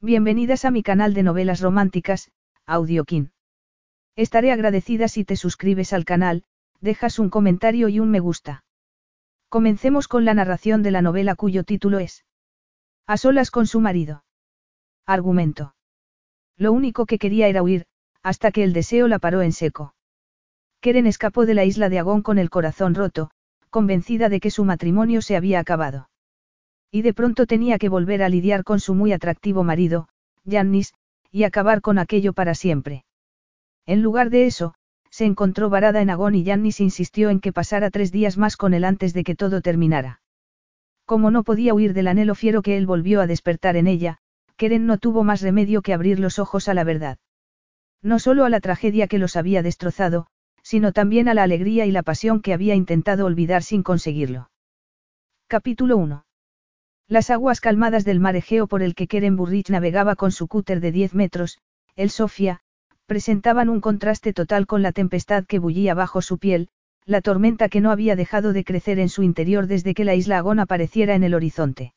[0.00, 2.30] Bienvenidas a mi canal de novelas románticas,
[2.66, 3.32] Audiokin.
[4.14, 6.44] Estaré agradecida si te suscribes al canal,
[6.80, 8.62] dejas un comentario y un me gusta.
[9.48, 12.24] Comencemos con la narración de la novela cuyo título es
[13.08, 14.22] A solas con su marido.
[15.04, 15.74] Argumento.
[16.56, 17.86] Lo único que quería era huir,
[18.22, 19.96] hasta que el deseo la paró en seco.
[20.80, 23.32] Keren escapó de la isla de Agón con el corazón roto,
[23.68, 26.08] convencida de que su matrimonio se había acabado.
[26.90, 30.08] Y de pronto tenía que volver a lidiar con su muy atractivo marido,
[30.44, 30.94] Yannis,
[31.30, 33.04] y acabar con aquello para siempre.
[33.86, 34.74] En lugar de eso,
[35.10, 38.74] se encontró varada en Agón y Yannis insistió en que pasara tres días más con
[38.74, 40.20] él antes de que todo terminara.
[41.04, 44.18] Como no podía huir del anhelo fiero que él volvió a despertar en ella,
[44.56, 47.18] Keren no tuvo más remedio que abrir los ojos a la verdad.
[48.02, 50.26] No solo a la tragedia que los había destrozado,
[50.62, 54.50] sino también a la alegría y la pasión que había intentado olvidar sin conseguirlo.
[55.48, 56.24] Capítulo 1.
[57.10, 60.80] Las aguas calmadas del mar Egeo por el que Keren Burrich navegaba con su cúter
[60.80, 61.58] de 10 metros,
[61.96, 62.60] el Sofía,
[63.06, 66.68] presentaban un contraste total con la tempestad que bullía bajo su piel,
[67.06, 70.36] la tormenta que no había dejado de crecer en su interior desde que la isla
[70.36, 71.94] Agón apareciera en el horizonte.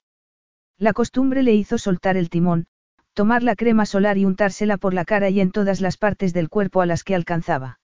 [0.78, 2.68] La costumbre le hizo soltar el timón,
[3.14, 6.48] tomar la crema solar y untársela por la cara y en todas las partes del
[6.48, 7.81] cuerpo a las que alcanzaba.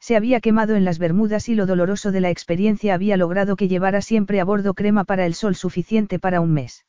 [0.00, 3.68] Se había quemado en las Bermudas y lo doloroso de la experiencia había logrado que
[3.68, 6.86] llevara siempre a bordo crema para el sol suficiente para un mes.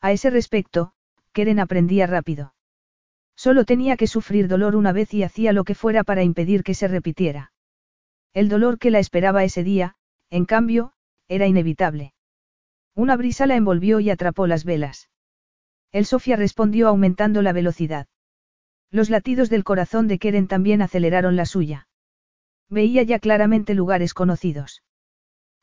[0.00, 0.92] A ese respecto,
[1.32, 2.54] Keren aprendía rápido.
[3.36, 6.74] Solo tenía que sufrir dolor una vez y hacía lo que fuera para impedir que
[6.74, 7.52] se repitiera.
[8.32, 9.96] El dolor que la esperaba ese día,
[10.28, 10.92] en cambio,
[11.28, 12.14] era inevitable.
[12.94, 15.08] Una brisa la envolvió y atrapó las velas.
[15.92, 18.08] El Sofía respondió aumentando la velocidad.
[18.90, 21.88] Los latidos del corazón de Keren también aceleraron la suya.
[22.70, 24.82] Veía ya claramente lugares conocidos.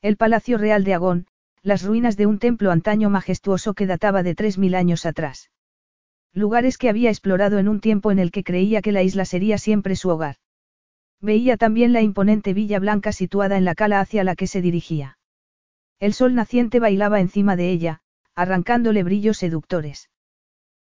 [0.02, 1.28] El Palacio Real de Agón,
[1.64, 5.52] las ruinas de un templo antaño majestuoso que databa de tres mil años atrás.
[6.34, 9.58] Lugares que había explorado en un tiempo en el que creía que la isla sería
[9.58, 10.38] siempre su hogar.
[11.20, 15.20] Veía también la imponente Villa Blanca situada en la cala hacia la que se dirigía.
[16.00, 18.02] El sol naciente bailaba encima de ella,
[18.34, 20.10] arrancándole brillos seductores.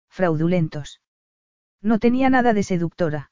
[0.10, 1.02] Fraudulentos.
[1.82, 3.32] No tenía nada de seductora.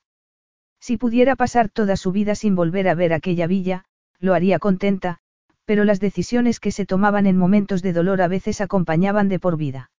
[0.80, 3.86] Si pudiera pasar toda su vida sin volver a ver aquella villa,
[4.20, 5.20] lo haría contenta,
[5.66, 9.58] pero las decisiones que se tomaban en momentos de dolor a veces acompañaban de por
[9.58, 9.92] vida.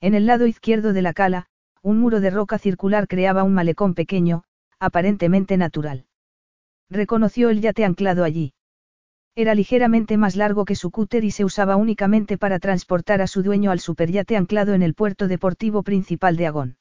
[0.00, 1.46] En el lado izquierdo de la cala,
[1.82, 4.44] un muro de roca circular creaba un malecón pequeño,
[4.78, 6.06] aparentemente natural.
[6.90, 8.54] Reconoció el yate anclado allí.
[9.34, 13.42] Era ligeramente más largo que su cúter y se usaba únicamente para transportar a su
[13.42, 16.76] dueño al superyate anclado en el puerto deportivo principal de Agón.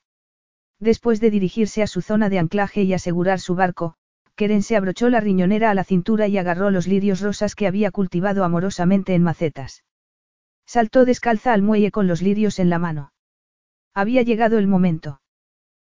[0.80, 3.96] Después de dirigirse a su zona de anclaje y asegurar su barco,
[4.36, 7.92] Keren se abrochó la riñonera a la cintura y agarró los lirios rosas que había
[7.92, 9.84] cultivado amorosamente en macetas.
[10.66, 13.14] Saltó descalza al muelle con los lirios en la mano.
[13.94, 15.22] Había llegado el momento.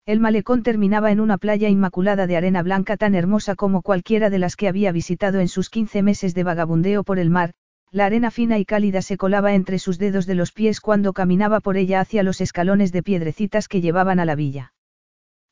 [0.05, 4.39] El malecón terminaba en una playa inmaculada de arena blanca tan hermosa como cualquiera de
[4.39, 7.53] las que había visitado en sus 15 meses de vagabundeo por el mar,
[7.91, 11.59] la arena fina y cálida se colaba entre sus dedos de los pies cuando caminaba
[11.59, 14.73] por ella hacia los escalones de piedrecitas que llevaban a la villa.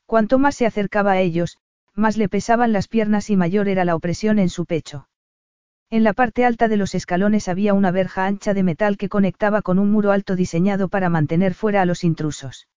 [0.05, 1.57] Cuanto más se acercaba a ellos,
[1.93, 5.07] más le pesaban las piernas y mayor era la opresión en su pecho.
[5.89, 9.61] En la parte alta de los escalones había una verja ancha de metal que conectaba
[9.61, 12.67] con un muro alto diseñado para mantener fuera a los intrusos.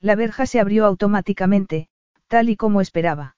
[0.00, 1.88] La verja se abrió automáticamente,
[2.28, 3.35] tal y como esperaba.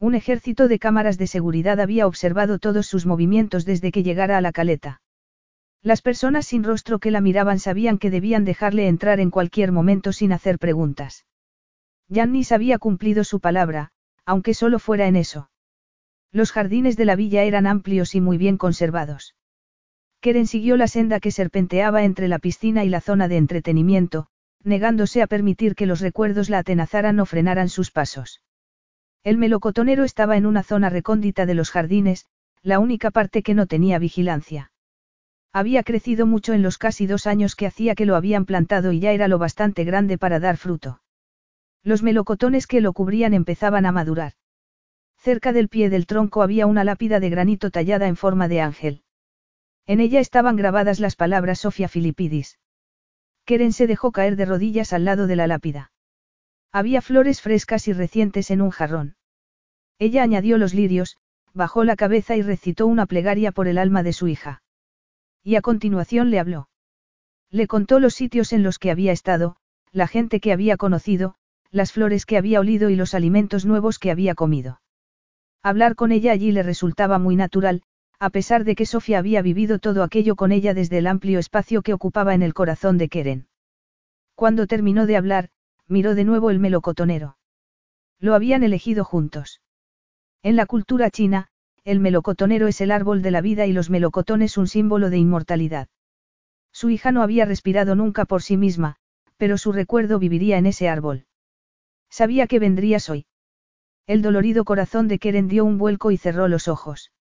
[0.00, 4.40] Un ejército de cámaras de seguridad había observado todos sus movimientos desde que llegara a
[4.40, 5.00] la caleta.
[5.82, 10.12] Las personas sin rostro que la miraban sabían que debían dejarle entrar en cualquier momento
[10.12, 11.26] sin hacer preguntas.
[12.08, 13.90] Yannis había cumplido su palabra,
[14.24, 15.50] aunque solo fuera en eso.
[16.30, 19.34] Los jardines de la villa eran amplios y muy bien conservados.
[20.20, 24.28] Keren siguió la senda que serpenteaba entre la piscina y la zona de entretenimiento,
[24.62, 28.42] negándose a permitir que los recuerdos la atenazaran o frenaran sus pasos.
[29.24, 32.26] El melocotonero estaba en una zona recóndita de los jardines,
[32.62, 34.70] la única parte que no tenía vigilancia.
[35.52, 39.00] Había crecido mucho en los casi dos años que hacía que lo habían plantado y
[39.00, 41.00] ya era lo bastante grande para dar fruto.
[41.82, 44.32] Los melocotones que lo cubrían empezaban a madurar.
[45.16, 49.02] Cerca del pie del tronco había una lápida de granito tallada en forma de ángel.
[49.86, 52.58] En ella estaban grabadas las palabras Sofia Filipidis.
[53.44, 55.90] Keren se dejó caer de rodillas al lado de la lápida.
[56.72, 59.16] Había flores frescas y recientes en un jarrón.
[59.98, 61.16] Ella añadió los lirios,
[61.54, 64.62] bajó la cabeza y recitó una plegaria por el alma de su hija.
[65.42, 66.68] Y a continuación le habló.
[67.50, 69.56] Le contó los sitios en los que había estado,
[69.92, 71.34] la gente que había conocido,
[71.70, 74.80] las flores que había olido y los alimentos nuevos que había comido.
[75.62, 77.82] Hablar con ella allí le resultaba muy natural,
[78.18, 81.82] a pesar de que Sofía había vivido todo aquello con ella desde el amplio espacio
[81.82, 83.48] que ocupaba en el corazón de Keren.
[84.34, 85.50] Cuando terminó de hablar,
[85.88, 87.38] miró de nuevo el melocotonero.
[88.20, 89.60] Lo habían elegido juntos.
[90.42, 91.48] En la cultura china,
[91.84, 95.88] el melocotonero es el árbol de la vida y los melocotones un símbolo de inmortalidad.
[96.72, 98.96] Su hija no había respirado nunca por sí misma,
[99.36, 101.26] pero su recuerdo viviría en ese árbol.
[102.10, 103.26] Sabía que vendrías hoy.
[104.06, 107.12] El dolorido corazón de Keren dio un vuelco y cerró los ojos.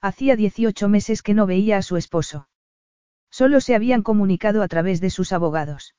[0.00, 2.48] Hacía 18 meses que no veía a su esposo.
[3.30, 5.94] Solo se habían comunicado a través de sus abogados.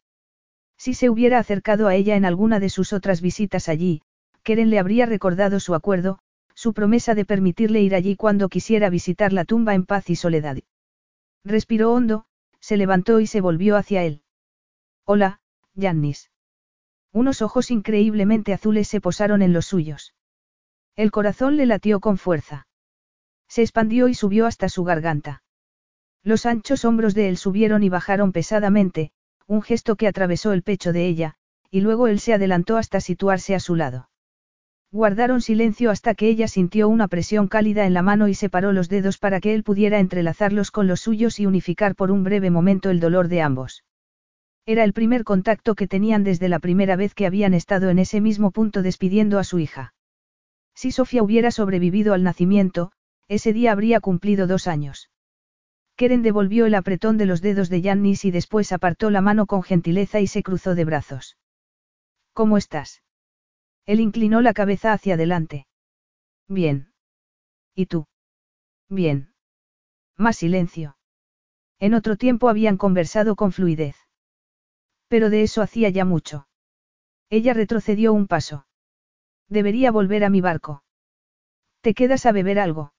[0.77, 4.01] Si se hubiera acercado a ella en alguna de sus otras visitas allí,
[4.44, 6.19] Keren le habría recordado su acuerdo,
[6.53, 10.57] su promesa de permitirle ir allí cuando quisiera visitar la tumba en paz y soledad.
[11.44, 12.25] Respiró hondo,
[12.59, 14.21] se levantó y se volvió hacia él.
[15.06, 15.41] Hola,
[15.75, 16.31] Jannis.
[17.12, 20.13] Unos ojos increíblemente azules se posaron en los suyos.
[20.95, 22.68] El corazón le latió con fuerza.
[23.47, 25.44] Se expandió y subió hasta su garganta.
[26.24, 29.12] Los anchos hombros de él subieron y bajaron pesadamente,
[29.47, 31.35] un gesto que atravesó el pecho de ella,
[31.71, 34.09] y luego él se adelantó hasta situarse a su lado.
[34.91, 38.88] Guardaron silencio hasta que ella sintió una presión cálida en la mano y separó los
[38.88, 42.89] dedos para que él pudiera entrelazarlos con los suyos y unificar por un breve momento
[42.89, 43.83] el dolor de ambos.
[44.65, 48.21] Era el primer contacto que tenían desde la primera vez que habían estado en ese
[48.21, 49.93] mismo punto despidiendo a su hija.
[50.73, 52.91] Si Sofía hubiera sobrevivido al nacimiento,
[53.27, 55.09] ese día habría cumplido dos años.
[55.97, 59.63] Keren devolvió el apretón de los dedos de Jannis y después apartó la mano con
[59.63, 61.38] gentileza y se cruzó de brazos.
[62.33, 63.01] ¿Cómo estás?
[63.88, 65.65] Él inclinó la cabeza hacia adelante.
[66.47, 66.94] Bien.
[67.73, 68.05] ¿Y tú?
[68.89, 69.33] Bien.
[70.15, 70.97] Más silencio.
[71.79, 73.95] En otro tiempo habían conversado con fluidez.
[75.07, 76.47] Pero de eso hacía ya mucho.
[77.31, 78.67] Ella retrocedió un paso.
[79.50, 80.83] Debería volver a mi barco.
[81.81, 82.93] ¿Te quedas a beber algo?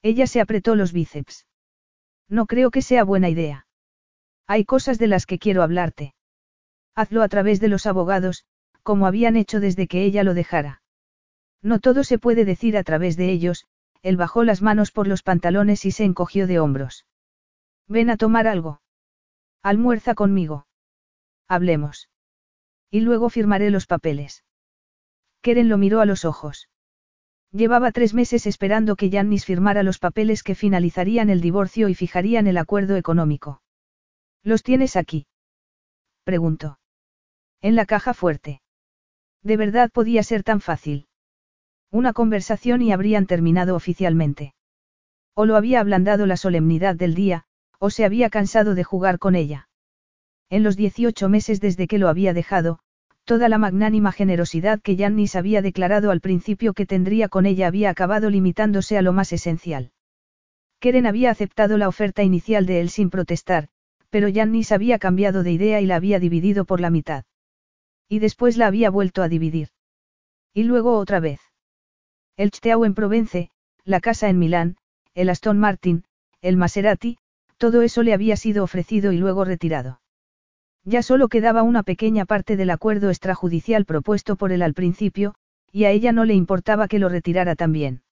[0.00, 1.46] Ella se apretó los bíceps.
[2.28, 3.66] No creo que sea buena idea.
[4.46, 6.14] Hay cosas de las que quiero hablarte.
[6.94, 8.44] Hazlo a través de los abogados,
[8.82, 10.82] como habían hecho desde que ella lo dejara.
[11.62, 13.64] No todo se puede decir a través de ellos,
[14.02, 17.06] él bajó las manos por los pantalones y se encogió de hombros.
[17.88, 18.82] Ven a tomar algo.
[19.62, 20.66] Almuerza conmigo.
[21.48, 22.10] Hablemos.
[22.90, 24.44] Y luego firmaré los papeles.
[25.40, 26.68] Keren lo miró a los ojos.
[27.54, 32.48] Llevaba tres meses esperando que Jannis firmara los papeles que finalizarían el divorcio y fijarían
[32.48, 33.62] el acuerdo económico.
[34.42, 35.28] ¿Los tienes aquí?
[36.24, 36.80] Preguntó.
[37.62, 38.60] En la caja fuerte.
[39.44, 41.06] De verdad podía ser tan fácil.
[41.92, 44.52] Una conversación y habrían terminado oficialmente.
[45.36, 47.44] O lo había ablandado la solemnidad del día,
[47.78, 49.68] o se había cansado de jugar con ella.
[50.50, 52.80] En los 18 meses desde que lo había dejado,
[53.24, 57.90] toda la magnánima generosidad que Jannis había declarado al principio que tendría con ella había
[57.90, 59.92] acabado limitándose a lo más esencial.
[60.78, 63.68] Keren había aceptado la oferta inicial de él sin protestar,
[64.10, 67.24] pero Jannis había cambiado de idea y la había dividido por la mitad.
[68.08, 69.68] Y después la había vuelto a dividir.
[70.52, 71.40] Y luego otra vez.
[72.36, 73.50] El Chteau en Provence,
[73.84, 74.76] la casa en Milán,
[75.14, 76.04] el Aston Martin,
[76.42, 77.16] el Maserati,
[77.56, 80.00] todo eso le había sido ofrecido y luego retirado.
[80.84, 85.34] Ya solo quedaba una pequeña parte del acuerdo extrajudicial propuesto por él al principio,
[85.72, 88.02] y a ella no le importaba que lo retirara también.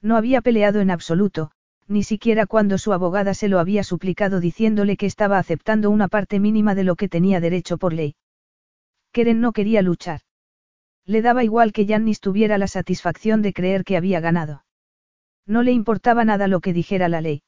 [0.00, 1.50] No había peleado en absoluto,
[1.86, 6.40] ni siquiera cuando su abogada se lo había suplicado diciéndole que estaba aceptando una parte
[6.40, 8.14] mínima de lo que tenía derecho por ley.
[9.12, 10.20] Keren no quería luchar.
[11.04, 14.64] Le daba igual que Jannis tuviera la satisfacción de creer que había ganado.
[15.46, 17.42] No le importaba nada lo que dijera la ley.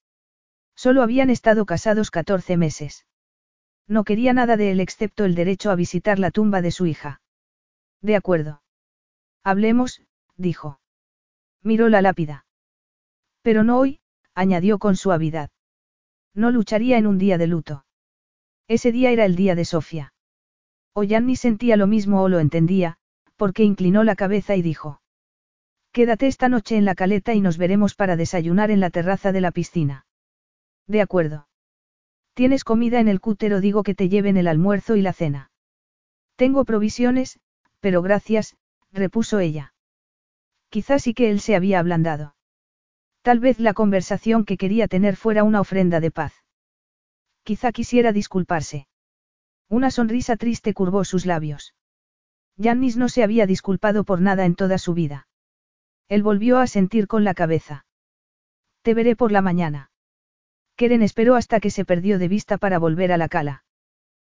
[0.75, 3.07] Solo habían estado casados 14 meses.
[3.89, 7.21] No quería nada de él excepto el derecho a visitar la tumba de su hija.
[8.01, 8.63] De acuerdo.
[9.45, 10.03] Hablemos,
[10.37, 10.81] dijo.
[11.63, 12.47] Miró la lápida.
[13.43, 14.01] Pero no hoy,
[14.35, 15.51] añadió con suavidad.
[16.35, 17.85] No lucharía en un día de luto.
[18.69, 20.15] Ese día era el día de Sofía.
[20.95, 22.99] O ni sentía lo mismo o lo entendía,
[23.37, 25.01] porque inclinó la cabeza y dijo.
[25.91, 29.41] Quédate esta noche en la caleta y nos veremos para desayunar en la terraza de
[29.41, 30.07] la piscina.
[30.87, 31.49] De acuerdo.
[32.35, 35.51] Tienes comida en el cútero, digo que te lleven el almuerzo y la cena.
[36.37, 37.39] Tengo provisiones,
[37.81, 38.57] pero gracias,
[38.91, 39.75] repuso ella.
[40.71, 42.35] Quizás sí que él se había ablandado.
[43.21, 46.33] Tal vez la conversación que quería tener fuera una ofrenda de paz.
[47.45, 48.89] Quizá quisiera disculparse.
[49.69, 51.75] Una sonrisa triste curvó sus labios.
[52.59, 55.29] Jannis no se había disculpado por nada en toda su vida.
[56.09, 57.85] Él volvió a sentir con la cabeza.
[58.83, 59.92] Te veré por la mañana.
[60.83, 63.63] Keren esperó hasta que se perdió de vista para volver a la cala.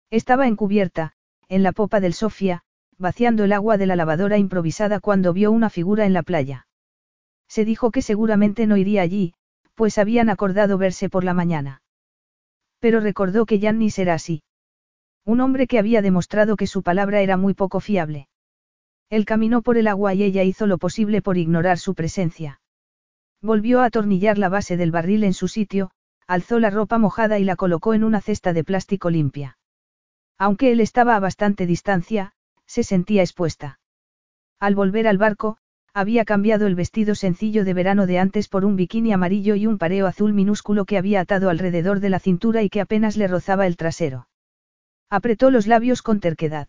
[0.10, 1.12] Estaba encubierta,
[1.50, 2.64] en la popa del Sofía,
[2.98, 6.66] vaciando el agua de la lavadora improvisada cuando vio una figura en la playa.
[7.50, 9.34] Se dijo que seguramente no iría allí,
[9.76, 11.82] pues habían acordado verse por la mañana.
[12.80, 14.42] Pero recordó que Jannis era así.
[15.26, 18.30] Un hombre que había demostrado que su palabra era muy poco fiable.
[19.10, 22.62] Él caminó por el agua y ella hizo lo posible por ignorar su presencia.
[23.42, 25.92] Volvió a atornillar la base del barril en su sitio,
[26.28, 29.58] alzó la ropa mojada y la colocó en una cesta de plástico limpia.
[30.38, 32.34] Aunque él estaba a bastante distancia,
[32.66, 33.80] se sentía expuesta.
[34.60, 35.58] Al volver al barco,
[35.94, 39.78] había cambiado el vestido sencillo de verano de antes por un bikini amarillo y un
[39.78, 43.66] pareo azul minúsculo que había atado alrededor de la cintura y que apenas le rozaba
[43.66, 44.28] el trasero.
[45.10, 46.68] Apretó los labios con terquedad.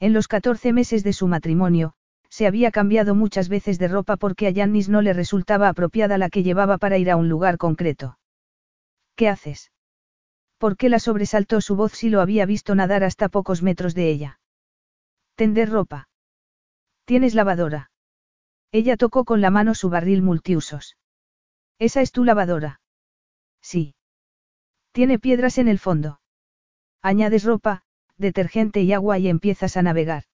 [0.00, 1.94] En los 14 meses de su matrimonio,
[2.28, 6.28] se había cambiado muchas veces de ropa porque a Yannis no le resultaba apropiada la
[6.28, 8.18] que llevaba para ir a un lugar concreto.
[9.16, 9.70] ¿Qué haces?
[10.58, 14.10] ¿Por qué la sobresaltó su voz si lo había visto nadar hasta pocos metros de
[14.10, 14.40] ella?
[15.36, 16.08] Tender ropa.
[17.04, 17.90] ¿Tienes lavadora?
[18.72, 20.96] Ella tocó con la mano su barril multiusos.
[21.78, 22.80] ¿Esa es tu lavadora?
[23.60, 23.94] Sí.
[24.92, 26.20] Tiene piedras en el fondo.
[27.02, 27.82] Añades ropa,
[28.16, 30.24] detergente y agua y empiezas a navegar.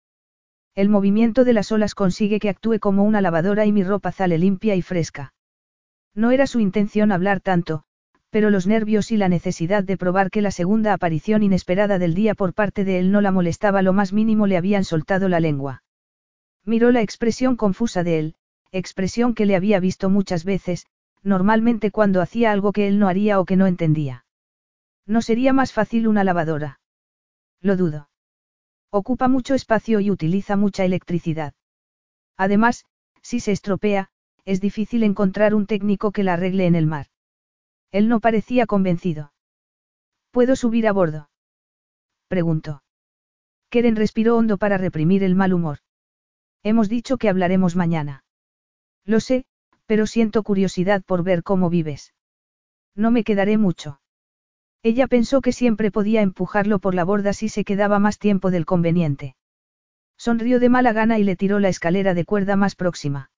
[0.75, 4.39] El movimiento de las olas consigue que actúe como una lavadora y mi ropa sale
[4.39, 5.35] limpia y fresca.
[6.15, 7.85] No era su intención hablar tanto,
[8.31, 12.35] pero los nervios y la necesidad de probar que la segunda aparición inesperada del día
[12.35, 15.83] por parte de él no la molestaba lo más mínimo le habían soltado la lengua.
[16.65, 18.35] Miró la expresión confusa de él,
[18.71, 20.87] expresión que le había visto muchas veces,
[21.23, 24.25] normalmente cuando hacía algo que él no haría o que no entendía.
[25.07, 26.81] ¿No sería más fácil una lavadora?
[27.61, 28.09] Lo dudo.
[28.91, 31.55] Ocupa mucho espacio y utiliza mucha electricidad.
[32.37, 32.87] Además,
[33.23, 34.11] si se estropea,
[34.45, 37.10] es difícil encontrar un técnico que la arregle en el mar.
[37.93, 39.33] Él no parecía convencido.
[40.31, 41.31] ¿Puedo subir a bordo?
[42.29, 42.83] Preguntó.
[43.69, 45.79] Keren respiró hondo para reprimir el mal humor.
[46.63, 48.25] Hemos dicho que hablaremos mañana.
[49.05, 49.45] Lo sé,
[49.87, 52.15] pero siento curiosidad por ver cómo vives.
[52.95, 54.01] No me quedaré mucho.
[54.83, 58.67] Ella pensó que siempre podía empujarlo por la borda si se quedaba más tiempo del
[58.67, 59.37] conveniente.
[60.17, 63.31] Sonrió de mala gana y le tiró la escalera de cuerda más próxima.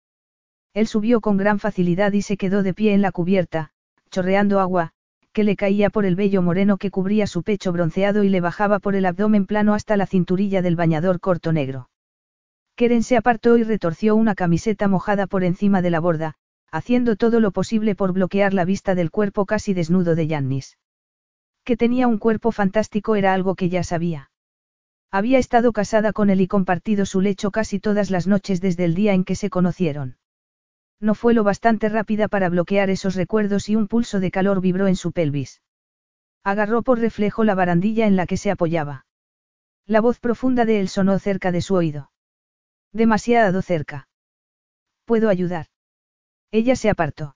[0.75, 3.73] Él subió con gran facilidad y se quedó de pie en la cubierta,
[4.12, 4.92] chorreando agua,
[5.33, 8.78] que le caía por el vello moreno que cubría su pecho bronceado y le bajaba
[8.78, 11.88] por el abdomen plano hasta la cinturilla del bañador corto negro.
[12.76, 16.35] Keren se apartó y retorció una camiseta mojada por encima de la borda,
[16.71, 20.78] haciendo todo lo posible por bloquear la vista del cuerpo casi desnudo de Yannis.
[21.64, 24.31] Que tenía un cuerpo fantástico era algo que ya sabía.
[25.11, 28.95] Había estado casada con él y compartido su lecho casi todas las noches desde el
[28.95, 30.16] día en que se conocieron.
[31.02, 34.87] No fue lo bastante rápida para bloquear esos recuerdos y un pulso de calor vibró
[34.87, 35.61] en su pelvis.
[36.44, 39.04] Agarró por reflejo la barandilla en la que se apoyaba.
[39.85, 42.12] La voz profunda de él sonó cerca de su oído.
[42.92, 44.09] Demasiado cerca.
[45.04, 45.66] ¿Puedo ayudar?
[46.52, 47.35] Ella se apartó.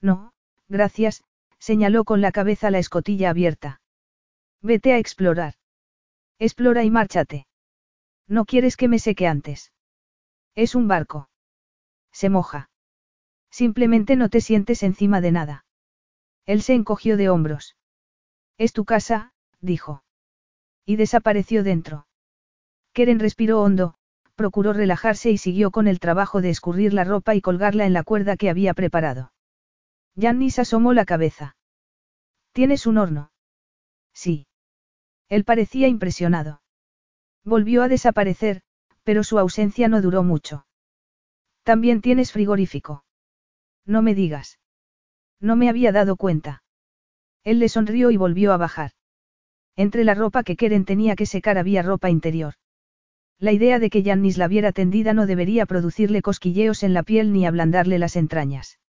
[0.00, 0.32] No,
[0.68, 1.24] gracias,
[1.58, 3.80] señaló con la cabeza la escotilla abierta.
[4.62, 5.54] Vete a explorar.
[6.38, 7.48] Explora y márchate.
[8.28, 9.72] No quieres que me seque antes.
[10.54, 11.28] Es un barco.
[12.12, 12.70] Se moja.
[13.50, 15.64] Simplemente no te sientes encima de nada.
[16.44, 17.76] Él se encogió de hombros.
[18.58, 20.04] Es tu casa, dijo.
[20.84, 22.06] Y desapareció dentro.
[22.92, 23.94] Keren respiró hondo,
[24.36, 28.04] procuró relajarse y siguió con el trabajo de escurrir la ropa y colgarla en la
[28.04, 29.32] cuerda que había preparado.
[30.14, 31.56] Yannis asomó la cabeza.
[32.52, 33.32] ¿Tienes un horno?
[34.14, 34.46] Sí.
[35.28, 36.62] Él parecía impresionado.
[37.44, 38.62] Volvió a desaparecer,
[39.02, 40.66] pero su ausencia no duró mucho.
[41.64, 43.04] También tienes frigorífico.
[43.86, 44.58] No me digas.
[45.40, 46.62] No me había dado cuenta.
[47.44, 48.90] Él le sonrió y volvió a bajar.
[49.76, 52.54] Entre la ropa que Keren tenía que secar había ropa interior.
[53.38, 57.32] La idea de que Yannis la viera tendida no debería producirle cosquilleos en la piel
[57.32, 58.80] ni ablandarle las entrañas.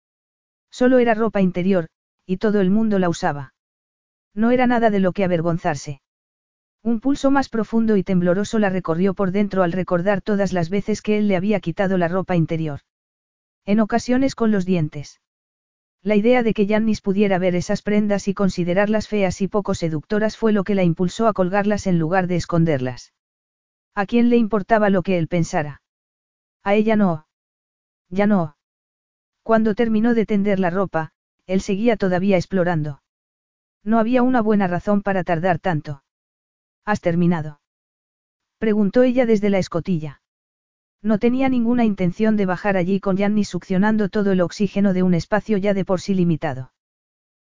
[0.71, 1.89] Solo era ropa interior,
[2.25, 3.55] y todo el mundo la usaba.
[4.35, 6.01] No era nada de lo que avergonzarse.
[6.83, 11.03] Un pulso más profundo y tembloroso la recorrió por dentro al recordar todas las veces
[11.03, 12.81] que él le había quitado la ropa interior.
[13.67, 15.21] En ocasiones con los dientes.
[16.03, 20.37] La idea de que Yannis pudiera ver esas prendas y considerarlas feas y poco seductoras
[20.37, 23.13] fue lo que la impulsó a colgarlas en lugar de esconderlas.
[23.93, 25.83] ¿A quién le importaba lo que él pensara?
[26.63, 27.27] A ella no.
[28.09, 28.57] Ya no.
[29.43, 31.13] Cuando terminó de tender la ropa,
[31.47, 33.03] él seguía todavía explorando.
[33.83, 36.05] No había una buena razón para tardar tanto.
[36.85, 37.61] ¿Has terminado?
[38.59, 40.23] Preguntó ella desde la escotilla.
[41.07, 45.15] No tenía ninguna intención de bajar allí con Yanni succionando todo el oxígeno de un
[45.15, 46.73] espacio ya de por sí limitado.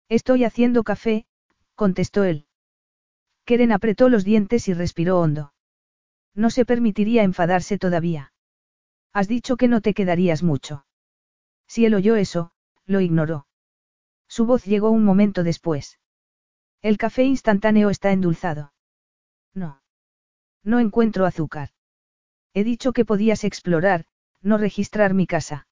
[0.09, 1.26] Estoy haciendo café,
[1.75, 2.47] contestó él.
[3.45, 5.52] Keren apretó los dientes y respiró hondo.
[6.35, 8.33] No se permitiría enfadarse todavía.
[9.12, 10.87] Has dicho que no te quedarías mucho.
[11.67, 12.52] Si él oyó eso,
[12.87, 13.47] lo ignoró.
[14.26, 16.00] Su voz llegó un momento después.
[16.81, 18.73] El café instantáneo está endulzado.
[19.52, 19.83] No.
[20.64, 21.69] No encuentro azúcar.
[22.54, 24.04] He dicho que podías explorar,
[24.42, 25.66] no registrar mi casa.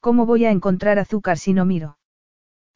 [0.00, 1.98] ¿Cómo voy a encontrar azúcar si no miro?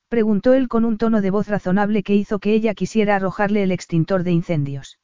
[0.08, 3.72] Preguntó él con un tono de voz razonable que hizo que ella quisiera arrojarle el
[3.72, 4.98] extintor de incendios.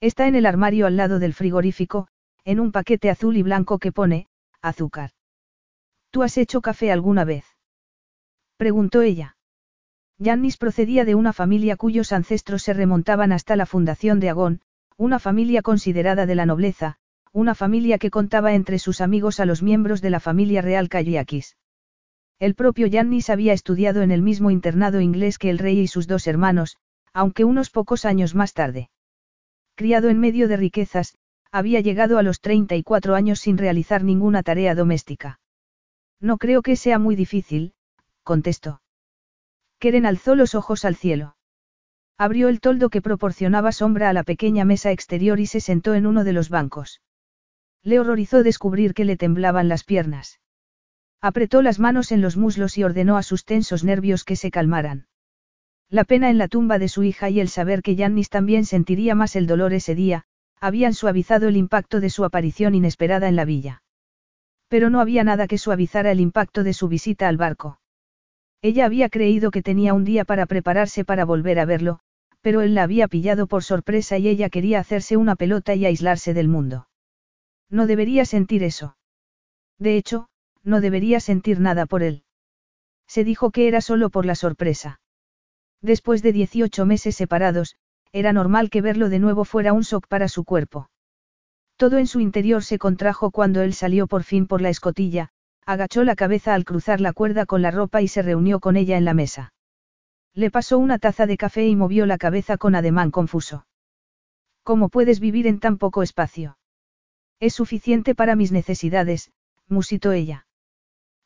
[0.00, 2.08] Está en el armario al lado del frigorífico,
[2.44, 4.28] en un paquete azul y blanco que pone,
[4.60, 5.10] azúcar.
[6.10, 7.44] ¿Tú has hecho café alguna vez?
[8.56, 9.36] Preguntó ella.
[10.18, 14.60] Yannis procedía de una familia cuyos ancestros se remontaban hasta la fundación de Agón,
[14.96, 16.98] una familia considerada de la nobleza,
[17.32, 21.56] una familia que contaba entre sus amigos a los miembros de la familia real Kayakis.
[22.38, 26.06] El propio Yannis había estudiado en el mismo internado inglés que el rey y sus
[26.06, 26.76] dos hermanos,
[27.14, 28.90] aunque unos pocos años más tarde.
[29.76, 31.16] Criado en medio de riquezas,
[31.50, 35.40] había llegado a los 34 años sin realizar ninguna tarea doméstica.
[36.20, 37.74] No creo que sea muy difícil,
[38.22, 38.82] contestó.
[39.78, 41.36] Keren alzó los ojos al cielo.
[42.18, 46.06] Abrió el toldo que proporcionaba sombra a la pequeña mesa exterior y se sentó en
[46.06, 47.00] uno de los bancos.
[47.84, 50.40] Le horrorizó descubrir que le temblaban las piernas.
[51.20, 55.06] Apretó las manos en los muslos y ordenó a sus tensos nervios que se calmaran.
[55.88, 59.14] La pena en la tumba de su hija y el saber que Yannis también sentiría
[59.14, 60.24] más el dolor ese día,
[60.60, 63.82] habían suavizado el impacto de su aparición inesperada en la villa.
[64.68, 67.80] Pero no había nada que suavizara el impacto de su visita al barco.
[68.62, 71.98] Ella había creído que tenía un día para prepararse para volver a verlo,
[72.40, 76.32] pero él la había pillado por sorpresa y ella quería hacerse una pelota y aislarse
[76.32, 76.86] del mundo.
[77.72, 78.98] No debería sentir eso.
[79.78, 80.28] De hecho,
[80.62, 82.22] no debería sentir nada por él.
[83.08, 85.00] Se dijo que era solo por la sorpresa.
[85.80, 87.76] Después de 18 meses separados,
[88.12, 90.90] era normal que verlo de nuevo fuera un shock para su cuerpo.
[91.76, 95.30] Todo en su interior se contrajo cuando él salió por fin por la escotilla,
[95.64, 98.98] agachó la cabeza al cruzar la cuerda con la ropa y se reunió con ella
[98.98, 99.54] en la mesa.
[100.34, 103.66] Le pasó una taza de café y movió la cabeza con ademán confuso.
[104.62, 106.58] ¿Cómo puedes vivir en tan poco espacio?
[107.42, 109.32] Es suficiente para mis necesidades,
[109.66, 110.46] musitó ella.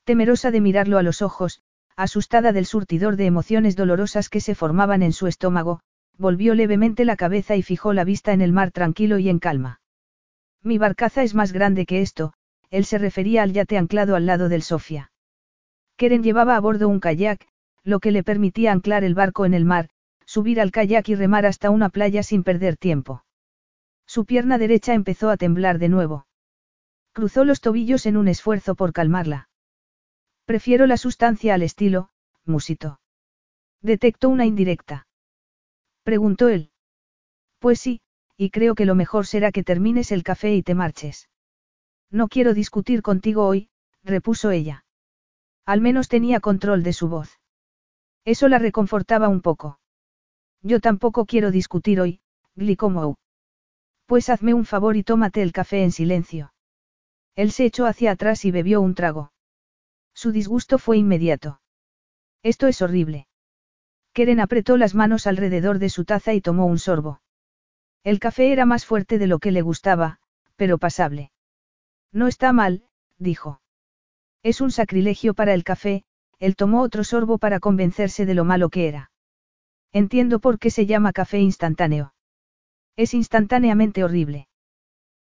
[0.04, 1.60] Temerosa de mirarlo a los ojos,
[1.94, 5.80] asustada del surtidor de emociones dolorosas que se formaban en su estómago,
[6.16, 9.82] volvió levemente la cabeza y fijó la vista en el mar tranquilo y en calma.
[10.62, 12.32] Mi barcaza es más grande que esto,
[12.70, 15.12] él se refería al yate anclado al lado del Sofía.
[15.98, 17.46] Keren llevaba a bordo un kayak,
[17.84, 19.90] lo que le permitía anclar el barco en el mar,
[20.24, 23.25] subir al kayak y remar hasta una playa sin perder tiempo.
[24.06, 26.26] Su pierna derecha empezó a temblar de nuevo.
[27.12, 29.48] Cruzó los tobillos en un esfuerzo por calmarla.
[30.44, 32.10] Prefiero la sustancia al estilo,
[32.44, 33.00] musito.
[33.82, 35.06] Detectó una indirecta.
[36.02, 36.70] Preguntó él.
[37.58, 38.00] Pues sí,
[38.36, 41.28] y creo que lo mejor será que termines el café y te marches.
[42.10, 43.70] No quiero discutir contigo hoy,
[44.04, 44.84] repuso ella.
[45.64, 47.40] Al menos tenía control de su voz.
[48.24, 49.80] Eso la reconfortaba un poco.
[50.62, 52.20] Yo tampoco quiero discutir hoy,
[52.54, 53.16] Glicomou.
[54.06, 56.52] Pues hazme un favor y tómate el café en silencio.
[57.34, 59.32] Él se echó hacia atrás y bebió un trago.
[60.14, 61.60] Su disgusto fue inmediato.
[62.42, 63.26] Esto es horrible.
[64.12, 67.20] Keren apretó las manos alrededor de su taza y tomó un sorbo.
[68.02, 70.20] El café era más fuerte de lo que le gustaba,
[70.54, 71.32] pero pasable.
[72.12, 72.84] No está mal,
[73.18, 73.60] dijo.
[74.42, 76.04] Es un sacrilegio para el café,
[76.38, 79.10] él tomó otro sorbo para convencerse de lo malo que era.
[79.92, 82.14] Entiendo por qué se llama café instantáneo.
[82.96, 84.48] Es instantáneamente horrible.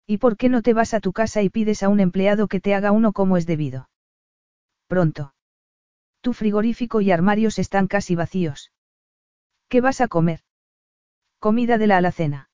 [0.06, 2.60] ¿Y por qué no te vas a tu casa y pides a un empleado que
[2.60, 3.88] te haga uno como es debido?
[4.86, 5.34] Pronto.
[6.20, 8.70] Tu frigorífico y armarios están casi vacíos.
[9.68, 10.40] ¿Qué vas a comer?
[11.38, 12.48] Comida de la alacena.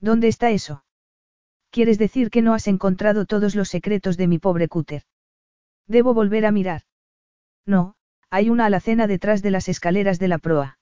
[0.00, 0.84] ¿Dónde está eso?
[1.70, 5.04] ¿Quieres decir que no has encontrado todos los secretos de mi pobre cúter?
[5.86, 6.82] Debo volver a mirar.
[7.66, 7.96] No,
[8.30, 10.78] hay una alacena detrás de las escaleras de la proa.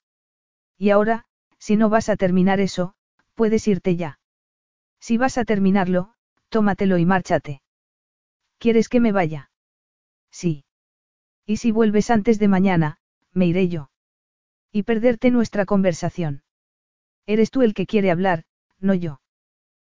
[0.76, 1.24] Y ahora,
[1.58, 2.94] si no vas a terminar eso,
[3.34, 4.18] puedes irte ya.
[5.00, 6.14] Si vas a terminarlo,
[6.48, 7.62] tómatelo y márchate.
[8.58, 9.50] ¿Quieres que me vaya?
[10.30, 10.64] Sí.
[11.44, 12.98] Y si vuelves antes de mañana,
[13.32, 13.90] me iré yo.
[14.70, 16.44] Y perderte nuestra conversación.
[17.26, 18.44] Eres tú el que quiere hablar,
[18.78, 19.20] no yo.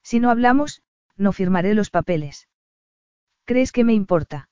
[0.03, 0.83] Si no hablamos,
[1.17, 2.49] no firmaré los papeles.
[3.45, 4.49] ¿Crees que me importa?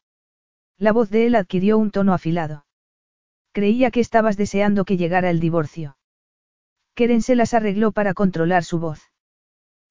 [0.76, 2.66] La voz de él adquirió un tono afilado.
[3.52, 5.96] Creía que estabas deseando que llegara el divorcio.
[6.94, 9.00] Keren se las arregló para controlar su voz.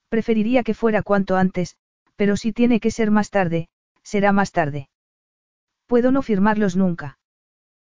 [0.10, 1.78] Preferiría que fuera cuanto antes,
[2.16, 3.70] pero si tiene que ser más tarde,
[4.04, 4.90] será más tarde.
[5.86, 7.20] Puedo no firmarlos nunca.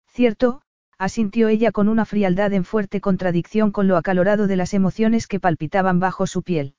[0.07, 0.61] Cierto,
[0.97, 5.39] asintió ella con una frialdad en fuerte contradicción con lo acalorado de las emociones que
[5.39, 6.75] palpitaban bajo su piel.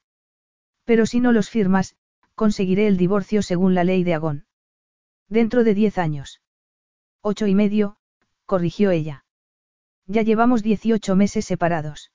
[0.84, 1.96] Pero si no los firmas,
[2.34, 4.46] conseguiré el divorcio según la ley de Agón.
[5.28, 6.40] Dentro de diez años.
[7.20, 7.96] Ocho y medio,
[8.46, 9.24] corrigió ella.
[10.06, 12.10] Ya llevamos dieciocho meses separados.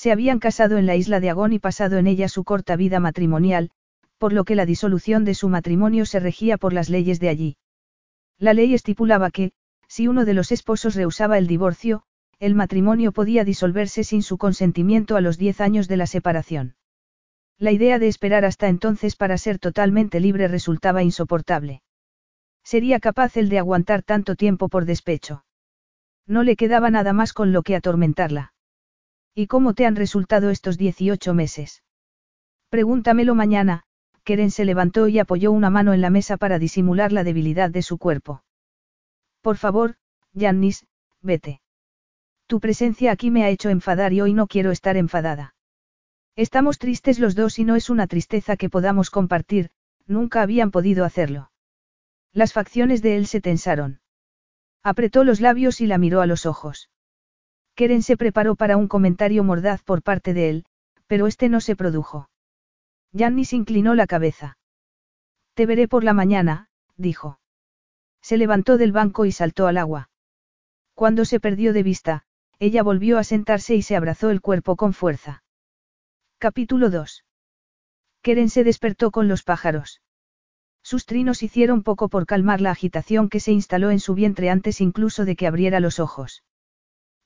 [0.00, 3.00] Se habían casado en la isla de Agón y pasado en ella su corta vida
[3.00, 3.70] matrimonial,
[4.16, 7.58] por lo que la disolución de su matrimonio se regía por las leyes de allí.
[8.38, 9.52] La ley estipulaba que,
[9.88, 12.02] si uno de los esposos rehusaba el divorcio,
[12.38, 16.76] el matrimonio podía disolverse sin su consentimiento a los diez años de la separación.
[17.58, 21.82] La idea de esperar hasta entonces para ser totalmente libre resultaba insoportable.
[22.64, 25.44] Sería capaz el de aguantar tanto tiempo por despecho.
[26.26, 28.54] No le quedaba nada más con lo que atormentarla.
[29.34, 31.82] ¿Y cómo te han resultado estos 18 meses?
[32.68, 33.84] Pregúntamelo mañana,
[34.24, 37.82] Keren se levantó y apoyó una mano en la mesa para disimular la debilidad de
[37.82, 38.44] su cuerpo.
[39.40, 39.96] Por favor,
[40.34, 40.86] Jannis,
[41.20, 41.60] vete.
[42.46, 45.54] Tu presencia aquí me ha hecho enfadar y hoy no quiero estar enfadada.
[46.36, 49.70] Estamos tristes los dos y no es una tristeza que podamos compartir,
[50.06, 51.50] nunca habían podido hacerlo.
[52.32, 54.00] Las facciones de él se tensaron.
[54.82, 56.88] Apretó los labios y la miró a los ojos.
[57.80, 60.64] Keren se preparó para un comentario mordaz por parte de él,
[61.06, 62.28] pero este no se produjo.
[63.16, 64.58] Jannis inclinó la cabeza.
[65.54, 67.40] Te veré por la mañana, dijo.
[68.20, 70.10] Se levantó del banco y saltó al agua.
[70.92, 72.24] Cuando se perdió de vista,
[72.58, 75.42] ella volvió a sentarse y se abrazó el cuerpo con fuerza.
[76.36, 77.24] Capítulo 2.
[78.20, 80.02] Keren se despertó con los pájaros.
[80.82, 84.82] Sus trinos hicieron poco por calmar la agitación que se instaló en su vientre antes
[84.82, 86.42] incluso de que abriera los ojos.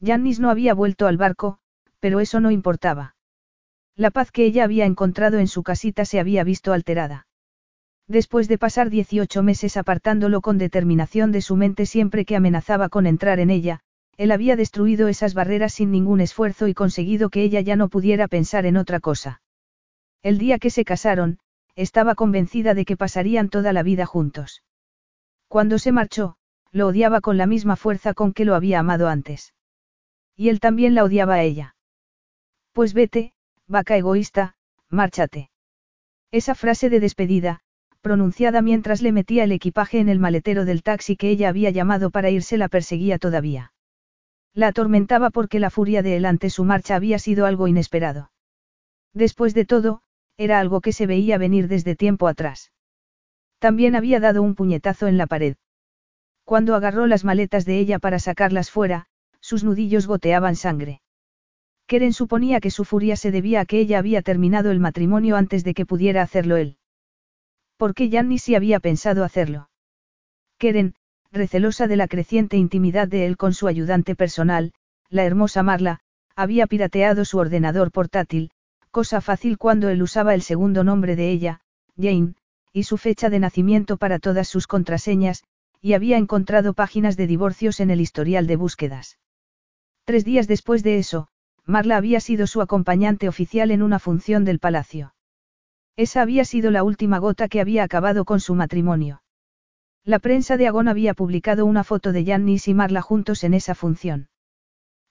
[0.04, 1.58] Jannis no había vuelto al barco,
[2.00, 3.16] pero eso no importaba.
[3.96, 7.26] La paz que ella había encontrado en su casita se había visto alterada.
[8.06, 13.06] Después de pasar 18 meses apartándolo con determinación de su mente siempre que amenazaba con
[13.06, 13.80] entrar en ella,
[14.16, 18.28] él había destruido esas barreras sin ningún esfuerzo y conseguido que ella ya no pudiera
[18.28, 19.40] pensar en otra cosa.
[20.22, 21.38] El día que se casaron,
[21.76, 24.62] estaba convencida de que pasarían toda la vida juntos.
[25.48, 26.36] Cuando se marchó,
[26.72, 29.54] lo odiaba con la misma fuerza con que lo había amado antes.
[30.37, 31.77] Y él también la odiaba a ella.
[32.73, 33.33] Pues vete,
[33.66, 34.57] vaca egoísta,
[34.88, 35.51] márchate.
[36.31, 37.61] Esa frase de despedida,
[38.01, 42.11] pronunciada mientras le metía el equipaje en el maletero del taxi que ella había llamado
[42.11, 43.73] para irse, la perseguía todavía.
[44.53, 48.31] La atormentaba porque la furia de él ante su marcha había sido algo inesperado.
[49.12, 50.03] Después de todo,
[50.37, 52.73] era algo que se veía venir desde tiempo atrás.
[53.59, 55.57] También había dado un puñetazo en la pared.
[56.44, 59.07] Cuando agarró las maletas de ella para sacarlas fuera,
[59.44, 61.02] sus nudillos goteaban sangre.
[61.87, 65.64] Keren suponía que su furia se debía a que ella había terminado el matrimonio antes
[65.64, 66.78] de que pudiera hacerlo él.
[67.76, 69.68] Porque ni si había pensado hacerlo.
[70.57, 70.94] Keren,
[71.30, 74.72] recelosa de la creciente intimidad de él con su ayudante personal,
[75.11, 76.00] la hermosa Marla,
[76.35, 78.50] había pirateado su ordenador portátil,
[78.90, 81.61] cosa fácil cuando él usaba el segundo nombre de ella,
[81.98, 82.33] Jane,
[82.72, 85.44] y su fecha de nacimiento para todas sus contraseñas,
[85.83, 89.18] y había encontrado páginas de divorcios en el historial de búsquedas.
[90.04, 91.28] Tres días después de eso,
[91.64, 95.14] Marla había sido su acompañante oficial en una función del palacio.
[95.96, 99.22] Esa había sido la última gota que había acabado con su matrimonio.
[100.04, 103.74] La prensa de Agón había publicado una foto de Jannis y Marla juntos en esa
[103.74, 104.28] función.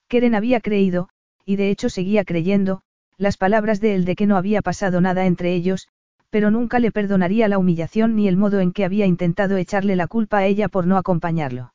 [0.06, 1.08] Keren había creído,
[1.44, 2.82] y de hecho seguía creyendo,
[3.16, 5.88] las palabras de él de que no había pasado nada entre ellos,
[6.30, 10.06] pero nunca le perdonaría la humillación ni el modo en que había intentado echarle la
[10.06, 11.74] culpa a ella por no acompañarlo.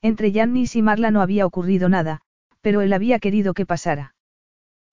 [0.00, 2.22] Entre Jannis y Marla no había ocurrido nada,
[2.60, 4.14] pero él había querido que pasara.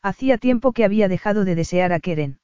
[0.01, 2.39] Hacía tiempo que había dejado de desear a Keren.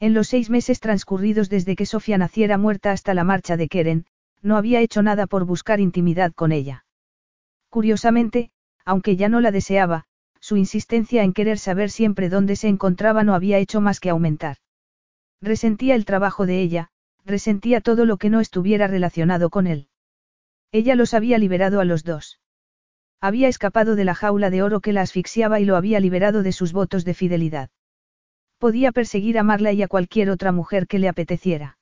[0.00, 4.06] En los seis meses transcurridos desde que Sofía naciera muerta hasta la marcha de Keren,
[4.42, 6.84] no había hecho nada por buscar intimidad con ella.
[7.70, 8.50] Curiosamente,
[8.84, 10.04] aunque ya no la deseaba,
[10.40, 14.58] su insistencia en querer saber siempre dónde se encontraba no había hecho más que aumentar.
[15.40, 16.90] Resentía el trabajo de ella,
[17.24, 19.88] resentía todo lo que no estuviera relacionado con él.
[20.70, 22.40] Ella los había liberado a los dos.
[23.24, 26.52] Había escapado de la jaula de oro que la asfixiaba y lo había liberado de
[26.52, 27.70] sus votos de fidelidad.
[28.58, 31.78] Podía perseguir a Marla y a cualquier otra mujer que le apeteciera.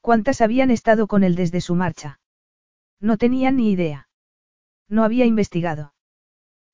[0.00, 2.20] ¿Cuántas habían estado con él desde su marcha?
[3.00, 4.08] No tenía ni idea.
[4.88, 5.94] No había investigado.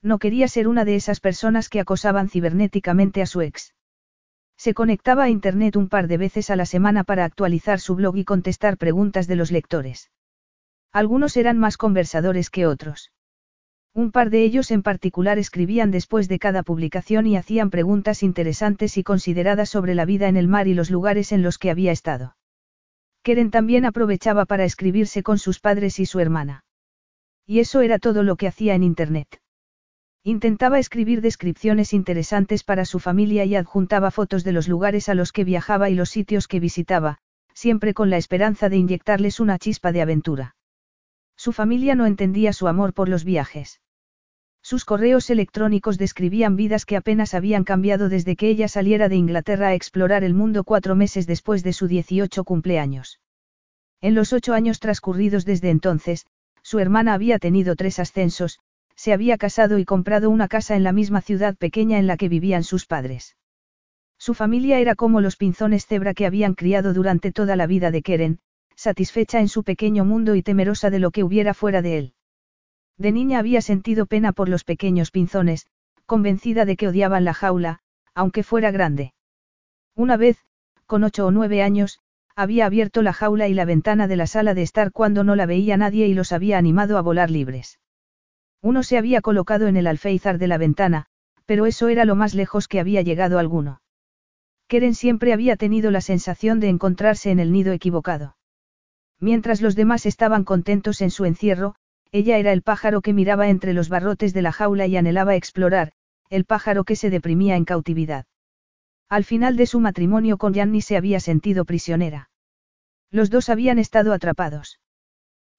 [0.03, 3.73] No quería ser una de esas personas que acosaban cibernéticamente a su ex.
[4.55, 8.17] Se conectaba a Internet un par de veces a la semana para actualizar su blog
[8.17, 10.11] y contestar preguntas de los lectores.
[10.91, 13.11] Algunos eran más conversadores que otros.
[13.93, 18.97] Un par de ellos en particular escribían después de cada publicación y hacían preguntas interesantes
[18.97, 21.91] y consideradas sobre la vida en el mar y los lugares en los que había
[21.91, 22.35] estado.
[23.23, 26.63] Keren también aprovechaba para escribirse con sus padres y su hermana.
[27.45, 29.41] Y eso era todo lo que hacía en Internet.
[30.23, 35.31] Intentaba escribir descripciones interesantes para su familia y adjuntaba fotos de los lugares a los
[35.31, 37.17] que viajaba y los sitios que visitaba,
[37.53, 40.55] siempre con la esperanza de inyectarles una chispa de aventura.
[41.39, 43.79] Su familia no entendía su amor por los viajes.
[44.61, 49.69] Sus correos electrónicos describían vidas que apenas habían cambiado desde que ella saliera de Inglaterra
[49.69, 53.21] a explorar el mundo cuatro meses después de su 18 cumpleaños.
[54.01, 56.25] En los ocho años transcurridos desde entonces,
[56.61, 58.59] su hermana había tenido tres ascensos,
[58.97, 62.27] se había casado y comprado una casa en la misma ciudad pequeña en la que
[62.27, 63.37] vivían sus padres.
[64.17, 68.01] Su familia era como los pinzones cebra que habían criado durante toda la vida de
[68.01, 68.39] Keren,
[68.79, 72.13] satisfecha en su pequeño mundo y temerosa de lo que hubiera fuera de él.
[72.97, 75.67] De niña había sentido pena por los pequeños pinzones,
[76.05, 77.79] convencida de que odiaban la jaula,
[78.15, 79.13] aunque fuera grande.
[79.95, 80.37] Una vez,
[80.85, 81.99] con ocho o nueve años,
[82.37, 85.45] había abierto la jaula y la ventana de la sala de estar cuando no la
[85.45, 87.79] veía nadie y los había animado a volar libres.
[88.61, 91.05] Uno se había colocado en el alféizar de la ventana,
[91.45, 93.81] pero eso era lo más lejos que había llegado alguno.
[94.69, 98.37] Keren siempre había tenido la sensación de encontrarse en el nido equivocado.
[99.19, 101.75] Mientras los demás estaban contentos en su encierro,
[102.11, 105.91] ella era el pájaro que miraba entre los barrotes de la jaula y anhelaba explorar,
[106.29, 108.25] el pájaro que se deprimía en cautividad.
[109.09, 112.29] Al final de su matrimonio con Gianni se había sentido prisionera.
[113.11, 114.79] Los dos habían estado atrapados.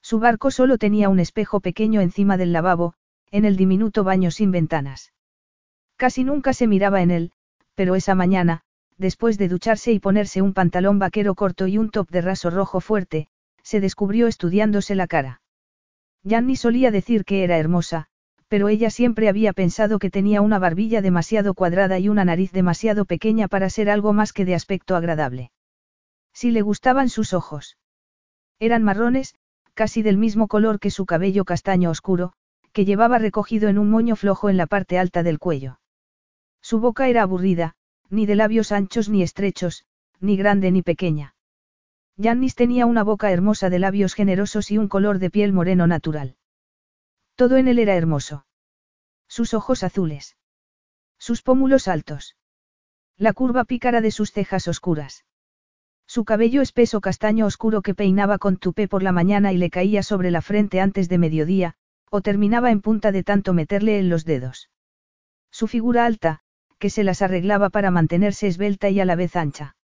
[0.02, 2.94] Su barco solo tenía un espejo pequeño encima del lavabo,
[3.30, 5.12] en el diminuto baño sin ventanas.
[5.96, 7.32] Casi nunca se miraba en él,
[7.74, 8.62] pero esa mañana,
[8.96, 12.80] después de ducharse y ponerse un pantalón vaquero corto y un top de raso rojo
[12.80, 13.28] fuerte,
[13.62, 15.42] se descubrió estudiándose la cara.
[16.22, 18.06] Gianni solía decir que era hermosa,
[18.48, 23.04] pero ella siempre había pensado que tenía una barbilla demasiado cuadrada y una nariz demasiado
[23.04, 25.52] pequeña para ser algo más que de aspecto agradable.
[26.32, 27.78] Si le gustaban sus ojos.
[28.58, 29.34] Eran marrones,
[29.74, 32.32] casi del mismo color que su cabello castaño oscuro,
[32.72, 35.80] que llevaba recogido en un moño flojo en la parte alta del cuello.
[36.60, 37.74] Su boca era aburrida,
[38.10, 39.84] ni de labios anchos ni estrechos,
[40.20, 41.34] ni grande ni pequeña.
[42.20, 46.36] Jannis tenía una boca hermosa de labios generosos y un color de piel moreno natural.
[47.34, 48.44] Todo en él era hermoso.
[49.26, 50.36] Sus ojos azules.
[51.18, 52.36] Sus pómulos altos.
[53.16, 55.24] La curva pícara de sus cejas oscuras.
[56.06, 60.02] Su cabello espeso castaño oscuro que peinaba con tupé por la mañana y le caía
[60.02, 61.74] sobre la frente antes de mediodía,
[62.10, 64.70] o terminaba en punta de tanto meterle en los dedos.
[65.50, 66.40] Su figura alta,
[66.78, 69.76] que se las arreglaba para mantenerse esbelta y a la vez ancha.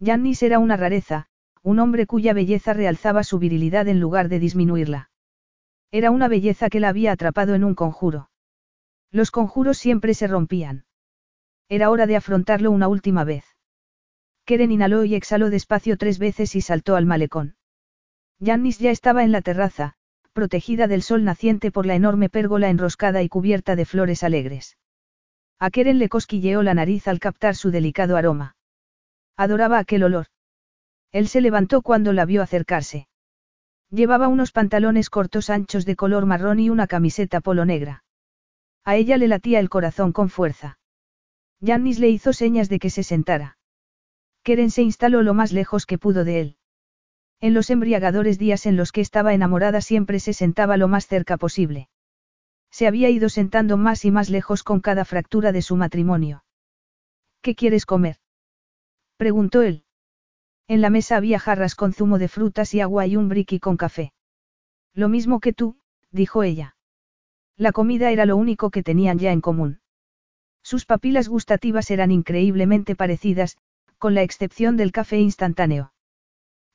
[0.00, 1.28] Jannis era una rareza,
[1.62, 5.10] un hombre cuya belleza realzaba su virilidad en lugar de disminuirla.
[5.90, 8.30] Era una belleza que la había atrapado en un conjuro.
[9.10, 10.84] Los conjuros siempre se rompían.
[11.68, 13.44] Era hora de afrontarlo una última vez.
[14.44, 17.56] Keren inhaló y exhaló despacio tres veces y saltó al malecón.
[18.44, 19.94] Jannis ya estaba en la terraza,
[20.32, 24.78] protegida del sol naciente por la enorme pérgola enroscada y cubierta de flores alegres.
[25.60, 28.56] A Keren le cosquilleó la nariz al captar su delicado aroma.
[29.36, 30.26] Adoraba aquel olor.
[31.12, 33.06] Él se levantó cuando la vio acercarse.
[33.90, 38.04] Llevaba unos pantalones cortos anchos de color marrón y una camiseta polo negra.
[38.84, 40.78] A ella le latía el corazón con fuerza.
[41.60, 43.58] Jannis le hizo señas de que se sentara.
[44.42, 46.56] Keren se instaló lo más lejos que pudo de él.
[47.40, 51.36] En los embriagadores días en los que estaba enamorada siempre se sentaba lo más cerca
[51.36, 51.88] posible.
[52.70, 56.44] Se había ido sentando más y más lejos con cada fractura de su matrimonio.
[57.42, 58.16] ¿Qué quieres comer?
[59.18, 59.84] preguntó él.
[60.68, 63.76] En la mesa había jarras con zumo de frutas y agua y un briqui con
[63.76, 64.12] café.
[64.94, 65.76] Lo mismo que tú,
[66.10, 66.76] dijo ella.
[67.56, 69.80] La comida era lo único que tenían ya en común.
[70.62, 73.58] Sus papilas gustativas eran increíblemente parecidas,
[73.98, 75.92] con la excepción del café instantáneo.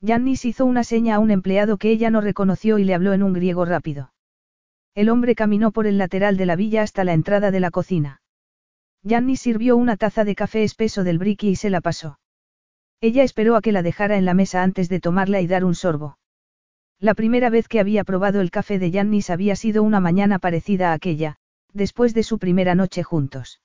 [0.01, 3.23] Yannis hizo una seña a un empleado que ella no reconoció y le habló en
[3.23, 4.13] un griego rápido.
[4.93, 8.21] El hombre caminó por el lateral de la villa hasta la entrada de la cocina.
[9.03, 12.19] Yannis sirvió una taza de café espeso del briqui y se la pasó.
[12.99, 15.75] Ella esperó a que la dejara en la mesa antes de tomarla y dar un
[15.75, 16.17] sorbo.
[16.99, 20.89] La primera vez que había probado el café de Yannis había sido una mañana parecida
[20.89, 21.35] a aquella,
[21.73, 23.61] después de su primera noche juntos.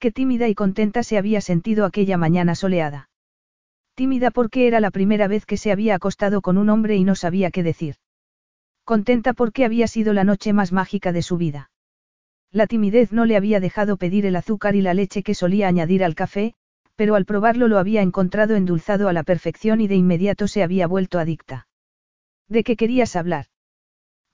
[0.00, 3.08] Qué tímida y contenta se había sentido aquella mañana soleada.
[3.94, 7.14] Tímida porque era la primera vez que se había acostado con un hombre y no
[7.14, 7.96] sabía qué decir.
[8.82, 11.70] Contenta porque había sido la noche más mágica de su vida.
[12.50, 16.02] La timidez no le había dejado pedir el azúcar y la leche que solía añadir
[16.02, 16.54] al café,
[17.00, 20.86] pero al probarlo lo había encontrado endulzado a la perfección y de inmediato se había
[20.86, 21.66] vuelto adicta.
[22.46, 23.46] ¿De qué querías hablar?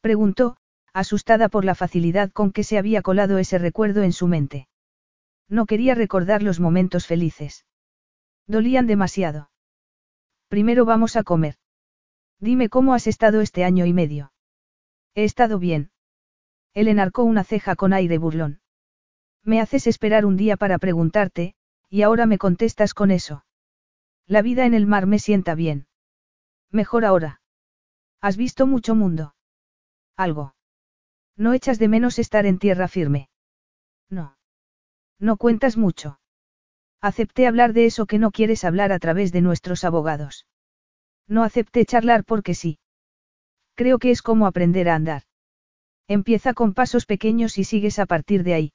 [0.01, 0.57] preguntó,
[0.93, 4.67] asustada por la facilidad con que se había colado ese recuerdo en su mente.
[5.49, 7.67] No quería recordar los momentos felices.
[8.49, 9.49] Dolían demasiado.
[10.49, 11.55] Primero vamos a comer.
[12.41, 14.33] Dime cómo has estado este año y medio.
[15.15, 15.93] He estado bien.
[16.75, 18.59] Él enarcó una ceja con aire burlón.
[19.45, 21.55] Me haces esperar un día para preguntarte,
[21.89, 23.45] y ahora me contestas con eso.
[24.27, 25.87] La vida en el mar me sienta bien.
[26.71, 27.41] Mejor ahora.
[28.21, 29.35] ¿Has visto mucho mundo?
[30.17, 30.55] Algo.
[31.37, 33.29] No echas de menos estar en tierra firme.
[34.11, 34.37] No.
[35.19, 36.19] No cuentas mucho.
[37.01, 40.47] Acepté hablar de eso que no quieres hablar a través de nuestros abogados.
[41.29, 42.79] No acepté charlar porque sí.
[43.75, 45.23] Creo que es como aprender a andar.
[46.09, 48.73] Empieza con pasos pequeños y sigues a partir de ahí.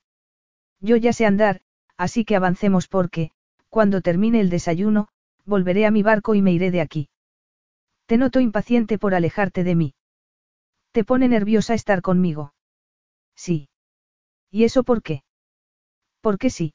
[0.79, 1.61] Yo ya sé andar,
[2.01, 3.29] así que avancemos porque,
[3.69, 5.07] cuando termine el desayuno,
[5.45, 7.09] volveré a mi barco y me iré de aquí.
[8.07, 9.93] Te noto impaciente por alejarte de mí.
[10.91, 12.55] Te pone nerviosa estar conmigo.
[13.35, 13.69] Sí.
[14.49, 15.23] ¿Y eso por qué?
[16.21, 16.73] Porque sí.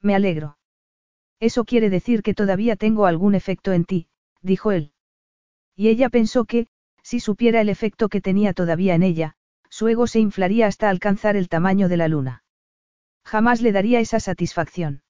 [0.00, 0.58] Me alegro.
[1.40, 4.06] Eso quiere decir que todavía tengo algún efecto en ti,
[4.42, 4.92] dijo él.
[5.74, 6.68] Y ella pensó que,
[7.02, 9.34] si supiera el efecto que tenía todavía en ella,
[9.70, 12.44] su ego se inflaría hasta alcanzar el tamaño de la luna.
[13.26, 15.02] Jamás le daría esa satisfacción.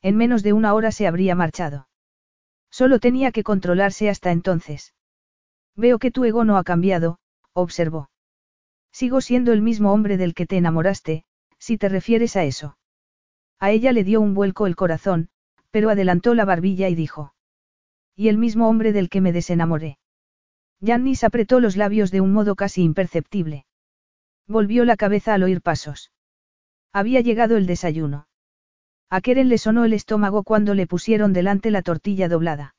[0.00, 1.88] En menos de una hora se habría marchado.
[2.70, 4.94] Solo tenía que controlarse hasta entonces.
[5.74, 7.18] Veo que tu ego no ha cambiado,
[7.52, 8.10] observó.
[8.92, 11.24] Sigo siendo el mismo hombre del que te enamoraste,
[11.58, 12.78] si te refieres a eso.
[13.58, 15.28] A ella le dio un vuelco el corazón,
[15.72, 17.34] pero adelantó la barbilla y dijo.
[18.14, 19.98] Y el mismo hombre del que me desenamoré.
[20.80, 23.66] Jannis apretó los labios de un modo casi imperceptible.
[24.46, 26.12] Volvió la cabeza al oír pasos.
[26.92, 28.26] Había llegado el desayuno.
[29.08, 32.74] A Keren le sonó el estómago cuando le pusieron delante la tortilla doblada.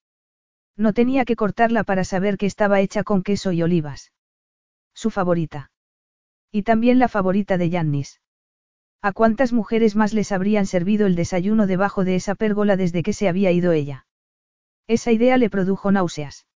[0.75, 4.11] No tenía que cortarla para saber que estaba hecha con queso y olivas.
[4.93, 5.71] Su favorita.
[6.51, 8.21] Y también la favorita de Yannis.
[9.01, 13.13] ¿A cuántas mujeres más les habrían servido el desayuno debajo de esa pérgola desde que
[13.13, 14.05] se había ido ella?
[14.87, 16.47] Esa idea le produjo náuseas.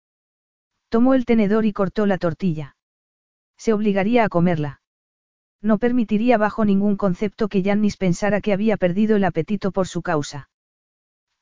[0.88, 2.76] Tomó el tenedor y cortó la tortilla.
[3.56, 4.77] Se obligaría a comerla.
[5.60, 10.02] No permitiría bajo ningún concepto que Yannis pensara que había perdido el apetito por su
[10.02, 10.50] causa.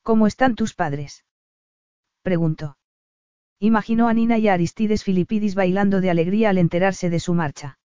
[0.02, 1.24] ¿Cómo están tus padres?
[2.22, 2.76] preguntó.
[3.59, 7.79] Imaginó a Nina y a Aristides Filipidis bailando de alegría al enterarse de su marcha.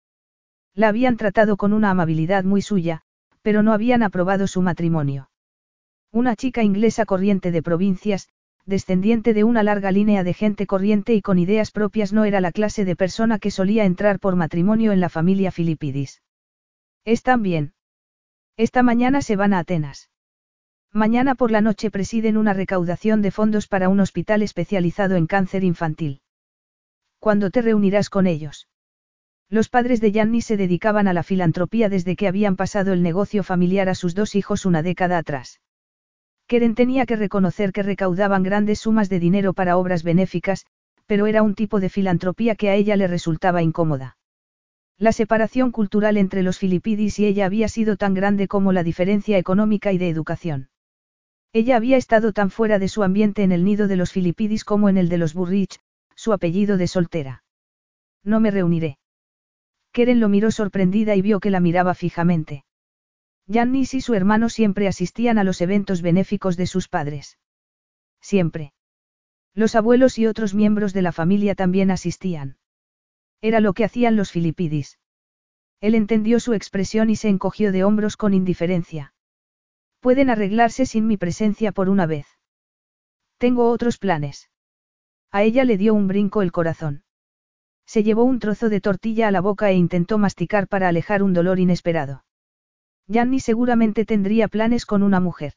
[0.74, 3.02] La habían tratado con una amabilidad muy suya,
[3.42, 5.30] pero no habían aprobado su matrimonio.
[6.12, 8.30] Una chica inglesa corriente de provincias,
[8.66, 12.52] descendiente de una larga línea de gente corriente y con ideas propias no era la
[12.52, 16.22] clase de persona que solía entrar por matrimonio en la familia Filipidis.
[17.06, 17.74] Están bien.
[18.58, 20.10] Esta mañana se van a Atenas.
[20.94, 25.64] Mañana por la noche presiden una recaudación de fondos para un hospital especializado en cáncer
[25.64, 26.22] infantil.
[27.18, 28.68] ¿Cuándo te reunirás con ellos?
[29.50, 33.44] Los padres de Gianni se dedicaban a la filantropía desde que habían pasado el negocio
[33.44, 35.60] familiar a sus dos hijos una década atrás.
[36.52, 40.66] Keren tenía que reconocer que recaudaban grandes sumas de dinero para obras benéficas,
[41.06, 44.18] pero era un tipo de filantropía que a ella le resultaba incómoda.
[44.98, 49.38] La separación cultural entre los filipidis y ella había sido tan grande como la diferencia
[49.38, 50.68] económica y de educación.
[51.54, 54.90] Ella había estado tan fuera de su ambiente en el nido de los filipidis como
[54.90, 55.80] en el de los Burrich,
[56.16, 57.44] su apellido de soltera.
[58.26, 58.98] No me reuniré.
[59.94, 62.66] Keren lo miró sorprendida y vio que la miraba fijamente.
[63.48, 67.38] Jannis y su hermano siempre asistían a los eventos benéficos de sus padres.
[68.22, 68.74] Siempre.
[69.54, 72.58] Los abuelos y otros miembros de la familia también asistían.
[73.42, 75.00] Era lo que hacían los filipidis.
[75.82, 79.14] Él entendió su expresión y se encogió de hombros con indiferencia.
[80.00, 82.28] Pueden arreglarse sin mi presencia por una vez.
[83.38, 84.50] Tengo otros planes.
[85.32, 87.04] A ella le dio un brinco el corazón.
[87.86, 91.34] Se llevó un trozo de tortilla a la boca e intentó masticar para alejar un
[91.34, 92.24] dolor inesperado.
[93.08, 95.54] Yanni seguramente tendría planes con una mujer.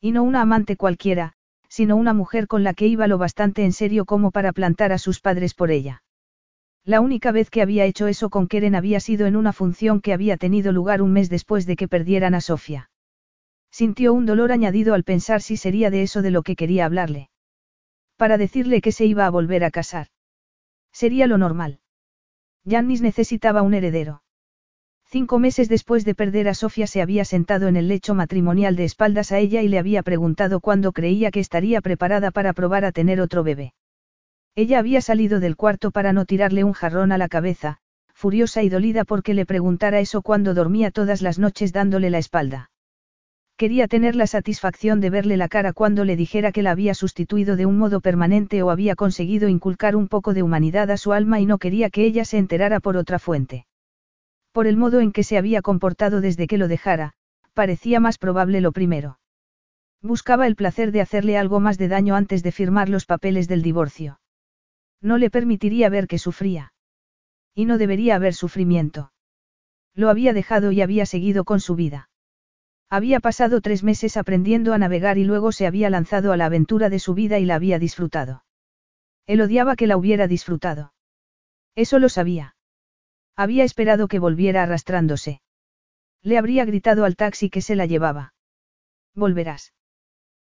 [0.00, 1.34] Y no una amante cualquiera,
[1.68, 4.98] sino una mujer con la que iba lo bastante en serio como para plantar a
[4.98, 6.02] sus padres por ella.
[6.84, 10.12] La única vez que había hecho eso con Keren había sido en una función que
[10.12, 12.90] había tenido lugar un mes después de que perdieran a Sofía.
[13.70, 17.30] Sintió un dolor añadido al pensar si sería de eso de lo que quería hablarle.
[18.16, 20.08] Para decirle que se iba a volver a casar.
[20.92, 21.80] Sería lo normal.
[22.64, 24.22] Yannis necesitaba un heredero.
[25.14, 28.82] Cinco meses después de perder a Sofía se había sentado en el lecho matrimonial de
[28.82, 32.90] espaldas a ella y le había preguntado cuándo creía que estaría preparada para probar a
[32.90, 33.74] tener otro bebé.
[34.56, 37.76] Ella había salido del cuarto para no tirarle un jarrón a la cabeza,
[38.12, 42.72] furiosa y dolida porque le preguntara eso cuando dormía todas las noches dándole la espalda.
[43.56, 47.54] Quería tener la satisfacción de verle la cara cuando le dijera que la había sustituido
[47.54, 51.38] de un modo permanente o había conseguido inculcar un poco de humanidad a su alma
[51.38, 53.66] y no quería que ella se enterara por otra fuente.
[54.54, 57.14] Por el modo en que se había comportado desde que lo dejara,
[57.54, 59.18] parecía más probable lo primero.
[60.00, 63.62] Buscaba el placer de hacerle algo más de daño antes de firmar los papeles del
[63.62, 64.20] divorcio.
[65.02, 66.72] No le permitiría ver que sufría.
[67.52, 69.12] Y no debería haber sufrimiento.
[69.92, 72.08] Lo había dejado y había seguido con su vida.
[72.88, 76.90] Había pasado tres meses aprendiendo a navegar y luego se había lanzado a la aventura
[76.90, 78.44] de su vida y la había disfrutado.
[79.26, 80.92] Él odiaba que la hubiera disfrutado.
[81.74, 82.54] Eso lo sabía.
[83.36, 85.40] Había esperado que volviera arrastrándose.
[86.22, 88.34] Le habría gritado al taxi que se la llevaba.
[89.14, 89.72] Volverás.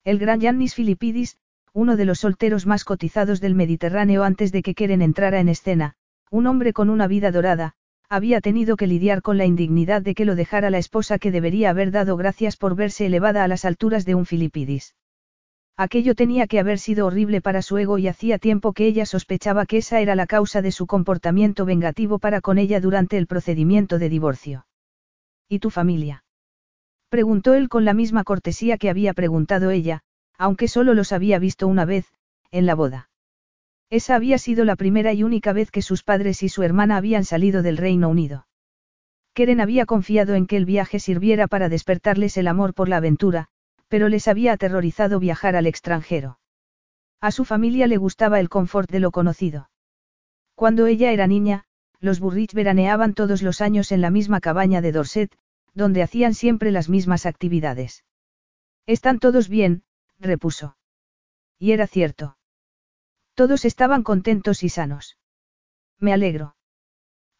[0.04, 1.38] El gran Yannis Filipidis,
[1.72, 5.96] uno de los solteros más cotizados del Mediterráneo antes de que Keren entrara en escena,
[6.30, 7.74] un hombre con una vida dorada,
[8.10, 11.72] había tenido que lidiar con la indignidad de que lo dejara la esposa que debería
[11.72, 14.94] haber dado gracias por verse elevada a las alturas de un Filipidis.
[15.76, 19.66] Aquello tenía que haber sido horrible para su ego y hacía tiempo que ella sospechaba
[19.66, 23.98] que esa era la causa de su comportamiento vengativo para con ella durante el procedimiento
[23.98, 24.68] de divorcio.
[25.50, 26.24] ¿Y tu familia?
[27.10, 30.02] Preguntó él con la misma cortesía que había preguntado ella,
[30.38, 32.06] aunque solo los había visto una vez,
[32.52, 33.10] en la boda.
[33.90, 37.26] Esa había sido la primera y única vez que sus padres y su hermana habían
[37.26, 38.48] salido del Reino Unido.
[39.34, 43.50] Keren había confiado en que el viaje sirviera para despertarles el amor por la aventura,
[43.94, 46.39] pero les había aterrorizado viajar al extranjero.
[47.22, 49.70] A su familia le gustaba el confort de lo conocido.
[50.56, 51.66] Cuando ella era niña,
[52.00, 55.38] los Burrich veraneaban todos los años en la misma cabaña de Dorset,
[55.76, 58.04] donde hacían siempre las mismas actividades.
[58.88, 59.84] Están todos bien,
[60.18, 60.76] repuso.
[61.60, 62.36] Y era cierto.
[63.36, 65.20] Todos estaban contentos y sanos.
[66.00, 66.56] Me alegro.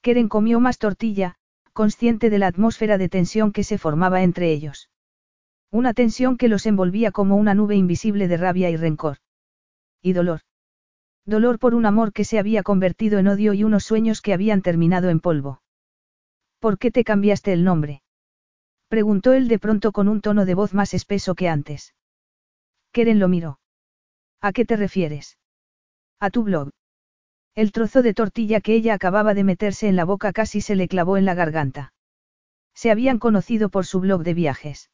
[0.01, 1.34] Keren comió más tortilla,
[1.72, 4.91] consciente de la atmósfera de tensión que se formaba entre ellos.
[5.74, 9.17] Una tensión que los envolvía como una nube invisible de rabia y rencor.
[10.03, 10.41] Y dolor.
[11.26, 14.61] Dolor por un amor que se había convertido en odio y unos sueños que habían
[14.61, 15.63] terminado en polvo.
[16.59, 18.03] ¿Por qué te cambiaste el nombre?
[18.88, 21.95] Preguntó él de pronto con un tono de voz más espeso que antes.
[22.91, 23.59] Keren lo miró.
[24.41, 25.39] ¿A qué te refieres?
[26.19, 26.69] A tu blog.
[27.55, 30.88] El trozo de tortilla que ella acababa de meterse en la boca casi se le
[30.88, 31.93] clavó en la garganta.
[32.76, 34.91] Se habían conocido por su blog de viajes.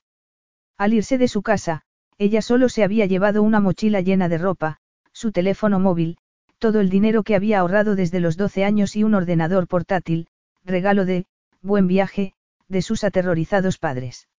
[0.79, 1.81] Al irse de su casa,
[2.17, 4.77] ella solo se había llevado una mochila llena de ropa,
[5.11, 6.17] su teléfono móvil,
[6.57, 10.27] todo el dinero que había ahorrado desde los 12 años y un ordenador portátil,
[10.63, 11.25] regalo de,
[11.61, 12.33] buen viaje,
[12.69, 14.29] de sus aterrorizados padres.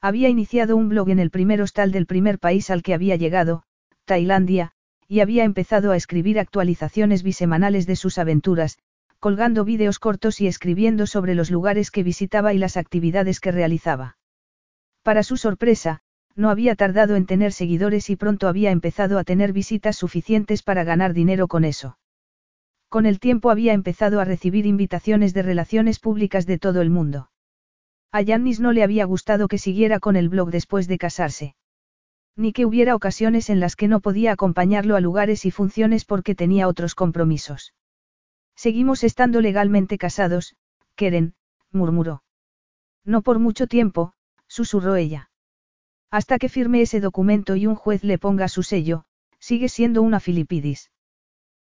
[0.00, 3.62] Había iniciado un blog en el primer hostal del primer país al que había llegado,
[4.06, 4.72] Tailandia,
[5.06, 8.78] y había empezado a escribir actualizaciones bisemanales de sus aventuras,
[9.20, 14.16] colgando vídeos cortos y escribiendo sobre los lugares que visitaba y las actividades que realizaba.
[15.02, 16.02] Para su sorpresa,
[16.36, 20.84] no había tardado en tener seguidores y pronto había empezado a tener visitas suficientes para
[20.84, 21.98] ganar dinero con eso.
[22.88, 27.30] Con el tiempo había empezado a recibir invitaciones de relaciones públicas de todo el mundo.
[28.12, 31.54] A Yannis no le había gustado que siguiera con el blog después de casarse.
[32.36, 36.34] Ni que hubiera ocasiones en las que no podía acompañarlo a lugares y funciones porque
[36.34, 37.74] tenía otros compromisos.
[38.56, 40.56] Seguimos estando legalmente casados,
[40.96, 41.34] Keren,
[41.70, 42.22] murmuró.
[43.04, 44.12] No por mucho tiempo,
[44.50, 45.30] susurró ella.
[46.10, 49.04] Hasta que firme ese documento y un juez le ponga su sello,
[49.38, 50.90] sigue siendo una filipidis.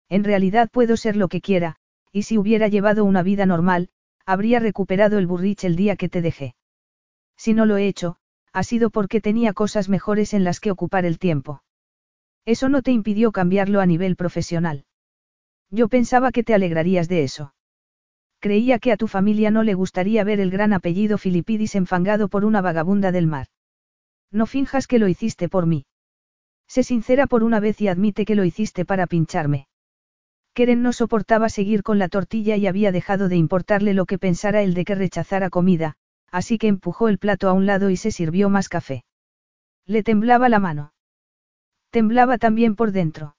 [0.08, 1.76] En realidad puedo ser lo que quiera,
[2.12, 3.88] y si hubiera llevado una vida normal,
[4.24, 6.54] habría recuperado el burrich el día que te dejé.
[7.36, 8.18] Si no lo he hecho,
[8.52, 11.64] ha sido porque tenía cosas mejores en las que ocupar el tiempo.
[12.44, 14.84] Eso no te impidió cambiarlo a nivel profesional.
[15.70, 17.55] Yo pensaba que te alegrarías de eso.
[18.46, 22.44] Creía que a tu familia no le gustaría ver el gran apellido Filipidis enfangado por
[22.44, 23.48] una vagabunda del mar.
[24.30, 25.84] No finjas que lo hiciste por mí.
[26.68, 29.66] Sé sincera por una vez y admite que lo hiciste para pincharme.
[30.54, 34.62] Keren no soportaba seguir con la tortilla y había dejado de importarle lo que pensara
[34.62, 35.96] él de que rechazara comida,
[36.30, 39.04] así que empujó el plato a un lado y se sirvió más café.
[39.86, 40.92] Le temblaba la mano.
[41.90, 43.34] Temblaba también por dentro.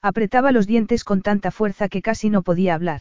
[0.00, 3.00] Apretaba los dientes con tanta fuerza que casi no podía hablar.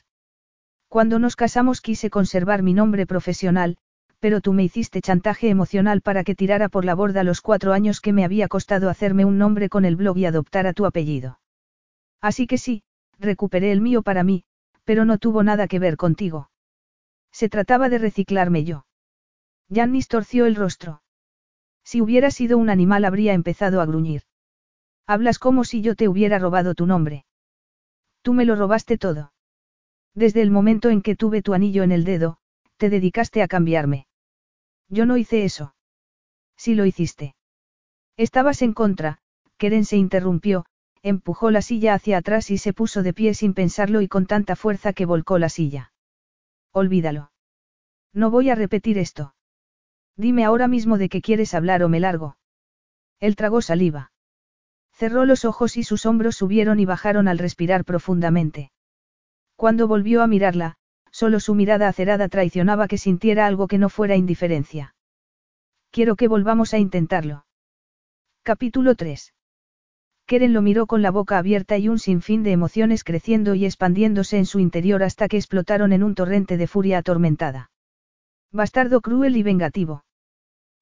[0.90, 3.78] Cuando nos casamos quise conservar mi nombre profesional,
[4.20, 8.02] pero tú me hiciste chantaje emocional para que tirara por la borda los cuatro años
[8.02, 11.40] que me había costado hacerme un nombre con el blog y adoptara tu apellido.
[12.22, 12.84] Así que sí,
[13.20, 14.44] recuperé el mío para mí,
[14.84, 16.50] pero no tuvo nada que ver contigo.
[17.32, 18.88] Se trataba de reciclarme yo.
[19.72, 21.04] Jannis torció el rostro.
[21.84, 24.24] Si hubiera sido un animal habría empezado a gruñir.
[25.06, 27.26] Hablas como si yo te hubiera robado tu nombre.
[28.24, 29.32] Tú me lo robaste todo.
[30.16, 32.38] Desde el momento en que tuve tu anillo en el dedo,
[32.78, 34.08] te dedicaste a cambiarme.
[34.88, 35.76] Yo no hice eso.
[36.58, 37.36] Sí lo hiciste.
[38.18, 39.20] Estabas en contra,
[39.58, 40.66] Keren se interrumpió,
[41.04, 44.56] empujó la silla hacia atrás y se puso de pie sin pensarlo y con tanta
[44.56, 45.94] fuerza que volcó la silla.
[46.72, 47.32] Olvídalo.
[48.14, 49.36] No voy a repetir esto.
[50.18, 52.38] Dime ahora mismo de qué quieres hablar o me largo.
[53.20, 54.12] Él tragó saliva.
[54.92, 58.72] Cerró los ojos y sus hombros subieron y bajaron al respirar profundamente.
[59.60, 60.76] Cuando volvió a mirarla,
[61.12, 64.96] solo su mirada acerada traicionaba que sintiera algo que no fuera indiferencia.
[65.92, 67.46] Quiero que volvamos a intentarlo.
[68.42, 69.34] Capítulo 3.
[70.26, 74.38] Keren lo miró con la boca abierta y un sinfín de emociones creciendo y expandiéndose
[74.38, 77.70] en su interior hasta que explotaron en un torrente de furia atormentada.
[78.54, 80.06] Bastardo cruel y vengativo.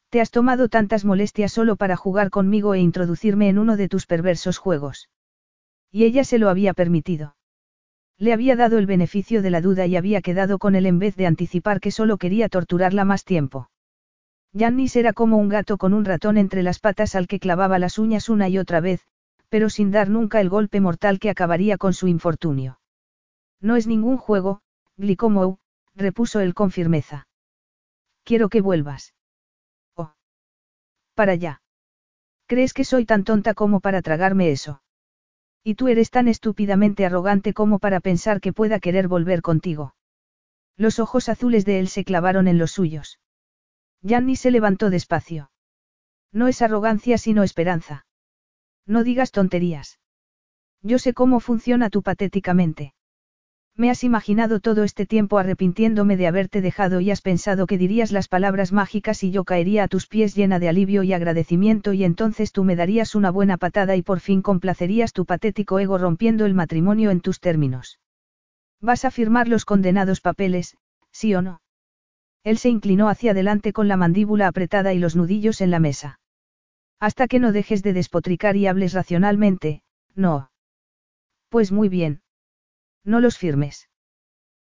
[0.09, 4.05] Te has tomado tantas molestias solo para jugar conmigo e introducirme en uno de tus
[4.05, 5.09] perversos juegos.
[5.91, 7.36] Y ella se lo había permitido.
[8.20, 11.15] Le había dado el beneficio de la duda y había quedado con él en vez
[11.15, 13.70] de anticipar que solo quería torturarla más tiempo.
[14.57, 17.99] Jannis era como un gato con un ratón entre las patas al que clavaba las
[17.99, 19.05] uñas una y otra vez,
[19.49, 22.80] pero sin dar nunca el golpe mortal que acabaría con su infortunio.
[23.61, 24.61] No es ningún juego,
[24.97, 25.59] Glicomou,
[25.95, 27.28] repuso él con firmeza.
[28.24, 29.13] Quiero que vuelvas.
[29.95, 30.13] Oh.
[31.13, 31.61] Para allá.
[32.47, 34.82] ¿Crees que soy tan tonta como para tragarme eso?
[35.68, 39.95] Y tú eres tan estúpidamente arrogante como para pensar que pueda querer volver contigo.
[40.78, 43.20] Los ojos azules de él se clavaron en los suyos.
[44.01, 45.51] Yanni se levantó despacio.
[46.32, 48.05] No es arrogancia sino esperanza.
[48.86, 49.99] No digas tonterías.
[50.84, 52.93] Yo sé cómo funciona tú patéticamente.
[53.80, 58.11] Me has imaginado todo este tiempo arrepintiéndome de haberte dejado y has pensado que dirías
[58.11, 62.03] las palabras mágicas y yo caería a tus pies llena de alivio y agradecimiento y
[62.03, 66.47] entonces tú me darías una buena patada y por fin complacerías tu patético ego rompiendo
[66.47, 67.99] el matrimonio en tus términos.
[68.82, 70.75] ¿Vas a firmar los condenados papeles,
[71.11, 71.61] sí o no?
[72.43, 76.19] Él se inclinó hacia adelante con la mandíbula apretada y los nudillos en la mesa.
[76.99, 79.84] Hasta que no dejes de despotricar y hables racionalmente,
[80.15, 80.49] no.
[81.49, 82.21] Pues muy bien.
[83.07, 83.87] No los firmes.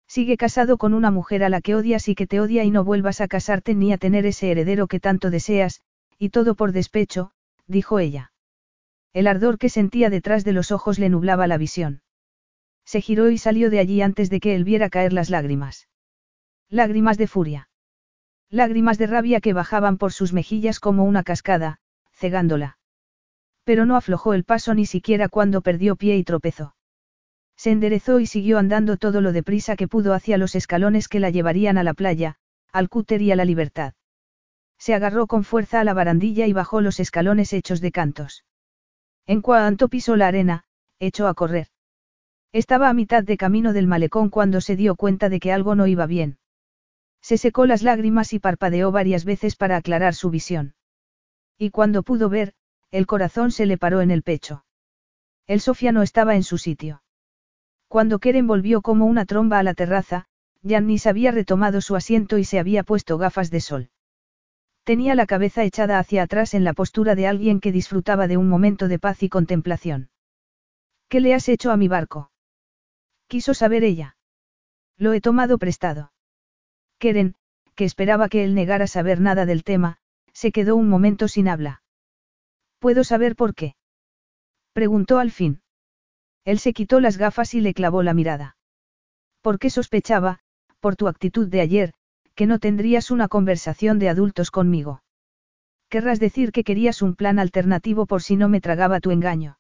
[0.07, 2.85] Sigue casado con una mujer a la que odias y que te odia y no
[2.85, 5.81] vuelvas a casarte ni a tener ese heredero que tanto deseas,
[6.19, 7.31] y todo por despecho,
[7.67, 8.33] dijo ella.
[9.15, 12.03] El ardor que sentía detrás de los ojos le nublaba la visión.
[12.85, 15.89] Se giró y salió de allí antes de que él viera caer las lágrimas.
[16.69, 17.71] Lágrimas de furia.
[18.51, 21.79] Lágrimas de rabia que bajaban por sus mejillas como una cascada,
[22.13, 22.77] cegándola.
[23.65, 26.75] Pero no aflojó el paso ni siquiera cuando perdió pie y tropezó.
[27.57, 31.31] Se enderezó y siguió andando todo lo deprisa que pudo hacia los escalones que la
[31.31, 32.37] llevarían a la playa,
[32.73, 33.95] al cúter y a la libertad.
[34.79, 38.45] Se agarró con fuerza a la barandilla y bajó los escalones hechos de cantos.
[39.27, 40.65] En cuanto pisó la arena,
[40.99, 41.69] echó a correr.
[42.53, 45.87] Estaba a mitad de camino del malecón cuando se dio cuenta de que algo no
[45.87, 46.39] iba bien.
[47.23, 50.75] Se secó las lágrimas y parpadeó varias veces para aclarar su visión.
[51.57, 52.53] Y cuando pudo ver,
[52.91, 54.65] el corazón se le paró en el pecho.
[55.47, 57.04] El Sofía no estaba en su sitio.
[57.95, 60.25] Cuando Keren volvió como una tromba a la terraza,
[60.65, 63.89] Jannis había retomado su asiento y se había puesto gafas de sol.
[64.83, 68.49] Tenía la cabeza echada hacia atrás en la postura de alguien que disfrutaba de un
[68.49, 70.11] momento de paz y contemplación.
[71.09, 72.33] ¿Qué le has hecho a mi barco?
[73.29, 74.17] Quiso saber ella.
[74.99, 76.11] Lo he tomado prestado.
[76.99, 77.37] Keren,
[77.77, 79.99] que esperaba que él negara saber nada del tema,
[80.33, 81.85] se quedó un momento sin habla.
[82.81, 83.77] ¿Puedo saber por qué?
[84.73, 85.61] Preguntó al fin.
[86.45, 88.57] Él se quitó las gafas y le clavó la mirada.
[89.41, 90.41] ¿Por qué sospechaba,
[90.81, 91.95] por tu actitud de ayer,
[92.35, 95.03] que no tendrías una conversación de adultos conmigo?
[95.89, 99.59] Querrás decir que querías un plan alternativo por si no me tragaba tu engaño.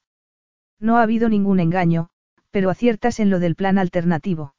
[0.80, 2.09] No ha habido ningún engaño,
[2.51, 4.55] pero aciertas en lo del plan alternativo.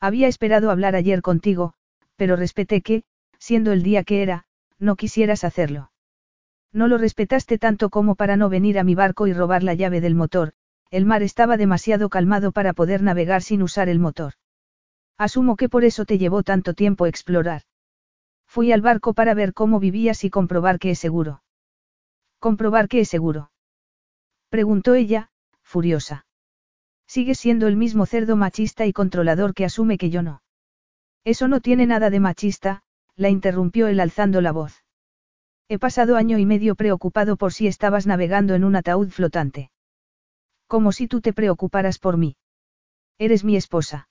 [0.00, 1.74] Había esperado hablar ayer contigo,
[2.16, 3.04] pero respeté que,
[3.38, 4.44] siendo el día que era,
[4.78, 5.92] no quisieras hacerlo.
[6.72, 10.00] No lo respetaste tanto como para no venir a mi barco y robar la llave
[10.00, 10.52] del motor,
[10.90, 14.34] el mar estaba demasiado calmado para poder navegar sin usar el motor.
[15.18, 17.62] Asumo que por eso te llevó tanto tiempo explorar.
[18.46, 21.42] Fui al barco para ver cómo vivías y comprobar que es seguro.
[22.38, 23.50] ¿Comprobar que es seguro?
[24.48, 25.30] Preguntó ella,
[25.62, 26.26] furiosa.
[27.06, 30.42] Sigues siendo el mismo cerdo machista y controlador que asume que yo no.
[31.24, 32.82] Eso no tiene nada de machista,
[33.16, 34.84] la interrumpió él alzando la voz.
[35.68, 39.70] He pasado año y medio preocupado por si estabas navegando en un ataúd flotante.
[40.68, 42.36] Como si tú te preocuparas por mí.
[43.18, 44.08] Eres mi esposa.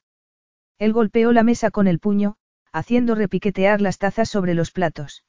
[0.80, 2.36] Él golpeó la mesa con el puño,
[2.74, 5.24] haciendo repiquetear las tazas sobre los platos.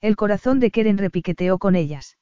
[0.00, 2.18] El corazón de Keren repiqueteó con ellas.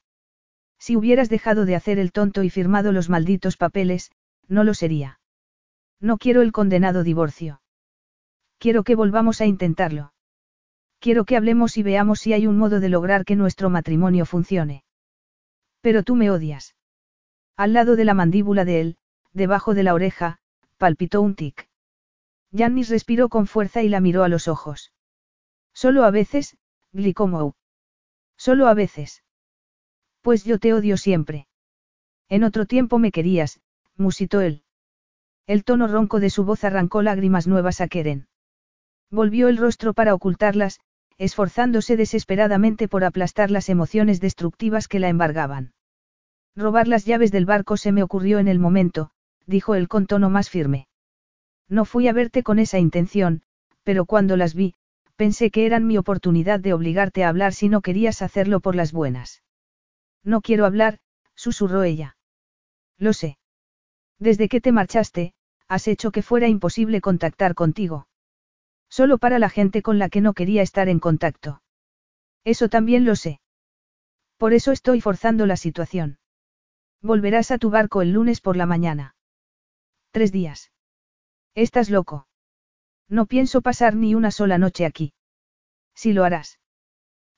[0.79, 4.11] Si hubieras dejado de hacer el tonto y firmado los malditos papeles,
[4.47, 5.19] no lo sería.
[5.99, 7.61] No quiero el condenado divorcio.
[8.57, 10.13] Quiero que volvamos a intentarlo.
[10.99, 14.83] Quiero que hablemos y veamos si hay un modo de lograr que nuestro matrimonio funcione.
[15.81, 16.75] Pero tú me odias.
[17.57, 18.97] Al lado de la mandíbula de él,
[19.33, 20.39] debajo de la oreja,
[20.77, 21.69] palpitó un tic.
[22.51, 24.93] Jannis respiró con fuerza y la miró a los ojos.
[25.73, 26.57] Solo a veces,
[26.91, 27.53] Glicomou.
[28.37, 29.23] Solo a veces.
[30.21, 31.47] Pues yo te odio siempre.
[32.27, 33.61] En otro tiempo me querías,
[33.95, 34.63] musitó él.
[35.47, 38.27] El tono ronco de su voz arrancó lágrimas nuevas a Keren.
[39.09, 40.79] Volvió el rostro para ocultarlas,
[41.17, 45.73] esforzándose desesperadamente por aplastar las emociones destructivas que la embargaban.
[46.55, 49.11] Robar las llaves del barco se me ocurrió en el momento,
[49.45, 50.87] dijo él con tono más firme.
[51.69, 53.43] No fui a verte con esa intención,
[53.83, 54.75] pero cuando las vi,
[55.15, 58.91] pensé que eran mi oportunidad de obligarte a hablar si no querías hacerlo por las
[58.91, 59.43] buenas.
[60.23, 60.99] No quiero hablar,
[61.35, 62.17] susurró ella.
[62.97, 63.37] Lo sé.
[64.19, 65.33] Desde que te marchaste,
[65.67, 68.07] has hecho que fuera imposible contactar contigo.
[68.89, 71.61] Solo para la gente con la que no quería estar en contacto.
[72.43, 73.39] Eso también lo sé.
[74.37, 76.17] Por eso estoy forzando la situación.
[77.01, 79.15] Volverás a tu barco el lunes por la mañana.
[80.11, 80.71] Tres días.
[81.55, 82.27] Estás loco.
[83.09, 85.13] No pienso pasar ni una sola noche aquí.
[85.95, 86.59] Si lo harás.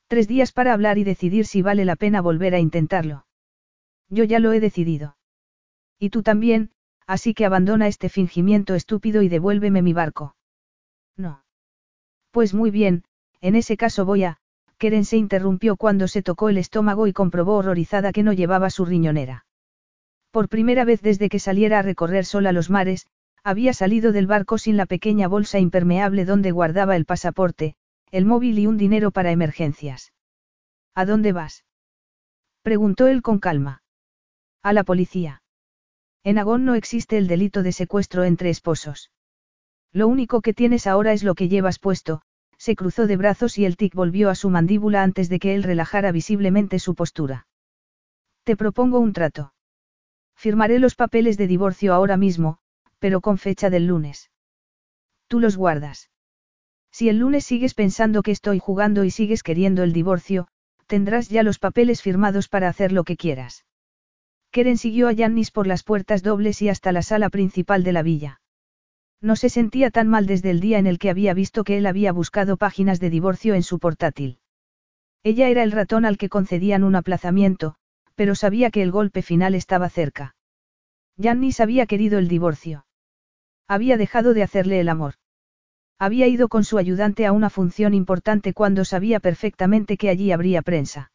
[0.08, 3.26] Tres días para hablar y decidir si vale la pena volver a intentarlo.
[4.10, 5.18] Yo ya lo he decidido.
[5.98, 6.72] Y tú también,
[7.08, 10.36] así que abandona este fingimiento estúpido y devuélveme mi barco.
[11.16, 11.44] No.
[12.32, 13.06] Pues muy bien,
[13.42, 14.40] en ese caso voy a...
[14.78, 18.84] Keren se interrumpió cuando se tocó el estómago y comprobó horrorizada que no llevaba su
[18.86, 19.46] riñonera.
[20.34, 23.06] Por primera vez desde que saliera a recorrer sola los mares,
[23.44, 27.76] había salido del barco sin la pequeña bolsa impermeable donde guardaba el pasaporte,
[28.10, 30.12] el móvil y un dinero para emergencias.
[30.96, 31.66] ¿A dónde vas?
[32.64, 33.84] preguntó él con calma.
[34.64, 35.44] A la policía.
[36.24, 39.12] En Agón no existe el delito de secuestro entre esposos.
[39.92, 42.24] Lo único que tienes ahora es lo que llevas puesto,
[42.58, 45.62] se cruzó de brazos y el tic volvió a su mandíbula antes de que él
[45.62, 47.46] relajara visiblemente su postura.
[48.44, 49.54] Te propongo un trato.
[50.44, 52.58] Firmaré los papeles de divorcio ahora mismo,
[53.00, 54.30] pero con fecha del lunes.
[55.30, 56.12] Tú los guardas.
[56.92, 60.50] Si el lunes sigues pensando que estoy jugando y sigues queriendo el divorcio,
[60.86, 63.66] tendrás ya los papeles firmados para hacer lo que quieras.
[64.52, 68.04] Keren siguió a Yannis por las puertas dobles y hasta la sala principal de la
[68.04, 68.42] villa.
[69.22, 71.86] No se sentía tan mal desde el día en el que había visto que él
[71.86, 74.40] había buscado páginas de divorcio en su portátil.
[75.24, 77.78] Ella era el ratón al que concedían un aplazamiento,
[78.16, 80.36] pero sabía que el golpe final estaba cerca.
[81.18, 82.86] Yannis había querido el divorcio.
[83.68, 85.16] Había dejado de hacerle el amor.
[86.00, 90.62] Había ido con su ayudante a una función importante cuando sabía perfectamente que allí habría
[90.62, 91.12] prensa.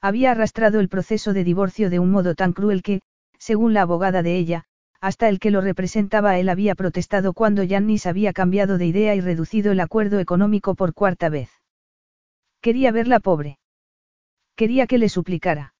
[0.00, 3.00] Había arrastrado el proceso de divorcio de un modo tan cruel que,
[3.38, 4.64] según la abogada de ella,
[5.00, 9.20] hasta el que lo representaba él había protestado cuando Yannis había cambiado de idea y
[9.20, 11.50] reducido el acuerdo económico por cuarta vez.
[12.60, 13.58] Quería verla pobre.
[14.54, 15.71] Quería que le suplicara.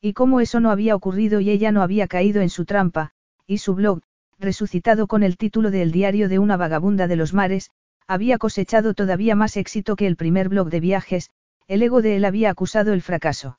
[0.00, 3.12] Y como eso no había ocurrido y ella no había caído en su trampa,
[3.46, 4.00] y su blog,
[4.38, 7.70] resucitado con el título de El diario de una vagabunda de los mares,
[8.06, 11.30] había cosechado todavía más éxito que el primer blog de viajes,
[11.66, 13.58] el ego de él había acusado el fracaso.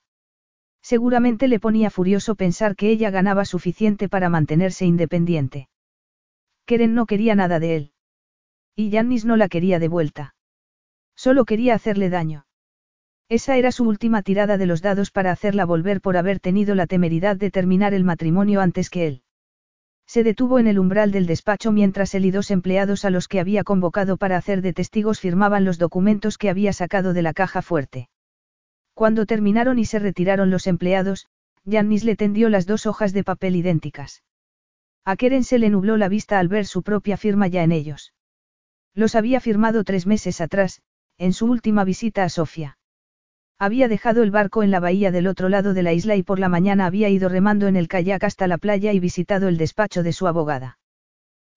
[0.81, 5.69] Seguramente le ponía furioso pensar que ella ganaba suficiente para mantenerse independiente.
[6.65, 7.91] Keren no quería nada de él.
[8.75, 10.35] Y Jannis no la quería de vuelta.
[11.15, 12.45] Solo quería hacerle daño.
[13.29, 16.87] Esa era su última tirada de los dados para hacerla volver por haber tenido la
[16.87, 19.21] temeridad de terminar el matrimonio antes que él.
[20.07, 23.39] Se detuvo en el umbral del despacho mientras él y dos empleados a los que
[23.39, 27.61] había convocado para hacer de testigos firmaban los documentos que había sacado de la caja
[27.61, 28.09] fuerte.
[28.95, 31.27] Cuando terminaron y se retiraron los empleados,
[31.69, 34.23] Jannis le tendió las dos hojas de papel idénticas.
[35.05, 38.11] A Keren se le nubló la vista al ver su propia firma ya en ellos.
[38.95, 40.81] Los había firmado tres meses atrás,
[41.19, 42.78] en su última visita a Sofía.
[43.61, 46.39] Había dejado el barco en la bahía del otro lado de la isla y por
[46.39, 50.01] la mañana había ido remando en el kayak hasta la playa y visitado el despacho
[50.01, 50.79] de su abogada.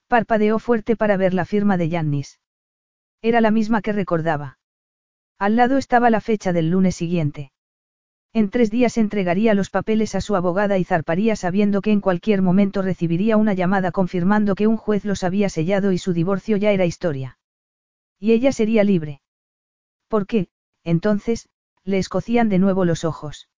[0.08, 2.40] Parpadeó fuerte para ver la firma de Yannis.
[3.22, 4.58] Era la misma que recordaba.
[5.38, 7.52] Al lado estaba la fecha del lunes siguiente.
[8.32, 12.42] En tres días entregaría los papeles a su abogada y zarparía sabiendo que en cualquier
[12.42, 16.72] momento recibiría una llamada confirmando que un juez los había sellado y su divorcio ya
[16.72, 17.38] era historia.
[18.18, 19.20] Y ella sería libre.
[20.08, 20.48] ¿Por qué,
[20.82, 21.48] entonces,
[21.84, 23.48] le escocían de nuevo los ojos.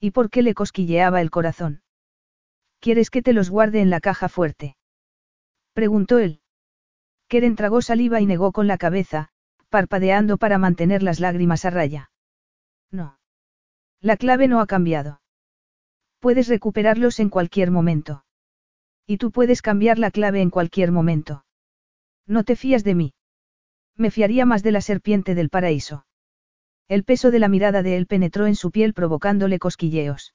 [0.00, 1.82] ¿Y por qué le cosquilleaba el corazón?
[2.80, 4.76] ¿Quieres que te los guarde en la caja fuerte?
[5.72, 6.40] Preguntó él.
[7.28, 9.28] Keren tragó saliva y negó con la cabeza,
[9.68, 12.10] parpadeando para mantener las lágrimas a raya.
[12.90, 13.18] No.
[14.00, 15.22] La clave no ha cambiado.
[16.18, 18.24] Puedes recuperarlos en cualquier momento.
[19.06, 21.44] Y tú puedes cambiar la clave en cualquier momento.
[22.26, 23.14] No te fías de mí.
[23.96, 26.04] Me fiaría más de la serpiente del paraíso.
[26.92, 30.34] El peso de la mirada de él penetró en su piel provocándole cosquilleos.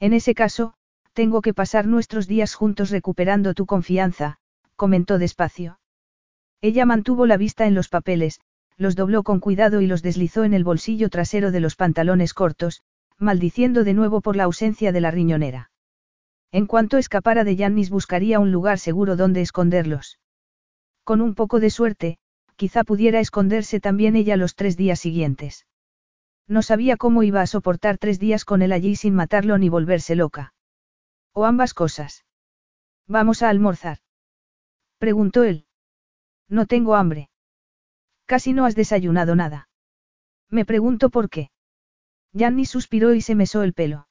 [0.00, 0.72] En ese caso,
[1.12, 4.38] tengo que pasar nuestros días juntos recuperando tu confianza,
[4.74, 5.78] comentó despacio.
[6.62, 8.40] Ella mantuvo la vista en los papeles,
[8.78, 12.80] los dobló con cuidado y los deslizó en el bolsillo trasero de los pantalones cortos,
[13.18, 15.70] maldiciendo de nuevo por la ausencia de la riñonera.
[16.52, 20.20] En cuanto escapara de Yannis buscaría un lugar seguro donde esconderlos.
[21.04, 22.18] Con un poco de suerte,
[22.56, 25.66] quizá pudiera esconderse también ella los tres días siguientes.
[26.48, 30.14] No sabía cómo iba a soportar tres días con él allí sin matarlo ni volverse
[30.14, 30.54] loca.
[31.32, 32.24] O ambas cosas.
[33.06, 33.98] Vamos a almorzar.
[34.98, 35.66] Preguntó él.
[36.48, 37.30] No tengo hambre.
[38.24, 39.68] Casi no has desayunado nada.
[40.50, 41.50] Me pregunto por qué.
[42.32, 44.08] Yanni suspiró y se mesó el pelo.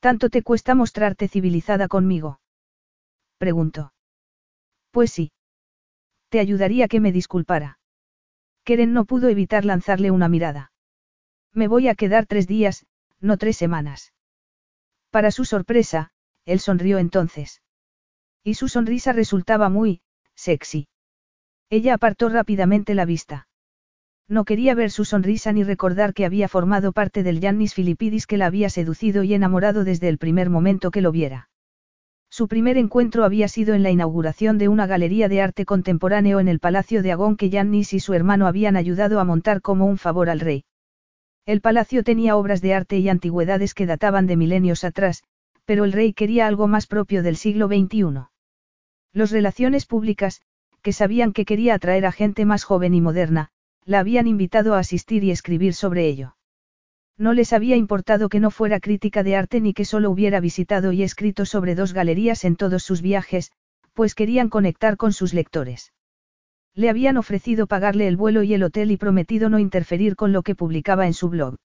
[0.00, 2.40] ¿Tanto te cuesta mostrarte civilizada conmigo?
[3.38, 3.92] Preguntó.
[4.90, 5.32] Pues sí.
[6.32, 7.78] Te ayudaría que me disculpara.
[8.64, 10.72] Keren no pudo evitar lanzarle una mirada.
[11.52, 12.86] Me voy a quedar tres días,
[13.20, 14.14] no tres semanas.
[15.10, 16.10] Para su sorpresa,
[16.46, 17.60] él sonrió entonces.
[18.42, 20.00] Y su sonrisa resultaba muy,
[20.34, 20.88] sexy.
[21.68, 23.46] Ella apartó rápidamente la vista.
[24.26, 28.38] No quería ver su sonrisa ni recordar que había formado parte del Yannis Filipidis que
[28.38, 31.50] la había seducido y enamorado desde el primer momento que lo viera.
[32.32, 36.48] Su primer encuentro había sido en la inauguración de una galería de arte contemporáneo en
[36.48, 39.98] el Palacio de Agón que Yannis y su hermano habían ayudado a montar como un
[39.98, 40.64] favor al rey.
[41.44, 45.24] El palacio tenía obras de arte y antigüedades que databan de milenios atrás,
[45.66, 48.28] pero el rey quería algo más propio del siglo XXI.
[49.12, 50.40] Los relaciones públicas,
[50.80, 53.50] que sabían que quería atraer a gente más joven y moderna,
[53.84, 56.34] la habían invitado a asistir y escribir sobre ello.
[57.18, 60.92] No les había importado que no fuera crítica de arte ni que solo hubiera visitado
[60.92, 63.52] y escrito sobre dos galerías en todos sus viajes,
[63.92, 65.92] pues querían conectar con sus lectores.
[66.74, 70.42] Le habían ofrecido pagarle el vuelo y el hotel y prometido no interferir con lo
[70.42, 71.56] que publicaba en su blog.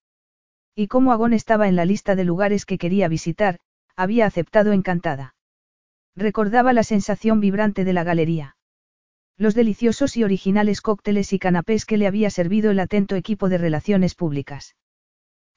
[0.75, 3.57] Y como Agón estaba en la lista de lugares que quería visitar,
[3.95, 5.33] había aceptado encantada.
[6.15, 8.57] Recordaba la sensación vibrante de la galería.
[9.37, 13.59] Los deliciosos y originales cócteles y canapés que le había servido el atento equipo de
[13.59, 14.75] relaciones públicas.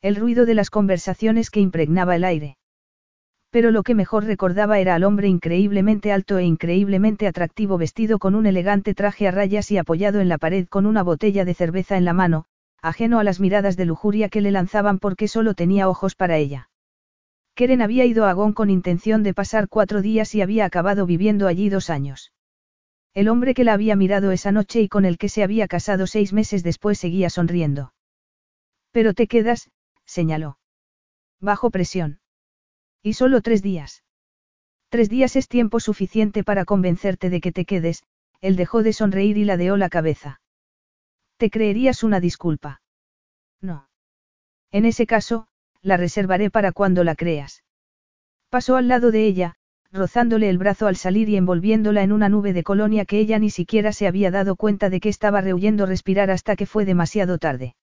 [0.03, 2.57] El ruido de las conversaciones que impregnaba el aire.
[3.51, 8.34] Pero lo que mejor recordaba era al hombre increíblemente alto e increíblemente atractivo vestido con
[8.34, 11.98] un elegante traje a rayas y apoyado en la pared con una botella de cerveza
[11.98, 12.46] en la mano,
[12.80, 16.70] ajeno a las miradas de lujuria que le lanzaban porque solo tenía ojos para ella.
[17.55, 21.46] Keren había ido a Agón con intención de pasar cuatro días y había acabado viviendo
[21.46, 22.32] allí dos años.
[23.12, 26.07] El hombre que la había mirado esa noche y con el que se había casado
[26.07, 27.92] seis meses después seguía sonriendo.
[28.92, 29.70] Pero te quedas,
[30.11, 30.59] señaló.
[31.41, 32.21] Bajo presión.
[33.03, 34.03] Y solo tres días.
[34.91, 38.03] Tres días es tiempo suficiente para convencerte de que te quedes,
[38.41, 40.41] él dejó de sonreír y ladeó la cabeza.
[41.37, 42.83] ¿Te creerías una disculpa?
[43.61, 43.89] No.
[44.73, 45.47] En ese caso,
[45.81, 47.63] la reservaré para cuando la creas.
[48.51, 49.55] Pasó al lado de ella,
[49.93, 53.51] rozándole el brazo al salir y envolviéndola en una nube de colonia que ella ni
[53.51, 57.77] siquiera se había dado cuenta de que estaba rehuyendo respirar hasta que fue demasiado tarde.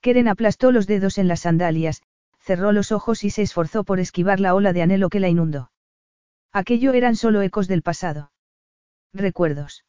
[0.00, 2.02] Keren aplastó los dedos en las sandalias,
[2.38, 5.70] cerró los ojos y se esforzó por esquivar la ola de anhelo que la inundó.
[6.52, 8.32] Aquello eran solo ecos del pasado.
[9.12, 9.84] Recuerdos.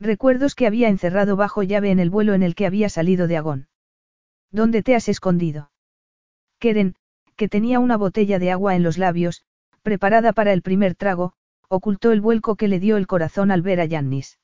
[0.00, 3.36] Recuerdos que había encerrado bajo llave en el vuelo en el que había salido de
[3.36, 3.68] Agón.
[4.50, 5.70] ¿Dónde te has escondido?
[6.58, 6.94] Keren,
[7.36, 9.44] que tenía una botella de agua en los labios,
[9.82, 11.34] preparada para el primer trago,
[11.68, 14.38] ocultó el vuelco que le dio el corazón al ver a Yannis.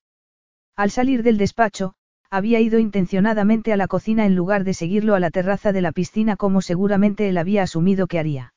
[0.77, 1.95] Al salir del despacho,
[2.31, 5.91] había ido intencionadamente a la cocina en lugar de seguirlo a la terraza de la
[5.91, 8.55] piscina como seguramente él había asumido que haría.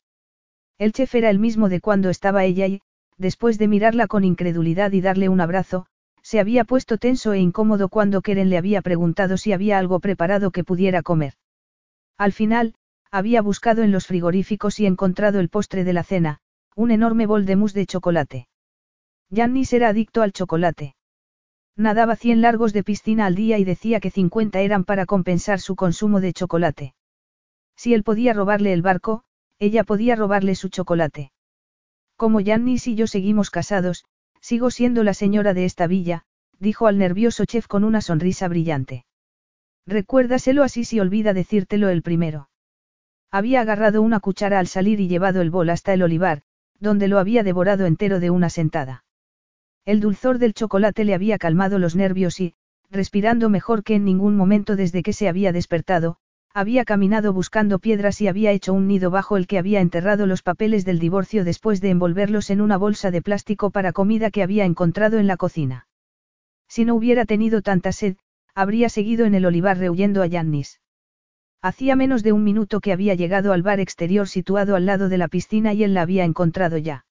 [0.77, 2.81] El chef era el mismo de cuando estaba ella y,
[3.17, 5.87] después de mirarla con incredulidad y darle un abrazo,
[6.21, 10.51] se había puesto tenso e incómodo cuando Keren le había preguntado si había algo preparado
[10.51, 11.33] que pudiera comer.
[12.17, 12.75] Al final,
[13.11, 16.39] había buscado en los frigoríficos y encontrado el postre de la cena,
[16.75, 18.47] un enorme bol de mousse de chocolate.
[19.31, 20.95] Jannis era adicto al chocolate.
[21.75, 25.75] Nadaba 100 largos de piscina al día y decía que 50 eran para compensar su
[25.75, 26.93] consumo de chocolate.
[27.75, 29.23] Si él podía robarle el barco,
[29.57, 31.31] ella podía robarle su chocolate.
[32.15, 34.05] Como Yannis y yo seguimos casados,
[34.39, 36.25] sigo siendo la señora de esta villa,
[36.59, 39.05] dijo al nervioso chef con una sonrisa brillante.
[39.87, 42.49] Recuérdaselo así si olvida decírtelo el primero.
[43.31, 46.43] Había agarrado una cuchara al salir y llevado el bol hasta el olivar,
[46.79, 49.03] donde lo había devorado entero de una sentada.
[49.85, 52.53] El dulzor del chocolate le había calmado los nervios y,
[52.89, 56.17] respirando mejor que en ningún momento desde que se había despertado,
[56.53, 60.43] había caminado buscando piedras y había hecho un nido bajo el que había enterrado los
[60.43, 64.63] papeles del divorcio después de envolverlos en una bolsa de plástico para comida que había
[64.63, 65.87] encontrado en la cocina.
[66.69, 68.17] Si no hubiera tenido tanta sed,
[68.55, 70.79] habría seguido en el olivar rehuyendo a Yannis.
[71.61, 75.17] Hacía menos de un minuto que había llegado al bar exterior situado al lado de
[75.17, 77.05] la piscina y él la había encontrado ya.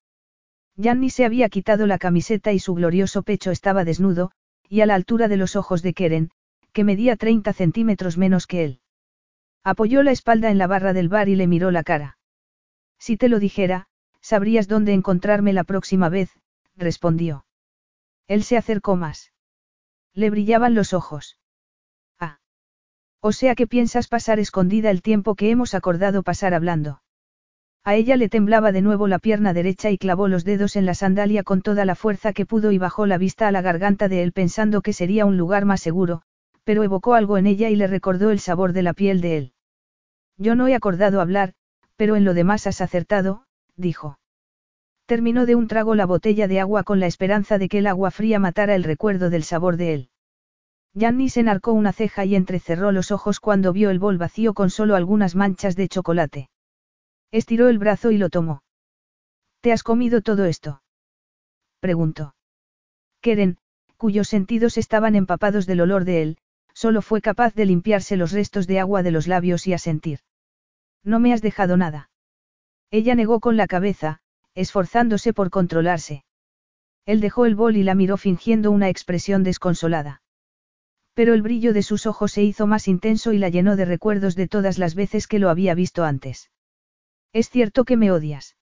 [0.77, 4.33] Yanni se había quitado la camiseta y su glorioso pecho estaba desnudo,
[4.69, 6.31] y a la altura de los ojos de Keren,
[6.73, 8.81] que medía 30 centímetros menos que él.
[9.63, 12.19] Apoyó la espalda en la barra del bar y le miró la cara.
[12.99, 13.87] Si te lo dijera,
[14.21, 16.31] sabrías dónde encontrarme la próxima vez,
[16.75, 17.45] respondió.
[18.27, 19.33] Él se acercó más.
[20.15, 21.39] Le brillaban los ojos.
[22.19, 22.39] Ah.
[23.21, 27.03] O sea que piensas pasar escondida el tiempo que hemos acordado pasar hablando.
[27.85, 30.95] A ella le temblaba de nuevo la pierna derecha y clavó los dedos en la
[30.95, 34.23] sandalia con toda la fuerza que pudo y bajó la vista a la garganta de
[34.23, 36.23] él pensando que sería un lugar más seguro,
[36.63, 39.53] pero evocó algo en ella y le recordó el sabor de la piel de él.
[40.39, 41.55] Yo no he acordado hablar,
[41.97, 44.21] pero en lo demás has acertado, dijo.
[45.07, 48.13] Terminó de un trago la botella de agua con la esperanza de que el agua
[48.13, 50.09] fría matara el recuerdo del sabor de él.
[51.29, 54.95] se enarcó una ceja y entrecerró los ojos cuando vio el bol vacío con solo
[54.95, 56.52] algunas manchas de chocolate.
[57.33, 58.63] Estiró el brazo y lo tomó.
[59.63, 60.83] ¿Te has comido todo esto?
[61.81, 62.35] preguntó.
[63.23, 63.57] Keren,
[63.97, 66.39] cuyos sentidos estaban empapados del olor de él,
[66.75, 70.21] solo fue capaz de limpiarse los restos de agua de los labios y asentir.
[71.03, 72.11] No me has dejado nada.
[72.91, 74.21] Ella negó con la cabeza,
[74.55, 76.25] esforzándose por controlarse.
[77.07, 80.23] Él dejó el bol y la miró fingiendo una expresión desconsolada.
[81.15, 84.35] Pero el brillo de sus ojos se hizo más intenso y la llenó de recuerdos
[84.35, 86.52] de todas las veces que lo había visto antes.
[87.33, 88.57] Es cierto que me odias.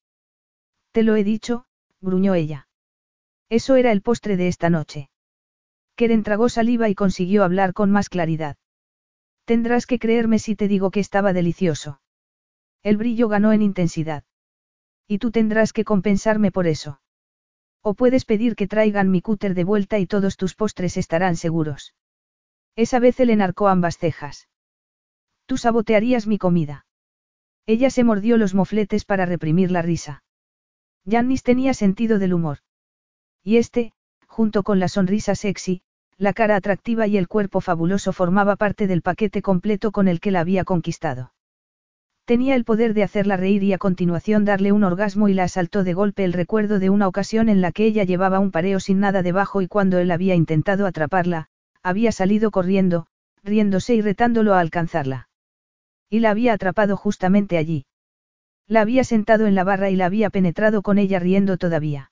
[0.93, 1.66] Te lo he dicho,
[2.01, 2.68] gruñó ella.
[3.49, 5.11] Eso era el postre de esta noche.
[5.97, 8.57] Keren tragó saliva y consiguió hablar con más claridad.
[9.45, 12.01] Tendrás que creerme si te digo que estaba delicioso.
[12.83, 14.25] El brillo ganó en intensidad.
[15.09, 17.01] Y tú tendrás que compensarme por eso.
[17.83, 21.95] O puedes pedir que traigan mi cúter de vuelta y todos tus postres estarán seguros.
[22.77, 24.49] Esa vez él enarcó ambas cejas.
[25.47, 26.87] Tú sabotearías mi comida.
[27.67, 30.23] Ella se mordió los mofletes para reprimir la risa.
[31.09, 32.59] Jannis tenía sentido del humor.
[33.43, 33.93] Y este,
[34.27, 35.83] junto con la sonrisa sexy,
[36.19, 40.31] la cara atractiva y el cuerpo fabuloso formaba parte del paquete completo con el que
[40.31, 41.33] la había conquistado.
[42.27, 45.83] Tenía el poder de hacerla reír y a continuación darle un orgasmo y la asaltó
[45.83, 49.01] de golpe el recuerdo de una ocasión en la que ella llevaba un pareo sin
[49.01, 51.49] nada debajo y cuando él había intentado atraparla,
[51.83, 53.07] había salido corriendo,
[53.43, 55.30] riéndose y retándolo a alcanzarla.
[56.11, 57.87] Y la había atrapado justamente allí.
[58.67, 62.11] La había sentado en la barra y la había penetrado con ella riendo todavía.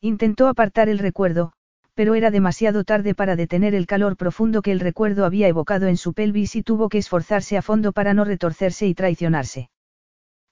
[0.00, 1.52] Intentó apartar el recuerdo,
[1.94, 5.96] pero era demasiado tarde para detener el calor profundo que el recuerdo había evocado en
[5.96, 9.70] su pelvis y tuvo que esforzarse a fondo para no retorcerse y traicionarse.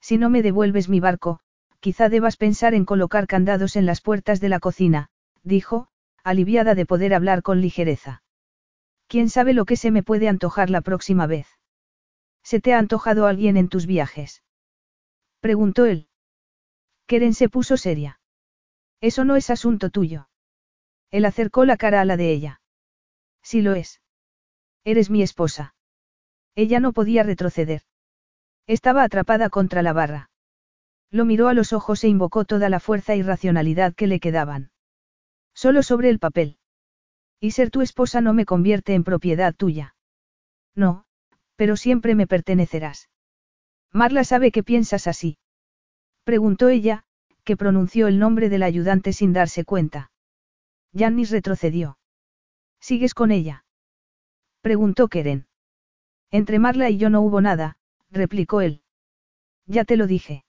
[0.01, 1.39] Si no me devuelves mi barco,
[1.79, 5.07] quizá debas pensar en colocar candados en las puertas de la cocina,
[5.43, 5.87] dijo,
[6.21, 8.23] aliviada de poder hablar con ligereza.
[9.07, 11.56] ¿Quién sabe lo que se me puede antojar la próxima vez?
[12.47, 14.41] ¿Se te ha antojado alguien en tus viajes?
[15.41, 16.07] Preguntó él.
[17.05, 18.21] Keren se puso seria.
[19.01, 20.29] Eso no es asunto tuyo.
[21.11, 22.61] Él acercó la cara a la de ella.
[23.43, 23.99] Sí lo es.
[24.85, 25.75] Eres mi esposa.
[26.55, 27.81] Ella no podía retroceder.
[28.65, 30.29] Estaba atrapada contra la barra.
[31.11, 34.71] Lo miró a los ojos e invocó toda la fuerza y racionalidad que le quedaban.
[35.53, 36.59] Solo sobre el papel.
[37.41, 39.95] Y ser tu esposa no me convierte en propiedad tuya.
[40.75, 41.06] No,
[41.57, 43.09] pero siempre me pertenecerás.
[43.91, 45.37] Marla sabe que piensas así.
[46.23, 47.03] Preguntó ella,
[47.43, 50.11] que pronunció el nombre del ayudante sin darse cuenta.
[50.93, 51.97] Yannis retrocedió.
[52.79, 53.65] ¿Sigues con ella?
[54.61, 55.47] Preguntó Keren.
[56.31, 57.77] Entre Marla y yo no hubo nada,
[58.11, 58.81] replicó él.
[59.65, 60.45] Ya te lo dije.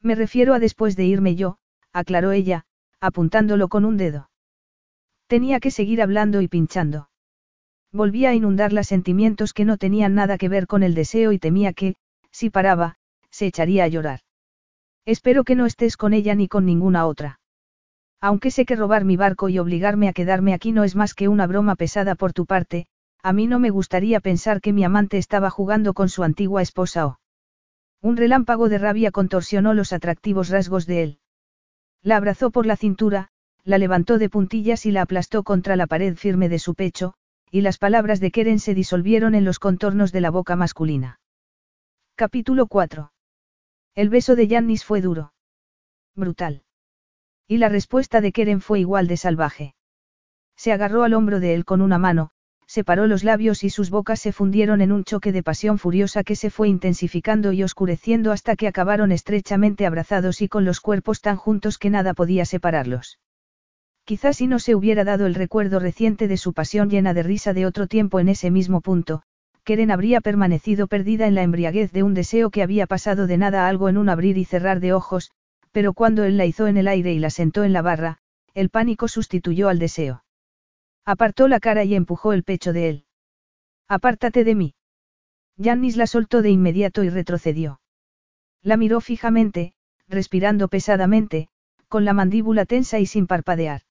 [0.00, 1.58] Me refiero a después de irme yo,
[1.92, 2.64] aclaró ella,
[3.00, 4.30] apuntándolo con un dedo.
[5.26, 7.08] Tenía que seguir hablando y pinchando.
[7.92, 11.74] Volvía a inundarla sentimientos que no tenían nada que ver con el deseo y temía
[11.74, 11.94] que,
[12.30, 12.96] si paraba,
[13.30, 14.20] se echaría a llorar.
[15.04, 17.40] Espero que no estés con ella ni con ninguna otra.
[18.20, 21.28] Aunque sé que robar mi barco y obligarme a quedarme aquí no es más que
[21.28, 22.86] una broma pesada por tu parte,
[23.22, 27.06] a mí no me gustaría pensar que mi amante estaba jugando con su antigua esposa
[27.06, 27.18] o...
[28.00, 31.18] Un relámpago de rabia contorsionó los atractivos rasgos de él.
[32.02, 33.28] La abrazó por la cintura,
[33.64, 37.14] la levantó de puntillas y la aplastó contra la pared firme de su pecho,
[37.54, 41.20] y las palabras de Keren se disolvieron en los contornos de la boca masculina.
[42.14, 43.12] Capítulo 4.
[43.94, 45.34] El beso de Yannis fue duro.
[46.16, 46.62] Brutal.
[47.46, 49.74] Y la respuesta de Keren fue igual de salvaje.
[50.56, 52.30] Se agarró al hombro de él con una mano,
[52.66, 56.36] separó los labios y sus bocas se fundieron en un choque de pasión furiosa que
[56.36, 61.36] se fue intensificando y oscureciendo hasta que acabaron estrechamente abrazados y con los cuerpos tan
[61.36, 63.18] juntos que nada podía separarlos.
[64.04, 67.52] Quizás si no se hubiera dado el recuerdo reciente de su pasión llena de risa
[67.52, 69.22] de otro tiempo en ese mismo punto,
[69.64, 73.64] Keren habría permanecido perdida en la embriaguez de un deseo que había pasado de nada
[73.64, 75.30] a algo en un abrir y cerrar de ojos,
[75.70, 78.18] pero cuando él la hizo en el aire y la sentó en la barra,
[78.54, 80.24] el pánico sustituyó al deseo.
[81.04, 83.04] Apartó la cara y empujó el pecho de él.
[83.88, 84.74] Apártate de mí.
[85.62, 87.80] Jannis la soltó de inmediato y retrocedió.
[88.62, 89.74] La miró fijamente,
[90.08, 91.48] respirando pesadamente,
[91.88, 93.82] con la mandíbula tensa y sin parpadear.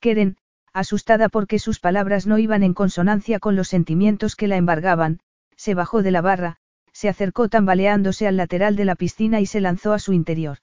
[0.00, 0.36] Keren,
[0.72, 5.20] asustada porque sus palabras no iban en consonancia con los sentimientos que la embargaban,
[5.56, 6.56] se bajó de la barra,
[6.92, 10.58] se acercó tambaleándose al lateral de la piscina y se lanzó a su interior.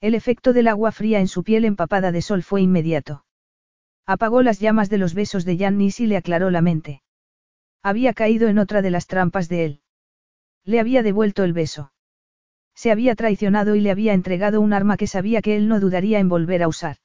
[0.00, 3.24] El efecto del agua fría en su piel empapada de sol fue inmediato.
[4.06, 7.02] Apagó las llamas de los besos de Jannis y le aclaró la mente.
[7.82, 9.80] Había caído en otra de las trampas de él.
[10.64, 11.92] Le había devuelto el beso.
[12.74, 16.20] Se había traicionado y le había entregado un arma que sabía que él no dudaría
[16.20, 16.98] en volver a usar.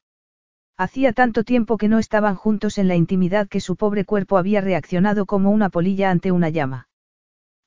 [0.76, 4.60] Hacía tanto tiempo que no estaban juntos en la intimidad que su pobre cuerpo había
[4.60, 6.88] reaccionado como una polilla ante una llama.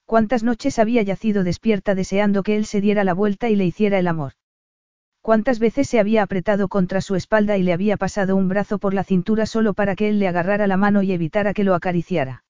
[0.05, 3.97] Cuántas noches había yacido despierta deseando que él se diera la vuelta y le hiciera
[3.97, 4.34] el amor.
[5.22, 8.93] Cuántas veces se había apretado contra su espalda y le había pasado un brazo por
[8.93, 12.43] la cintura solo para que él le agarrara la mano y evitara que lo acariciara.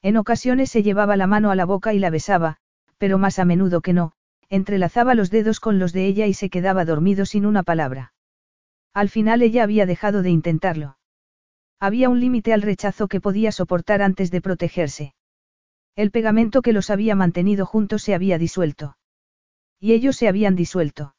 [0.00, 2.56] En ocasiones se llevaba la mano a la boca y la besaba,
[2.96, 4.12] pero más a menudo que no,
[4.48, 8.13] entrelazaba los dedos con los de ella y se quedaba dormido sin una palabra.
[8.94, 10.96] Al final ella había dejado de intentarlo.
[11.80, 15.14] Había un límite al rechazo que podía soportar antes de protegerse.
[15.96, 18.96] El pegamento que los había mantenido juntos se había disuelto.
[19.80, 21.14] Y ellos se habían disuelto.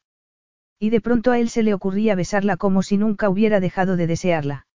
[0.78, 4.06] Y de pronto a él se le ocurría besarla como si nunca hubiera dejado de
[4.06, 4.66] desearla.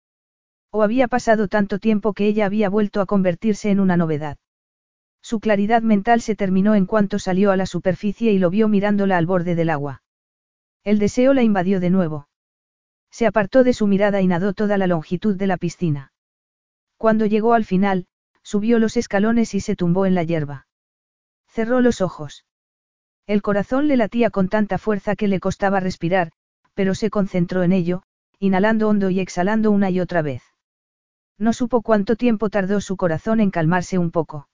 [0.70, 4.38] O había pasado tanto tiempo que ella había vuelto a convertirse en una novedad.
[5.22, 9.18] Su claridad mental se terminó en cuanto salió a la superficie y lo vio mirándola
[9.18, 10.03] al borde del agua.
[10.84, 12.29] El deseo la invadió de nuevo.
[13.11, 16.12] Se apartó de su mirada y nadó toda la longitud de la piscina.
[16.96, 18.06] Cuando llegó al final,
[18.42, 20.66] subió los escalones y se tumbó en la hierba.
[21.46, 22.44] Cerró los ojos.
[23.26, 26.32] El corazón le latía con tanta fuerza que le costaba respirar,
[26.74, 28.02] pero se concentró en ello,
[28.38, 30.42] inhalando hondo y exhalando una y otra vez.
[31.38, 34.48] No supo cuánto tiempo tardó su corazón en calmarse un poco.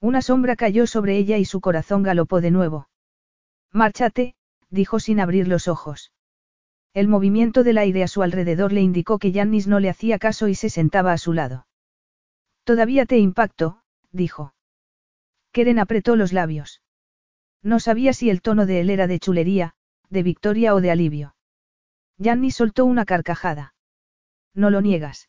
[0.00, 2.88] Una sombra cayó sobre ella y su corazón galopó de nuevo.
[3.72, 4.34] Márchate,
[4.70, 6.12] dijo sin abrir los ojos.
[6.92, 10.48] El movimiento del aire a su alrededor le indicó que Yannis no le hacía caso
[10.48, 11.66] y se sentaba a su lado.
[12.64, 14.54] Todavía te impacto, dijo.
[15.52, 16.82] Keren apretó los labios.
[17.62, 19.74] No sabía si el tono de él era de chulería,
[20.08, 21.36] de victoria o de alivio.
[22.18, 23.74] Yannis soltó una carcajada.
[24.54, 25.28] No lo niegas.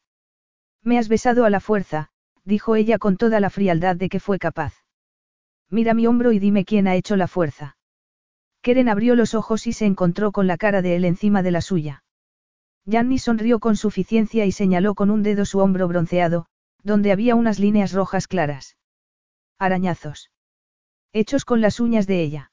[0.84, 2.09] Me has besado a la fuerza,
[2.43, 4.74] dijo ella con toda la frialdad de que fue capaz.
[5.70, 7.78] Mira mi hombro y dime quién ha hecho la fuerza.
[8.62, 11.62] Keren abrió los ojos y se encontró con la cara de él encima de la
[11.62, 12.03] suya.
[12.89, 16.47] Janny sonrió con suficiencia y señaló con un dedo su hombro bronceado,
[16.84, 18.78] donde había unas líneas rojas claras.
[19.57, 20.32] Arañazos.
[21.14, 22.51] Hechos con las uñas de ella.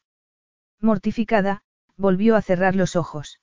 [0.80, 1.62] Mortificada,
[1.96, 3.40] volvió a cerrar los ojos.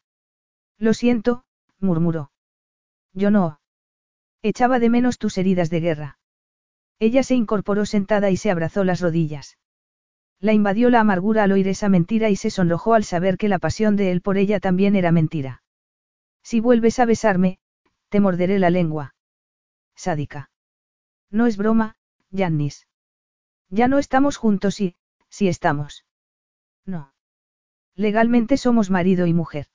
[0.78, 1.46] Lo siento,
[1.80, 2.32] murmuró.
[3.14, 3.60] Yo no.
[4.42, 6.20] Echaba de menos tus heridas de guerra.
[7.00, 9.58] Ella se incorporó sentada y se abrazó las rodillas.
[10.46, 13.58] La invadió la amargura al oír esa mentira y se sonrojó al saber que la
[13.58, 15.64] pasión de él por ella también era mentira.
[16.44, 17.58] Si vuelves a besarme,
[18.10, 19.16] te morderé la lengua.
[19.96, 20.52] Sádica.
[21.32, 21.96] No es broma,
[22.32, 22.88] Jannis.
[23.72, 24.96] Ya no estamos juntos y,
[25.30, 26.06] si estamos.
[26.86, 27.12] No.
[27.96, 29.66] Legalmente somos marido y mujer.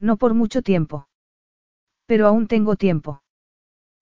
[0.00, 1.06] No por mucho tiempo.
[2.06, 3.22] Pero aún tengo tiempo.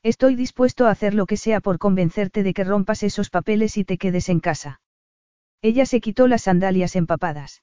[0.02, 3.84] Estoy dispuesto a hacer lo que sea por convencerte de que rompas esos papeles y
[3.84, 4.80] te quedes en casa.
[5.62, 7.62] Ella se quitó las sandalias empapadas.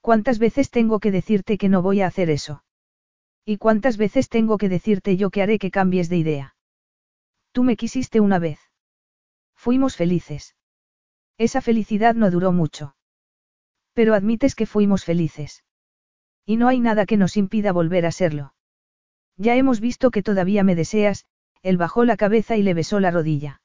[0.00, 2.64] ¿Cuántas veces tengo que decirte que no voy a hacer eso?
[3.44, 6.56] ¿Y cuántas veces tengo que decirte yo que haré que cambies de idea?
[7.52, 8.58] Tú me quisiste una vez.
[9.54, 10.56] Fuimos felices.
[11.38, 12.96] Esa felicidad no duró mucho.
[13.92, 15.64] Pero admites que fuimos felices.
[16.44, 18.54] Y no hay nada que nos impida volver a serlo.
[19.36, 21.26] Ya hemos visto que todavía me deseas,
[21.62, 23.62] él bajó la cabeza y le besó la rodilla.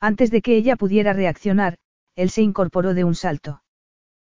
[0.00, 1.78] Antes de que ella pudiera reaccionar,
[2.14, 3.62] él se incorporó de un salto.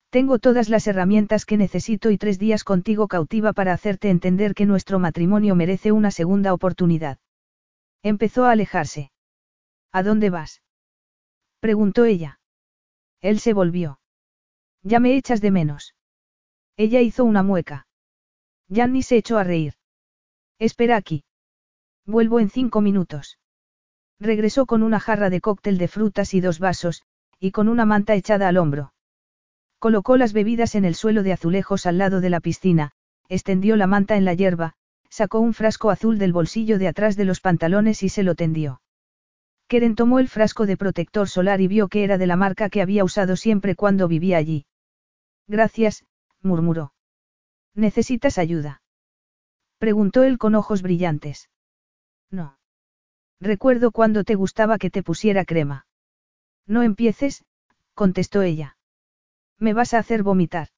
[0.10, 4.68] Tengo todas las herramientas que necesito y tres días contigo cautiva para hacerte entender que
[4.68, 7.18] nuestro matrimonio merece una segunda oportunidad.
[8.04, 9.12] Empezó a alejarse.
[9.92, 10.62] ¿A dónde vas?
[11.60, 12.40] preguntó ella.
[13.22, 14.00] Él se volvió.
[14.84, 15.96] Ya me echas de menos.
[16.76, 17.88] Ella hizo una mueca.
[18.70, 19.74] Janny se echó a reír.
[20.60, 21.24] Espera aquí.
[22.06, 23.40] Vuelvo en cinco minutos.
[24.20, 27.04] Regresó con una jarra de cóctel de frutas y dos vasos,
[27.44, 28.94] y con una manta echada al hombro.
[29.78, 32.92] Colocó las bebidas en el suelo de azulejos al lado de la piscina,
[33.28, 34.76] extendió la manta en la hierba,
[35.10, 38.82] sacó un frasco azul del bolsillo de atrás de los pantalones y se lo tendió.
[39.68, 42.82] Keren tomó el frasco de protector solar y vio que era de la marca que
[42.82, 44.66] había usado siempre cuando vivía allí.
[45.46, 46.06] Gracias,
[46.42, 46.94] murmuró.
[47.76, 48.82] ¿Necesitas ayuda?
[49.80, 51.50] Preguntó él con ojos brillantes.
[52.32, 52.58] No.
[53.42, 55.86] Recuerdo cuando te gustaba que te pusiera crema.
[56.68, 57.44] No empieces,
[57.94, 58.78] contestó ella.
[59.60, 60.70] Me vas a hacer vomitar.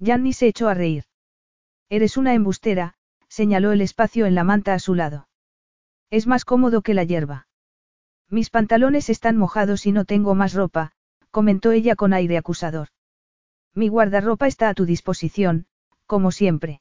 [0.00, 1.04] Janny se echó a reír.
[1.88, 2.94] Eres una embustera,
[3.28, 5.28] señaló el espacio en la manta a su lado.
[6.10, 7.48] Es más cómodo que la hierba.
[8.30, 10.92] Mis pantalones están mojados y no tengo más ropa,
[11.30, 12.88] comentó ella con aire acusador.
[13.74, 15.66] Mi guardarropa está a tu disposición,
[16.06, 16.80] como siempre.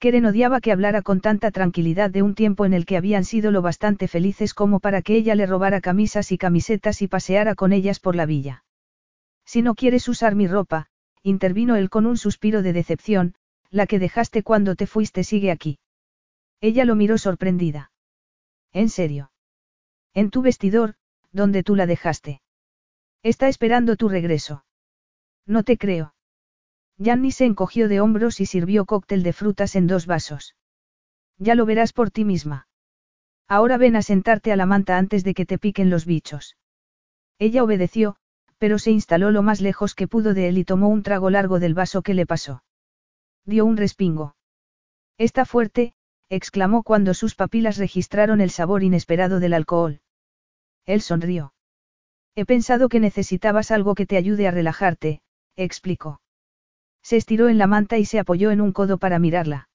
[0.00, 3.50] Keren odiaba que hablara con tanta tranquilidad de un tiempo en el que habían sido
[3.50, 7.74] lo bastante felices como para que ella le robara camisas y camisetas y paseara con
[7.74, 8.64] ellas por la villa.
[9.44, 10.86] Si no quieres usar mi ropa,
[11.22, 13.34] intervino él con un suspiro de decepción,
[13.68, 15.78] la que dejaste cuando te fuiste sigue aquí.
[16.62, 17.92] Ella lo miró sorprendida.
[18.72, 19.30] ¿En serio?
[20.14, 20.94] En tu vestidor,
[21.30, 22.40] donde tú la dejaste.
[23.22, 24.64] Está esperando tu regreso.
[25.46, 26.14] No te creo.
[27.00, 30.54] Yanni se encogió de hombros y sirvió cóctel de frutas en dos vasos.
[31.38, 32.68] Ya lo verás por ti misma.
[33.48, 36.58] Ahora ven a sentarte a la manta antes de que te piquen los bichos.
[37.38, 38.16] Ella obedeció,
[38.58, 41.58] pero se instaló lo más lejos que pudo de él y tomó un trago largo
[41.58, 42.64] del vaso que le pasó.
[43.46, 44.36] Dio un respingo.
[45.16, 45.94] Está fuerte,
[46.28, 50.02] exclamó cuando sus papilas registraron el sabor inesperado del alcohol.
[50.84, 51.54] Él sonrió.
[52.34, 55.22] He pensado que necesitabas algo que te ayude a relajarte,
[55.56, 56.20] explicó.
[57.02, 59.68] Se estiró en la manta y se apoyó en un codo para mirarla.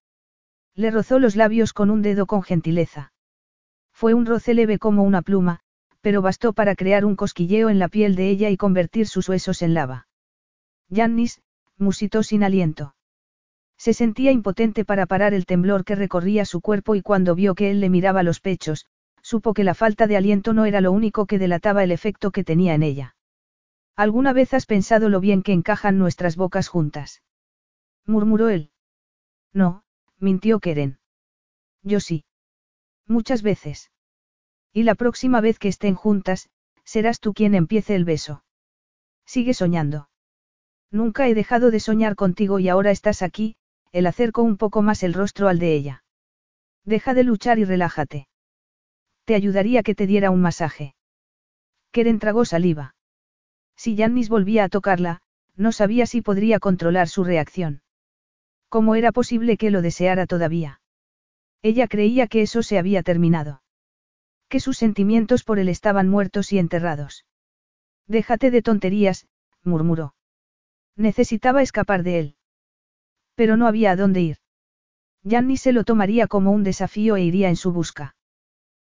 [0.75, 3.13] Le rozó los labios con un dedo con gentileza.
[3.91, 5.61] Fue un roce leve como una pluma,
[6.01, 9.61] pero bastó para crear un cosquilleo en la piel de ella y convertir sus huesos
[9.61, 10.07] en lava.
[10.89, 11.41] Yannis,
[11.77, 12.95] musitó sin aliento.
[13.77, 17.71] Se sentía impotente para parar el temblor que recorría su cuerpo y cuando vio que
[17.71, 18.85] él le miraba los pechos,
[19.21, 22.43] supo que la falta de aliento no era lo único que delataba el efecto que
[22.43, 23.14] tenía en ella.
[23.95, 27.23] ¿Alguna vez has pensado lo bien que encajan nuestras bocas juntas?
[28.05, 28.71] murmuró él.
[29.53, 29.83] No,
[30.19, 30.99] mintió Keren.
[31.81, 32.25] Yo sí.
[33.07, 33.91] Muchas veces.
[34.73, 36.49] Y la próxima vez que estén juntas,
[36.83, 38.43] serás tú quien empiece el beso.
[39.25, 40.09] Sigue soñando.
[40.91, 43.55] Nunca he dejado de soñar contigo y ahora estás aquí,
[43.91, 46.03] él acercó un poco más el rostro al de ella.
[46.83, 48.27] Deja de luchar y relájate.
[49.23, 50.95] Te ayudaría que te diera un masaje.
[51.91, 52.94] Keren tragó saliva.
[53.75, 55.21] Si Jannis volvía a tocarla,
[55.55, 57.81] no sabía si podría controlar su reacción.
[58.69, 60.81] ¿Cómo era posible que lo deseara todavía?
[61.61, 63.61] Ella creía que eso se había terminado.
[64.49, 67.25] Que sus sentimientos por él estaban muertos y enterrados.
[68.07, 69.27] Déjate de tonterías,
[69.63, 70.15] murmuró.
[70.95, 72.35] Necesitaba escapar de él.
[73.35, 74.37] Pero no había a dónde ir.
[75.27, 78.15] Janni se lo tomaría como un desafío e iría en su busca.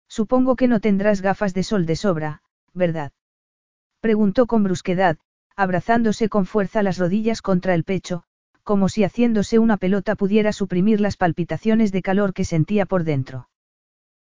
[0.08, 3.12] Supongo que no tendrás gafas de sol de sobra, ¿verdad?
[4.08, 5.18] Preguntó con brusquedad,
[5.58, 8.24] abrazándose con fuerza las rodillas contra el pecho,
[8.64, 13.50] como si haciéndose una pelota pudiera suprimir las palpitaciones de calor que sentía por dentro.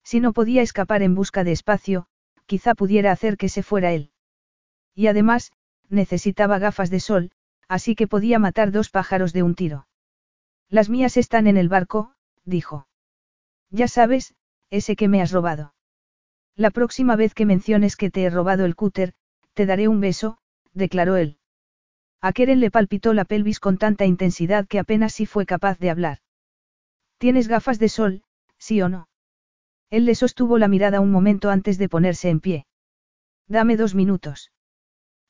[0.05, 2.09] Si no podía escapar en busca de espacio,
[2.45, 4.11] quizá pudiera hacer que se fuera él.
[4.95, 5.51] Y además,
[5.89, 7.31] necesitaba gafas de sol,
[7.67, 9.89] así que podía matar dos pájaros de un tiro.
[10.69, 12.13] Las mías están en el barco,
[12.45, 12.87] dijo.
[13.71, 14.35] Ya sabes,
[14.69, 15.73] ese que me has robado.
[16.55, 19.15] La próxima vez que menciones que te he robado el cúter,
[19.55, 20.39] te daré un beso,
[20.73, 21.39] declaró él.
[22.21, 25.91] A Keren le palpitó la pelvis con tanta intensidad que apenas sí fue capaz de
[25.91, 26.19] hablar.
[27.19, 28.23] ¿Tienes gafas de sol,
[28.59, 29.09] sí o no?
[29.91, 32.67] Él le sostuvo la mirada un momento antes de ponerse en pie.
[33.49, 34.53] Dame dos minutos.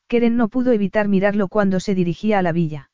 [0.09, 2.91] Keren no pudo evitar mirarlo cuando se dirigía a la villa.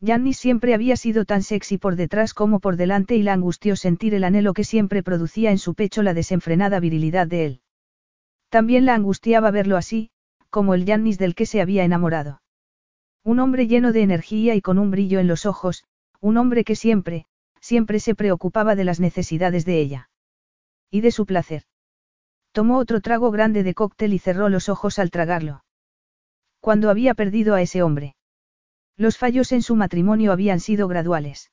[0.00, 4.14] Jannis siempre había sido tan sexy por detrás como por delante y la angustió sentir
[4.14, 7.60] el anhelo que siempre producía en su pecho la desenfrenada virilidad de él.
[8.48, 10.10] También la angustiaba verlo así,
[10.50, 12.42] como el Yannis del que se había enamorado.
[13.24, 15.84] Un hombre lleno de energía y con un brillo en los ojos,
[16.20, 17.26] un hombre que siempre,
[17.60, 20.10] siempre se preocupaba de las necesidades de ella.
[20.90, 21.64] Y de su placer.
[22.52, 25.64] Tomó otro trago grande de cóctel y cerró los ojos al tragarlo.
[26.60, 28.16] Cuando había perdido a ese hombre.
[28.96, 31.52] Los fallos en su matrimonio habían sido graduales.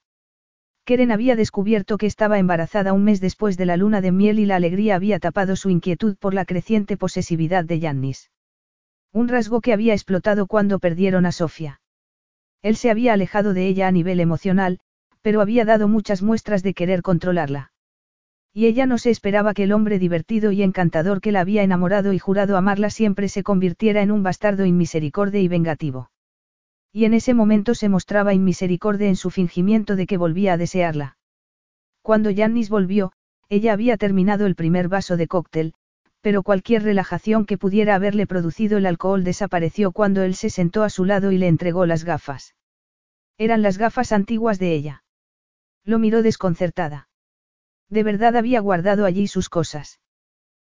[0.86, 4.46] Keren había descubierto que estaba embarazada un mes después de la luna de miel y
[4.46, 8.32] la alegría había tapado su inquietud por la creciente posesividad de Yannis.
[9.16, 11.80] Un rasgo que había explotado cuando perdieron a Sofía.
[12.62, 14.82] Él se había alejado de ella a nivel emocional,
[15.22, 17.72] pero había dado muchas muestras de querer controlarla.
[18.54, 22.12] Y ella no se esperaba que el hombre divertido y encantador que la había enamorado
[22.12, 26.12] y jurado amarla siempre se convirtiera en un bastardo inmisericorde y vengativo.
[26.92, 31.18] Y en ese momento se mostraba inmisericorde en su fingimiento de que volvía a desearla.
[32.02, 33.14] Cuando Jannis volvió,
[33.48, 35.74] ella había terminado el primer vaso de cóctel,
[36.26, 40.90] pero cualquier relajación que pudiera haberle producido el alcohol desapareció cuando él se sentó a
[40.90, 42.56] su lado y le entregó las gafas.
[43.38, 45.04] Eran las gafas antiguas de ella.
[45.84, 47.10] Lo miró desconcertada.
[47.90, 50.00] De verdad había guardado allí sus cosas.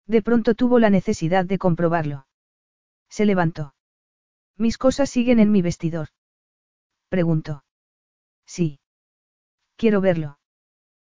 [0.05, 2.27] De pronto tuvo la necesidad de comprobarlo.
[3.09, 3.73] Se levantó.
[4.55, 6.09] Mis cosas siguen en mi vestidor.
[7.07, 7.63] Preguntó.
[8.45, 8.79] Sí.
[9.77, 10.37] Quiero verlo.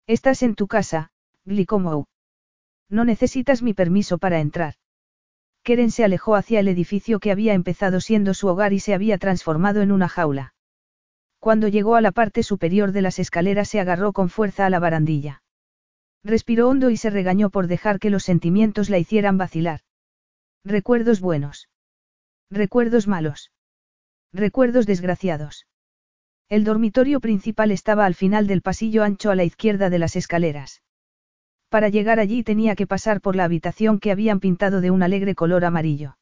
[0.07, 1.13] Estás en tu casa,
[1.45, 2.07] Glicomou.
[2.89, 4.75] No necesitas mi permiso para entrar.
[5.63, 9.17] Keren se alejó hacia el edificio que había empezado siendo su hogar y se había
[9.17, 10.53] transformado en una jaula.
[11.39, 14.79] Cuando llegó a la parte superior de las escaleras se agarró con fuerza a la
[14.79, 15.41] barandilla.
[16.23, 19.81] Respiró hondo y se regañó por dejar que los sentimientos la hicieran vacilar.
[20.63, 21.69] Recuerdos buenos.
[22.49, 23.51] Recuerdos malos.
[24.33, 25.67] Recuerdos desgraciados.
[26.49, 30.81] El dormitorio principal estaba al final del pasillo ancho a la izquierda de las escaleras.
[31.75, 35.35] Para llegar allí tenía que pasar por la habitación que habían pintado de un alegre
[35.35, 36.17] color amarillo.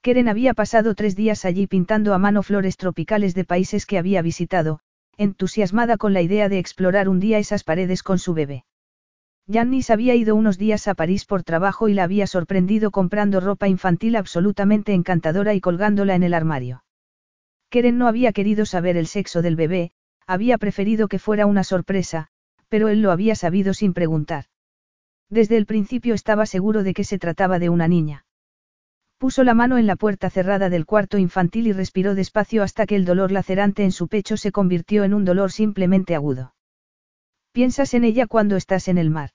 [0.00, 4.22] Keren había pasado tres días allí pintando a mano flores tropicales de países que había
[4.22, 4.80] visitado,
[5.18, 8.64] entusiasmada con la idea de explorar un día esas paredes con su bebé.
[9.46, 13.68] Jannis había ido unos días a París por trabajo y la había sorprendido comprando ropa
[13.68, 16.82] infantil absolutamente encantadora y colgándola en el armario.
[17.68, 19.92] Keren no había querido saber el sexo del bebé,
[20.26, 22.28] había preferido que fuera una sorpresa,
[22.70, 24.46] pero él lo había sabido sin preguntar.
[25.32, 28.26] Desde el principio estaba seguro de que se trataba de una niña.
[29.16, 32.96] Puso la mano en la puerta cerrada del cuarto infantil y respiró despacio hasta que
[32.96, 36.54] el dolor lacerante en su pecho se convirtió en un dolor simplemente agudo.
[37.50, 39.30] ¿Piensas en ella cuando estás en el mar?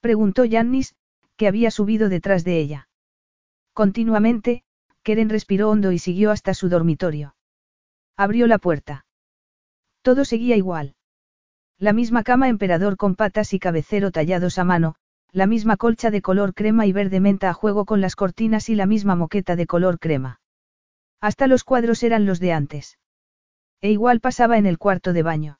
[0.00, 0.94] Preguntó Jannis,
[1.36, 2.88] que había subido detrás de ella.
[3.74, 4.64] Continuamente,
[5.02, 7.36] Keren respiró hondo y siguió hasta su dormitorio.
[8.16, 9.04] Abrió la puerta.
[10.00, 10.94] Todo seguía igual.
[11.78, 14.94] La misma cama emperador con patas y cabecero tallados a mano,
[15.32, 18.74] la misma colcha de color crema y verde menta a juego con las cortinas y
[18.74, 20.40] la misma moqueta de color crema.
[21.22, 22.98] Hasta los cuadros eran los de antes.
[23.80, 25.58] E igual pasaba en el cuarto de baño.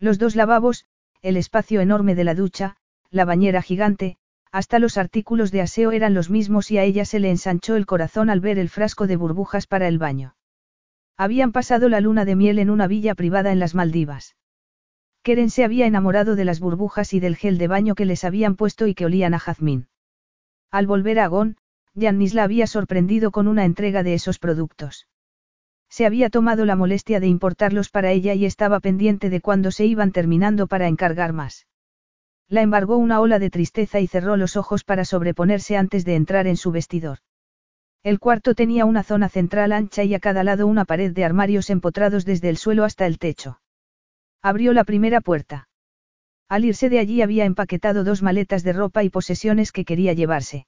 [0.00, 0.86] Los dos lavabos,
[1.22, 2.76] el espacio enorme de la ducha,
[3.10, 4.16] la bañera gigante,
[4.50, 7.86] hasta los artículos de aseo eran los mismos y a ella se le ensanchó el
[7.86, 10.34] corazón al ver el frasco de burbujas para el baño.
[11.16, 14.34] Habían pasado la luna de miel en una villa privada en las Maldivas.
[15.22, 18.56] Keren se había enamorado de las burbujas y del gel de baño que les habían
[18.56, 19.88] puesto y que olían a jazmín.
[20.70, 21.56] Al volver a Agón,
[21.98, 25.08] Jannis la había sorprendido con una entrega de esos productos.
[25.88, 29.86] Se había tomado la molestia de importarlos para ella y estaba pendiente de cuándo se
[29.86, 31.66] iban terminando para encargar más.
[32.48, 36.46] La embargó una ola de tristeza y cerró los ojos para sobreponerse antes de entrar
[36.46, 37.18] en su vestidor.
[38.02, 41.68] El cuarto tenía una zona central ancha y a cada lado una pared de armarios
[41.70, 43.60] empotrados desde el suelo hasta el techo.
[44.42, 45.68] Abrió la primera puerta.
[46.48, 50.66] Al irse de allí había empaquetado dos maletas de ropa y posesiones que quería llevarse.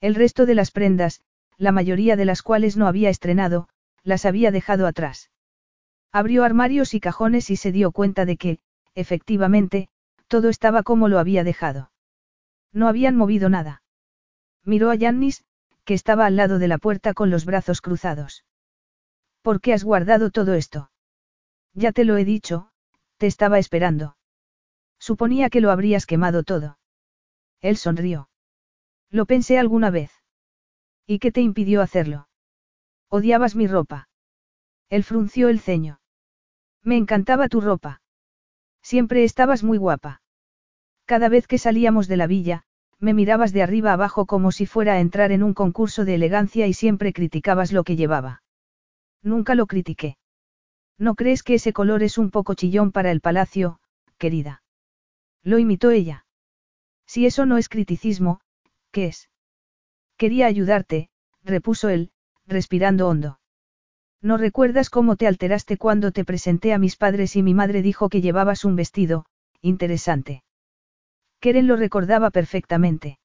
[0.00, 1.20] El resto de las prendas,
[1.56, 3.68] la mayoría de las cuales no había estrenado,
[4.02, 5.30] las había dejado atrás.
[6.12, 8.58] Abrió armarios y cajones y se dio cuenta de que,
[8.94, 9.88] efectivamente,
[10.28, 11.90] todo estaba como lo había dejado.
[12.72, 13.82] No habían movido nada.
[14.64, 15.44] Miró a Yannis,
[15.84, 18.44] que estaba al lado de la puerta con los brazos cruzados.
[19.40, 20.90] ¿Por qué has guardado todo esto?
[21.74, 22.71] Ya te lo he dicho,
[23.22, 24.16] te estaba esperando.
[24.98, 26.80] Suponía que lo habrías quemado todo.
[27.60, 28.28] Él sonrió.
[29.10, 30.10] Lo pensé alguna vez.
[31.06, 32.26] ¿Y qué te impidió hacerlo?
[33.08, 34.08] Odiabas mi ropa.
[34.88, 36.00] Él frunció el ceño.
[36.82, 38.02] Me encantaba tu ropa.
[38.82, 40.20] Siempre estabas muy guapa.
[41.04, 42.64] Cada vez que salíamos de la villa,
[42.98, 46.66] me mirabas de arriba abajo como si fuera a entrar en un concurso de elegancia
[46.66, 48.42] y siempre criticabas lo que llevaba.
[49.22, 50.16] Nunca lo critiqué.
[51.02, 53.80] ¿No crees que ese color es un poco chillón para el palacio,
[54.18, 54.62] querida?
[55.42, 56.26] Lo imitó ella.
[57.08, 58.40] Si eso no es criticismo,
[58.92, 59.28] ¿qué es?
[60.16, 61.10] Quería ayudarte,
[61.42, 62.12] repuso él,
[62.46, 63.40] respirando hondo.
[64.20, 68.08] ¿No recuerdas cómo te alteraste cuando te presenté a mis padres y mi madre dijo
[68.08, 69.26] que llevabas un vestido,
[69.60, 70.44] interesante?
[71.40, 73.18] Keren lo recordaba perfectamente.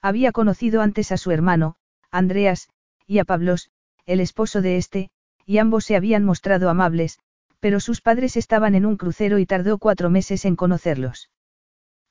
[0.00, 1.76] Había conocido antes a su hermano,
[2.10, 2.70] Andreas,
[3.06, 3.70] y a Pablos,
[4.06, 5.10] el esposo de este,
[5.46, 7.18] y ambos se habían mostrado amables,
[7.60, 11.30] pero sus padres estaban en un crucero y tardó cuatro meses en conocerlos.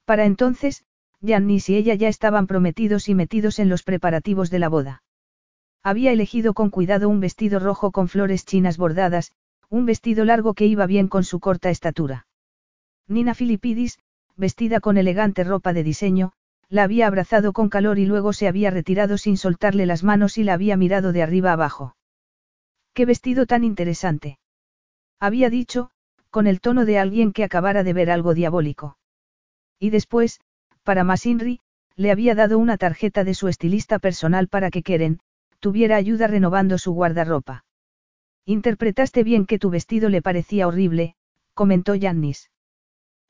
[0.06, 0.84] Para entonces,
[1.26, 5.04] Jannis y ella ya estaban prometidos y metidos en los preparativos de la boda.
[5.82, 9.32] Había elegido con cuidado un vestido rojo con flores chinas bordadas,
[9.70, 12.28] un vestido largo que iba bien con su corta estatura.
[13.08, 14.00] Nina Filipidis,
[14.36, 16.34] vestida con elegante ropa de diseño,
[16.70, 20.44] la había abrazado con calor y luego se había retirado sin soltarle las manos y
[20.44, 21.96] la había mirado de arriba abajo.
[22.94, 24.40] ¡Qué vestido tan interesante!
[25.20, 25.90] Había dicho,
[26.30, 28.98] con el tono de alguien que acabara de ver algo diabólico.
[29.80, 30.42] Y después,
[30.84, 31.60] para Masinri,
[31.96, 35.20] le había dado una tarjeta de su estilista personal para que Keren,
[35.60, 37.66] tuviera ayuda renovando su guardarropa.
[38.46, 41.16] Interpretaste bien que tu vestido le parecía horrible,
[41.54, 42.52] comentó Jannis.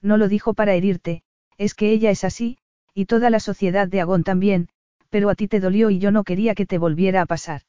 [0.01, 1.23] No lo dijo para herirte,
[1.57, 2.57] es que ella es así,
[2.93, 4.69] y toda la sociedad de Agón también,
[5.09, 7.61] pero a ti te dolió y yo no quería que te volviera a pasar.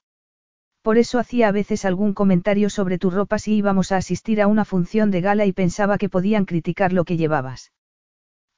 [0.85, 4.47] Por eso hacía a veces algún comentario sobre tu ropa si íbamos a asistir a
[4.47, 7.73] una función de gala y pensaba que podían criticar lo que llevabas.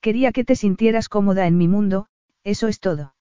[0.01, 2.09] Quería que te sintieras cómoda en mi mundo,
[2.43, 3.15] eso es todo.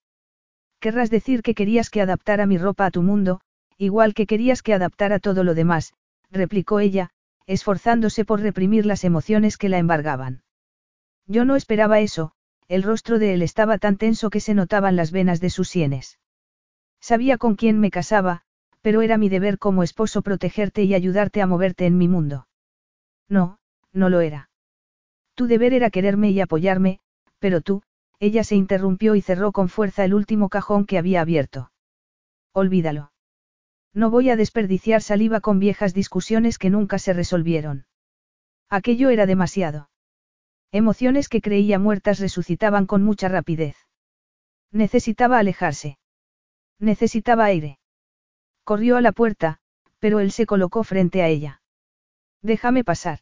[0.80, 3.42] Querrás decir que querías que adaptara mi ropa a tu mundo,
[3.78, 5.94] igual que querías que adaptara todo lo demás,
[6.32, 7.10] replicó ella,
[7.46, 10.42] esforzándose por reprimir las emociones que la embargaban.
[11.28, 12.32] Yo no esperaba eso,
[12.66, 16.18] el rostro de él estaba tan tenso que se notaban las venas de sus sienes.
[17.00, 18.42] Sabía con quién me casaba,
[18.86, 22.46] pero era mi deber como esposo protegerte y ayudarte a moverte en mi mundo.
[23.28, 23.58] No,
[23.92, 24.48] no lo era.
[25.34, 27.00] Tu deber era quererme y apoyarme,
[27.40, 27.82] pero tú,
[28.20, 31.72] ella se interrumpió y cerró con fuerza el último cajón que había abierto.
[32.52, 33.10] Olvídalo.
[33.92, 37.86] No voy a desperdiciar saliva con viejas discusiones que nunca se resolvieron.
[38.70, 39.90] Aquello era demasiado.
[40.70, 43.74] Emociones que creía muertas resucitaban con mucha rapidez.
[44.70, 45.98] Necesitaba alejarse.
[46.78, 47.80] Necesitaba aire.
[48.66, 49.60] Corrió a la puerta,
[50.00, 51.62] pero él se colocó frente a ella.
[52.42, 53.20] Déjame pasar.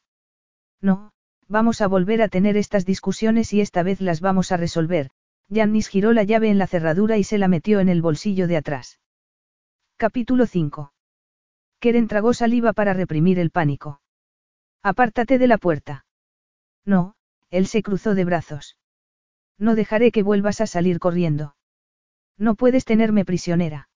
[0.81, 1.13] No,
[1.49, 5.11] vamos a volver a tener estas discusiones y esta vez las vamos a resolver.
[5.51, 8.57] Jannis giró la llave en la cerradura y se la metió en el bolsillo de
[8.57, 9.01] atrás.
[9.99, 10.95] Capítulo 5.
[11.79, 14.01] Keren tragó saliva para reprimir el pánico.
[14.83, 16.07] Apártate de la puerta.
[16.87, 17.17] No,
[17.51, 18.79] él se cruzó de brazos.
[19.59, 21.55] No dejaré que vuelvas a salir corriendo.
[22.39, 23.91] No puedes tenerme prisionera.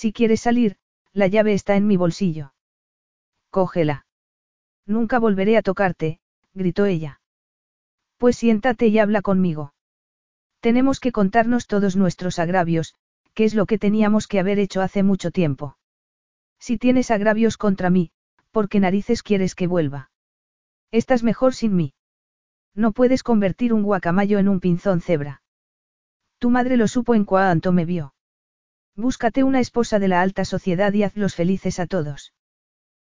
[0.00, 0.76] Si quieres salir,
[1.12, 2.54] la llave está en mi bolsillo.
[3.50, 4.06] Cógela.
[4.86, 6.20] Nunca volveré a tocarte,
[6.54, 7.20] gritó ella.
[8.16, 9.74] Pues siéntate y habla conmigo.
[10.60, 12.94] Tenemos que contarnos todos nuestros agravios,
[13.34, 15.76] que es lo que teníamos que haber hecho hace mucho tiempo.
[16.60, 18.12] Si tienes agravios contra mí,
[18.52, 20.12] ¿por qué narices quieres que vuelva?
[20.92, 21.92] Estás mejor sin mí.
[22.72, 25.42] No puedes convertir un guacamayo en un pinzón cebra.
[26.38, 28.14] Tu madre lo supo en cuanto me vio.
[28.98, 32.34] Búscate una esposa de la alta sociedad y hazlos felices a todos.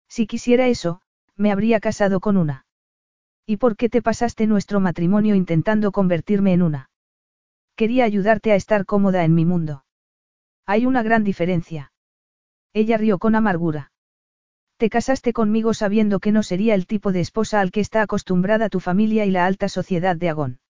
[0.09, 1.02] Si quisiera eso,
[1.36, 2.64] me habría casado con una.
[3.44, 6.89] ¿Y por qué te pasaste nuestro matrimonio intentando convertirme en una?
[7.77, 9.85] Quería ayudarte a estar cómoda en mi mundo.
[10.64, 11.93] Hay una gran diferencia.
[12.73, 13.93] Ella rió con amargura.
[14.78, 18.70] Te casaste conmigo sabiendo que no sería el tipo de esposa al que está acostumbrada
[18.70, 20.60] tu familia y la alta sociedad de Agón.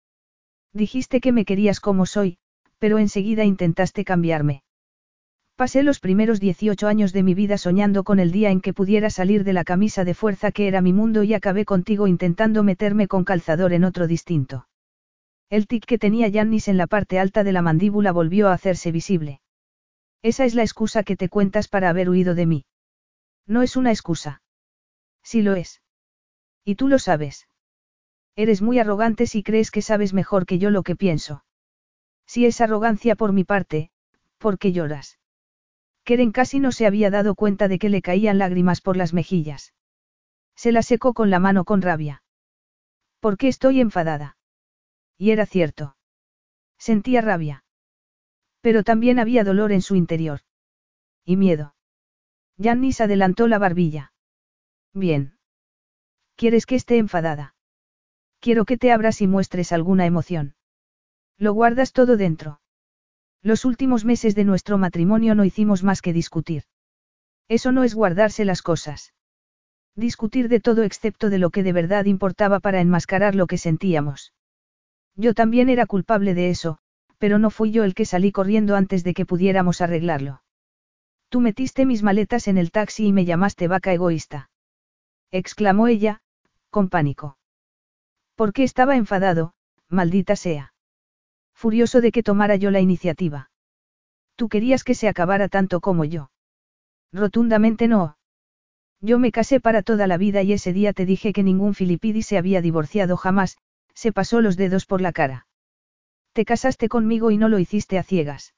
[0.73, 2.39] Dijiste que me querías como soy,
[2.81, 4.65] pero enseguida intentaste cambiarme.
[5.63, 9.11] Pasé los primeros 18 años de mi vida soñando con el día en que pudiera
[9.11, 13.07] salir de la camisa de fuerza que era mi mundo y acabé contigo intentando meterme
[13.07, 14.67] con calzador en otro distinto.
[15.51, 18.91] El tic que tenía Yannis en la parte alta de la mandíbula volvió a hacerse
[18.91, 19.41] visible.
[20.21, 22.65] Esa es la excusa que te cuentas para haber huido de mí.
[23.47, 24.43] No es una excusa.
[25.23, 25.81] Sí lo es.
[26.65, 27.47] Y tú lo sabes.
[28.35, 31.45] Eres muy arrogante si crees que sabes mejor que yo lo que pienso.
[32.27, 33.93] Si es arrogancia por mi parte,
[34.39, 35.21] ¿por qué lloras?
[36.05, 39.75] Keren casi no se había dado cuenta de que le caían lágrimas por las mejillas.
[40.57, 42.23] Se la secó con la mano con rabia.
[43.21, 44.37] ¿Por qué estoy enfadada?
[45.17, 45.97] Y era cierto.
[46.79, 47.65] Sentía rabia.
[48.61, 50.41] Pero también había dolor en su interior.
[51.25, 51.75] Y miedo.
[52.61, 54.13] Jannis adelantó la barbilla.
[54.93, 55.39] Bien.
[56.35, 57.55] ¿Quieres que esté enfadada?
[58.41, 60.57] Quiero que te abras y muestres alguna emoción.
[61.39, 62.62] Lo guardas todo dentro.
[63.43, 66.63] Los últimos meses de nuestro matrimonio no hicimos más que discutir.
[67.49, 69.15] Eso no es guardarse las cosas.
[69.97, 74.33] Discutir de todo excepto de lo que de verdad importaba para enmascarar lo que sentíamos.
[75.17, 76.79] Yo también era culpable de eso,
[77.19, 80.43] pero no fui yo el que salí corriendo antes de que pudiéramos arreglarlo.
[81.29, 84.51] Tú metiste mis maletas en el taxi y me llamaste vaca egoísta.
[85.31, 86.21] exclamó ella,
[86.71, 87.39] con pánico.
[88.35, 89.55] ¿Por qué estaba enfadado,
[89.89, 90.72] maldita sea?
[91.63, 93.49] Furioso de que tomara yo la iniciativa.
[94.35, 96.33] Tú querías que se acabara tanto como yo.
[97.13, 98.17] Rotundamente no.
[99.01, 102.23] Yo me casé para toda la vida y ese día te dije que ningún filipidi
[102.23, 103.59] se había divorciado jamás,
[103.95, 105.47] se pasó los dedos por la cara.
[106.33, 108.55] Te casaste conmigo y no lo hiciste a ciegas.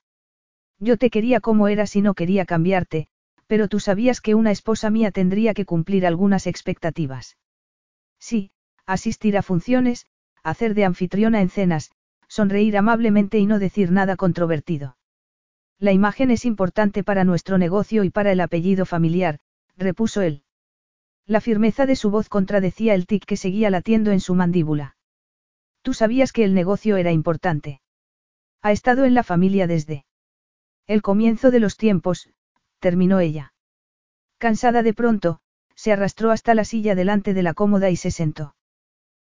[0.78, 3.09] Yo te quería como eras y no quería cambiarte,
[3.47, 7.36] pero tú sabías que una esposa mía tendría que cumplir algunas expectativas.
[8.18, 8.51] Sí,
[8.86, 10.06] asistir a funciones,
[10.43, 11.90] hacer de anfitriona en cenas,
[12.35, 14.97] sonreír amablemente y no decir nada controvertido.
[15.78, 19.39] La imagen es importante para nuestro negocio y para el apellido familiar,
[19.77, 20.43] repuso él.
[21.27, 24.97] La firmeza de su voz contradecía el tic que seguía latiendo en su mandíbula.
[25.82, 27.81] Tú sabías que el negocio era importante.
[28.62, 30.05] Ha estado en la familia desde.
[30.89, 32.31] El comienzo de los tiempos,
[32.81, 33.55] terminó ella.
[34.39, 35.39] Cansada de pronto,
[35.77, 38.56] se arrastró hasta la silla delante de la cómoda y se sentó.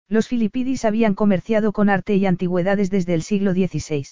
[0.08, 4.06] Los filipidis habían comerciado con arte y antigüedades desde el siglo XVI.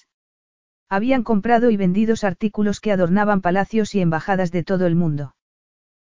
[0.89, 5.35] Habían comprado y vendido artículos que adornaban palacios y embajadas de todo el mundo.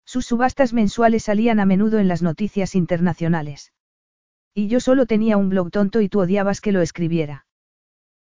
[0.04, 3.72] Sus subastas mensuales salían a menudo en las noticias internacionales.
[4.54, 7.46] Y yo solo tenía un blog tonto y tú odiabas que lo escribiera.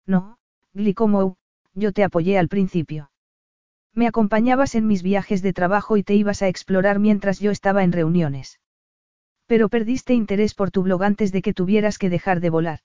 [0.06, 0.38] No,
[0.72, 1.36] Glicomou,
[1.74, 3.10] yo te apoyé al principio.
[3.94, 7.84] Me acompañabas en mis viajes de trabajo y te ibas a explorar mientras yo estaba
[7.84, 8.58] en reuniones.
[9.52, 12.78] Pero perdiste interés por tu blog antes de que tuvieras que dejar de volar.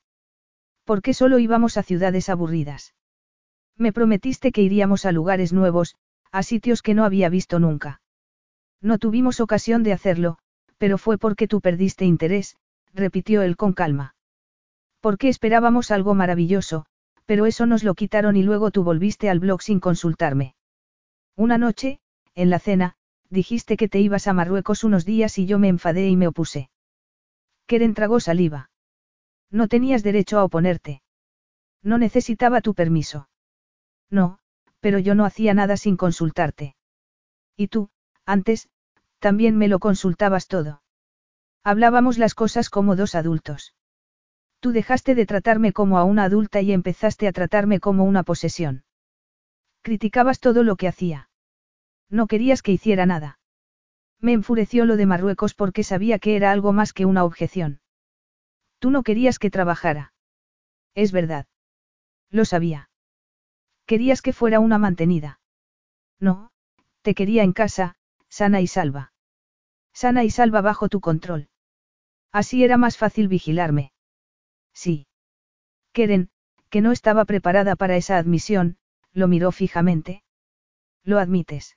[0.84, 2.94] ¿Por qué solo íbamos a ciudades aburridas?
[3.78, 5.96] Me prometiste que iríamos a lugares nuevos,
[6.30, 8.02] a sitios que no había visto nunca.
[8.82, 10.40] No tuvimos ocasión de hacerlo,
[10.78, 12.58] pero fue porque tú perdiste interés,
[12.94, 14.16] repitió él con calma.
[15.00, 16.86] Porque esperábamos algo maravilloso,
[17.26, 20.54] pero eso nos lo quitaron y luego tú volviste al blog sin consultarme.
[21.38, 22.02] Una noche,
[22.36, 22.98] en la cena,
[23.30, 26.70] dijiste que te ibas a Marruecos unos días y yo me enfadé y me opuse.
[27.66, 28.70] Keren tragó saliva.
[29.52, 31.02] No tenías derecho a oponerte.
[31.84, 33.30] No necesitaba tu permiso.
[34.10, 34.40] No,
[34.80, 36.76] pero yo no hacía nada sin consultarte.
[37.56, 37.90] Y tú,
[38.26, 38.70] antes,
[39.20, 40.82] también me lo consultabas todo.
[41.64, 43.74] Hablábamos las cosas como dos adultos.
[44.60, 48.84] Tú dejaste de tratarme como a una adulta y empezaste a tratarme como una posesión.
[49.82, 51.27] Criticabas todo lo que hacía.
[52.10, 53.40] No querías que hiciera nada.
[54.20, 57.82] Me enfureció lo de Marruecos porque sabía que era algo más que una objeción.
[58.80, 60.14] Tú no querías que trabajara.
[60.96, 61.48] Es verdad.
[62.30, 62.90] Lo sabía.
[63.86, 65.40] Querías que fuera una mantenida.
[66.20, 66.52] No,
[67.02, 67.96] te quería en casa,
[68.30, 69.14] sana y salva.
[69.94, 71.50] Sana y salva bajo tu control.
[72.32, 73.92] Así era más fácil vigilarme.
[74.74, 75.08] Sí.
[75.94, 76.30] Keren,
[76.70, 78.78] que no estaba preparada para esa admisión,
[79.14, 80.24] lo miró fijamente.
[81.04, 81.77] ¿Lo admites?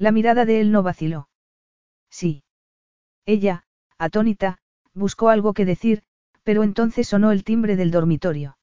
[0.00, 1.28] La mirada de él no vaciló.
[2.08, 2.42] Sí.
[3.26, 3.64] Ella,
[3.98, 4.56] atónita,
[4.94, 6.02] buscó algo que decir,
[6.42, 8.56] pero entonces sonó el timbre del dormitorio.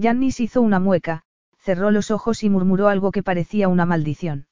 [0.00, 1.24] Jannis hizo una mueca,
[1.58, 4.46] cerró los ojos y murmuró algo que parecía una maldición.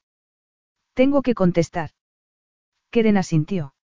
[0.92, 1.92] Tengo que contestar.
[2.90, 3.74] Keren asintió.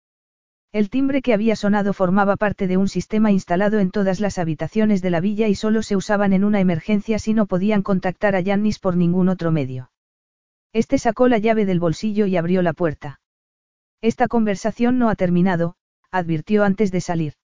[0.72, 5.00] El timbre que había sonado formaba parte de un sistema instalado en todas las habitaciones
[5.00, 8.40] de la villa y solo se usaban en una emergencia si no podían contactar a
[8.40, 9.89] Yannis por ningún otro medio.
[10.72, 13.20] Este sacó la llave del bolsillo y abrió la puerta.
[14.00, 15.76] Esta conversación no ha terminado,
[16.10, 17.34] advirtió antes de salir.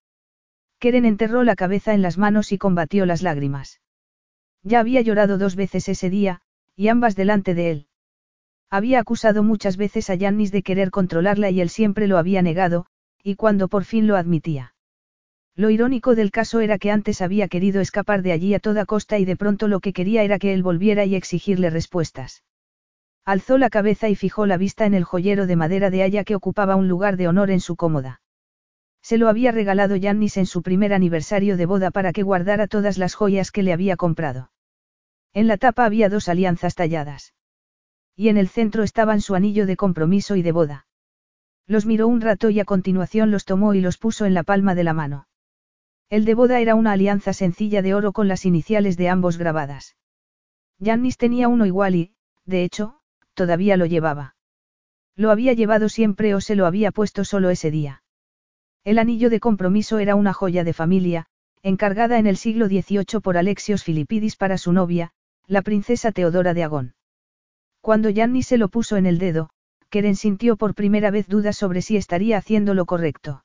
[0.78, 3.80] Keren enterró la cabeza en las manos y combatió las lágrimas.
[4.62, 6.40] Ya había llorado dos veces ese día,
[6.76, 7.86] y ambas delante de él.
[8.70, 12.86] Había acusado muchas veces a Yannis de querer controlarla y él siempre lo había negado,
[13.22, 14.74] y cuando por fin lo admitía.
[15.54, 19.18] Lo irónico del caso era que antes había querido escapar de allí a toda costa
[19.18, 22.42] y de pronto lo que quería era que él volviera y exigirle respuestas.
[23.26, 26.36] Alzó la cabeza y fijó la vista en el joyero de madera de haya que
[26.36, 28.20] ocupaba un lugar de honor en su cómoda.
[29.02, 32.98] Se lo había regalado Yannis en su primer aniversario de boda para que guardara todas
[32.98, 34.52] las joyas que le había comprado.
[35.34, 37.34] En la tapa había dos alianzas talladas.
[38.14, 40.86] Y en el centro estaban su anillo de compromiso y de boda.
[41.66, 44.76] Los miró un rato y a continuación los tomó y los puso en la palma
[44.76, 45.26] de la mano.
[46.08, 49.96] El de boda era una alianza sencilla de oro con las iniciales de ambos grabadas.
[50.80, 53.00] Jannis tenía uno igual y, de hecho,
[53.36, 54.34] todavía lo llevaba.
[55.14, 58.02] Lo había llevado siempre o se lo había puesto solo ese día.
[58.82, 61.26] El anillo de compromiso era una joya de familia,
[61.62, 65.12] encargada en el siglo XVIII por Alexios Filipidis para su novia,
[65.46, 66.94] la princesa Teodora de Agón.
[67.80, 69.50] Cuando Jannis se lo puso en el dedo,
[69.90, 73.44] Keren sintió por primera vez dudas sobre si estaría haciendo lo correcto.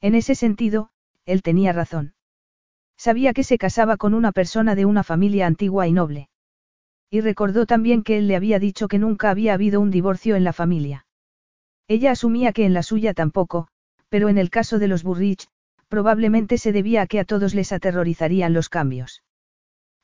[0.00, 0.90] En ese sentido,
[1.26, 2.14] él tenía razón.
[2.96, 6.29] Sabía que se casaba con una persona de una familia antigua y noble.
[7.10, 10.44] Y recordó también que él le había dicho que nunca había habido un divorcio en
[10.44, 11.06] la familia.
[11.88, 13.68] Ella asumía que en la suya tampoco,
[14.08, 15.48] pero en el caso de los Burrich,
[15.88, 19.22] probablemente se debía a que a todos les aterrorizarían los cambios.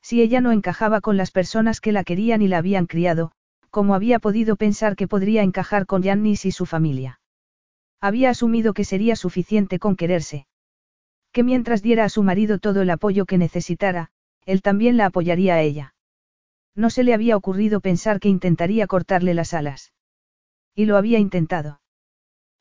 [0.01, 3.31] Si ella no encajaba con las personas que la querían y la habían criado,
[3.69, 7.19] ¿Cómo había podido pensar que podría encajar con Yannis y su familia?
[7.99, 10.47] Había asumido que sería suficiente con quererse.
[11.31, 14.09] Que mientras diera a su marido todo el apoyo que necesitara,
[14.45, 15.93] él también la apoyaría a ella.
[16.77, 19.93] No se le había ocurrido pensar que intentaría cortarle las alas.
[20.75, 21.81] Y lo había intentado.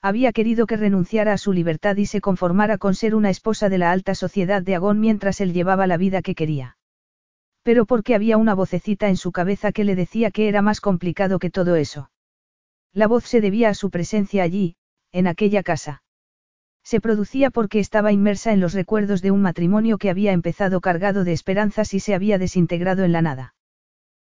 [0.00, 3.76] Había querido que renunciara a su libertad y se conformara con ser una esposa de
[3.76, 6.78] la alta sociedad de Agón mientras él llevaba la vida que quería.
[7.62, 11.38] Pero porque había una vocecita en su cabeza que le decía que era más complicado
[11.38, 12.10] que todo eso.
[12.94, 14.76] La voz se debía a su presencia allí,
[15.12, 16.02] en aquella casa.
[16.82, 21.22] Se producía porque estaba inmersa en los recuerdos de un matrimonio que había empezado cargado
[21.24, 23.55] de esperanzas y se había desintegrado en la nada.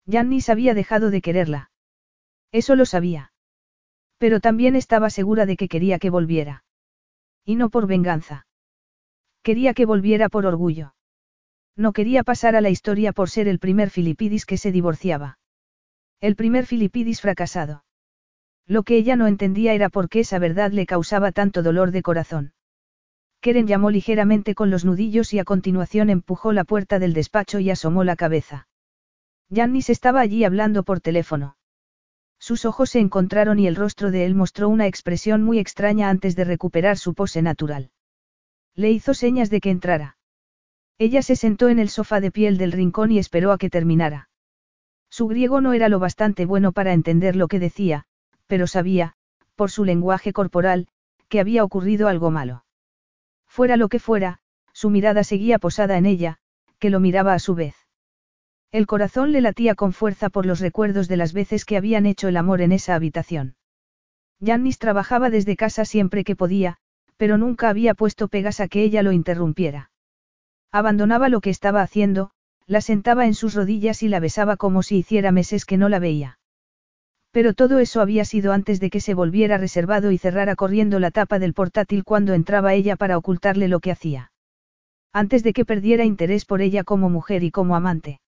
[0.08, 1.70] Jannis había dejado de quererla.
[2.52, 3.32] Eso lo sabía.
[4.18, 6.64] Pero también estaba segura de que quería que volviera.
[7.44, 8.46] Y no por venganza.
[9.42, 10.94] Quería que volviera por orgullo.
[11.76, 15.38] No quería pasar a la historia por ser el primer Filipidis que se divorciaba.
[16.20, 17.84] El primer Filipidis fracasado.
[18.66, 22.02] Lo que ella no entendía era por qué esa verdad le causaba tanto dolor de
[22.02, 22.54] corazón.
[23.40, 27.70] Keren llamó ligeramente con los nudillos y a continuación empujó la puerta del despacho y
[27.70, 28.66] asomó la cabeza.
[29.50, 31.56] Jannis estaba allí hablando por teléfono.
[32.38, 36.36] Sus ojos se encontraron y el rostro de él mostró una expresión muy extraña antes
[36.36, 37.90] de recuperar su pose natural.
[38.74, 40.18] Le hizo señas de que entrara.
[40.98, 44.28] Ella se sentó en el sofá de piel del rincón y esperó a que terminara.
[45.08, 48.04] Su griego no era lo bastante bueno para entender lo que decía,
[48.46, 49.14] pero sabía,
[49.54, 50.88] por su lenguaje corporal,
[51.28, 52.64] que había ocurrido algo malo.
[53.46, 54.40] Fuera lo que fuera,
[54.72, 56.38] su mirada seguía posada en ella,
[56.78, 57.85] que lo miraba a su vez.
[58.72, 62.28] El corazón le latía con fuerza por los recuerdos de las veces que habían hecho
[62.28, 63.54] el amor en esa habitación.
[64.44, 66.76] Jannis trabajaba desde casa siempre que podía,
[67.16, 69.90] pero nunca había puesto pegas a que ella lo interrumpiera.
[70.72, 72.30] Abandonaba lo que estaba haciendo,
[72.66, 76.00] la sentaba en sus rodillas y la besaba como si hiciera meses que no la
[76.00, 76.38] veía.
[77.30, 81.10] Pero todo eso había sido antes de que se volviera reservado y cerrara corriendo la
[81.10, 84.32] tapa del portátil cuando entraba ella para ocultarle lo que hacía.
[85.12, 88.20] Antes de que perdiera interés por ella como mujer y como amante.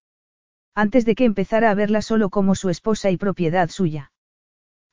[0.81, 4.13] Antes de que empezara a verla solo como su esposa y propiedad suya.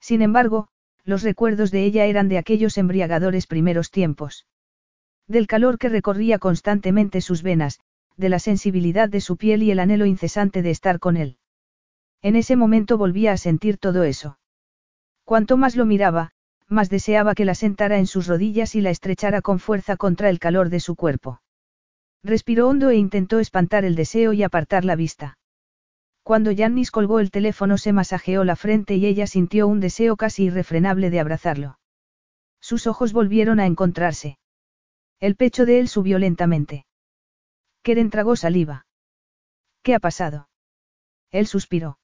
[0.01, 0.67] Sin embargo,
[1.05, 4.49] los recuerdos de ella eran de aquellos embriagadores primeros tiempos.
[5.29, 7.79] Del calor que recorría constantemente sus venas,
[8.17, 11.39] de la sensibilidad de su piel y el anhelo incesante de estar con él.
[12.21, 14.41] En ese momento volvía a sentir todo eso.
[15.23, 16.33] Cuanto más lo miraba,
[16.67, 20.41] más deseaba que la sentara en sus rodillas y la estrechara con fuerza contra el
[20.41, 21.43] calor de su cuerpo.
[22.25, 25.39] Respiró hondo e intentó espantar el deseo y apartar la vista.
[26.27, 30.47] Cuando Jannis colgó el teléfono se masajeó la frente y ella sintió un deseo casi
[30.47, 31.79] irrefrenable de abrazarlo.
[32.61, 34.37] Sus ojos volvieron a encontrarse.
[35.21, 36.85] El pecho de él subió lentamente.
[37.85, 38.87] Keren tragó saliva.
[39.85, 40.49] ¿Qué ha pasado?
[41.31, 42.01] Él suspiró.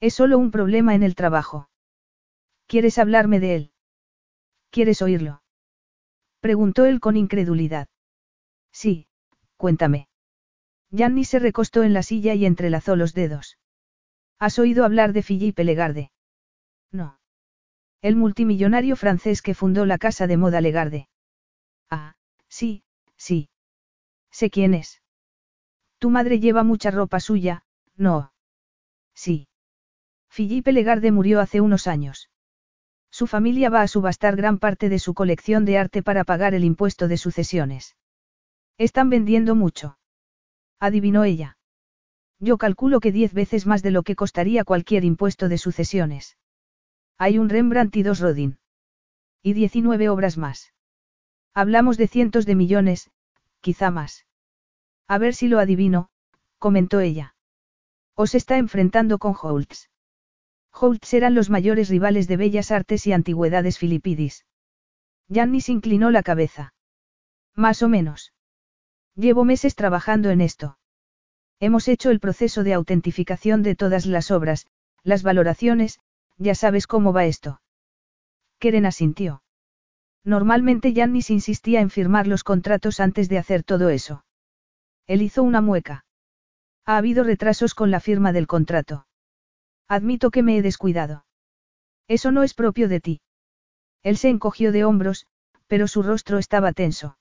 [0.00, 1.68] Es solo un problema en el trabajo.
[2.66, 3.72] ¿Quieres hablarme de él?
[4.70, 5.44] ¿Quieres oírlo?
[6.40, 7.86] Preguntó él con incredulidad.
[8.72, 9.06] Sí,
[9.56, 10.08] cuéntame.
[10.90, 13.58] Gianni se recostó en la silla y entrelazó los dedos.
[14.38, 16.10] ¿Has oído hablar de Philippe Legarde?
[16.92, 17.18] No.
[18.02, 21.08] El multimillonario francés que fundó la casa de moda Legarde.
[21.90, 22.14] Ah,
[22.48, 22.84] sí,
[23.16, 23.48] sí.
[24.30, 25.02] Sé quién es.
[25.98, 27.64] Tu madre lleva mucha ropa suya,
[27.96, 28.32] no.
[29.14, 29.48] Sí.
[30.28, 32.28] Philippe Legarde murió hace unos años.
[33.10, 36.64] Su familia va a subastar gran parte de su colección de arte para pagar el
[36.64, 37.96] impuesto de sucesiones.
[38.76, 39.98] Están vendiendo mucho.
[40.78, 41.58] Adivinó ella.
[42.38, 46.36] Yo calculo que diez veces más de lo que costaría cualquier impuesto de sucesiones.
[47.18, 48.58] Hay un Rembrandt y dos Rodin.
[49.42, 50.74] Y diecinueve obras más.
[51.54, 53.10] Hablamos de cientos de millones,
[53.60, 54.26] quizá más.
[55.08, 56.10] A ver si lo adivino,
[56.58, 57.34] comentó ella.
[58.14, 59.88] Os está enfrentando con Holtz.
[60.72, 64.44] Holtz eran los mayores rivales de bellas artes y antigüedades filipidis.
[65.32, 66.74] Jannis inclinó la cabeza.
[67.54, 68.34] Más o menos.
[69.16, 70.78] Llevo meses trabajando en esto.
[71.58, 74.66] Hemos hecho el proceso de autentificación de todas las obras,
[75.02, 75.98] las valoraciones,
[76.36, 77.62] ya sabes cómo va esto.
[78.58, 79.42] Keren asintió.
[80.22, 84.24] Normalmente Jannis insistía en firmar los contratos antes de hacer todo eso.
[85.06, 86.04] Él hizo una mueca.
[86.84, 89.06] Ha habido retrasos con la firma del contrato.
[89.88, 91.24] Admito que me he descuidado.
[92.06, 93.20] Eso no es propio de ti.
[94.02, 95.26] Él se encogió de hombros,
[95.68, 97.18] pero su rostro estaba tenso.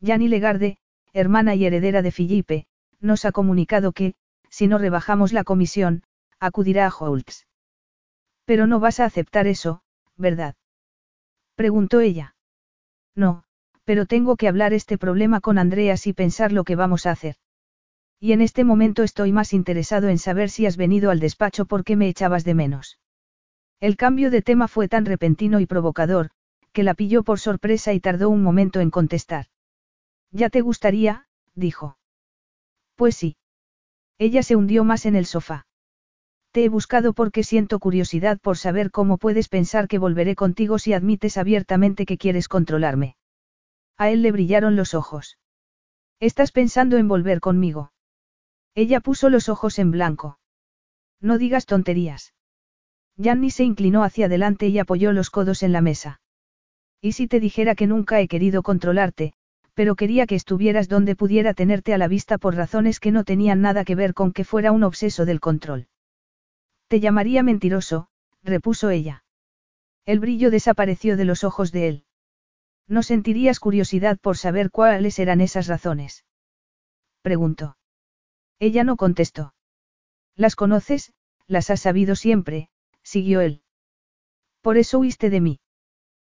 [0.00, 0.78] Yanni Legarde,
[1.16, 2.66] hermana y heredera de Filipe,
[3.00, 4.14] nos ha comunicado que,
[4.50, 6.02] si no rebajamos la comisión,
[6.38, 7.46] acudirá a Holtz.
[8.44, 9.82] Pero no vas a aceptar eso,
[10.16, 10.56] ¿verdad?
[11.54, 12.36] Preguntó ella.
[13.14, 13.44] No,
[13.84, 17.36] pero tengo que hablar este problema con Andreas y pensar lo que vamos a hacer.
[18.20, 21.96] Y en este momento estoy más interesado en saber si has venido al despacho porque
[21.96, 22.98] me echabas de menos.
[23.80, 26.30] El cambio de tema fue tan repentino y provocador,
[26.72, 29.46] que la pilló por sorpresa y tardó un momento en contestar.
[30.30, 31.98] Ya te gustaría, dijo.
[32.94, 33.36] Pues sí.
[34.18, 35.66] Ella se hundió más en el sofá.
[36.52, 40.94] Te he buscado porque siento curiosidad por saber cómo puedes pensar que volveré contigo si
[40.94, 43.16] admites abiertamente que quieres controlarme.
[43.98, 45.38] A él le brillaron los ojos.
[46.18, 47.92] ¿Estás pensando en volver conmigo?
[48.74, 50.38] Ella puso los ojos en blanco.
[51.20, 52.34] No digas tonterías.
[53.22, 56.20] Janny se inclinó hacia adelante y apoyó los codos en la mesa.
[57.00, 59.34] ¿Y si te dijera que nunca he querido controlarte,
[59.76, 63.60] pero quería que estuvieras donde pudiera tenerte a la vista por razones que no tenían
[63.60, 65.86] nada que ver con que fuera un obseso del control?
[66.88, 68.08] Te llamaría mentiroso,
[68.42, 69.22] repuso ella.
[70.06, 72.04] El brillo desapareció de los ojos de él.
[72.88, 76.24] ¿No sentirías curiosidad por saber cuáles eran esas razones?
[77.20, 77.76] Preguntó.
[78.58, 79.52] Ella no contestó.
[80.36, 81.12] Las conoces,
[81.46, 82.70] las has sabido siempre,
[83.02, 83.60] siguió él.
[84.62, 85.60] Por eso huiste de mí.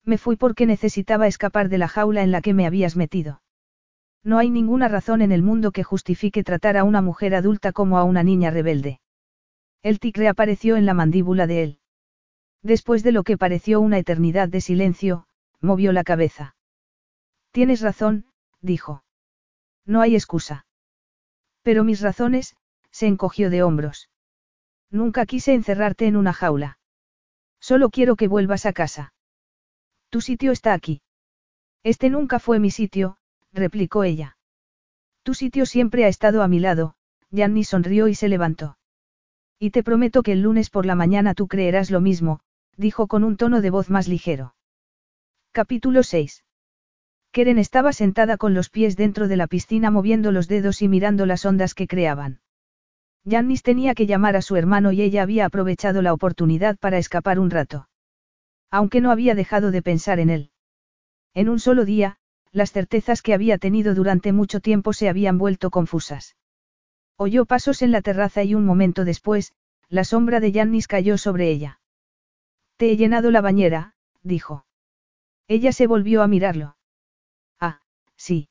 [0.09, 3.43] Me fui porque necesitaba escapar de la jaula en la que me habías metido.
[4.25, 7.99] No hay ninguna razón en el mundo que justifique tratar a una mujer adulta como
[7.99, 9.03] a una niña rebelde.
[9.83, 11.79] El tic reapareció en la mandíbula de él.
[12.63, 15.27] Después de lo que pareció una eternidad de silencio,
[15.61, 16.57] movió la cabeza.
[17.51, 18.25] Tienes razón,
[18.63, 19.05] dijo.
[19.85, 20.65] No hay excusa.
[21.61, 22.57] Pero mis razones,
[22.91, 24.09] se encogió de hombros.
[24.91, 26.79] Nunca quise encerrarte en una jaula.
[27.61, 29.13] Solo quiero que vuelvas a casa.
[30.11, 31.03] Tu sitio está aquí.
[31.83, 33.19] Este nunca fue mi sitio,
[33.53, 34.37] replicó ella.
[35.23, 36.95] Tu sitio siempre ha estado a mi lado,
[37.31, 38.79] Janny sonrió y se levantó.
[39.59, 42.41] Y te prometo que el lunes por la mañana tú creerás lo mismo,
[42.77, 44.55] dijo con un tono de voz más ligero.
[45.53, 46.45] Capítulo 6.
[47.33, 51.27] Keren estaba sentada con los pies dentro de la piscina moviendo los dedos y mirando
[51.27, 52.41] las ondas que creaban.
[53.29, 57.39] Jannis tenía que llamar a su hermano y ella había aprovechado la oportunidad para escapar
[57.39, 57.89] un rato.
[58.71, 60.51] Aunque no había dejado de pensar en él.
[61.35, 62.19] En un solo día,
[62.53, 66.37] las certezas que había tenido durante mucho tiempo se habían vuelto confusas.
[67.17, 69.53] Oyó pasos en la terraza y un momento después,
[69.89, 71.81] la sombra de Jannis cayó sobre ella.
[72.77, 74.67] Te he llenado la bañera, dijo.
[75.49, 76.77] Ella se volvió a mirarlo.
[77.59, 77.81] Ah,
[78.17, 78.49] sí.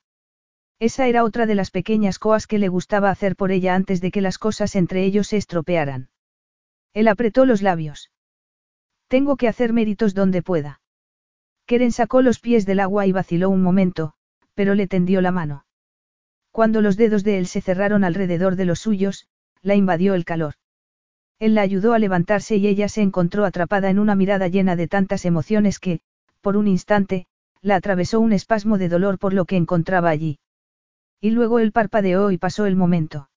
[0.80, 4.12] Esa era otra de las pequeñas coas que le gustaba hacer por ella antes de
[4.12, 6.10] que las cosas entre ellos se estropearan.
[6.94, 8.12] Él apretó los labios.
[9.08, 10.82] Tengo que hacer méritos donde pueda.
[11.66, 14.14] Keren sacó los pies del agua y vaciló un momento,
[14.54, 15.66] pero le tendió la mano.
[16.52, 19.28] Cuando los dedos de él se cerraron alrededor de los suyos,
[19.62, 20.56] la invadió el calor.
[21.40, 24.88] Él la ayudó a levantarse y ella se encontró atrapada en una mirada llena de
[24.88, 26.00] tantas emociones que,
[26.42, 27.28] por un instante,
[27.62, 30.40] la atravesó un espasmo de dolor por lo que encontraba allí.
[31.22, 33.30] Y luego él parpadeó y pasó el momento.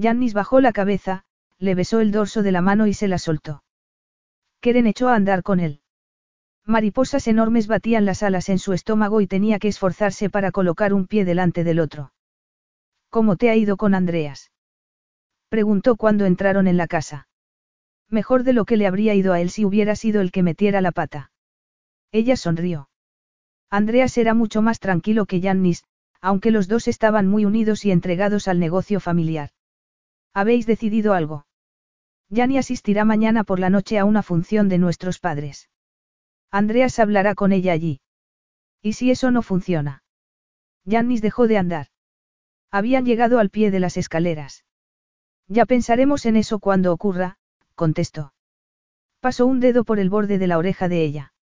[0.00, 1.24] Jannis bajó la cabeza,
[1.58, 3.62] le besó el dorso de la mano y se la soltó.
[4.60, 5.80] Keren echó a andar con él.
[6.66, 11.06] Mariposas enormes batían las alas en su estómago y tenía que esforzarse para colocar un
[11.06, 12.12] pie delante del otro.
[13.08, 14.52] ¿Cómo te ha ido con Andreas?
[15.48, 17.28] Preguntó cuando entraron en la casa.
[18.08, 20.80] Mejor de lo que le habría ido a él si hubiera sido el que metiera
[20.80, 21.32] la pata.
[22.12, 22.88] Ella sonrió.
[23.70, 25.84] Andreas era mucho más tranquilo que Jannis,
[26.20, 29.50] aunque los dos estaban muy unidos y entregados al negocio familiar.
[30.34, 31.46] ¿Habéis decidido algo?
[32.30, 35.68] Yanni asistirá mañana por la noche a una función de nuestros padres.
[36.50, 38.00] Andreas hablará con ella allí.
[38.80, 40.04] ¿Y si eso no funciona?
[40.88, 41.88] Jannis dejó de andar.
[42.70, 44.64] Habían llegado al pie de las escaleras.
[45.48, 47.36] Ya pensaremos en eso cuando ocurra,
[47.74, 48.32] contestó.
[49.18, 51.32] Pasó un dedo por el borde de la oreja de ella.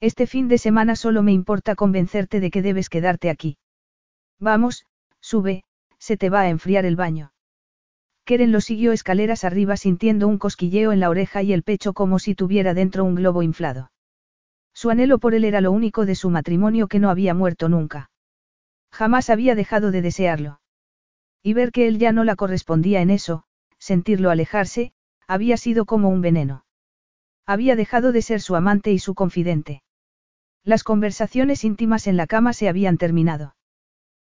[0.00, 3.58] Este fin de semana solo me importa convencerte de que debes quedarte aquí.
[4.38, 4.86] Vamos,
[5.20, 5.64] sube,
[5.98, 7.32] se te va a enfriar el baño.
[8.26, 12.18] Keren lo siguió escaleras arriba sintiendo un cosquilleo en la oreja y el pecho como
[12.18, 13.92] si tuviera dentro un globo inflado.
[14.74, 18.10] Su anhelo por él era lo único de su matrimonio que no había muerto nunca.
[18.90, 20.60] Jamás había dejado de desearlo.
[21.40, 23.44] Y ver que él ya no la correspondía en eso,
[23.78, 24.92] sentirlo alejarse,
[25.28, 26.64] había sido como un veneno.
[27.46, 29.84] Había dejado de ser su amante y su confidente.
[30.64, 33.54] Las conversaciones íntimas en la cama se habían terminado.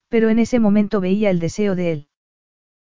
[0.07, 2.07] Pero en ese momento veía el deseo de él.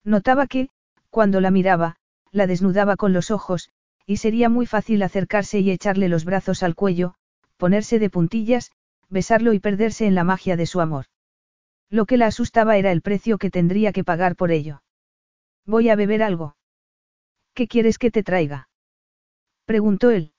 [0.02, 0.70] Notaba que,
[1.14, 1.94] cuando la miraba,
[2.32, 3.70] la desnudaba con los ojos,
[4.04, 7.14] y sería muy fácil acercarse y echarle los brazos al cuello,
[7.56, 8.72] ponerse de puntillas,
[9.10, 11.04] besarlo y perderse en la magia de su amor.
[11.88, 14.82] Lo que la asustaba era el precio que tendría que pagar por ello.
[15.64, 16.56] Voy a beber algo.
[17.54, 18.68] ¿Qué quieres que te traiga?
[19.66, 20.32] preguntó él.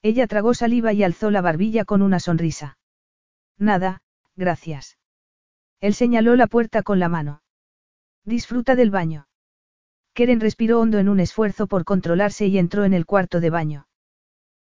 [0.00, 2.78] Ella tragó saliva y alzó la barbilla con una sonrisa.
[3.58, 4.00] Nada,
[4.34, 4.96] gracias.
[5.78, 7.42] Él señaló la puerta con la mano.
[8.24, 9.26] Disfruta del baño.
[10.20, 13.86] Keren respiró hondo en un esfuerzo por controlarse y entró en el cuarto de baño.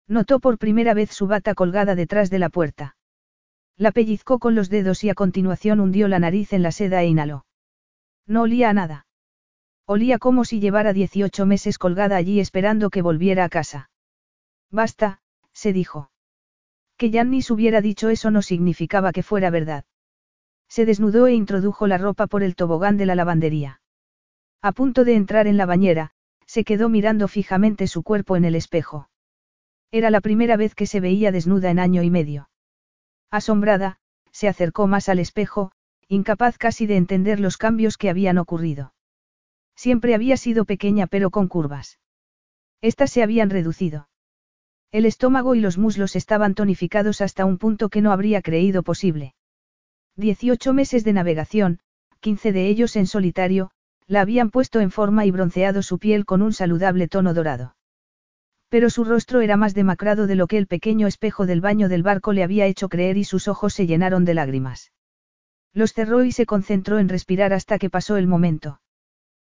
[0.08, 2.96] Notó por primera vez su bata colgada detrás de la puerta.
[3.76, 7.08] La pellizcó con los dedos y a continuación hundió la nariz en la seda e
[7.08, 7.46] inhaló.
[8.26, 9.06] No olía a nada.
[9.86, 13.90] Olía como si llevara 18 meses colgada allí esperando que volviera a casa.
[14.72, 15.20] Basta,
[15.52, 16.10] se dijo.
[16.96, 19.84] Que Jannis hubiera dicho eso no significaba que fuera verdad.
[20.70, 23.82] Se desnudó e introdujo la ropa por el tobogán de la lavandería.
[24.62, 26.12] A punto de entrar en la bañera,
[26.46, 29.10] se quedó mirando fijamente su cuerpo en el espejo.
[29.92, 32.50] Era la primera vez que se veía desnuda en año y medio.
[33.32, 34.00] Asombrada,
[34.32, 35.72] se acercó más al espejo,
[36.08, 38.94] incapaz casi de entender los cambios que habían ocurrido.
[39.76, 42.00] Siempre había sido pequeña pero con curvas.
[42.82, 44.10] Estas se habían reducido.
[44.92, 49.36] El estómago y los muslos estaban tonificados hasta un punto que no habría creído posible.
[50.16, 51.80] Dieciocho meses de navegación,
[52.20, 53.72] quince de ellos en solitario,
[54.10, 57.76] la habían puesto en forma y bronceado su piel con un saludable tono dorado.
[58.68, 62.02] Pero su rostro era más demacrado de lo que el pequeño espejo del baño del
[62.02, 64.92] barco le había hecho creer y sus ojos se llenaron de lágrimas.
[65.74, 68.82] Los cerró y se concentró en respirar hasta que pasó el momento.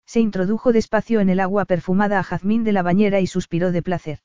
[0.05, 3.83] Se introdujo despacio en el agua perfumada a jazmín de la bañera y suspiró de
[3.83, 4.19] placer.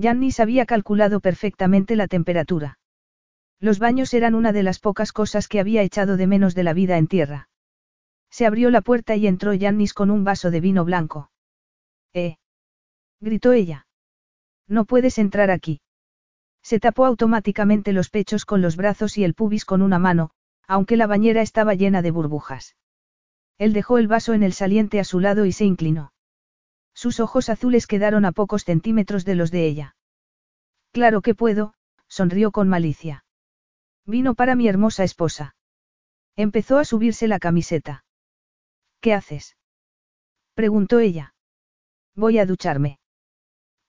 [0.00, 2.78] Jannis había calculado perfectamente la temperatura.
[3.60, 6.72] Los baños eran una de las pocas cosas que había echado de menos de la
[6.72, 7.48] vida en tierra.
[8.34, 11.30] Se abrió la puerta y entró Jannis con un vaso de vino blanco.
[12.12, 12.38] ¡Eh!
[13.20, 13.86] gritó ella.
[14.66, 15.80] No puedes entrar aquí.
[16.60, 20.32] Se tapó automáticamente los pechos con los brazos y el pubis con una mano,
[20.66, 22.74] aunque la bañera estaba llena de burbujas.
[23.56, 26.12] Él dejó el vaso en el saliente a su lado y se inclinó.
[26.92, 29.94] Sus ojos azules quedaron a pocos centímetros de los de ella.
[30.90, 31.74] Claro que puedo,
[32.08, 33.24] sonrió con malicia.
[34.04, 35.54] Vino para mi hermosa esposa.
[36.34, 38.03] Empezó a subirse la camiseta.
[39.04, 39.58] ¿Qué haces?
[40.54, 41.34] preguntó ella.
[42.14, 43.00] Voy a ducharme.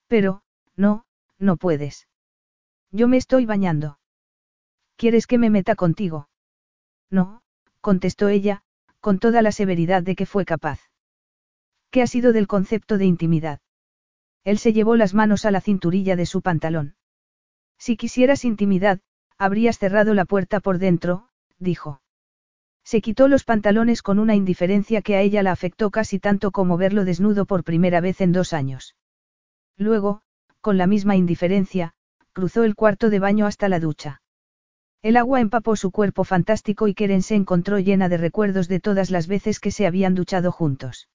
[0.07, 0.43] Pero,
[0.75, 1.05] no,
[1.39, 2.09] no puedes.
[2.91, 3.97] Yo me estoy bañando.
[4.97, 6.27] ¿Quieres que me meta contigo?
[7.09, 7.43] No,
[7.79, 8.63] contestó ella,
[8.99, 10.81] con toda la severidad de que fue capaz.
[11.91, 13.61] ¿Qué ha sido del concepto de intimidad?
[14.43, 16.97] Él se llevó las manos a la cinturilla de su pantalón.
[17.77, 18.99] Si quisieras intimidad,
[19.37, 22.01] habrías cerrado la puerta por dentro, dijo.
[22.85, 26.77] Se quitó los pantalones con una indiferencia que a ella la afectó casi tanto como
[26.77, 28.95] verlo desnudo por primera vez en dos años.
[29.75, 30.21] Luego,
[30.61, 31.95] con la misma indiferencia,
[32.31, 34.21] cruzó el cuarto de baño hasta la ducha.
[35.01, 39.09] El agua empapó su cuerpo fantástico y Keren se encontró llena de recuerdos de todas
[39.09, 41.09] las veces que se habían duchado juntos.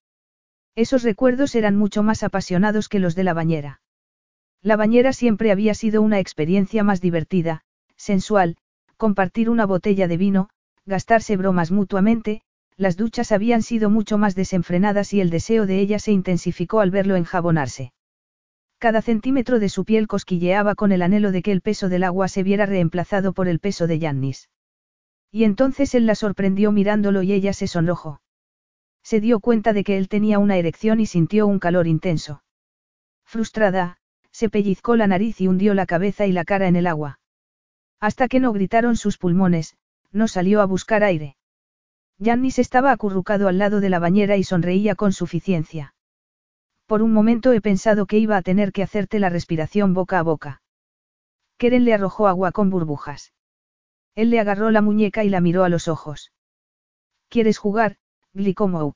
[0.74, 3.80] Esos recuerdos eran mucho más apasionados que los de la bañera.
[4.60, 7.62] La bañera siempre había sido una experiencia más divertida,
[7.96, 8.56] sensual,
[8.96, 10.50] compartir una botella de vino,
[10.90, 12.42] gastarse bromas mutuamente,
[12.76, 16.90] las duchas habían sido mucho más desenfrenadas y el deseo de ella se intensificó al
[16.90, 17.92] verlo enjabonarse.
[18.78, 22.28] Cada centímetro de su piel cosquilleaba con el anhelo de que el peso del agua
[22.28, 24.48] se viera reemplazado por el peso de Yannis.
[25.30, 28.20] Y entonces él la sorprendió mirándolo y ella se sonrojó.
[29.02, 32.42] Se dio cuenta de que él tenía una erección y sintió un calor intenso.
[33.24, 33.98] Frustrada,
[34.32, 37.20] se pellizcó la nariz y hundió la cabeza y la cara en el agua.
[38.00, 39.76] Hasta que no gritaron sus pulmones,
[40.12, 41.36] no salió a buscar aire.
[42.18, 45.94] Yannis estaba acurrucado al lado de la bañera y sonreía con suficiencia.
[46.86, 50.22] Por un momento he pensado que iba a tener que hacerte la respiración boca a
[50.22, 50.62] boca.
[51.56, 53.32] Keren le arrojó agua con burbujas.
[54.14, 56.32] Él le agarró la muñeca y la miró a los ojos.
[57.28, 57.96] ¿Quieres jugar,
[58.34, 58.94] Glicomou?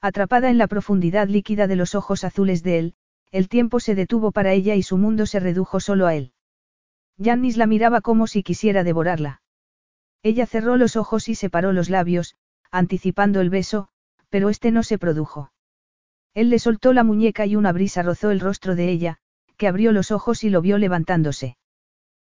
[0.00, 2.94] Atrapada en la profundidad líquida de los ojos azules de él,
[3.30, 6.32] el tiempo se detuvo para ella y su mundo se redujo solo a él.
[7.16, 9.43] Jannis la miraba como si quisiera devorarla.
[10.24, 12.34] Ella cerró los ojos y separó los labios,
[12.70, 13.88] anticipando el beso,
[14.30, 15.52] pero este no se produjo.
[16.32, 19.18] Él le soltó la muñeca y una brisa rozó el rostro de ella,
[19.58, 21.58] que abrió los ojos y lo vio levantándose.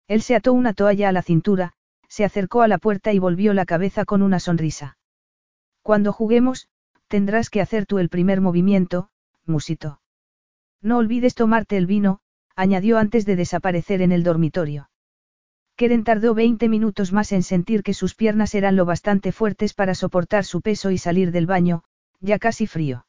[0.08, 1.74] Él se ató una toalla a la cintura,
[2.10, 4.98] se acercó a la puerta y volvió la cabeza con una sonrisa.
[5.84, 6.70] Cuando juguemos,
[7.08, 9.10] tendrás que hacer tú el primer movimiento,
[9.46, 10.02] musito.
[10.82, 12.22] No olvides tomarte el vino,
[12.56, 14.90] añadió antes de desaparecer en el dormitorio.
[15.76, 19.96] Keren tardó 20 minutos más en sentir que sus piernas eran lo bastante fuertes para
[19.96, 21.84] soportar su peso y salir del baño,
[22.20, 23.06] ya casi frío.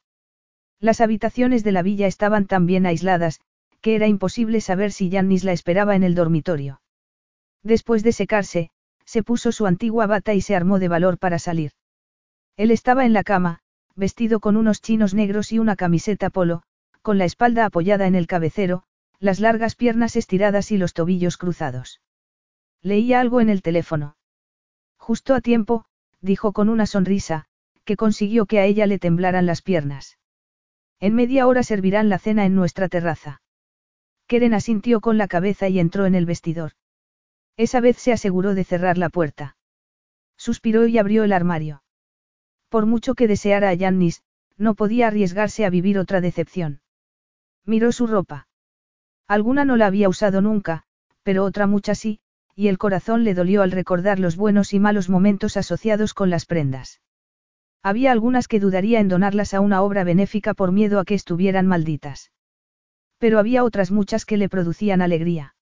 [0.79, 3.39] Las habitaciones de la villa estaban tan bien aisladas,
[3.81, 6.81] que era imposible saber si Jannis la esperaba en el dormitorio.
[7.61, 8.71] Después de secarse,
[9.05, 11.71] se puso su antigua bata y se armó de valor para salir.
[12.57, 13.59] Él estaba en la cama,
[13.95, 16.63] vestido con unos chinos negros y una camiseta polo,
[17.01, 18.83] con la espalda apoyada en el cabecero,
[19.19, 22.01] las largas piernas estiradas y los tobillos cruzados.
[22.81, 24.17] Leía algo en el teléfono.
[24.97, 25.85] Justo a tiempo,
[26.21, 27.45] dijo con una sonrisa,
[27.83, 30.17] que consiguió que a ella le temblaran las piernas.
[30.99, 33.41] En media hora servirán la cena en nuestra terraza.
[34.27, 36.71] Keren asintió con la cabeza y entró en el vestidor.
[37.57, 39.55] Esa vez se aseguró de cerrar la puerta.
[40.37, 41.83] Suspiró y abrió el armario.
[42.69, 44.23] Por mucho que deseara a Yannis,
[44.57, 46.81] no podía arriesgarse a vivir otra decepción.
[47.65, 48.47] Miró su ropa.
[49.27, 50.83] Alguna no la había usado nunca,
[51.23, 52.19] pero otra mucha sí,
[52.55, 56.45] y el corazón le dolió al recordar los buenos y malos momentos asociados con las
[56.45, 57.01] prendas.
[57.83, 61.67] Había algunas que dudaría en donarlas a una obra benéfica por miedo a que estuvieran
[61.67, 62.31] malditas.
[63.19, 65.55] Pero había otras muchas que le producían alegría.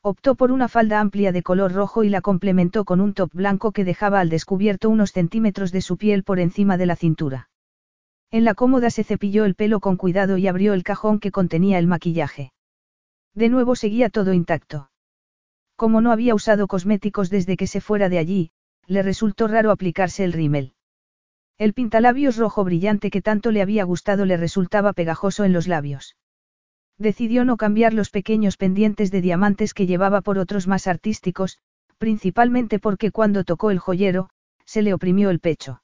[0.00, 3.72] Optó por una falda amplia de color rojo y la complementó con un top blanco
[3.72, 7.50] que dejaba al descubierto unos centímetros de su piel por encima de la cintura.
[8.30, 11.78] En la cómoda se cepilló el pelo con cuidado y abrió el cajón que contenía
[11.78, 12.52] el maquillaje.
[13.34, 14.91] De nuevo seguía todo intacto.
[15.76, 18.50] Como no había usado cosméticos desde que se fuera de allí,
[18.86, 20.74] le resultó raro aplicarse el rímel.
[21.58, 26.16] El pintalabios rojo brillante que tanto le había gustado le resultaba pegajoso en los labios.
[26.98, 31.58] Decidió no cambiar los pequeños pendientes de diamantes que llevaba por otros más artísticos,
[31.98, 34.28] principalmente porque cuando tocó el joyero,
[34.64, 35.82] se le oprimió el pecho.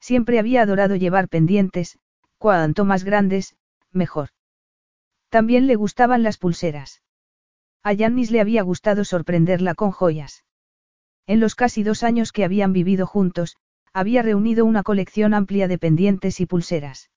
[0.00, 1.98] Siempre había adorado llevar pendientes,
[2.38, 3.56] cuanto más grandes,
[3.92, 4.30] mejor.
[5.28, 7.02] También le gustaban las pulseras.
[7.82, 10.44] A Yannis le había gustado sorprenderla con joyas.
[11.26, 13.56] En los casi dos años que habían vivido juntos,
[13.92, 17.10] había reunido una colección amplia de pendientes y pulseras.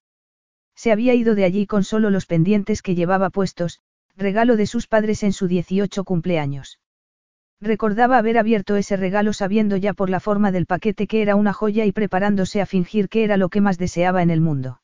[0.75, 3.79] Se había ido de allí con solo los pendientes que llevaba puestos,
[4.15, 6.79] regalo de sus padres en su 18 cumpleaños.
[7.59, 11.53] Recordaba haber abierto ese regalo sabiendo ya por la forma del paquete que era una
[11.53, 14.81] joya y preparándose a fingir que era lo que más deseaba en el mundo.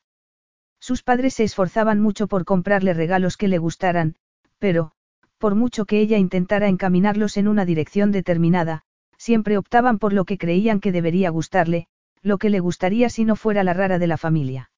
[0.78, 4.14] Sus padres se esforzaban mucho por comprarle regalos que le gustaran,
[4.58, 4.92] pero,
[5.38, 8.82] por mucho que ella intentara encaminarlos en una dirección determinada,
[9.16, 11.86] siempre optaban por lo que creían que debería gustarle,
[12.22, 14.70] lo que le gustaría si no fuera la rara de la familia.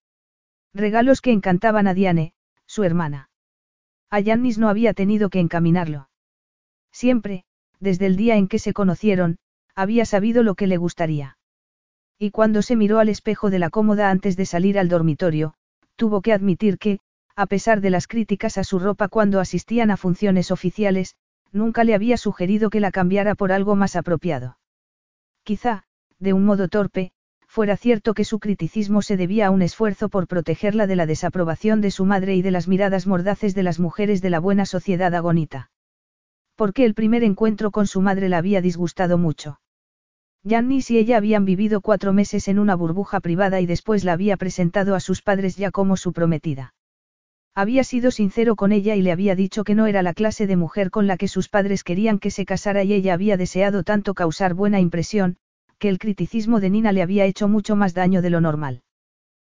[0.72, 2.34] Regalos que encantaban a Diane,
[2.66, 3.30] su hermana.
[4.10, 6.08] A Yannis no había tenido que encaminarlo.
[6.92, 7.44] Siempre,
[7.80, 9.38] desde el día en que se conocieron,
[9.74, 11.38] había sabido lo que le gustaría.
[12.18, 15.54] Y cuando se miró al espejo de la cómoda antes de salir al dormitorio,
[15.96, 17.00] tuvo que admitir que,
[17.40, 21.14] a pesar de las críticas a su ropa cuando asistían a funciones oficiales,
[21.52, 24.58] nunca le había sugerido que la cambiara por algo más apropiado.
[25.42, 25.84] Quizá,
[26.18, 27.12] de un modo torpe,
[27.46, 31.80] fuera cierto que su criticismo se debía a un esfuerzo por protegerla de la desaprobación
[31.80, 35.14] de su madre y de las miradas mordaces de las mujeres de la buena sociedad
[35.14, 35.70] agonita
[36.60, 39.62] porque el primer encuentro con su madre la había disgustado mucho.
[40.46, 44.36] Jannis y ella habían vivido cuatro meses en una burbuja privada y después la había
[44.36, 46.74] presentado a sus padres ya como su prometida.
[47.54, 50.56] Había sido sincero con ella y le había dicho que no era la clase de
[50.56, 54.14] mujer con la que sus padres querían que se casara y ella había deseado tanto
[54.14, 55.36] causar buena impresión,
[55.78, 58.82] que el criticismo de Nina le había hecho mucho más daño de lo normal.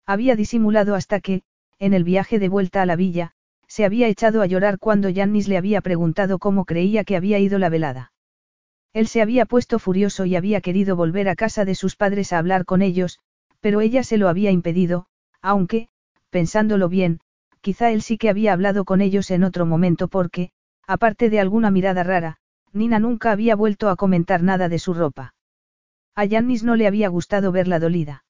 [0.07, 1.43] Había disimulado hasta que,
[1.79, 3.33] en el viaje de vuelta a la villa,
[3.67, 7.59] se había echado a llorar cuando Yannis le había preguntado cómo creía que había ido
[7.59, 8.13] la velada.
[8.93, 12.39] Él se había puesto furioso y había querido volver a casa de sus padres a
[12.39, 13.21] hablar con ellos,
[13.61, 15.07] pero ella se lo había impedido,
[15.41, 15.89] aunque,
[16.31, 17.21] pensándolo bien,
[17.61, 20.51] quizá él sí que había hablado con ellos en otro momento porque,
[20.87, 22.39] aparte de alguna mirada rara,
[22.73, 25.35] Nina nunca había vuelto a comentar nada de su ropa.
[26.15, 28.25] A Yannis no le había gustado verla dolida.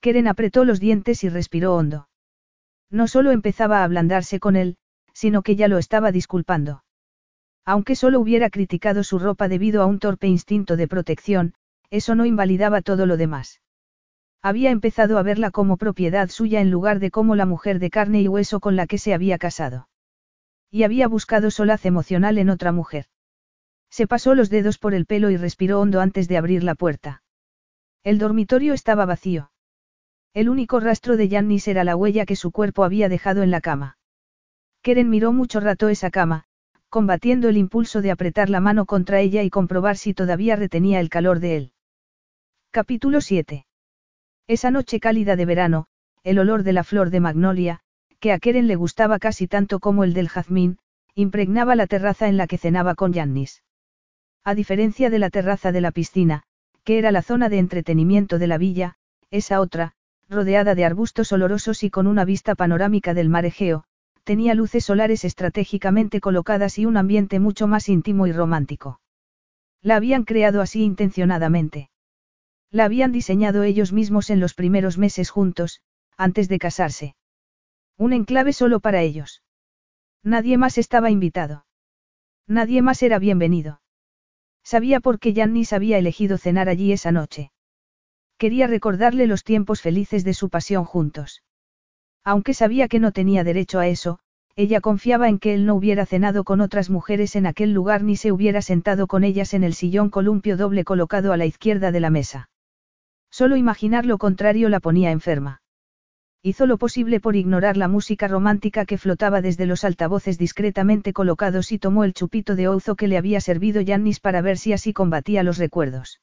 [0.00, 2.08] Keren apretó los dientes y respiró hondo.
[2.90, 4.76] No solo empezaba a ablandarse con él,
[5.12, 6.84] sino que ya lo estaba disculpando.
[7.64, 11.54] Aunque solo hubiera criticado su ropa debido a un torpe instinto de protección,
[11.90, 13.60] eso no invalidaba todo lo demás.
[14.42, 18.22] Había empezado a verla como propiedad suya en lugar de como la mujer de carne
[18.22, 19.88] y hueso con la que se había casado.
[20.70, 23.06] Y había buscado solaz emocional en otra mujer.
[23.90, 27.22] Se pasó los dedos por el pelo y respiró hondo antes de abrir la puerta.
[28.02, 29.50] El dormitorio estaba vacío.
[30.32, 33.60] El único rastro de Jannis era la huella que su cuerpo había dejado en la
[33.60, 33.98] cama.
[34.80, 36.44] Keren miró mucho rato esa cama,
[36.88, 41.10] combatiendo el impulso de apretar la mano contra ella y comprobar si todavía retenía el
[41.10, 41.72] calor de él.
[42.70, 43.66] Capítulo 7.
[44.50, 45.86] Esa noche cálida de verano,
[46.24, 47.78] el olor de la flor de magnolia,
[48.18, 50.78] que a Keren le gustaba casi tanto como el del jazmín,
[51.14, 53.62] impregnaba la terraza en la que cenaba con Jannis.
[54.42, 56.42] A diferencia de la terraza de la piscina,
[56.82, 58.96] que era la zona de entretenimiento de la villa,
[59.30, 59.92] esa otra,
[60.28, 63.84] rodeada de arbustos olorosos y con una vista panorámica del mar Egeo,
[64.24, 69.00] tenía luces solares estratégicamente colocadas y un ambiente mucho más íntimo y romántico.
[69.80, 71.88] La habían creado así intencionadamente.
[72.72, 75.80] La habían diseñado ellos mismos en los primeros meses juntos,
[76.16, 77.16] antes de casarse.
[77.96, 79.42] Un enclave solo para ellos.
[80.22, 81.66] Nadie más estaba invitado.
[82.46, 83.80] Nadie más era bienvenido.
[84.62, 87.50] Sabía por qué Jannis había elegido cenar allí esa noche.
[88.38, 91.42] Quería recordarle los tiempos felices de su pasión juntos.
[92.22, 94.20] Aunque sabía que no tenía derecho a eso,
[94.56, 98.16] ella confiaba en que él no hubiera cenado con otras mujeres en aquel lugar ni
[98.16, 102.00] se hubiera sentado con ellas en el sillón columpio doble colocado a la izquierda de
[102.00, 102.49] la mesa.
[103.30, 105.62] Solo imaginar lo contrario la ponía enferma.
[106.42, 111.70] Hizo lo posible por ignorar la música romántica que flotaba desde los altavoces discretamente colocados
[111.70, 114.94] y tomó el chupito de ouzo que le había servido Yannis para ver si así
[114.94, 116.20] combatía los recuerdos.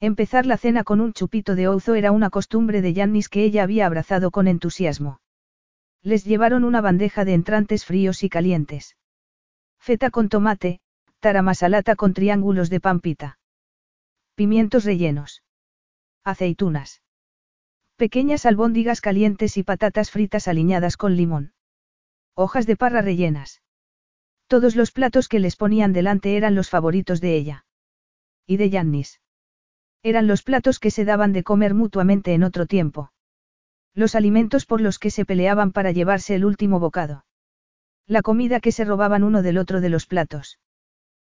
[0.00, 3.62] Empezar la cena con un chupito de ouzo era una costumbre de Yannis que ella
[3.62, 5.20] había abrazado con entusiasmo.
[6.02, 8.96] Les llevaron una bandeja de entrantes fríos y calientes.
[9.78, 10.80] Feta con tomate,
[11.20, 13.38] taramasalata con triángulos de pampita.
[14.34, 15.42] Pimientos rellenos.
[16.24, 17.02] Aceitunas.
[17.96, 21.52] Pequeñas albóndigas calientes y patatas fritas aliñadas con limón.
[22.34, 23.62] Hojas de parra rellenas.
[24.46, 27.66] Todos los platos que les ponían delante eran los favoritos de ella.
[28.46, 29.20] Y de Yannis.
[30.02, 33.12] Eran los platos que se daban de comer mutuamente en otro tiempo.
[33.94, 37.24] Los alimentos por los que se peleaban para llevarse el último bocado.
[38.06, 40.58] La comida que se robaban uno del otro de los platos.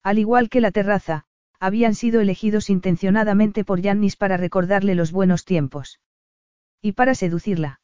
[0.03, 1.25] Al igual que la terraza,
[1.61, 5.99] habían sido elegidos intencionadamente por Yannis para recordarle los buenos tiempos.
[6.81, 7.79] Y para seducirla.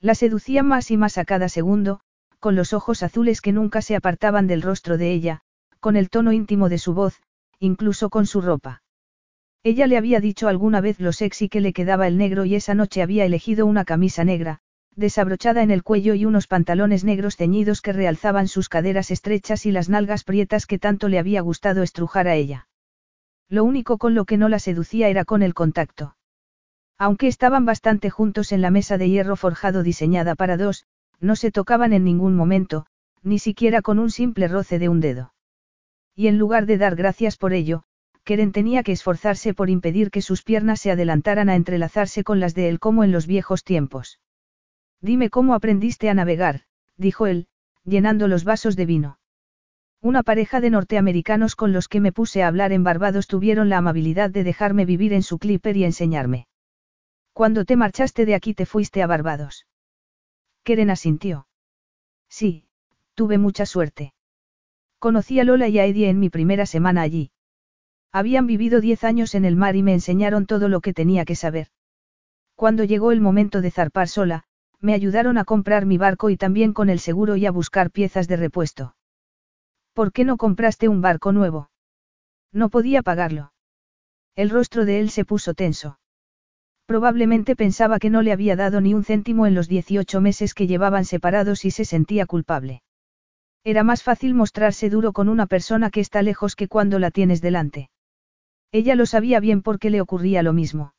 [0.00, 2.00] La seducía más y más a cada segundo,
[2.40, 5.40] con los ojos azules que nunca se apartaban del rostro de ella,
[5.80, 7.22] con el tono íntimo de su voz,
[7.58, 8.82] incluso con su ropa.
[9.62, 12.74] Ella le había dicho alguna vez lo sexy que le quedaba el negro y esa
[12.74, 14.58] noche había elegido una camisa negra,
[14.94, 19.72] desabrochada en el cuello y unos pantalones negros ceñidos que realzaban sus caderas estrechas y
[19.72, 22.66] las nalgas prietas que tanto le había gustado estrujar a ella.
[23.50, 26.16] Lo único con lo que no la seducía era con el contacto.
[26.96, 30.86] Aunque estaban bastante juntos en la mesa de hierro forjado diseñada para dos,
[31.18, 32.86] no se tocaban en ningún momento,
[33.22, 35.34] ni siquiera con un simple roce de un dedo.
[36.14, 37.82] Y en lugar de dar gracias por ello,
[38.22, 42.54] Keren tenía que esforzarse por impedir que sus piernas se adelantaran a entrelazarse con las
[42.54, 44.20] de él como en los viejos tiempos.
[45.00, 46.62] Dime cómo aprendiste a navegar,
[46.96, 47.48] dijo él,
[47.84, 49.19] llenando los vasos de vino.
[50.02, 53.76] Una pareja de norteamericanos con los que me puse a hablar en Barbados tuvieron la
[53.76, 56.46] amabilidad de dejarme vivir en su clipper y enseñarme.
[57.34, 59.66] Cuando te marchaste de aquí te fuiste a Barbados.
[60.64, 61.46] Keren asintió.
[62.30, 62.64] Sí,
[63.14, 64.14] tuve mucha suerte.
[64.98, 67.30] Conocí a Lola y a Eddie en mi primera semana allí.
[68.10, 71.36] Habían vivido diez años en el mar y me enseñaron todo lo que tenía que
[71.36, 71.68] saber.
[72.54, 74.44] Cuando llegó el momento de zarpar sola,
[74.80, 78.28] me ayudaron a comprar mi barco y también con el seguro y a buscar piezas
[78.28, 78.94] de repuesto.
[79.92, 81.70] ¿Por qué no compraste un barco nuevo?
[82.52, 83.52] No podía pagarlo.
[84.36, 85.98] El rostro de él se puso tenso.
[86.86, 90.66] Probablemente pensaba que no le había dado ni un céntimo en los 18 meses que
[90.66, 92.82] llevaban separados y se sentía culpable.
[93.62, 97.40] Era más fácil mostrarse duro con una persona que está lejos que cuando la tienes
[97.40, 97.90] delante.
[98.72, 100.94] Ella lo sabía bien porque le ocurría lo mismo.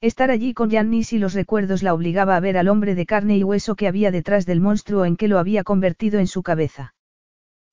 [0.00, 3.36] Estar allí con Yannis y los recuerdos la obligaba a ver al hombre de carne
[3.36, 6.93] y hueso que había detrás del monstruo en que lo había convertido en su cabeza.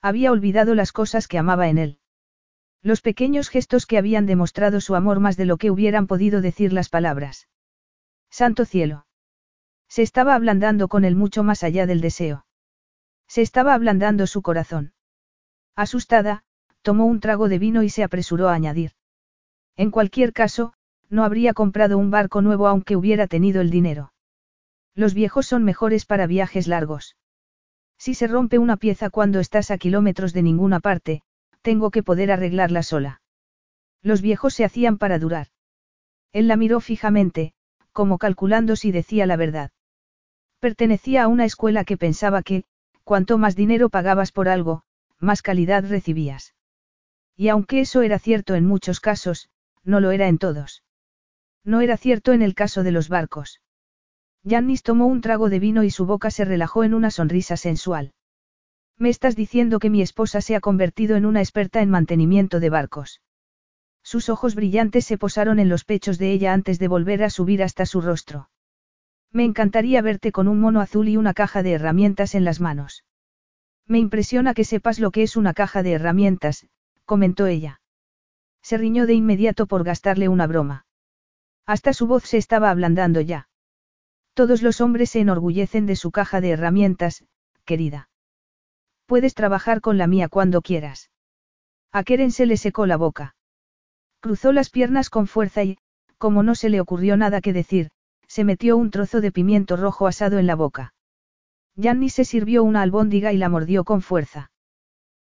[0.02, 2.00] Había olvidado las cosas que amaba en él.
[2.82, 6.74] Los pequeños gestos que habían demostrado su amor más de lo que hubieran podido decir
[6.74, 7.48] las palabras.
[8.32, 9.06] Santo cielo.
[9.88, 12.46] Se estaba ablandando con él mucho más allá del deseo.
[13.28, 14.94] Se estaba ablandando su corazón.
[15.76, 16.44] Asustada,
[16.82, 18.94] tomó un trago de vino y se apresuró a añadir.
[19.76, 20.74] En cualquier caso,
[21.10, 24.14] no habría comprado un barco nuevo aunque hubiera tenido el dinero.
[24.96, 27.16] Los viejos son mejores para viajes largos.
[28.04, 31.22] Si se rompe una pieza cuando estás a kilómetros de ninguna parte,
[31.62, 33.22] tengo que poder arreglarla sola.
[34.02, 35.50] Los viejos se hacían para durar.
[36.34, 37.54] Él la miró fijamente,
[37.92, 39.70] como calculando si decía la verdad.
[40.60, 42.64] Pertenecía a una escuela que pensaba que,
[43.04, 44.82] cuanto más dinero pagabas por algo,
[45.20, 46.56] más calidad recibías.
[47.38, 49.48] Y aunque eso era cierto en muchos casos,
[49.84, 50.82] no lo era en todos.
[51.64, 53.62] No era cierto en el caso de los barcos.
[54.44, 58.14] Yannis tomó un trago de vino y su boca se relajó en una sonrisa sensual.
[58.98, 62.70] Me estás diciendo que mi esposa se ha convertido en una experta en mantenimiento de
[62.70, 63.22] barcos.
[64.04, 67.62] Sus ojos brillantes se posaron en los pechos de ella antes de volver a subir
[67.62, 68.50] hasta su rostro.
[69.32, 73.06] Me encantaría verte con un mono azul y una caja de herramientas en las manos.
[73.88, 76.68] Me impresiona que sepas lo que es una caja de herramientas,
[77.06, 77.82] comentó ella.
[78.62, 80.86] Se riñó de inmediato por gastarle una broma.
[81.66, 83.50] Hasta su voz se estaba ablandando ya.
[84.34, 87.26] Todos los hombres se enorgullecen de su caja de herramientas,
[87.66, 88.10] querida.
[89.06, 91.12] Puedes trabajar con la mía cuando quieras.
[91.92, 93.36] A Keren se le secó la boca.
[94.22, 95.78] Cruzó las piernas con fuerza y,
[96.18, 97.90] como no se le ocurrió nada que decir,
[98.28, 100.94] se metió un trozo de pimiento rojo asado en la boca.
[101.76, 104.52] Yanni se sirvió una albóndiga y la mordió con fuerza.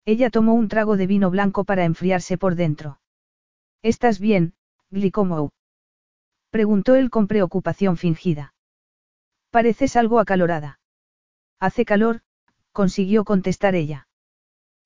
[0.07, 3.01] Ella tomó un trago de vino blanco para enfriarse por dentro.
[3.83, 4.55] ¿Estás bien,
[4.91, 5.51] Glicomou?
[6.51, 8.54] Preguntó él con preocupación fingida.
[9.55, 10.81] Pareces algo acalorada.
[11.61, 12.23] Hace calor,
[12.73, 14.09] consiguió contestar ella.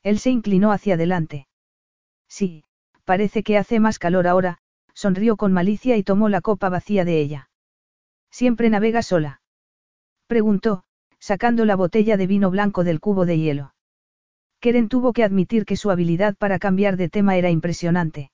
[0.03, 1.49] Él se inclinó hacia adelante.
[2.29, 2.65] Sí,
[3.07, 4.59] parece que hace más calor ahora,
[4.93, 7.49] sonrió con malicia y tomó la copa vacía de ella.
[8.31, 9.41] ¿Siempre navega sola?
[10.27, 10.85] Preguntó,
[11.19, 13.75] sacando la botella de vino blanco del cubo de hielo.
[14.61, 18.33] Keren tuvo que admitir que su habilidad para cambiar de tema era impresionante.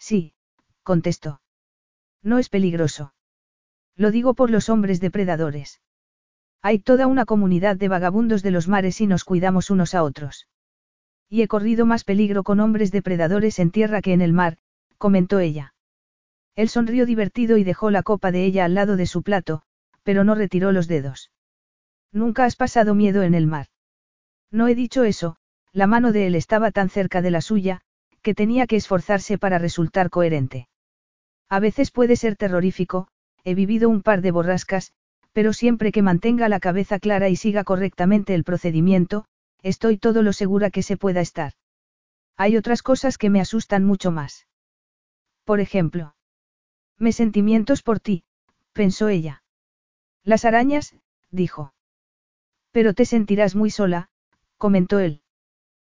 [0.00, 0.34] Sí,
[0.82, 1.40] contestó.
[2.24, 3.13] No es peligroso.
[3.96, 5.80] Lo digo por los hombres depredadores.
[6.62, 10.48] Hay toda una comunidad de vagabundos de los mares y nos cuidamos unos a otros.
[11.28, 14.58] Y he corrido más peligro con hombres depredadores en tierra que en el mar,
[14.98, 15.74] comentó ella.
[16.56, 19.62] Él sonrió divertido y dejó la copa de ella al lado de su plato,
[20.02, 21.30] pero no retiró los dedos.
[22.12, 23.66] Nunca has pasado miedo en el mar.
[24.50, 25.36] No he dicho eso,
[25.72, 27.80] la mano de él estaba tan cerca de la suya,
[28.22, 30.68] que tenía que esforzarse para resultar coherente.
[31.48, 33.08] A veces puede ser terrorífico,
[33.44, 34.92] he vivido un par de borrascas,
[35.32, 39.26] pero siempre que mantenga la cabeza clara y siga correctamente el procedimiento,
[39.62, 41.52] estoy todo lo segura que se pueda estar.
[42.36, 44.46] Hay otras cosas que me asustan mucho más.
[45.44, 46.14] Por ejemplo.
[46.98, 48.24] Me sentimientos por ti,
[48.72, 49.42] pensó ella.
[50.22, 50.94] Las arañas,
[51.30, 51.74] dijo.
[52.70, 54.08] Pero te sentirás muy sola,
[54.56, 55.22] comentó él.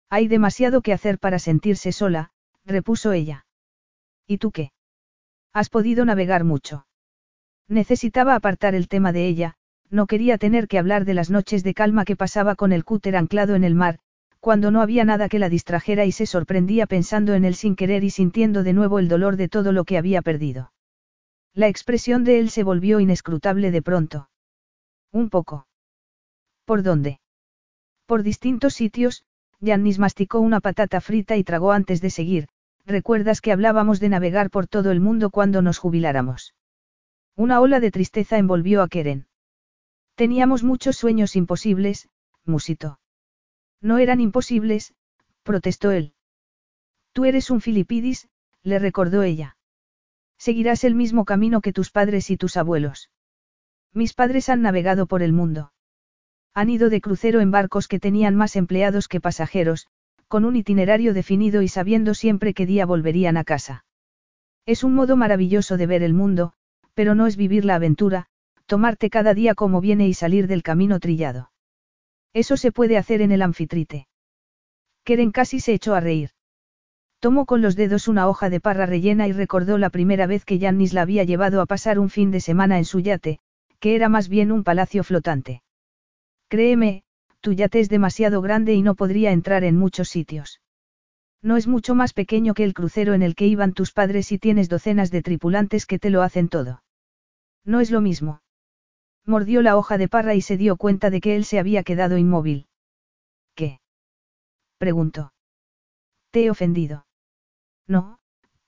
[0.09, 2.31] Hay demasiado que hacer para sentirse sola,
[2.65, 3.45] repuso ella.
[4.27, 4.71] ¿Y tú qué?
[5.53, 6.85] Has podido navegar mucho.
[7.69, 9.53] Necesitaba apartar el tema de ella,
[9.91, 13.15] no quería tener que hablar de las noches de calma que pasaba con el cúter
[13.15, 13.99] anclado en el mar,
[14.39, 18.03] cuando no había nada que la distrajera y se sorprendía pensando en él sin querer
[18.03, 20.71] y sintiendo de nuevo el dolor de todo lo que había perdido.
[21.53, 24.29] La expresión de él se volvió inescrutable de pronto.
[25.11, 25.67] Un poco.
[26.65, 27.19] ¿Por dónde?
[28.07, 29.25] Por distintos sitios,
[29.59, 32.47] Yannis masticó una patata frita y tragó antes de seguir,
[32.85, 36.53] recuerdas que hablábamos de navegar por todo el mundo cuando nos jubiláramos.
[37.35, 39.27] Una ola de tristeza envolvió a Keren.
[40.15, 42.09] Teníamos muchos sueños imposibles,
[42.45, 42.99] musitó.
[43.81, 44.93] No eran imposibles,
[45.43, 46.13] protestó él.
[47.13, 48.29] Tú eres un filipidis,
[48.63, 49.57] le recordó ella.
[50.37, 53.09] Seguirás el mismo camino que tus padres y tus abuelos.
[53.93, 55.73] Mis padres han navegado por el mundo.
[56.53, 59.87] Han ido de crucero en barcos que tenían más empleados que pasajeros,
[60.27, 63.85] con un itinerario definido y sabiendo siempre qué día volverían a casa.
[64.65, 66.53] Es un modo maravilloso de ver el mundo,
[66.99, 68.25] pero no es vivir la aventura,
[68.65, 71.49] tomarte cada día como viene y salir del camino trillado.
[72.33, 74.09] Eso se puede hacer en el anfitrite.
[75.05, 76.31] Keren casi se echó a reír.
[77.21, 80.59] Tomó con los dedos una hoja de parra rellena y recordó la primera vez que
[80.59, 83.39] Yannis la había llevado a pasar un fin de semana en su yate,
[83.79, 85.63] que era más bien un palacio flotante.
[86.49, 87.03] Créeme,
[87.39, 90.59] tu yate es demasiado grande y no podría entrar en muchos sitios.
[91.41, 94.37] No es mucho más pequeño que el crucero en el que iban tus padres y
[94.37, 96.81] tienes docenas de tripulantes que te lo hacen todo.
[97.65, 98.41] No es lo mismo.
[99.25, 102.17] Mordió la hoja de parra y se dio cuenta de que él se había quedado
[102.17, 102.67] inmóvil.
[103.55, 103.79] ¿Qué?
[104.77, 105.33] preguntó.
[106.31, 107.05] Te he ofendido.
[107.87, 108.19] No,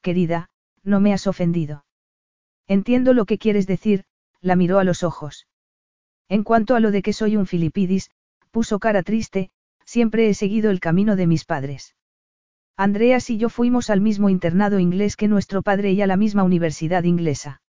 [0.01, 0.49] querida,
[0.83, 1.85] no me has ofendido.
[2.67, 4.03] Entiendo lo que quieres decir,
[4.41, 5.47] la miró a los ojos.
[6.27, 8.11] En cuanto a lo de que soy un filipidis,
[8.51, 9.51] puso cara triste,
[9.85, 11.95] siempre he seguido el camino de mis padres.
[12.77, 16.43] Andreas y yo fuimos al mismo internado inglés que nuestro padre y a la misma
[16.43, 17.60] universidad inglesa.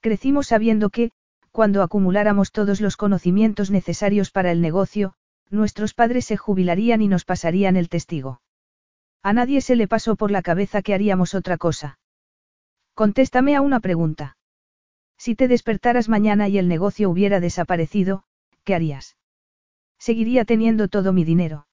[0.00, 1.10] Crecimos sabiendo que,
[1.50, 5.14] cuando acumuláramos todos los conocimientos necesarios para el negocio,
[5.50, 8.40] nuestros padres se jubilarían y nos pasarían el testigo.
[9.22, 11.98] A nadie se le pasó por la cabeza que haríamos otra cosa.
[12.94, 14.36] Contéstame a una pregunta.
[15.18, 18.24] Si te despertaras mañana y el negocio hubiera desaparecido,
[18.64, 19.16] ¿qué harías?
[19.98, 21.66] Seguiría teniendo todo mi dinero.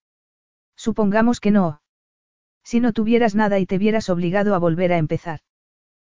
[0.75, 1.81] Supongamos que no.
[2.63, 5.41] Si no tuvieras nada y te vieras obligado a volver a empezar.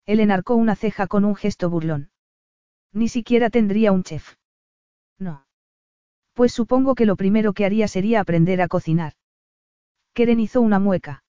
[0.06, 2.10] Él enarcó una ceja con un gesto burlón.
[2.92, 4.36] Ni siquiera tendría un chef.
[5.18, 5.46] No.
[6.34, 9.14] Pues supongo que lo primero que haría sería aprender a cocinar.
[10.12, 11.24] Keren hizo una mueca.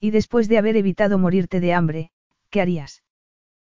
[0.00, 2.10] Y después de haber evitado morirte de hambre,
[2.48, 3.02] ¿qué harías?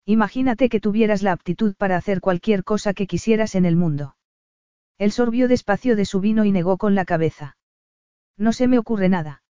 [0.05, 4.15] Imagínate que tuvieras la aptitud para hacer cualquier cosa que quisieras en el mundo.
[4.97, 7.57] Él sorbió despacio de su vino y negó con la cabeza.
[8.37, 9.43] No se me ocurre nada.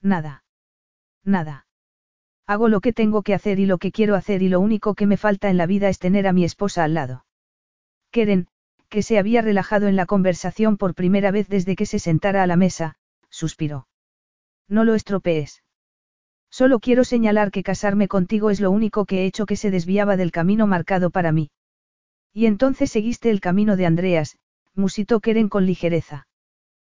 [0.00, 0.44] Nada.
[1.24, 1.66] Nada.
[2.50, 5.06] Hago lo que tengo que hacer y lo que quiero hacer y lo único que
[5.06, 7.24] me falta en la vida es tener a mi esposa al lado.
[8.10, 8.48] Keren,
[8.88, 12.48] que se había relajado en la conversación por primera vez desde que se sentara a
[12.48, 12.96] la mesa,
[13.28, 13.86] suspiró.
[14.66, 15.62] No lo estropees.
[16.50, 20.16] Solo quiero señalar que casarme contigo es lo único que he hecho que se desviaba
[20.16, 21.52] del camino marcado para mí.
[22.32, 24.38] Y entonces seguiste el camino de Andreas,
[24.74, 26.26] musitó Keren con ligereza.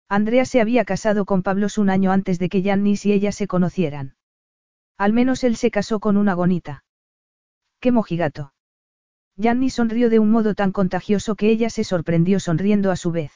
[0.07, 3.47] Andreas se había casado con Pablos un año antes de que Yannis y ella se
[3.47, 4.15] conocieran.
[5.01, 6.83] Al menos él se casó con una gonita.
[7.79, 8.53] ¡Qué mojigato!
[9.35, 13.31] Yannis sonrió de un modo tan contagioso que ella se sorprendió sonriendo a su vez.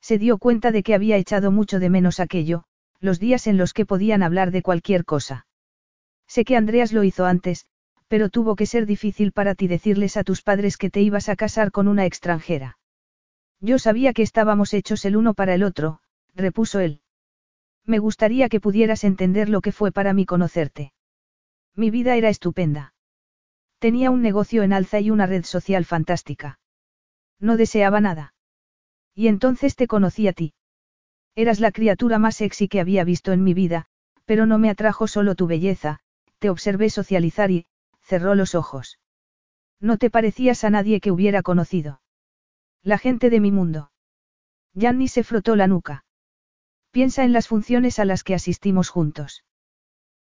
[0.00, 2.64] Se dio cuenta de que había echado mucho de menos aquello,
[2.98, 5.46] los días en los que podían hablar de cualquier cosa.
[6.26, 7.66] Sé que Andreas lo hizo antes,
[8.08, 11.36] pero tuvo que ser difícil para ti decirles a tus padres que te ibas a
[11.36, 12.78] casar con una extranjera.
[13.60, 16.00] Yo sabía que estábamos hechos el uno para el otro,
[16.34, 17.03] repuso él.
[17.86, 20.92] Me gustaría que pudieras entender lo que fue para mí conocerte.
[21.74, 22.94] Mi vida era estupenda.
[23.78, 26.58] Tenía un negocio en alza y una red social fantástica.
[27.38, 28.34] No deseaba nada.
[29.14, 30.54] Y entonces te conocí a ti.
[31.34, 33.86] Eras la criatura más sexy que había visto en mi vida,
[34.24, 35.98] pero no me atrajo solo tu belleza,
[36.38, 37.66] te observé socializar y,
[38.02, 38.98] cerró los ojos.
[39.80, 42.00] No te parecías a nadie que hubiera conocido.
[42.82, 43.90] La gente de mi mundo.
[44.74, 46.04] Gianni se frotó la nuca.
[46.94, 49.42] Piensa en las funciones a las que asistimos juntos.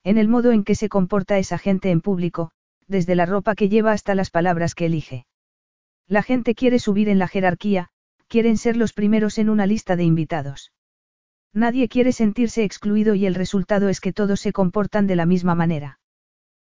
[0.05, 2.51] En el modo en que se comporta esa gente en público,
[2.87, 5.27] desde la ropa que lleva hasta las palabras que elige.
[6.09, 7.91] La gente quiere subir en la jerarquía,
[8.27, 10.73] quieren ser los primeros en una lista de invitados.
[11.53, 15.55] Nadie quiere sentirse excluido y el resultado es que todos se comportan de la misma
[15.55, 16.01] manera.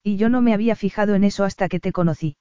[0.03, 2.35] Y yo no me había fijado en eso hasta que te conocí.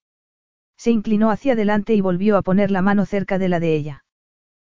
[0.76, 4.03] Se inclinó hacia adelante y volvió a poner la mano cerca de la de ella.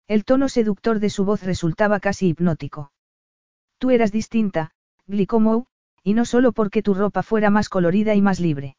[0.09, 2.93] El tono seductor de su voz resultaba casi hipnótico.
[3.79, 4.71] Tú eras distinta,
[5.07, 5.67] Glicomou,
[6.03, 8.77] y no solo porque tu ropa fuera más colorida y más libre.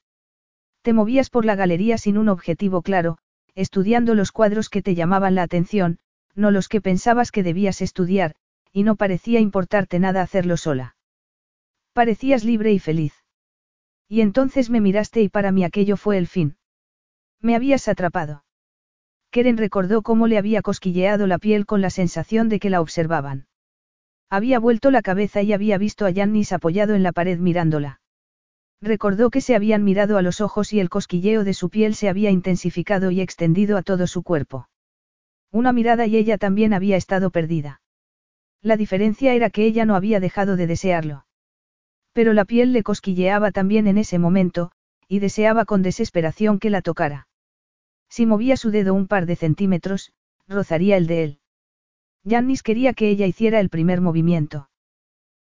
[0.82, 3.18] Te movías por la galería sin un objetivo claro,
[3.56, 6.00] estudiando los cuadros que te llamaban la atención,
[6.34, 8.36] no los que pensabas que debías estudiar,
[8.72, 10.96] y no parecía importarte nada hacerlo sola.
[11.92, 13.14] Parecías libre y feliz.
[14.08, 16.56] Y entonces me miraste y para mí aquello fue el fin.
[17.42, 18.46] Me habías atrapado.
[19.32, 23.48] Keren recordó cómo le había cosquilleado la piel con la sensación de que la observaban.
[24.30, 28.02] Había vuelto la cabeza y había visto a Yannis apoyado en la pared mirándola.
[28.82, 32.10] Recordó que se habían mirado a los ojos y el cosquilleo de su piel se
[32.10, 34.70] había intensificado y extendido a todo su cuerpo.
[35.52, 37.82] Una mirada y ella también había estado perdida.
[38.62, 41.26] La diferencia era que ella no había dejado de desearlo.
[42.14, 44.72] Pero la piel le cosquilleaba también en ese momento,
[45.08, 47.27] y deseaba con desesperación que la tocara.
[48.10, 50.14] Si movía su dedo un par de centímetros,
[50.48, 51.40] rozaría el de él.
[52.26, 54.70] Jannis quería que ella hiciera el primer movimiento.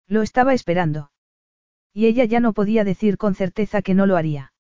[0.07, 1.11] Lo estaba esperando.
[1.94, 4.53] Y ella ya no podía decir con certeza que no lo haría.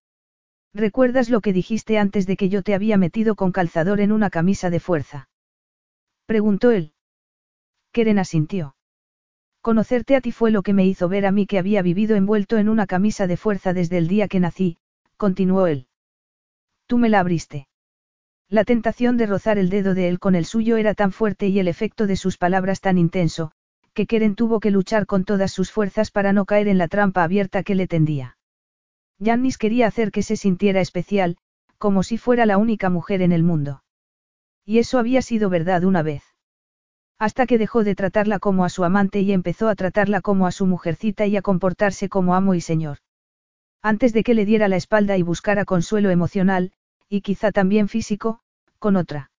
[0.73, 4.29] ¿Recuerdas lo que dijiste antes de que yo te había metido con calzador en una
[4.29, 5.29] camisa de fuerza?
[6.25, 6.93] Preguntó él.
[7.91, 8.75] Keren asintió.
[9.61, 12.57] Conocerte a ti fue lo que me hizo ver a mí que había vivido envuelto
[12.57, 14.77] en una camisa de fuerza desde el día que nací,
[15.15, 15.87] continuó él.
[16.87, 17.67] Tú me la abriste.
[18.49, 21.59] La tentación de rozar el dedo de él con el suyo era tan fuerte y
[21.59, 23.51] el efecto de sus palabras tan intenso,
[23.93, 27.23] que Keren tuvo que luchar con todas sus fuerzas para no caer en la trampa
[27.23, 28.37] abierta que le tendía.
[29.23, 31.37] Jannis quería hacer que se sintiera especial,
[31.77, 33.83] como si fuera la única mujer en el mundo.
[34.65, 36.23] Y eso había sido verdad una vez.
[37.19, 40.51] Hasta que dejó de tratarla como a su amante y empezó a tratarla como a
[40.51, 42.97] su mujercita y a comportarse como amo y señor.
[43.81, 46.71] Antes de que le diera la espalda y buscara consuelo emocional,
[47.13, 48.39] y quizá también físico,
[48.79, 49.29] con otra.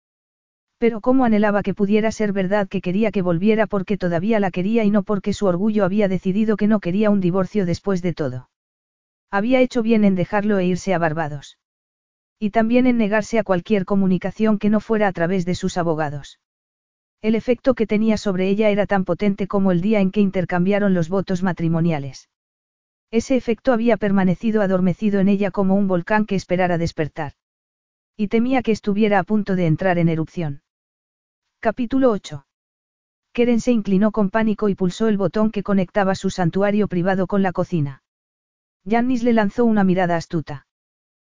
[0.78, 4.84] Pero cómo anhelaba que pudiera ser verdad que quería que volviera porque todavía la quería
[4.84, 8.48] y no porque su orgullo había decidido que no quería un divorcio después de todo.
[9.28, 11.58] Había hecho bien en dejarlo e irse a Barbados.
[12.38, 16.38] Y también en negarse a cualquier comunicación que no fuera a través de sus abogados.
[17.22, 20.94] El efecto que tenía sobre ella era tan potente como el día en que intercambiaron
[20.94, 22.28] los votos matrimoniales.
[23.10, 27.32] Ese efecto había permanecido adormecido en ella como un volcán que esperara despertar.
[28.16, 30.62] Y temía que estuviera a punto de entrar en erupción.
[31.58, 32.46] Capítulo 8.
[33.32, 37.42] Keren se inclinó con pánico y pulsó el botón que conectaba su santuario privado con
[37.42, 38.04] la cocina.
[38.88, 40.68] Jannis le lanzó una mirada astuta.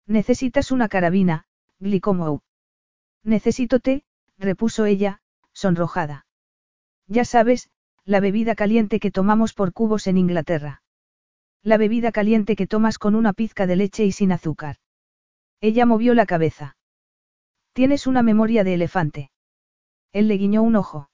[0.09, 1.45] Necesitas una carabina,
[1.79, 2.41] Glicomou.
[3.23, 4.03] Necesito té,
[4.37, 5.21] repuso ella,
[5.53, 6.27] sonrojada.
[7.07, 7.71] Ya sabes,
[8.05, 10.83] la bebida caliente que tomamos por cubos en Inglaterra.
[11.63, 14.79] La bebida caliente que tomas con una pizca de leche y sin azúcar.
[15.65, 16.77] Ella movió la cabeza.
[17.73, 19.31] Tienes una memoria de elefante.
[20.13, 21.09] Él le guiñó un ojo.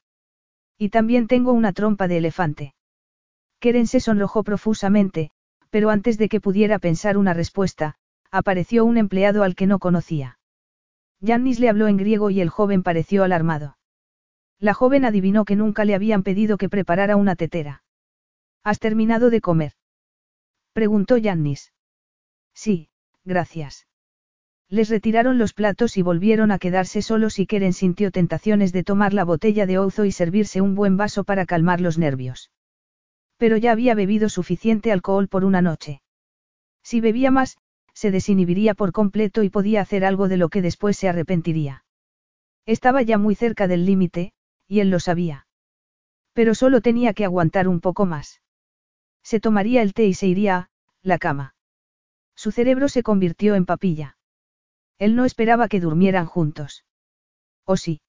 [0.77, 2.75] Y también tengo una trompa de elefante.
[3.61, 5.31] Keren se sonrojó profusamente,
[5.71, 7.95] pero antes de que pudiera pensar una respuesta,
[8.33, 10.41] apareció un empleado al que no conocía.
[11.21, 13.79] Yannis le habló en griego y el joven pareció alarmado.
[14.59, 17.85] La joven adivinó que nunca le habían pedido que preparara una tetera.
[18.65, 19.75] ¿Has terminado de comer?
[20.73, 21.73] Preguntó Yannis.
[22.53, 22.89] Sí,
[23.25, 23.87] gracias.
[24.71, 29.13] Les retiraron los platos y volvieron a quedarse solos y Keren sintió tentaciones de tomar
[29.13, 32.53] la botella de ouzo y servirse un buen vaso para calmar los nervios.
[33.37, 36.03] Pero ya había bebido suficiente alcohol por una noche.
[36.85, 37.59] Si bebía más,
[37.95, 41.85] se desinhibiría por completo y podía hacer algo de lo que después se arrepentiría.
[42.65, 44.33] Estaba ya muy cerca del límite,
[44.69, 45.49] y él lo sabía.
[46.33, 48.41] Pero solo tenía que aguantar un poco más.
[49.25, 50.71] Se tomaría el té y se iría a
[51.03, 51.57] la cama.
[52.37, 54.17] Su cerebro se convirtió en papilla.
[55.01, 56.85] Él no esperaba que durmieran juntos.
[57.65, 58.03] ¿O sí?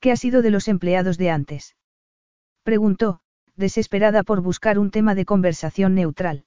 [0.00, 1.76] ¿Qué ha sido de los empleados de antes?
[2.64, 3.20] Preguntó,
[3.54, 6.44] desesperada por buscar un tema de conversación neutral.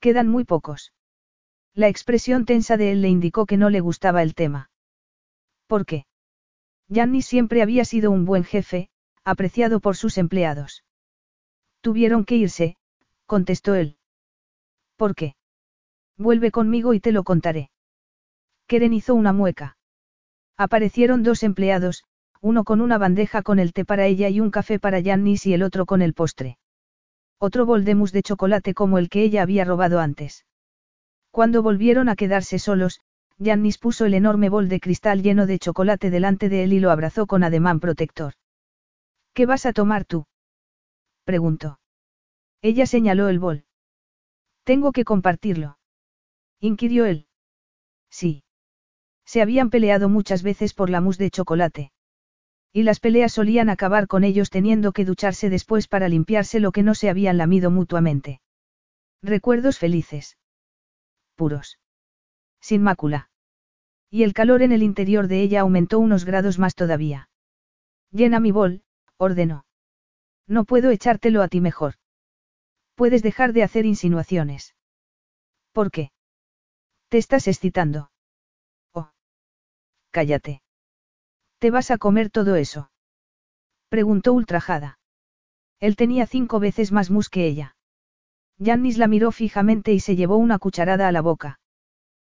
[0.00, 0.92] Quedan muy pocos.
[1.72, 4.70] La expresión tensa de él le indicó que no le gustaba el tema.
[5.68, 6.06] ¿Por qué?
[6.88, 8.90] Gianni siempre había sido un buen jefe,
[9.22, 10.82] apreciado por sus empleados.
[11.80, 12.76] Tuvieron que irse,
[13.26, 13.98] contestó él.
[14.96, 15.36] ¿Por qué?
[16.16, 17.70] Vuelve conmigo y te lo contaré.
[18.68, 19.78] Keren hizo una mueca.
[20.58, 22.04] Aparecieron dos empleados,
[22.42, 25.54] uno con una bandeja con el té para ella y un café para Jannis y
[25.54, 26.58] el otro con el postre.
[27.38, 30.44] Otro bol de mousse de chocolate como el que ella había robado antes.
[31.30, 33.00] Cuando volvieron a quedarse solos,
[33.42, 36.90] Jannis puso el enorme bol de cristal lleno de chocolate delante de él y lo
[36.90, 38.34] abrazó con ademán protector.
[39.32, 40.26] ¿Qué vas a tomar tú?
[41.24, 41.80] preguntó.
[42.60, 43.64] Ella señaló el bol.
[44.64, 45.78] Tengo que compartirlo.
[46.60, 47.28] inquirió él.
[48.10, 48.42] Sí.
[49.28, 51.92] Se habían peleado muchas veces por la mousse de chocolate.
[52.72, 56.82] Y las peleas solían acabar con ellos teniendo que ducharse después para limpiarse lo que
[56.82, 58.40] no se habían lamido mutuamente.
[59.22, 60.38] Recuerdos felices.
[61.34, 61.78] Puros.
[62.62, 63.28] Sin mácula.
[64.08, 67.28] Y el calor en el interior de ella aumentó unos grados más todavía.
[68.10, 68.82] Llena mi bol,
[69.18, 69.66] ordenó.
[70.46, 71.96] No puedo echártelo a ti mejor.
[72.94, 74.74] Puedes dejar de hacer insinuaciones.
[75.72, 76.12] ¿Por qué?
[77.10, 78.10] Te estás excitando.
[80.10, 80.62] Cállate.
[81.58, 82.90] ¿Te vas a comer todo eso?
[83.88, 84.98] Preguntó ultrajada.
[85.80, 87.76] Él tenía cinco veces más mus que ella.
[88.62, 91.60] Jannis la miró fijamente y se llevó una cucharada a la boca.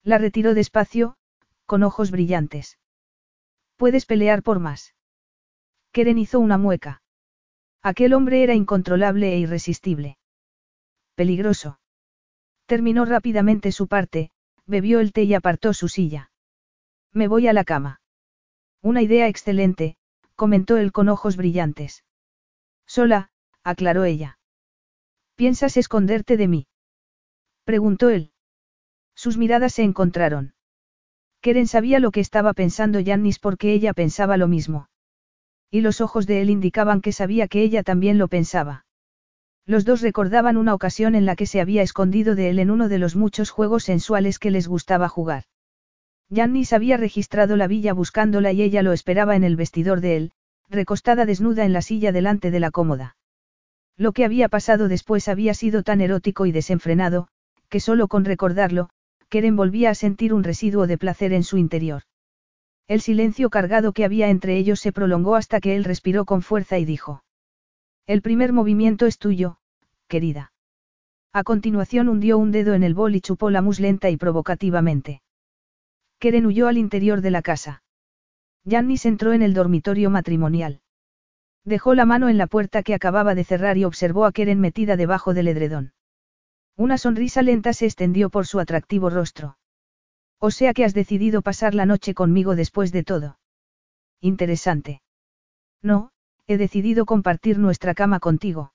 [0.03, 1.15] La retiró despacio,
[1.65, 2.77] con ojos brillantes.
[3.75, 4.95] Puedes pelear por más.
[5.91, 7.01] Keren hizo una mueca.
[7.81, 10.17] Aquel hombre era incontrolable e irresistible.
[11.15, 11.79] Peligroso.
[12.65, 14.31] Terminó rápidamente su parte,
[14.65, 16.30] bebió el té y apartó su silla.
[17.13, 17.99] Me voy a la cama.
[18.81, 19.97] Una idea excelente,
[20.35, 22.05] comentó él con ojos brillantes.
[22.87, 23.29] Sola,
[23.63, 24.39] aclaró ella.
[25.35, 26.67] ¿Piensas esconderte de mí?
[27.65, 28.31] preguntó él.
[29.13, 30.55] Sus miradas se encontraron.
[31.41, 34.87] Keren sabía lo que estaba pensando Yannis porque ella pensaba lo mismo.
[35.69, 38.85] Y los ojos de él indicaban que sabía que ella también lo pensaba.
[39.65, 42.89] Los dos recordaban una ocasión en la que se había escondido de él en uno
[42.89, 45.45] de los muchos juegos sensuales que les gustaba jugar.
[46.31, 50.31] Yannis había registrado la villa buscándola y ella lo esperaba en el vestidor de él,
[50.69, 53.17] recostada desnuda en la silla delante de la cómoda.
[53.97, 57.27] Lo que había pasado después había sido tan erótico y desenfrenado,
[57.67, 58.89] que solo con recordarlo,
[59.27, 62.03] Keren volvía a sentir un residuo de placer en su interior.
[62.87, 66.79] El silencio cargado que había entre ellos se prolongó hasta que él respiró con fuerza
[66.79, 67.23] y dijo.
[68.07, 69.57] El primer movimiento es tuyo,
[70.07, 70.53] querida.
[71.33, 75.21] A continuación hundió un dedo en el bol y chupó la mus lenta y provocativamente.
[76.21, 77.81] Keren huyó al interior de la casa.
[78.63, 80.81] Jannis entró en el dormitorio matrimonial.
[81.65, 84.97] Dejó la mano en la puerta que acababa de cerrar y observó a Keren metida
[84.97, 85.93] debajo del edredón.
[86.77, 89.57] Una sonrisa lenta se extendió por su atractivo rostro.
[90.37, 93.39] O sea que has decidido pasar la noche conmigo después de todo.
[94.19, 95.01] Interesante.
[95.81, 96.11] No,
[96.45, 98.73] he decidido compartir nuestra cama contigo.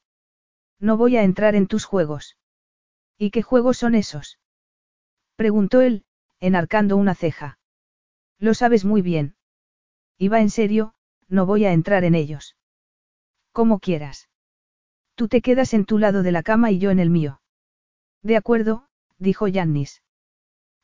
[0.81, 2.36] No voy a entrar en tus juegos.
[3.16, 4.40] ¿Y qué juegos son esos?
[5.36, 6.06] Preguntó él,
[6.47, 7.59] enarcando una ceja.
[8.39, 9.36] Lo sabes muy bien.
[10.18, 10.94] Y va en serio,
[11.28, 12.56] no voy a entrar en ellos.
[13.52, 14.28] Como quieras.
[15.14, 17.40] Tú te quedas en tu lado de la cama y yo en el mío.
[18.23, 18.86] De acuerdo,
[19.18, 20.02] dijo Yannis.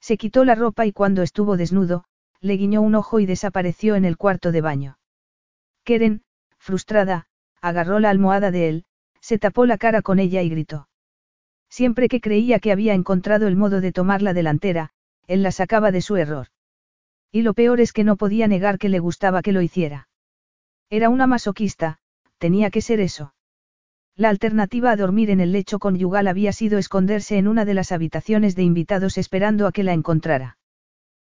[0.00, 2.04] Se quitó la ropa y cuando estuvo desnudo,
[2.40, 4.98] le guiñó un ojo y desapareció en el cuarto de baño.
[5.84, 6.22] Keren,
[6.58, 7.26] frustrada,
[7.60, 8.84] agarró la almohada de él,
[9.20, 10.88] se tapó la cara con ella y gritó.
[11.68, 14.90] Siempre que creía que había encontrado el modo de tomar la delantera,
[15.32, 16.48] él la sacaba de su error.
[17.30, 20.08] Y lo peor es que no podía negar que le gustaba que lo hiciera.
[20.90, 21.98] Era una masoquista,
[22.38, 23.34] tenía que ser eso.
[24.14, 27.92] La alternativa a dormir en el lecho conyugal había sido esconderse en una de las
[27.92, 30.58] habitaciones de invitados esperando a que la encontrara.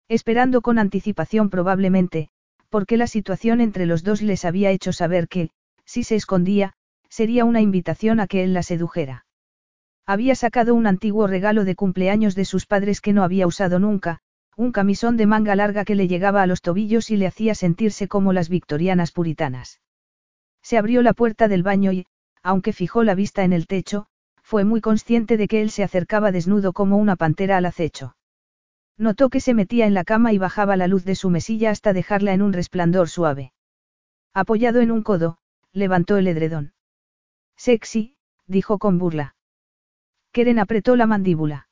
[0.08, 2.30] Esperando con anticipación probablemente,
[2.70, 5.52] porque la situación entre los dos les había hecho saber que,
[5.86, 6.74] si se escondía,
[7.10, 9.26] sería una invitación a que él la sedujera.
[10.06, 14.20] Había sacado un antiguo regalo de cumpleaños de sus padres que no había usado nunca,
[14.58, 18.08] un camisón de manga larga que le llegaba a los tobillos y le hacía sentirse
[18.08, 19.80] como las victorianas puritanas.
[20.62, 22.06] Se abrió la puerta del baño y,
[22.44, 24.08] aunque fijó la vista en el techo,
[24.44, 28.16] fue muy consciente de que él se acercaba desnudo como una pantera al acecho.
[28.98, 31.94] Notó que se metía en la cama y bajaba la luz de su mesilla hasta
[31.94, 33.54] dejarla en un resplandor suave.
[34.34, 35.38] Apoyado en un codo,
[35.72, 36.74] levantó el edredón.
[37.56, 38.16] Sexy,
[38.48, 39.36] dijo con burla.
[40.32, 41.68] Keren apretó la mandíbula.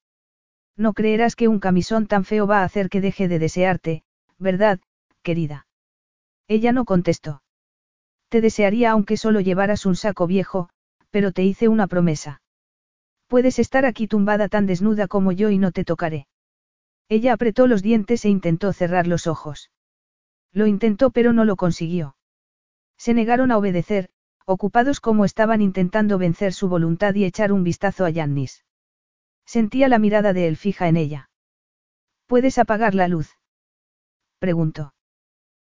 [0.76, 4.04] No creerás que un camisón tan feo va a hacer que deje de desearte,
[4.38, 4.80] ¿verdad,
[5.24, 5.68] querida?
[6.48, 7.42] Ella no contestó.
[8.30, 10.70] Te desearía aunque solo llevaras un saco viejo,
[11.10, 12.42] pero te hice una promesa.
[13.28, 16.28] Puedes estar aquí tumbada tan desnuda como yo y no te tocaré.
[17.10, 19.72] Ella apretó los dientes e intentó cerrar los ojos.
[20.52, 22.16] Lo intentó pero no lo consiguió.
[22.98, 24.10] Se negaron a obedecer,
[24.50, 28.66] ocupados como estaban intentando vencer su voluntad y echar un vistazo a Yannis.
[29.46, 31.30] Sentía la mirada de él fija en ella.
[32.26, 33.38] ¿Puedes apagar la luz?
[34.40, 34.96] preguntó.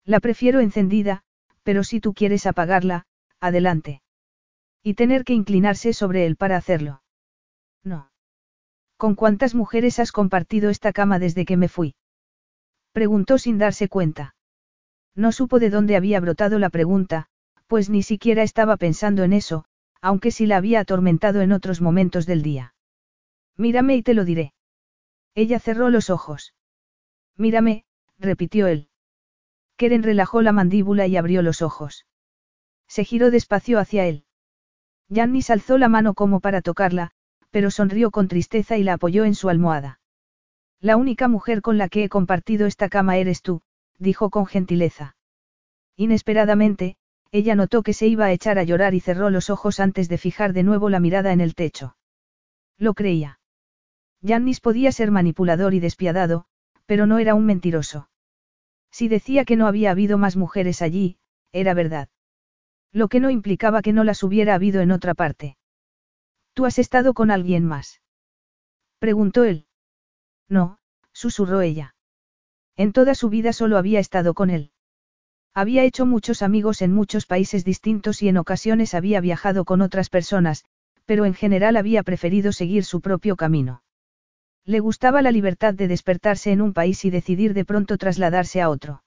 [0.05, 1.25] La prefiero encendida,
[1.65, 3.07] pero si tú quieres apagarla,
[3.41, 4.01] adelante.
[4.85, 7.03] Y tener que inclinarse sobre él para hacerlo.
[7.83, 8.13] No.
[8.97, 11.97] ¿Con cuántas mujeres has compartido esta cama desde que me fui?
[12.93, 14.37] Preguntó sin darse cuenta.
[15.17, 17.29] No supo de dónde había brotado la pregunta,
[17.69, 19.65] pues ni siquiera estaba pensando en eso,
[20.01, 22.75] aunque sí la había atormentado en otros momentos del día.
[23.57, 24.55] Mírame y te lo diré.
[25.35, 26.55] Ella cerró los ojos.
[27.37, 27.85] Mírame,
[28.19, 28.89] repitió él.
[29.77, 32.07] Keren relajó la mandíbula y abrió los ojos.
[32.89, 34.25] Se giró despacio hacia él.
[35.13, 37.13] Jannis alzó la mano como para tocarla,
[37.51, 40.01] pero sonrió con tristeza y la apoyó en su almohada.
[40.81, 43.63] La única mujer con la que he compartido esta cama eres tú,
[43.99, 45.17] dijo con gentileza.
[45.97, 46.97] Inesperadamente,
[47.31, 50.19] ella notó que se iba a echar a llorar y cerró los ojos antes de
[50.19, 51.97] fijar de nuevo la mirada en el techo.
[52.79, 53.41] Lo creía.
[54.27, 56.47] Jannis podía ser manipulador y despiadado,
[56.87, 58.09] pero no era un mentiroso.
[58.91, 61.19] Si decía que no había habido más mujeres allí,
[61.53, 62.09] era verdad.
[62.93, 65.57] Lo que no implicaba que no las hubiera habido en otra parte.
[66.55, 68.01] ¿Tú has estado con alguien más?
[68.99, 69.67] Preguntó él.
[70.49, 70.79] No,
[71.13, 71.95] susurró ella.
[72.77, 74.73] En toda su vida solo había estado con él.
[75.55, 80.09] Había hecho muchos amigos en muchos países distintos y en ocasiones había viajado con otras
[80.09, 80.65] personas,
[81.05, 83.83] pero en general había preferido seguir su propio camino.
[84.65, 88.69] Le gustaba la libertad de despertarse en un país y decidir de pronto trasladarse a
[88.69, 89.03] otro.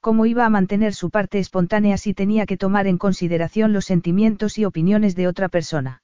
[0.00, 4.56] ¿Cómo iba a mantener su parte espontánea si tenía que tomar en consideración los sentimientos
[4.56, 6.02] y opiniones de otra persona?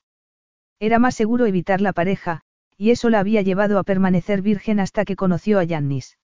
[0.78, 2.42] Era más seguro evitar la pareja,
[2.76, 6.18] y eso la había llevado a permanecer virgen hasta que conoció a Yannis.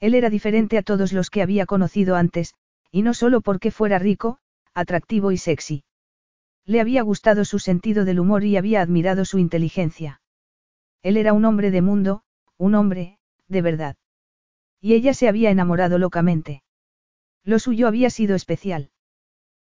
[0.00, 2.54] Él era diferente a todos los que había conocido antes,
[2.90, 4.38] y no solo porque fuera rico,
[4.74, 5.84] atractivo y sexy.
[6.64, 10.20] Le había gustado su sentido del humor y había admirado su inteligencia.
[11.02, 12.22] Él era un hombre de mundo,
[12.58, 13.18] un hombre,
[13.48, 13.96] de verdad.
[14.80, 16.62] Y ella se había enamorado locamente.
[17.44, 18.90] Lo suyo había sido especial.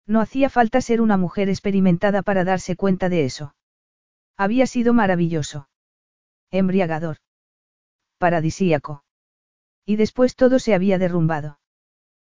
[0.05, 3.55] No hacía falta ser una mujer experimentada para darse cuenta de eso.
[4.35, 5.69] Había sido maravilloso.
[6.51, 7.17] Embriagador.
[8.17, 9.03] Paradisíaco.
[9.89, 11.57] Y después todo se había derrumbado.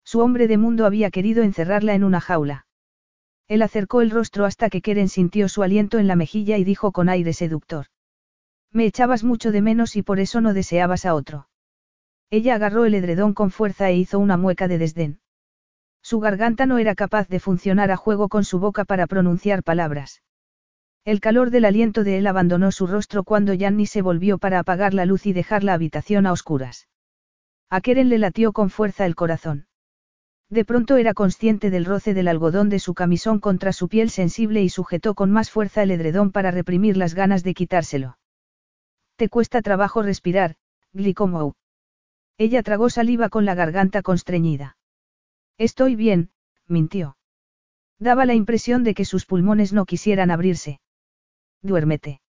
[0.04, 2.66] Su hombre de mundo había querido encerrarla en una jaula.
[3.46, 6.92] Él acercó el rostro hasta que Keren sintió su aliento en la mejilla y dijo
[6.92, 7.88] con aire seductor.
[8.70, 11.50] Me echabas mucho de menos y por eso no deseabas a otro.
[12.30, 15.20] Ella agarró el edredón con fuerza e hizo una mueca de desdén.
[16.00, 20.22] Su garganta no era capaz de funcionar a juego con su boca para pronunciar palabras.
[21.04, 24.94] El calor del aliento de él abandonó su rostro cuando Yanni se volvió para apagar
[24.94, 26.88] la luz y dejar la habitación a oscuras.
[27.74, 29.66] A Keren le latió con fuerza el corazón.
[30.50, 34.62] De pronto era consciente del roce del algodón de su camisón contra su piel sensible
[34.62, 38.18] y sujetó con más fuerza el edredón para reprimir las ganas de quitárselo.
[39.16, 40.56] Te cuesta trabajo respirar,
[40.92, 41.54] Glicomou.
[42.36, 44.76] Ella tragó saliva con la garganta constreñida.
[45.56, 46.28] Estoy bien,
[46.66, 47.16] mintió.
[47.98, 50.82] Daba la impresión de que sus pulmones no quisieran abrirse.
[51.62, 52.20] Duérmete.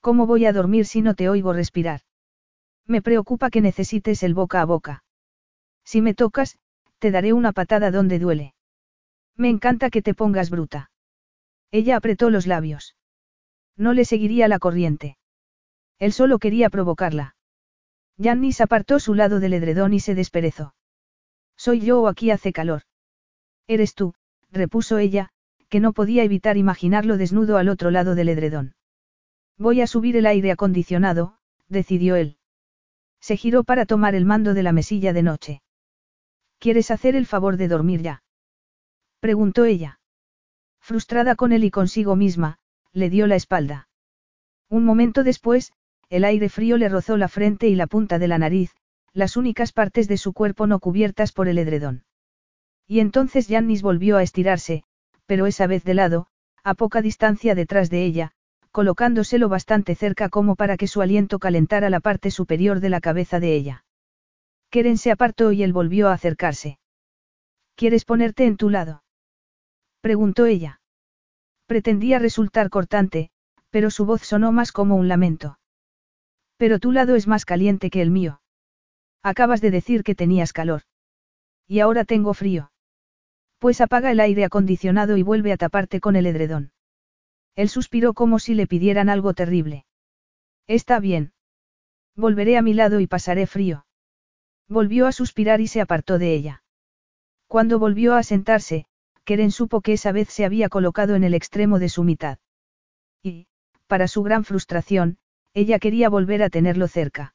[0.00, 2.05] ¿Cómo voy a dormir si no te oigo respirar?
[2.86, 5.04] Me preocupa que necesites el boca a boca.
[5.84, 6.58] Si me tocas,
[6.98, 8.54] te daré una patada donde duele.
[9.36, 10.90] Me encanta que te pongas bruta.
[11.70, 12.96] Ella apretó los labios.
[13.76, 15.18] No le seguiría la corriente.
[15.98, 17.36] Él solo quería provocarla.
[18.18, 20.74] Jannis apartó su lado del edredón y se desperezó.
[21.56, 22.82] Soy yo o aquí hace calor.
[23.66, 24.14] Eres tú,
[24.50, 25.30] repuso ella,
[25.68, 28.74] que no podía evitar imaginarlo desnudo al otro lado del edredón.
[29.58, 31.38] Voy a subir el aire acondicionado,
[31.68, 32.38] decidió él.
[33.26, 35.60] Se giró para tomar el mando de la mesilla de noche.
[36.60, 38.22] ¿Quieres hacer el favor de dormir ya?
[39.18, 39.98] preguntó ella.
[40.78, 42.60] Frustrada con él y consigo misma,
[42.92, 43.88] le dio la espalda.
[44.68, 45.72] Un momento después,
[46.08, 48.76] el aire frío le rozó la frente y la punta de la nariz,
[49.12, 52.04] las únicas partes de su cuerpo no cubiertas por el edredón.
[52.86, 54.84] Y entonces Jannis volvió a estirarse,
[55.26, 56.28] pero esa vez de lado,
[56.62, 58.35] a poca distancia detrás de ella,
[58.76, 63.40] colocándoselo bastante cerca como para que su aliento calentara la parte superior de la cabeza
[63.40, 63.86] de ella.
[64.68, 66.78] Keren se apartó y él volvió a acercarse.
[67.74, 69.02] ¿Quieres ponerte en tu lado?
[70.02, 70.82] preguntó ella.
[71.64, 73.30] Pretendía resultar cortante,
[73.70, 75.58] pero su voz sonó más como un lamento.
[76.58, 78.42] Pero tu lado es más caliente que el mío.
[79.22, 80.82] Acabas de decir que tenías calor.
[81.66, 82.72] Y ahora tengo frío.
[83.58, 86.72] Pues apaga el aire acondicionado y vuelve a taparte con el edredón.
[87.56, 89.86] Él suspiró como si le pidieran algo terrible.
[90.66, 91.32] Está bien.
[92.14, 93.86] Volveré a mi lado y pasaré frío.
[94.68, 96.62] Volvió a suspirar y se apartó de ella.
[97.46, 98.86] Cuando volvió a sentarse,
[99.24, 102.38] Keren supo que esa vez se había colocado en el extremo de su mitad.
[103.22, 103.46] Y,
[103.86, 105.18] para su gran frustración,
[105.54, 107.34] ella quería volver a tenerlo cerca.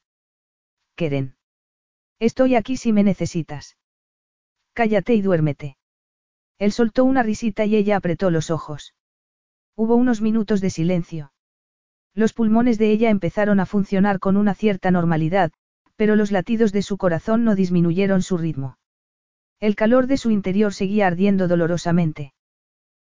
[0.96, 1.36] Keren.
[2.20, 3.78] Estoy aquí si me necesitas.
[4.74, 5.78] Cállate y duérmete.
[6.60, 8.94] Él soltó una risita y ella apretó los ojos.
[9.76, 11.32] Hubo unos minutos de silencio.
[12.14, 15.52] Los pulmones de ella empezaron a funcionar con una cierta normalidad,
[15.96, 18.78] pero los latidos de su corazón no disminuyeron su ritmo.
[19.60, 22.34] El calor de su interior seguía ardiendo dolorosamente.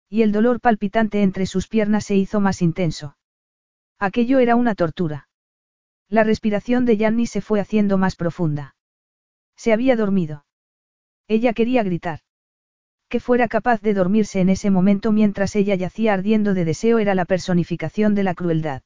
[0.08, 3.16] Y el dolor palpitante entre sus piernas se hizo más intenso.
[3.98, 5.28] Aquello era una tortura.
[6.08, 8.74] La respiración de Yanni se fue haciendo más profunda.
[9.56, 10.44] Se había dormido.
[11.28, 12.20] Ella quería gritar.
[13.08, 17.14] Que fuera capaz de dormirse en ese momento mientras ella yacía ardiendo de deseo era
[17.14, 18.82] la personificación de la crueldad.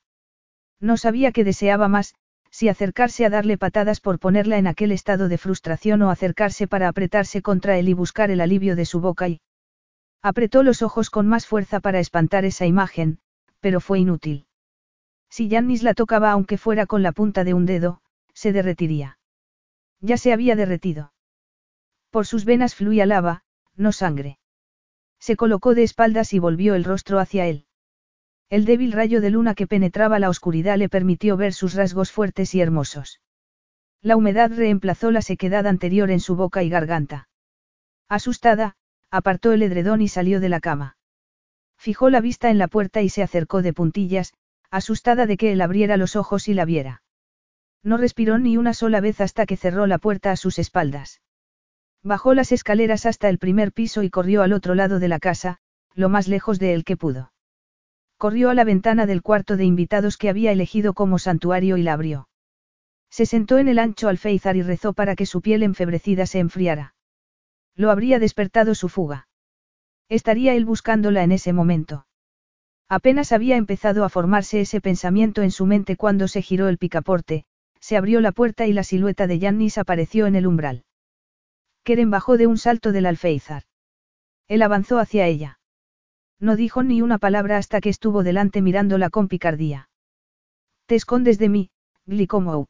[0.79, 2.15] No sabía que deseaba más,
[2.51, 6.89] si acercarse a darle patadas por ponerla en aquel estado de frustración o acercarse para
[6.89, 9.41] apretarse contra él y buscar el alivio de su boca y...
[10.23, 13.21] Apretó los ojos con más fuerza para espantar esa imagen,
[13.61, 14.47] pero fue inútil.
[15.31, 18.03] Si Yannis la tocaba aunque fuera con la punta de un dedo,
[18.35, 19.19] se derretiría.
[20.01, 21.13] Ya se había derretido.
[22.11, 23.45] Por sus venas fluía lava,
[23.81, 24.39] no sangre.
[25.19, 27.67] Se colocó de espaldas y volvió el rostro hacia él.
[28.49, 32.55] El débil rayo de luna que penetraba la oscuridad le permitió ver sus rasgos fuertes
[32.55, 33.21] y hermosos.
[34.03, 37.29] La humedad reemplazó la sequedad anterior en su boca y garganta.
[38.09, 38.77] Asustada,
[39.11, 40.97] apartó el edredón y salió de la cama.
[41.79, 44.35] Fijó la vista en la puerta y se acercó de puntillas,
[44.71, 47.03] asustada de que él abriera los ojos y la viera.
[47.83, 51.21] No respiró ni una sola vez hasta que cerró la puerta a sus espaldas.
[52.03, 55.59] Bajó las escaleras hasta el primer piso y corrió al otro lado de la casa,
[55.95, 57.33] lo más lejos de él que pudo.
[58.17, 61.93] Corrió a la ventana del cuarto de invitados que había elegido como santuario y la
[61.93, 62.29] abrió.
[63.11, 66.95] Se sentó en el ancho alféizar y rezó para que su piel enfebrecida se enfriara.
[67.75, 69.29] Lo habría despertado su fuga.
[70.09, 72.07] Estaría él buscándola en ese momento.
[72.89, 77.45] Apenas había empezado a formarse ese pensamiento en su mente cuando se giró el picaporte,
[77.79, 80.85] se abrió la puerta y la silueta de Yannis apareció en el umbral.
[81.91, 83.65] Keren bajó de un salto del alféizar.
[84.47, 85.59] Él avanzó hacia ella.
[86.39, 89.89] No dijo ni una palabra hasta que estuvo delante mirándola con picardía.
[90.87, 91.71] Te escondes de mí,
[92.07, 92.69] Glicomou.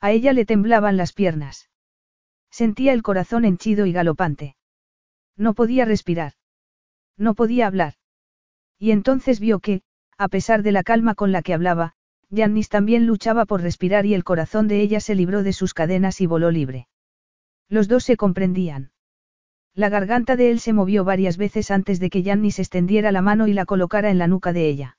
[0.00, 1.68] A ella le temblaban las piernas.
[2.50, 4.56] Sentía el corazón henchido y galopante.
[5.36, 6.32] No podía respirar.
[7.18, 7.96] No podía hablar.
[8.78, 9.82] Y entonces vio que,
[10.16, 11.92] a pesar de la calma con la que hablaba,
[12.30, 16.22] Yannis también luchaba por respirar y el corazón de ella se libró de sus cadenas
[16.22, 16.88] y voló libre.
[17.70, 18.90] Los dos se comprendían.
[19.74, 23.46] La garganta de él se movió varias veces antes de que Yannis extendiera la mano
[23.46, 24.98] y la colocara en la nuca de ella.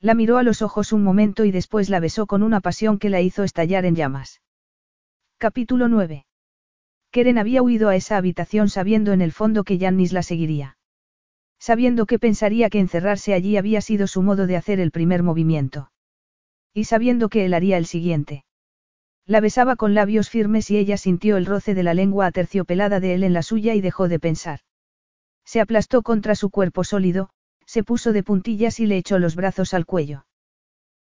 [0.00, 3.10] La miró a los ojos un momento y después la besó con una pasión que
[3.10, 4.40] la hizo estallar en llamas.
[5.36, 6.24] Capítulo 9.
[7.10, 10.78] Keren había huido a esa habitación sabiendo en el fondo que Yannis la seguiría.
[11.58, 15.92] Sabiendo que pensaría que encerrarse allí había sido su modo de hacer el primer movimiento.
[16.72, 18.46] Y sabiendo que él haría el siguiente.
[19.26, 23.14] La besaba con labios firmes y ella sintió el roce de la lengua aterciopelada de
[23.14, 24.60] él en la suya y dejó de pensar.
[25.44, 27.30] Se aplastó contra su cuerpo sólido,
[27.66, 30.26] se puso de puntillas y le echó los brazos al cuello.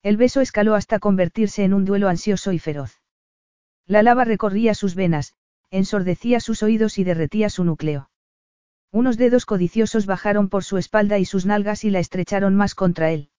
[0.02, 3.00] El beso escaló hasta convertirse en un duelo ansioso y feroz.
[3.86, 5.34] La lava recorría sus venas,
[5.70, 8.10] ensordecía sus oídos y derretía su núcleo.
[8.92, 13.10] Unos dedos codiciosos bajaron por su espalda y sus nalgas y la estrecharon más contra
[13.10, 13.30] él.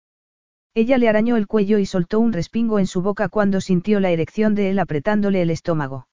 [0.77, 4.11] Ella le arañó el cuello y soltó un respingo en su boca cuando sintió la
[4.11, 6.07] erección de él apretándole el estómago.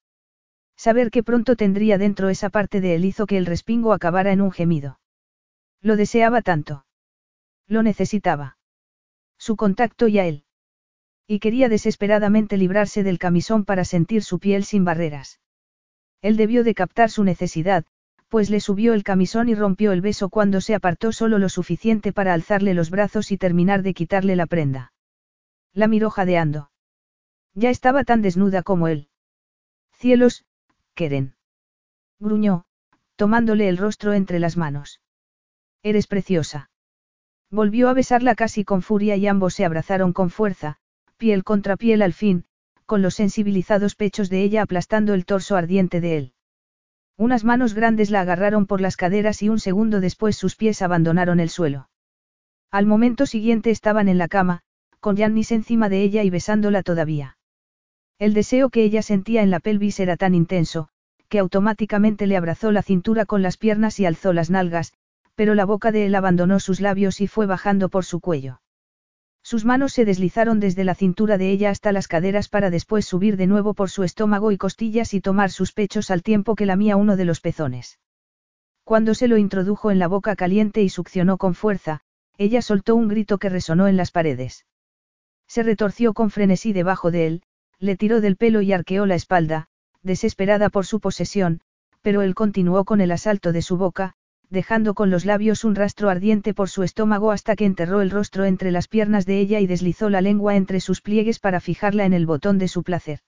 [0.74, 4.40] Saber que pronto tendría dentro esa parte de él hizo que el respingo acabara en
[4.40, 5.00] un gemido.
[5.82, 6.86] Lo deseaba tanto.
[7.66, 8.56] Lo necesitaba.
[9.36, 10.44] Su contacto y a él.
[11.26, 15.40] Y quería desesperadamente librarse del camisón para sentir su piel sin barreras.
[16.22, 17.84] Él debió de captar su necesidad,
[18.35, 22.12] pues le subió el camisón y rompió el beso cuando se apartó solo lo suficiente
[22.12, 24.93] para alzarle los brazos y terminar de quitarle la prenda.
[25.73, 26.69] La miró jadeando.
[27.55, 29.06] Ya estaba tan desnuda como él.
[29.93, 30.44] Cielos,
[30.94, 31.36] Keren.
[32.19, 32.65] Gruñó,
[33.15, 35.01] tomándole el rostro entre las manos.
[35.85, 36.70] Eres preciosa.
[37.52, 40.78] Volvió a besarla casi con furia y ambos se abrazaron con fuerza,
[41.19, 42.47] piel contra piel al fin,
[42.85, 46.34] con los sensibilizados pechos de ella aplastando el torso ardiente de él.
[47.16, 51.38] Unas manos grandes la agarraron por las caderas y un segundo después sus pies abandonaron
[51.38, 51.88] el suelo.
[52.72, 54.62] Al momento siguiente estaban en la cama,
[54.98, 57.38] con Yannis encima de ella y besándola todavía.
[58.18, 60.88] El deseo que ella sentía en la pelvis era tan intenso,
[61.28, 64.92] que automáticamente le abrazó la cintura con las piernas y alzó las nalgas,
[65.36, 68.60] pero la boca de él abandonó sus labios y fue bajando por su cuello.
[69.44, 73.36] Sus manos se deslizaron desde la cintura de ella hasta las caderas para después subir
[73.36, 76.96] de nuevo por su estómago y costillas y tomar sus pechos al tiempo que lamía
[76.96, 77.98] uno de los pezones.
[78.84, 82.00] Cuando se lo introdujo en la boca caliente y succionó con fuerza,
[82.38, 84.64] ella soltó un grito que resonó en las paredes.
[85.46, 87.42] Se retorció con frenesí debajo de él,
[87.78, 89.68] le tiró del pelo y arqueó la espalda,
[90.02, 91.60] desesperada por su posesión,
[92.00, 94.14] pero él continuó con el asalto de su boca,
[94.50, 98.44] dejando con los labios un rastro ardiente por su estómago hasta que enterró el rostro
[98.44, 102.12] entre las piernas de ella y deslizó la lengua entre sus pliegues para fijarla en
[102.12, 103.20] el botón de su placer.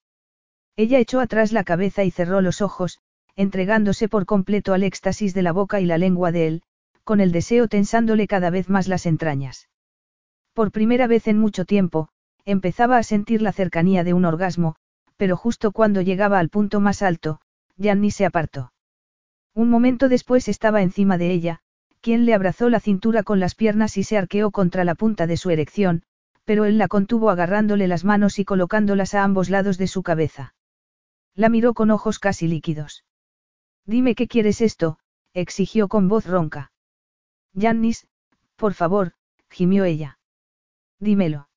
[0.76, 2.98] Ella echó atrás la cabeza y cerró los ojos,
[3.34, 6.62] entregándose por completo al éxtasis de la boca y la lengua de él,
[7.04, 9.68] con el deseo tensándole cada vez más las entrañas.
[10.54, 12.08] Por primera vez en mucho tiempo,
[12.44, 14.76] empezaba a sentir la cercanía de un orgasmo,
[15.16, 17.40] pero justo cuando llegaba al punto más alto,
[17.76, 18.72] Gianni se apartó.
[19.56, 21.60] Un momento después estaba encima de ella,
[22.02, 25.38] quien le abrazó la cintura con las piernas y se arqueó contra la punta de
[25.38, 26.02] su erección,
[26.44, 30.54] pero él la contuvo agarrándole las manos y colocándolas a ambos lados de su cabeza.
[31.34, 33.06] La miró con ojos casi líquidos.
[33.86, 34.98] Dime qué quieres esto,
[35.32, 36.70] exigió con voz ronca.
[37.54, 38.06] Yannis,
[38.56, 39.14] por favor,
[39.48, 40.18] gimió ella.
[41.00, 41.48] Dímelo.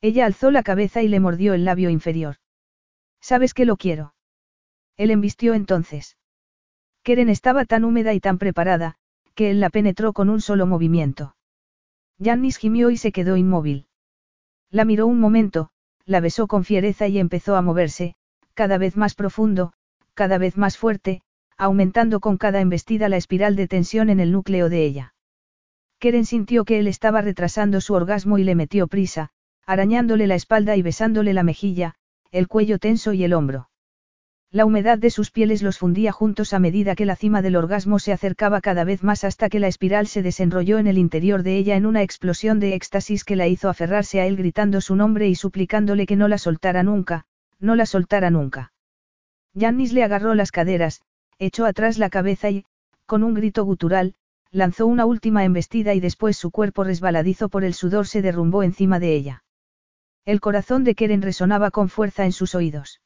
[0.00, 2.36] Ella alzó la cabeza y le mordió el labio inferior.
[3.20, 4.14] ¿Sabes que lo quiero?
[4.96, 6.16] Él embistió entonces.
[7.06, 8.96] Keren estaba tan húmeda y tan preparada,
[9.36, 11.36] que él la penetró con un solo movimiento.
[12.18, 13.86] Yannis gimió y se quedó inmóvil.
[14.72, 15.70] La miró un momento,
[16.04, 18.16] la besó con fiereza y empezó a moverse,
[18.54, 19.72] cada vez más profundo,
[20.14, 21.22] cada vez más fuerte,
[21.56, 25.14] aumentando con cada embestida la espiral de tensión en el núcleo de ella.
[26.00, 29.30] Keren sintió que él estaba retrasando su orgasmo y le metió prisa,
[29.64, 31.94] arañándole la espalda y besándole la mejilla,
[32.32, 33.68] el cuello tenso y el hombro.
[34.56, 37.98] La humedad de sus pieles los fundía juntos a medida que la cima del orgasmo
[37.98, 41.58] se acercaba cada vez más hasta que la espiral se desenrolló en el interior de
[41.58, 45.28] ella en una explosión de éxtasis que la hizo aferrarse a él gritando su nombre
[45.28, 47.26] y suplicándole que no la soltara nunca,
[47.60, 48.72] no la soltara nunca.
[49.52, 51.02] Yannis le agarró las caderas,
[51.38, 52.64] echó atrás la cabeza y,
[53.04, 54.14] con un grito gutural,
[54.52, 59.00] lanzó una última embestida y después su cuerpo resbaladizo por el sudor se derrumbó encima
[59.00, 59.44] de ella.
[60.24, 63.02] El corazón de Keren resonaba con fuerza en sus oídos.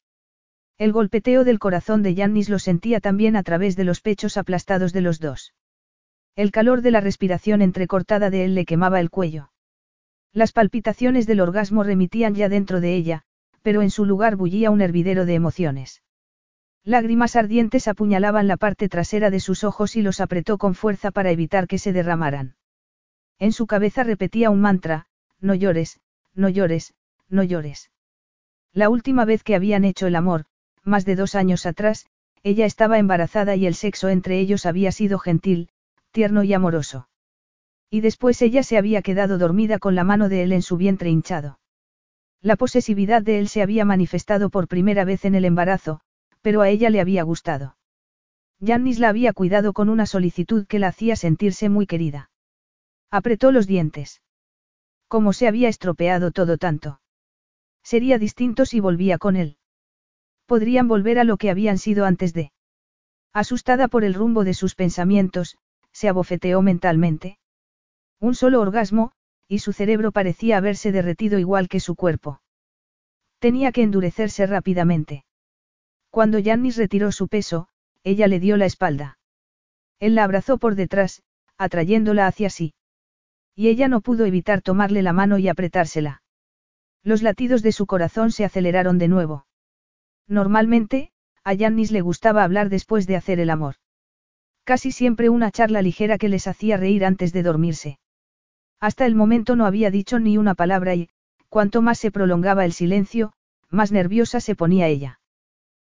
[0.81, 4.93] El golpeteo del corazón de Yannis lo sentía también a través de los pechos aplastados
[4.93, 5.53] de los dos.
[6.35, 9.51] El calor de la respiración entrecortada de él le quemaba el cuello.
[10.33, 13.21] Las palpitaciones del orgasmo remitían ya dentro de ella,
[13.61, 16.01] pero en su lugar bullía un hervidero de emociones.
[16.83, 21.29] Lágrimas ardientes apuñalaban la parte trasera de sus ojos y los apretó con fuerza para
[21.29, 22.55] evitar que se derramaran.
[23.37, 25.05] En su cabeza repetía un mantra,
[25.39, 25.99] no llores,
[26.33, 26.95] no llores,
[27.29, 27.91] no llores.
[28.73, 30.45] La última vez que habían hecho el amor,
[30.83, 32.07] más de dos años atrás,
[32.43, 35.69] ella estaba embarazada y el sexo entre ellos había sido gentil,
[36.11, 37.07] tierno y amoroso.
[37.89, 41.09] Y después ella se había quedado dormida con la mano de él en su vientre
[41.09, 41.59] hinchado.
[42.41, 46.01] La posesividad de él se había manifestado por primera vez en el embarazo,
[46.41, 47.77] pero a ella le había gustado.
[48.65, 52.31] Jannis la había cuidado con una solicitud que la hacía sentirse muy querida.
[53.11, 54.21] Apretó los dientes.
[55.07, 57.01] ¿Cómo se había estropeado todo tanto?
[57.83, 59.57] Sería distinto si volvía con él.
[60.51, 62.51] Podrían volver a lo que habían sido antes de.
[63.31, 65.57] Asustada por el rumbo de sus pensamientos,
[65.93, 67.39] se abofeteó mentalmente.
[68.19, 69.13] Un solo orgasmo,
[69.47, 72.41] y su cerebro parecía haberse derretido igual que su cuerpo.
[73.39, 75.23] Tenía que endurecerse rápidamente.
[76.09, 77.69] Cuando Yannis retiró su peso,
[78.03, 79.19] ella le dio la espalda.
[80.01, 81.23] Él la abrazó por detrás,
[81.57, 82.73] atrayéndola hacia sí.
[83.55, 86.23] Y ella no pudo evitar tomarle la mano y apretársela.
[87.03, 89.45] Los latidos de su corazón se aceleraron de nuevo.
[90.31, 91.11] Normalmente,
[91.43, 93.75] a Yannis le gustaba hablar después de hacer el amor.
[94.63, 97.99] Casi siempre una charla ligera que les hacía reír antes de dormirse.
[98.79, 101.09] Hasta el momento no había dicho ni una palabra y,
[101.49, 103.33] cuanto más se prolongaba el silencio,
[103.69, 105.19] más nerviosa se ponía ella.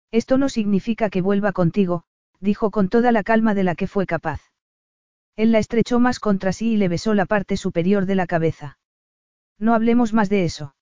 [0.10, 2.03] Esto no significa que vuelva contigo,
[2.40, 4.42] dijo con toda la calma de la que fue capaz.
[5.36, 8.80] Él la estrechó más contra sí y le besó la parte superior de la cabeza.
[9.60, 10.74] No hablemos más de eso.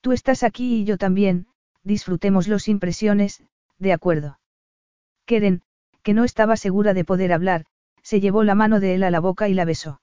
[0.00, 1.46] Tú estás aquí y yo también,
[1.84, 3.42] disfrutemos los impresiones,
[3.78, 4.38] de acuerdo.
[5.24, 5.62] Keren,
[6.02, 7.66] que no estaba segura de poder hablar,
[8.02, 10.00] se llevó la mano de él a la boca y la besó.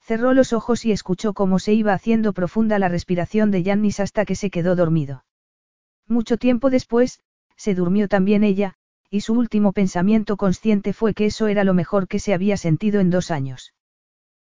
[0.00, 4.24] Cerró los ojos y escuchó cómo se iba haciendo profunda la respiración de Yannis hasta
[4.24, 5.24] que se quedó dormido.
[6.06, 7.20] Mucho tiempo después,
[7.56, 8.74] se durmió también ella,
[9.10, 13.00] y su último pensamiento consciente fue que eso era lo mejor que se había sentido
[13.00, 13.74] en dos años.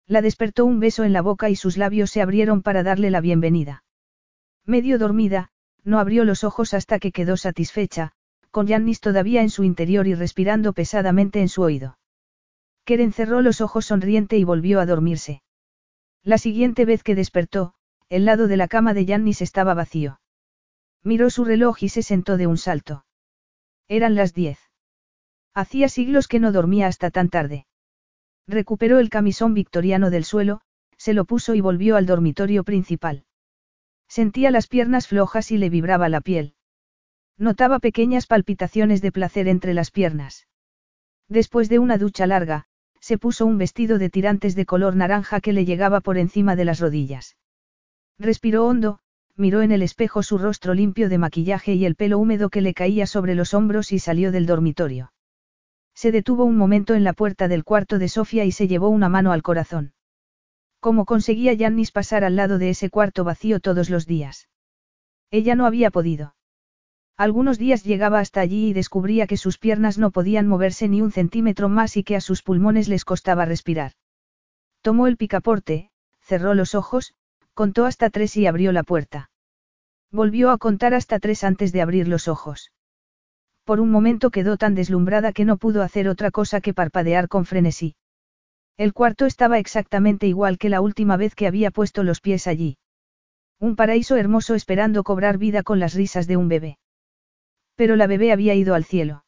[0.06, 3.20] La despertó un beso en la boca y sus labios se abrieron para darle la
[3.20, 3.84] bienvenida.
[4.64, 5.50] Medio dormida,
[5.84, 8.12] no abrió los ojos hasta que quedó satisfecha,
[8.50, 11.98] con Yannis todavía en su interior y respirando pesadamente en su oído.
[12.84, 15.42] Keren cerró los ojos sonriente y volvió a dormirse.
[16.22, 17.74] La siguiente vez que despertó,
[18.08, 20.20] el lado de la cama de Yannis estaba vacío.
[21.02, 23.04] Miró su reloj y se sentó de un salto.
[23.88, 24.58] Eran las diez.
[25.54, 27.66] Hacía siglos que no dormía hasta tan tarde.
[28.46, 30.60] Recuperó el camisón victoriano del suelo,
[30.96, 33.24] se lo puso y volvió al dormitorio principal.
[34.10, 36.54] Sentía las piernas flojas y le vibraba la piel.
[37.38, 40.48] Notaba pequeñas palpitaciones de placer entre las piernas.
[41.28, 42.66] Después de una ducha larga,
[42.98, 46.64] se puso un vestido de tirantes de color naranja que le llegaba por encima de
[46.64, 47.36] las rodillas.
[48.18, 48.98] Respiró hondo,
[49.36, 52.74] miró en el espejo su rostro limpio de maquillaje y el pelo húmedo que le
[52.74, 55.12] caía sobre los hombros y salió del dormitorio.
[55.94, 59.08] Se detuvo un momento en la puerta del cuarto de Sofía y se llevó una
[59.08, 59.92] mano al corazón.
[60.80, 64.48] ¿Cómo conseguía Yannis pasar al lado de ese cuarto vacío todos los días?
[65.30, 66.34] Ella no había podido.
[67.18, 71.12] Algunos días llegaba hasta allí y descubría que sus piernas no podían moverse ni un
[71.12, 73.92] centímetro más y que a sus pulmones les costaba respirar.
[74.80, 75.90] Tomó el picaporte,
[76.22, 77.12] cerró los ojos,
[77.52, 79.30] contó hasta tres y abrió la puerta.
[80.10, 82.72] Volvió a contar hasta tres antes de abrir los ojos.
[83.64, 87.44] Por un momento quedó tan deslumbrada que no pudo hacer otra cosa que parpadear con
[87.44, 87.96] frenesí.
[88.76, 92.78] El cuarto estaba exactamente igual que la última vez que había puesto los pies allí.
[93.58, 96.78] Un paraíso hermoso esperando cobrar vida con las risas de un bebé.
[97.76, 99.24] Pero la bebé había ido al cielo.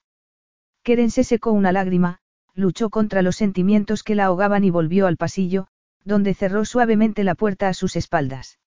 [0.82, 2.20] Keren se secó una lágrima,
[2.54, 5.68] luchó contra los sentimientos que la ahogaban y volvió al pasillo,
[6.04, 8.58] donde cerró suavemente la puerta a sus espaldas.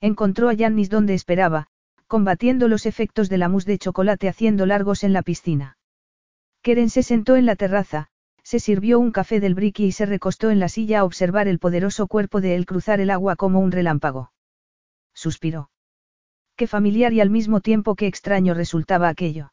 [0.00, 1.68] Encontró a Yannis donde esperaba,
[2.06, 5.78] combatiendo los efectos de la mousse de chocolate haciendo largos en la piscina.
[6.60, 8.08] Keren se sentó en la terraza,
[8.42, 11.58] se sirvió un café del briqui y se recostó en la silla a observar el
[11.58, 14.32] poderoso cuerpo de él cruzar el agua como un relámpago.
[15.14, 15.70] Suspiró.
[16.56, 19.52] Qué familiar y al mismo tiempo qué extraño resultaba aquello.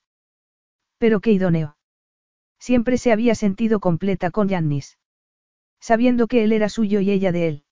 [0.97, 1.77] Pero qué idóneo.
[2.59, 4.97] Siempre se había sentido completa con Yannis.
[5.79, 7.63] Sabiendo que él era suyo y ella de él.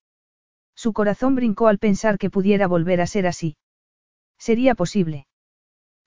[0.76, 3.58] Su corazón brincó al pensar que pudiera volver a ser así.
[4.38, 5.28] Sería posible.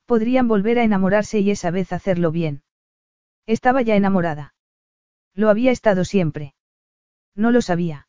[0.07, 2.63] Podrían volver a enamorarse y esa vez hacerlo bien.
[3.47, 4.55] Estaba ya enamorada.
[5.35, 6.55] Lo había estado siempre.
[7.35, 8.09] No lo sabía.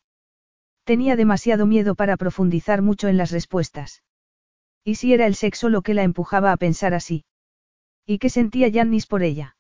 [0.83, 4.03] Tenía demasiado miedo para profundizar mucho en las respuestas.
[4.83, 7.24] ¿Y si era el sexo lo que la empujaba a pensar así?
[8.06, 9.56] ¿Y qué sentía Yannis por ella?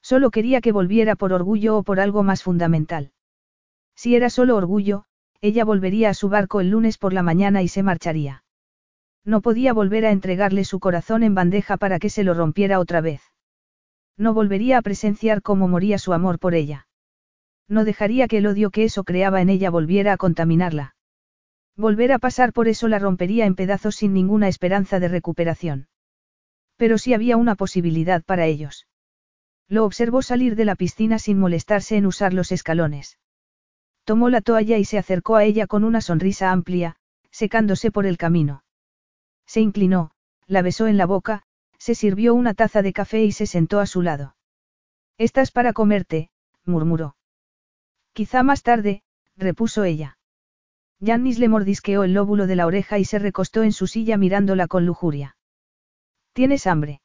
[0.00, 3.12] Solo quería que volviera por orgullo o por algo más fundamental.
[3.96, 5.04] Si era solo orgullo,
[5.40, 8.44] ella volvería a su barco el lunes por la mañana y se marcharía.
[9.24, 13.00] No podía volver a entregarle su corazón en bandeja para que se lo rompiera otra
[13.00, 13.20] vez.
[14.16, 16.86] No volvería a presenciar cómo moría su amor por ella.
[17.68, 20.94] No dejaría que el odio que eso creaba en ella volviera a contaminarla.
[21.76, 25.88] Volver a pasar por eso la rompería en pedazos sin ninguna esperanza de recuperación.
[26.76, 28.86] Pero sí había una posibilidad para ellos.
[29.68, 33.18] Lo observó salir de la piscina sin molestarse en usar los escalones.
[34.04, 36.96] Tomó la toalla y se acercó a ella con una sonrisa amplia,
[37.30, 38.62] secándose por el camino.
[39.46, 40.12] Se inclinó,
[40.46, 41.42] la besó en la boca,
[41.86, 44.34] se sirvió una taza de café y se sentó a su lado.
[45.18, 46.30] Estás para comerte,
[46.64, 47.14] murmuró.
[48.12, 49.04] Quizá más tarde,
[49.36, 50.18] repuso ella.
[50.98, 54.66] Yannis le mordisqueó el lóbulo de la oreja y se recostó en su silla mirándola
[54.66, 55.36] con lujuria.
[56.32, 57.02] ¿Tienes hambre?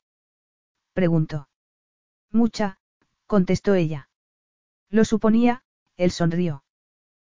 [0.93, 1.47] preguntó.
[2.31, 2.79] Mucha,
[3.27, 4.09] contestó ella.
[4.89, 5.61] Lo suponía,
[5.95, 6.63] él sonrió.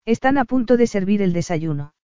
[0.06, 1.96] Están a punto de servir el desayuno.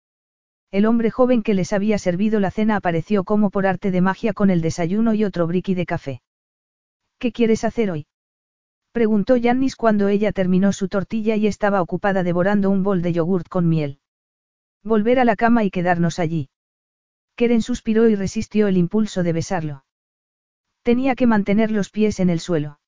[0.76, 4.34] El hombre joven que les había servido la cena apareció como por arte de magia
[4.34, 6.20] con el desayuno y otro briqui de café.
[7.18, 8.08] ¿Qué quieres hacer hoy?
[8.92, 13.48] Preguntó Yannis cuando ella terminó su tortilla y estaba ocupada devorando un bol de yogurt
[13.48, 14.00] con miel.
[14.84, 16.50] Volver a la cama y quedarnos allí.
[17.36, 19.84] Keren suspiró y resistió el impulso de besarlo.
[20.82, 22.80] Tenía que mantener los pies en el suelo.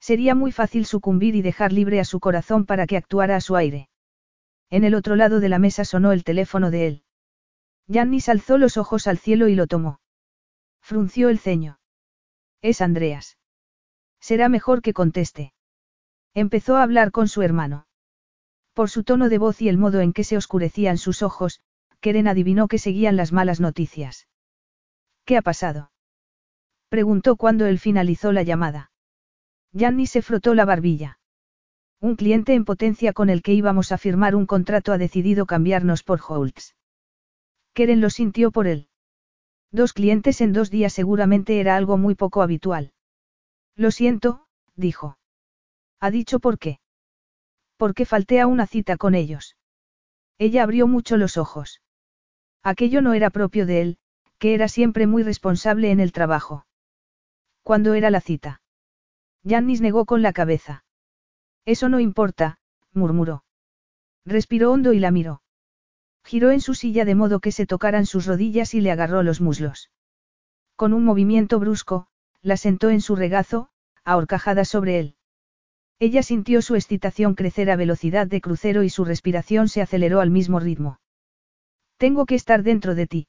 [0.00, 3.54] Sería muy fácil sucumbir y dejar libre a su corazón para que actuara a su
[3.54, 3.88] aire.
[4.68, 7.03] En el otro lado de la mesa sonó el teléfono de él.
[7.86, 10.00] Yannis alzó los ojos al cielo y lo tomó.
[10.80, 11.78] Frunció el ceño.
[12.62, 13.38] Es Andreas.
[14.20, 15.52] Será mejor que conteste.
[16.32, 17.86] Empezó a hablar con su hermano.
[18.72, 21.60] Por su tono de voz y el modo en que se oscurecían sus ojos,
[22.00, 24.28] Keren adivinó que seguían las malas noticias.
[25.24, 25.90] ¿Qué ha pasado?
[26.88, 28.90] Preguntó cuando él finalizó la llamada.
[29.72, 31.18] Yanni se frotó la barbilla.
[32.00, 36.02] Un cliente en potencia con el que íbamos a firmar un contrato ha decidido cambiarnos
[36.02, 36.74] por Holtz.
[37.74, 38.88] Keren lo sintió por él.
[39.72, 42.92] Dos clientes en dos días seguramente era algo muy poco habitual.
[43.74, 44.46] Lo siento,
[44.76, 45.18] dijo.
[45.98, 46.78] ¿Ha dicho por qué?
[47.76, 49.56] Porque falté a una cita con ellos.
[50.38, 51.82] Ella abrió mucho los ojos.
[52.62, 53.98] Aquello no era propio de él,
[54.38, 56.66] que era siempre muy responsable en el trabajo.
[57.62, 58.62] ¿Cuándo era la cita?
[59.44, 60.84] Jannis negó con la cabeza.
[61.64, 62.58] Eso no importa,
[62.92, 63.44] murmuró.
[64.24, 65.42] Respiró hondo y la miró.
[66.24, 69.40] Giró en su silla de modo que se tocaran sus rodillas y le agarró los
[69.40, 69.90] muslos.
[70.74, 72.06] Con un movimiento brusco,
[72.40, 73.68] la sentó en su regazo,
[74.04, 75.16] ahorcajada sobre él.
[75.98, 80.30] Ella sintió su excitación crecer a velocidad de crucero y su respiración se aceleró al
[80.30, 80.98] mismo ritmo.
[81.96, 83.28] Tengo que estar dentro de ti.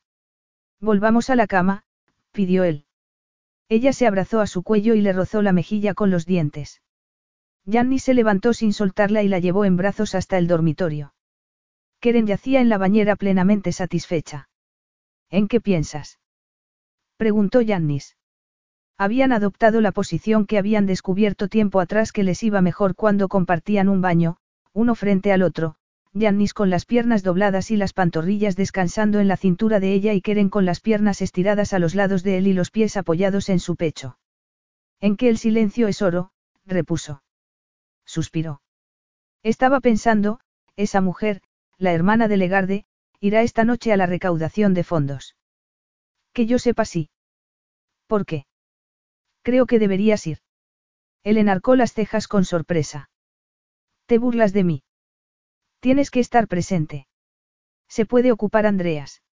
[0.80, 1.84] Volvamos a la cama,
[2.32, 2.86] pidió él.
[3.70, 6.82] Ella se abrazó a su cuello y le rozó la mejilla con los dientes.
[7.66, 11.15] Yanni se levantó sin soltarla y la llevó en brazos hasta el dormitorio.
[12.06, 14.48] Keren yacía en la bañera plenamente satisfecha.
[15.32, 16.20] ¿En qué piensas?
[17.18, 18.16] Preguntó Yannis.
[18.96, 23.90] Habían adoptado la posición que habían descubierto tiempo atrás que les iba mejor cuando compartían
[23.90, 24.38] un baño,
[24.72, 25.78] uno frente al otro,
[26.14, 30.22] Yannis con las piernas dobladas y las pantorrillas descansando en la cintura de ella y
[30.22, 33.60] Keren con las piernas estiradas a los lados de él y los pies apoyados en
[33.60, 34.20] su pecho.
[35.00, 36.30] En que el silencio es oro,
[36.68, 37.24] repuso.
[38.06, 38.62] Suspiró.
[39.42, 40.40] Estaba pensando,
[40.76, 41.42] esa mujer,
[41.78, 42.86] la hermana de Legarde,
[43.20, 45.36] irá esta noche a la recaudación de fondos.
[46.34, 47.10] Que yo sepa sí.
[48.08, 48.46] ¿Por qué?
[49.42, 50.40] Creo que deberías ir.
[51.24, 53.10] Él enarcó las cejas con sorpresa.
[54.06, 54.84] ¿Te burlas de mí?
[55.80, 57.08] Tienes que estar presente.
[57.88, 59.24] Se puede ocupar Andreas.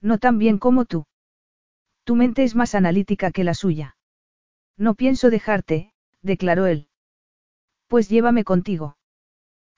[0.00, 1.06] No tan bien como tú.
[2.04, 3.96] Tu mente es más analítica que la suya.
[4.76, 5.92] No pienso dejarte,
[6.22, 6.88] declaró él.
[7.86, 8.96] Pues llévame contigo.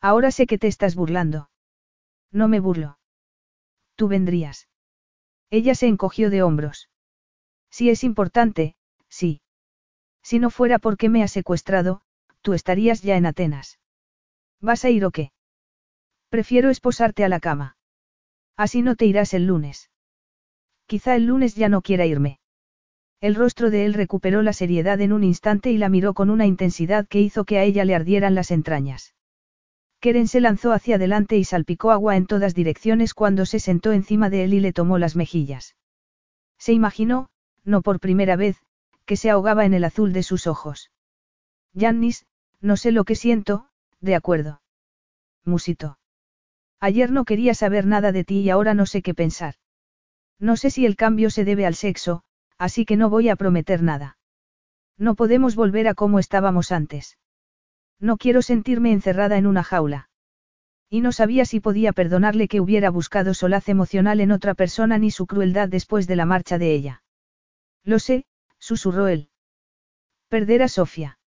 [0.01, 1.51] Ahora sé que te estás burlando.
[2.35, 2.99] No me burlo.
[3.95, 4.69] Tú vendrías.
[5.51, 6.91] Ella se encogió de hombros.
[7.71, 8.75] Si es importante,
[9.09, 9.41] sí.
[10.21, 12.03] Si no fuera porque me ha secuestrado,
[12.43, 13.79] tú estarías ya en Atenas.
[14.61, 15.31] ¿Vas a ir o qué?
[16.29, 17.77] Prefiero esposarte a la cama.
[18.57, 19.91] Así no te irás el lunes.
[20.87, 22.41] Quizá el lunes ya no quiera irme.
[23.21, 26.47] El rostro de él recuperó la seriedad en un instante y la miró con una
[26.47, 29.14] intensidad que hizo que a ella le ardieran las entrañas.
[30.05, 34.29] Keren se lanzó hacia adelante y salpicó agua en todas direcciones cuando se sentó encima
[34.29, 35.77] de él y le tomó las mejillas.
[36.59, 37.31] Se imaginó,
[37.65, 38.59] no por primera vez,
[39.07, 40.91] que se ahogaba en el azul de sus ojos.
[41.73, 42.27] Yannis,
[42.61, 43.71] no sé lo que siento,
[44.03, 44.61] de acuerdo.
[45.43, 45.99] Musito.
[46.81, 49.55] Ayer no quería saber nada de ti y ahora no sé qué pensar.
[50.39, 52.25] No sé si el cambio se debe al sexo,
[52.59, 54.19] así que no voy a prometer nada.
[54.99, 57.17] No podemos volver a como estábamos antes.
[58.01, 60.11] No quiero sentirme encerrada en una jaula.
[60.91, 65.11] Y no sabía si podía perdonarle que hubiera buscado solaz emocional en otra persona ni
[65.11, 67.03] su crueldad después de la marcha de ella.
[67.83, 68.27] Lo sé,
[68.59, 69.29] susurró él.
[70.29, 71.19] Perder a Sofía.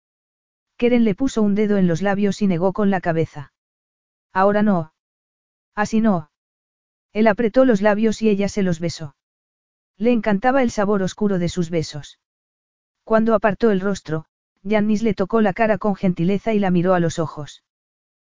[0.77, 3.51] Keren le puso un dedo en los labios y negó con la cabeza.
[4.31, 4.93] Ahora no.
[5.75, 6.31] Así no.
[7.13, 9.15] Él apretó los labios y ella se los besó.
[9.97, 12.19] Le encantaba el sabor oscuro de sus besos.
[13.03, 14.25] Cuando apartó el rostro,
[14.63, 17.63] Yannis le tocó la cara con gentileza y la miró a los ojos.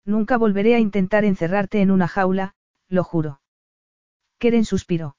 [0.05, 2.55] Nunca volveré a intentar encerrarte en una jaula,
[2.89, 3.41] lo juro.
[4.39, 5.17] Keren suspiró.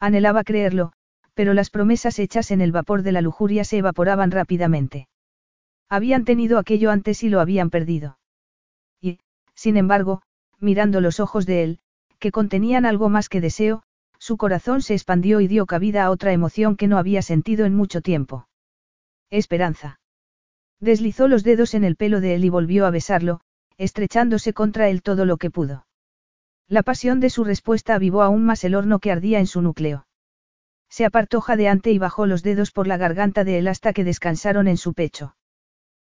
[0.00, 0.92] Anhelaba creerlo,
[1.34, 5.08] pero las promesas hechas en el vapor de la lujuria se evaporaban rápidamente.
[5.88, 8.18] Habían tenido aquello antes y lo habían perdido.
[9.00, 9.20] Y,
[9.54, 10.22] sin embargo,
[10.58, 11.78] mirando los ojos de él,
[12.18, 13.82] que contenían algo más que deseo,
[14.18, 17.74] su corazón se expandió y dio cabida a otra emoción que no había sentido en
[17.74, 18.48] mucho tiempo.
[19.30, 19.99] Esperanza.
[20.80, 23.40] Deslizó los dedos en el pelo de él y volvió a besarlo,
[23.76, 25.86] estrechándose contra él todo lo que pudo.
[26.68, 30.06] La pasión de su respuesta avivó aún más el horno que ardía en su núcleo.
[30.88, 34.68] Se apartó jadeante y bajó los dedos por la garganta de él hasta que descansaron
[34.68, 35.36] en su pecho.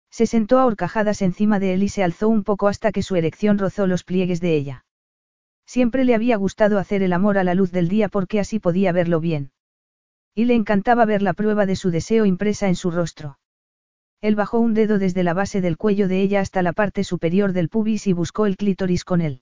[0.09, 3.15] Se sentó a horcajadas encima de él y se alzó un poco hasta que su
[3.15, 4.85] erección rozó los pliegues de ella.
[5.65, 8.91] Siempre le había gustado hacer el amor a la luz del día porque así podía
[8.91, 9.51] verlo bien.
[10.35, 13.37] Y le encantaba ver la prueba de su deseo impresa en su rostro.
[14.23, 17.51] Él bajó un dedo desde la base del cuello de ella hasta la parte superior
[17.51, 19.41] del pubis y buscó el clítoris con él.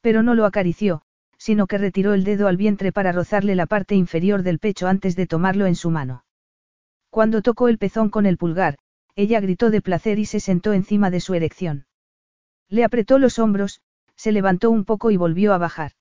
[0.00, 1.02] Pero no lo acarició,
[1.38, 5.14] sino que retiró el dedo al vientre para rozarle la parte inferior del pecho antes
[5.14, 6.24] de tomarlo en su mano.
[7.08, 8.78] Cuando tocó el pezón con el pulgar,
[9.14, 11.86] ella gritó de placer y se sentó encima de su erección.
[12.68, 13.80] Le apretó los hombros,
[14.16, 15.92] se levantó un poco y volvió a bajar.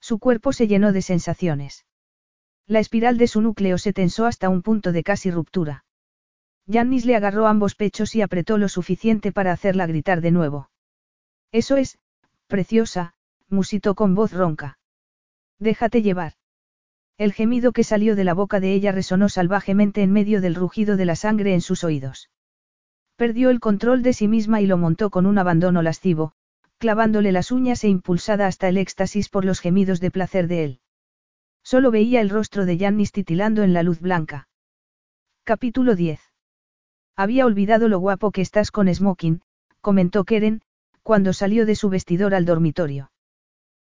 [0.00, 1.84] Su cuerpo se llenó de sensaciones.
[2.68, 5.84] La espiral de su núcleo se tensó hasta un punto de casi ruptura.
[6.68, 10.68] Yannis le agarró ambos pechos y apretó lo suficiente para hacerla gritar de nuevo.
[11.50, 11.98] Eso es,
[12.46, 13.14] preciosa,
[13.48, 14.78] musitó con voz ronca.
[15.58, 16.34] Déjate llevar.
[17.16, 20.98] El gemido que salió de la boca de ella resonó salvajemente en medio del rugido
[20.98, 22.28] de la sangre en sus oídos.
[23.16, 26.34] Perdió el control de sí misma y lo montó con un abandono lascivo,
[26.76, 30.80] clavándole las uñas e impulsada hasta el éxtasis por los gemidos de placer de él.
[31.64, 34.48] Solo veía el rostro de Yannis titilando en la luz blanca.
[35.44, 36.27] Capítulo 10.
[37.18, 39.40] Había olvidado lo guapo que estás con Smoking,
[39.80, 40.62] comentó Keren,
[41.02, 43.10] cuando salió de su vestidor al dormitorio.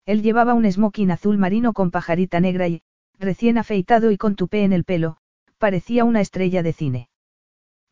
[0.05, 2.83] Él llevaba un smoking azul marino con pajarita negra y,
[3.21, 5.19] recién afeitado y con tupé en el pelo,
[5.59, 7.09] parecía una estrella de cine.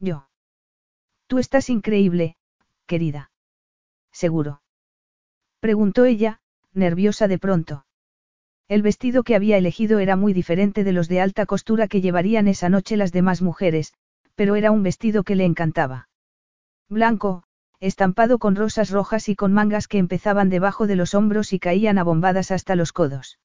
[0.00, 0.28] Yo.
[1.28, 2.34] Tú estás increíble,
[2.86, 3.30] querida.
[4.10, 4.60] ¿Seguro?
[5.60, 6.40] Preguntó ella,
[6.72, 7.86] nerviosa de pronto.
[8.66, 12.48] El vestido que había elegido era muy diferente de los de alta costura que llevarían
[12.48, 13.94] esa noche las demás mujeres,
[14.38, 16.08] pero era un vestido que le encantaba.
[16.88, 17.42] Blanco,
[17.80, 21.98] estampado con rosas rojas y con mangas que empezaban debajo de los hombros y caían
[21.98, 23.40] abombadas hasta los codos.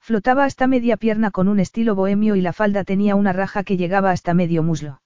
[0.00, 3.76] Flotaba hasta media pierna con un estilo bohemio y la falda tenía una raja que
[3.76, 5.02] llegaba hasta medio muslo.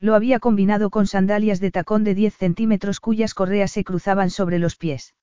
[0.00, 4.58] Lo había combinado con sandalias de tacón de 10 centímetros cuyas correas se cruzaban sobre
[4.58, 5.14] los pies.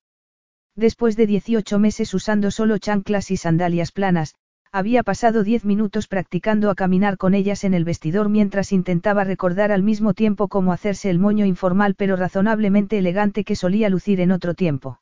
[0.74, 4.36] Después de 18 meses usando solo chanclas y sandalias planas,
[4.72, 9.70] había pasado 10 minutos practicando a caminar con ellas en el vestidor mientras intentaba recordar
[9.70, 14.32] al mismo tiempo cómo hacerse el moño informal pero razonablemente elegante que solía lucir en
[14.32, 14.98] otro tiempo.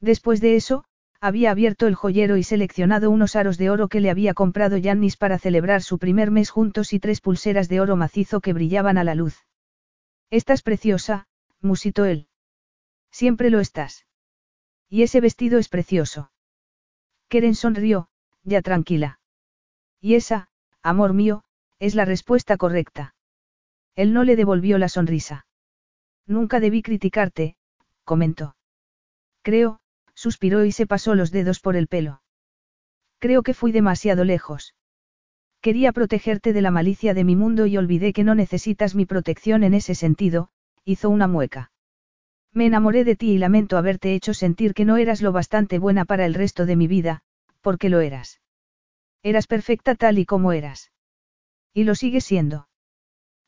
[0.00, 0.84] Después de eso,
[1.20, 5.16] había abierto el joyero y seleccionado unos aros de oro que le había comprado Yannis
[5.16, 9.04] para celebrar su primer mes juntos y tres pulseras de oro macizo que brillaban a
[9.04, 9.46] la luz.
[10.30, 11.28] Estás preciosa,
[11.60, 12.26] musitó él.
[13.12, 14.06] Siempre lo estás.
[14.88, 16.32] Y ese vestido es precioso.
[17.28, 18.09] Keren sonrió,
[18.44, 19.20] ya tranquila.
[20.00, 20.48] Y esa,
[20.82, 21.42] amor mío,
[21.78, 23.14] es la respuesta correcta.
[23.96, 25.46] Él no le devolvió la sonrisa.
[26.26, 27.56] Nunca debí criticarte,
[28.04, 28.56] comentó.
[29.42, 29.80] Creo,
[30.14, 32.22] suspiró y se pasó los dedos por el pelo.
[33.18, 34.74] Creo que fui demasiado lejos.
[35.60, 39.62] Quería protegerte de la malicia de mi mundo y olvidé que no necesitas mi protección
[39.62, 40.48] en ese sentido,
[40.84, 41.70] hizo una mueca.
[42.52, 46.04] Me enamoré de ti y lamento haberte hecho sentir que no eras lo bastante buena
[46.04, 47.22] para el resto de mi vida,
[47.60, 48.40] porque lo eras.
[49.22, 50.92] Eras perfecta tal y como eras.
[51.74, 52.68] Y lo sigues siendo.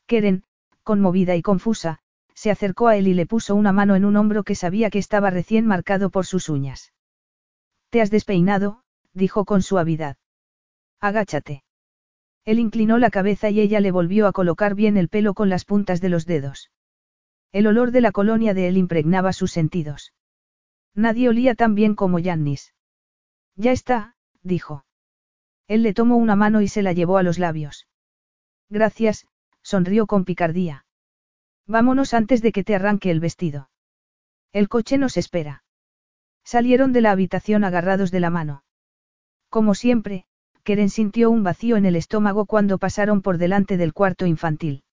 [0.07, 0.44] Keren,
[0.82, 2.00] conmovida y confusa,
[2.34, 4.99] se acercó a él y le puso una mano en un hombro que sabía que
[4.99, 6.92] estaba recién marcado por sus uñas.
[7.91, 8.82] Te has despeinado,
[9.12, 10.16] dijo con suavidad.
[11.00, 11.62] Agáchate.
[12.44, 15.65] Él inclinó la cabeza y ella le volvió a colocar bien el pelo con las
[15.65, 16.70] puntas de los dedos.
[17.52, 20.12] El olor de la colonia de él impregnaba sus sentidos.
[20.94, 22.74] Nadie olía tan bien como Yannis.
[23.56, 24.84] Ya está, dijo.
[25.68, 27.86] Él le tomó una mano y se la llevó a los labios.
[28.68, 29.26] Gracias,
[29.62, 30.86] sonrió con picardía.
[31.66, 33.70] Vámonos antes de que te arranque el vestido.
[34.52, 35.64] El coche nos espera.
[36.44, 38.64] Salieron de la habitación agarrados de la mano.
[39.48, 40.26] Como siempre,
[40.64, 44.84] Keren sintió un vacío en el estómago cuando pasaron por delante del cuarto infantil.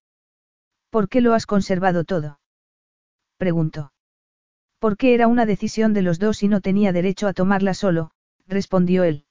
[0.89, 2.39] ¿Por qué lo has conservado todo?
[3.37, 3.91] preguntó.
[4.79, 8.11] Porque era una decisión de los dos y no tenía derecho a tomarla solo,
[8.49, 9.25] respondió él.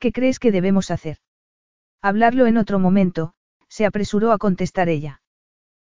[0.00, 1.18] ¿Qué crees que debemos hacer?
[2.02, 3.34] Hablarlo en otro momento,
[3.68, 5.22] se apresuró a contestar ella.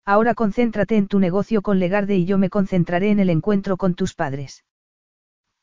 [0.05, 3.93] Ahora concéntrate en tu negocio con Legarde y yo me concentraré en el encuentro con
[3.93, 4.63] tus padres.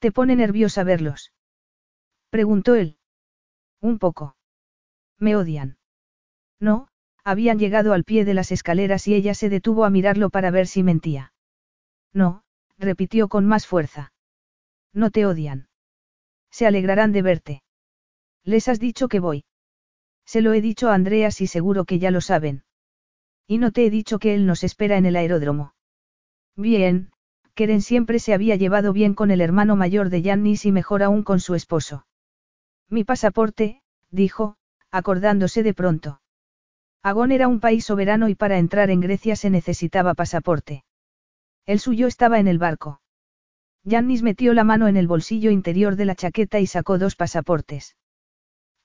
[0.00, 1.32] ¿Te pone nerviosa verlos?
[2.28, 2.98] Preguntó él.
[3.80, 4.36] Un poco.
[5.18, 5.78] Me odian.
[6.60, 6.88] No,
[7.24, 10.66] habían llegado al pie de las escaleras y ella se detuvo a mirarlo para ver
[10.66, 11.32] si mentía.
[12.12, 12.42] No,
[12.76, 14.12] repitió con más fuerza.
[14.92, 15.68] No te odian.
[16.54, 17.62] Se alegrarán de verte.
[18.44, 19.44] Les has dicho que voy.
[20.24, 22.62] Se lo he dicho a Andreas y seguro que ya lo saben.
[23.48, 25.74] Y no te he dicho que él nos espera en el aeródromo.
[26.54, 27.10] Bien,
[27.54, 31.24] Keren siempre se había llevado bien con el hermano mayor de Yannis y mejor aún
[31.24, 32.06] con su esposo.
[32.88, 34.56] Mi pasaporte, dijo,
[34.92, 36.20] acordándose de pronto.
[37.02, 40.84] Agón era un país soberano y para entrar en Grecia se necesitaba pasaporte.
[41.66, 43.00] El suyo estaba en el barco.
[43.84, 47.96] Yannis metió la mano en el bolsillo interior de la chaqueta y sacó dos pasaportes.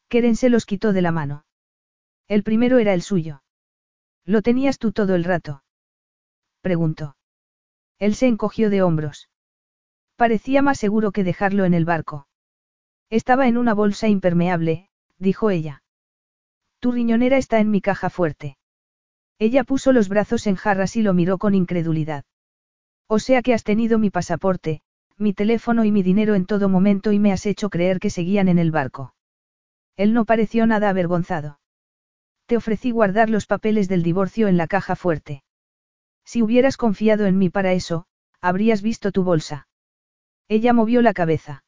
[0.10, 1.46] Keren se los quitó de la mano.
[2.28, 3.42] El primero era el suyo.
[4.26, 5.64] ¿Lo tenías tú todo el rato?
[6.62, 7.16] Preguntó.
[7.98, 9.30] Él se encogió de hombros.
[10.18, 12.28] Parecía más seguro que dejarlo en el barco.
[13.10, 15.82] Estaba en una bolsa impermeable, dijo ella.
[16.80, 18.58] Tu riñonera está en mi caja fuerte.
[19.38, 22.26] Ella puso los brazos en jarras y lo miró con incredulidad.
[23.08, 24.82] O sea que has tenido mi pasaporte,
[25.20, 28.48] mi teléfono y mi dinero en todo momento y me has hecho creer que seguían
[28.48, 29.14] en el barco.
[29.98, 31.60] Él no pareció nada avergonzado.
[32.46, 35.44] Te ofrecí guardar los papeles del divorcio en la caja fuerte.
[36.24, 38.06] Si hubieras confiado en mí para eso,
[38.40, 39.68] habrías visto tu bolsa.
[40.48, 41.64] Ella movió la cabeza.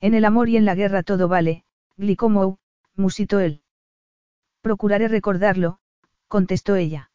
[0.00, 1.64] En el amor y en la guerra todo vale,
[1.96, 2.58] Glicomou,
[2.96, 3.62] musitó él.
[4.60, 5.78] Procuraré recordarlo,
[6.26, 7.10] contestó ella.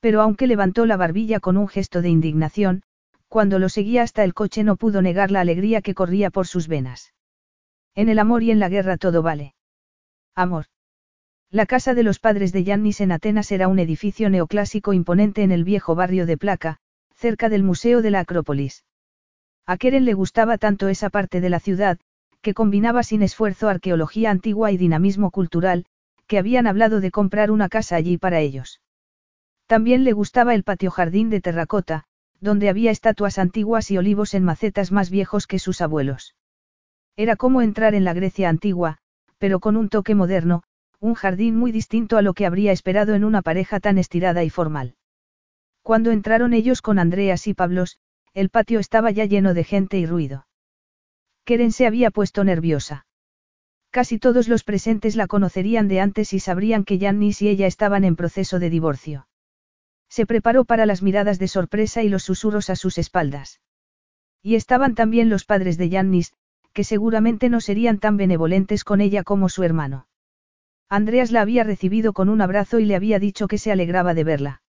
[0.00, 2.84] Pero aunque levantó la barbilla con un gesto de indignación,
[3.28, 6.66] cuando lo seguía hasta el coche no pudo negar la alegría que corría por sus
[6.66, 7.12] venas.
[7.94, 9.54] En el amor y en la guerra todo vale.
[10.34, 10.66] Amor.
[11.50, 15.52] La casa de los padres de Yannis en Atenas era un edificio neoclásico imponente en
[15.52, 16.78] el viejo barrio de Placa,
[17.14, 18.84] cerca del Museo de la Acrópolis.
[19.66, 21.98] A Keren le gustaba tanto esa parte de la ciudad,
[22.40, 25.86] que combinaba sin esfuerzo arqueología antigua y dinamismo cultural,
[26.26, 28.80] que habían hablado de comprar una casa allí para ellos.
[29.66, 32.04] También le gustaba el patio jardín de terracota,
[32.40, 36.34] donde había estatuas antiguas y olivos en macetas más viejos que sus abuelos.
[37.16, 38.98] Era como entrar en la Grecia antigua,
[39.38, 40.62] pero con un toque moderno,
[41.00, 44.50] un jardín muy distinto a lo que habría esperado en una pareja tan estirada y
[44.50, 44.94] formal.
[45.82, 47.98] Cuando entraron ellos con Andreas y Pablos,
[48.34, 50.46] el patio estaba ya lleno de gente y ruido.
[51.44, 53.06] Keren se había puesto nerviosa.
[53.90, 58.04] Casi todos los presentes la conocerían de antes y sabrían que Jannis y ella estaban
[58.04, 59.28] en proceso de divorcio.
[60.08, 63.60] Se preparó para las miradas de sorpresa y los susurros a sus espaldas.
[64.42, 66.32] Y estaban también los padres de Jannis,
[66.72, 70.06] que seguramente no serían tan benevolentes con ella como su hermano.
[70.88, 74.24] Andreas la había recibido con un abrazo y le había dicho que se alegraba de
[74.24, 74.62] verla.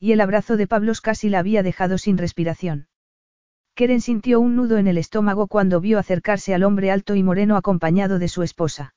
[0.00, 2.88] Y el abrazo de Pablos casi la había dejado sin respiración.
[3.74, 7.56] Keren sintió un nudo en el estómago cuando vio acercarse al hombre alto y moreno
[7.56, 8.94] acompañado de su esposa.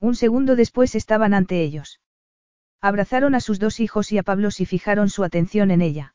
[0.00, 2.00] Un segundo después estaban ante ellos.
[2.80, 6.14] Abrazaron a sus dos hijos y a Pablos y fijaron su atención en ella.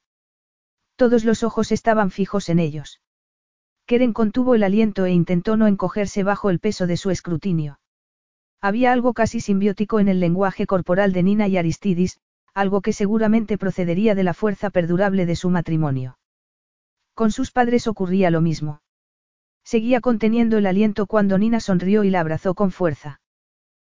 [0.95, 3.01] Todos los ojos estaban fijos en ellos.
[3.85, 7.79] Keren contuvo el aliento e intentó no encogerse bajo el peso de su escrutinio.
[8.61, 12.19] Había algo casi simbiótico en el lenguaje corporal de Nina y Aristidis,
[12.53, 16.17] algo que seguramente procedería de la fuerza perdurable de su matrimonio.
[17.13, 18.81] Con sus padres ocurría lo mismo.
[19.65, 23.19] Seguía conteniendo el aliento cuando Nina sonrió y la abrazó con fuerza.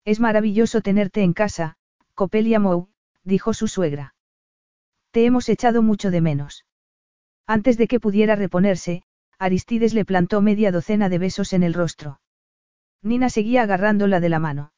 [0.05, 1.77] Es maravilloso tenerte en casa,
[2.17, 2.89] Copelia Mou,
[3.25, 4.15] dijo su suegra.
[5.11, 6.65] Te hemos echado mucho de menos.
[7.47, 9.03] Antes de que pudiera reponerse,
[9.39, 12.23] Aristides le plantó media docena de besos en el rostro.
[13.03, 14.73] Nina seguía agarrándola de la mano.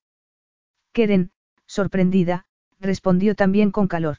[0.93, 1.31] Keren,
[1.65, 2.47] sorprendida,
[2.81, 4.17] respondió también con calor.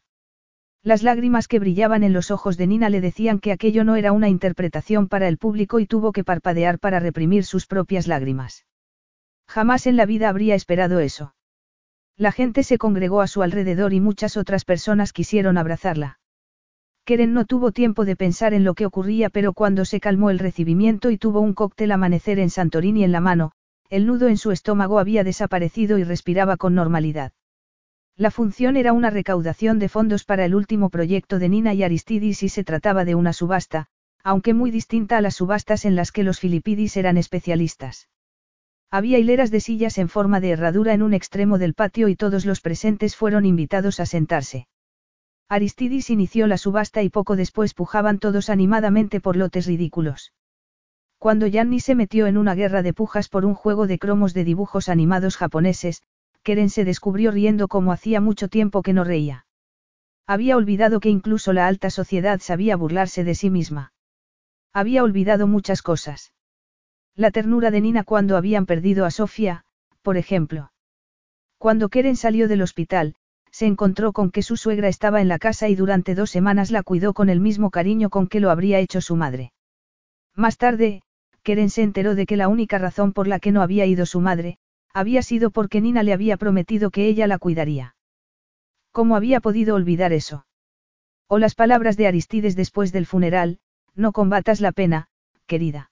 [0.81, 4.13] Las lágrimas que brillaban en los ojos de Nina le decían que aquello no era
[4.13, 8.65] una interpretación para el público y tuvo que parpadear para reprimir sus propias lágrimas.
[9.45, 11.35] Jamás en la vida habría esperado eso.
[12.19, 16.19] La gente se congregó a su alrededor y muchas otras personas quisieron abrazarla.
[17.05, 20.37] Keren no tuvo tiempo de pensar en lo que ocurría, pero cuando se calmó el
[20.37, 23.53] recibimiento y tuvo un cóctel amanecer en Santorini en la mano,
[23.89, 27.31] el nudo en su estómago había desaparecido y respiraba con normalidad.
[28.17, 32.43] La función era una recaudación de fondos para el último proyecto de Nina y Aristidis
[32.43, 33.85] y se trataba de una subasta,
[34.25, 38.09] aunque muy distinta a las subastas en las que los filipidis eran especialistas.
[38.91, 42.45] Había hileras de sillas en forma de herradura en un extremo del patio y todos
[42.45, 44.67] los presentes fueron invitados a sentarse.
[45.47, 50.33] Aristidis inició la subasta y poco después pujaban todos animadamente por lotes ridículos.
[51.19, 54.43] Cuando Yanni se metió en una guerra de pujas por un juego de cromos de
[54.43, 56.01] dibujos animados japoneses,
[56.43, 59.45] Keren se descubrió riendo como hacía mucho tiempo que no reía.
[60.25, 63.91] Había olvidado que incluso la alta sociedad sabía burlarse de sí misma.
[64.71, 66.31] Había olvidado muchas cosas.
[67.19, 69.65] La ternura de Nina cuando habían perdido a Sofía,
[70.03, 70.71] por ejemplo.
[71.57, 73.15] Cuando Keren salió del hospital,
[73.51, 76.81] se encontró con que su suegra estaba en la casa y durante dos semanas la
[76.81, 79.51] cuidó con el mismo cariño con que lo habría hecho su madre.
[80.33, 81.01] Más tarde,
[81.43, 84.21] Keren se enteró de que la única razón por la que no había ido su
[84.21, 84.57] madre,
[84.93, 87.97] había sido porque Nina le había prometido que ella la cuidaría.
[88.93, 90.45] ¿Cómo había podido olvidar eso?
[91.27, 93.59] O las palabras de Aristides después del funeral,
[93.93, 95.09] no combatas la pena,
[95.47, 95.91] querida.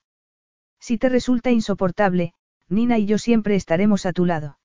[0.79, 2.33] Si te resulta insoportable,
[2.69, 4.59] Nina y yo siempre estaremos a tu lado.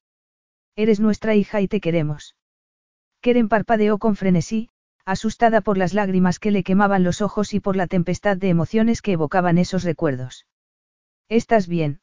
[0.77, 2.37] Eres nuestra hija y te queremos.
[3.21, 4.71] Keren parpadeó con frenesí,
[5.05, 9.03] asustada por las lágrimas que le quemaban los ojos y por la tempestad de emociones
[9.03, 10.47] que evocaban esos recuerdos.
[11.29, 12.01] ¿Estás bien?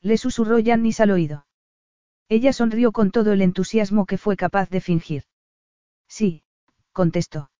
[0.00, 1.46] Le susurró Jannis al oído.
[2.28, 5.24] Ella sonrió con todo el entusiasmo que fue capaz de fingir.
[6.08, 6.42] Sí,
[6.92, 7.50] contestó.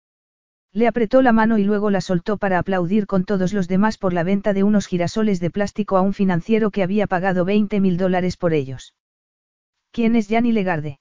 [0.72, 4.12] Le apretó la mano y luego la soltó para aplaudir con todos los demás por
[4.12, 7.96] la venta de unos girasoles de plástico a un financiero que había pagado 20 mil
[7.96, 8.94] dólares por ellos.
[9.90, 11.00] ¿Quién es Janny Legarde?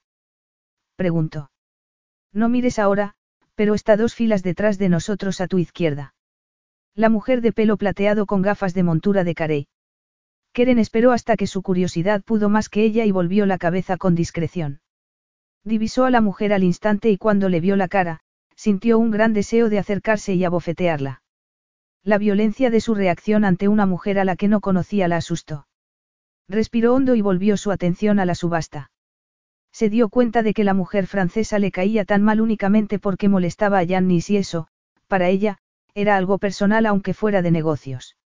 [0.96, 1.52] preguntó.
[2.34, 3.14] No mires ahora,
[3.54, 6.16] pero está dos filas detrás de nosotros a tu izquierda.
[6.96, 9.68] La mujer de pelo plateado con gafas de montura de carey.
[10.52, 14.16] Keren esperó hasta que su curiosidad pudo más que ella y volvió la cabeza con
[14.16, 14.82] discreción.
[15.64, 18.22] Divisó a la mujer al instante y cuando le vio la cara,
[18.60, 21.22] sintió un gran deseo de acercarse y abofetearla.
[22.04, 25.66] La violencia de su reacción ante una mujer a la que no conocía la asustó.
[26.50, 28.92] Respiró hondo y volvió su atención a la subasta.
[29.72, 33.80] Se dio cuenta de que la mujer francesa le caía tan mal únicamente porque molestaba
[33.80, 34.68] a Jannis y eso,
[35.08, 35.60] para ella,
[35.94, 38.18] era algo personal aunque fuera de negocios.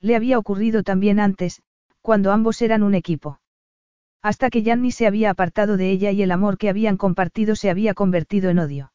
[0.00, 1.62] Le había ocurrido también antes,
[2.00, 3.38] cuando ambos eran un equipo.
[4.22, 7.70] Hasta que Janni se había apartado de ella y el amor que habían compartido se
[7.70, 8.91] había convertido en odio.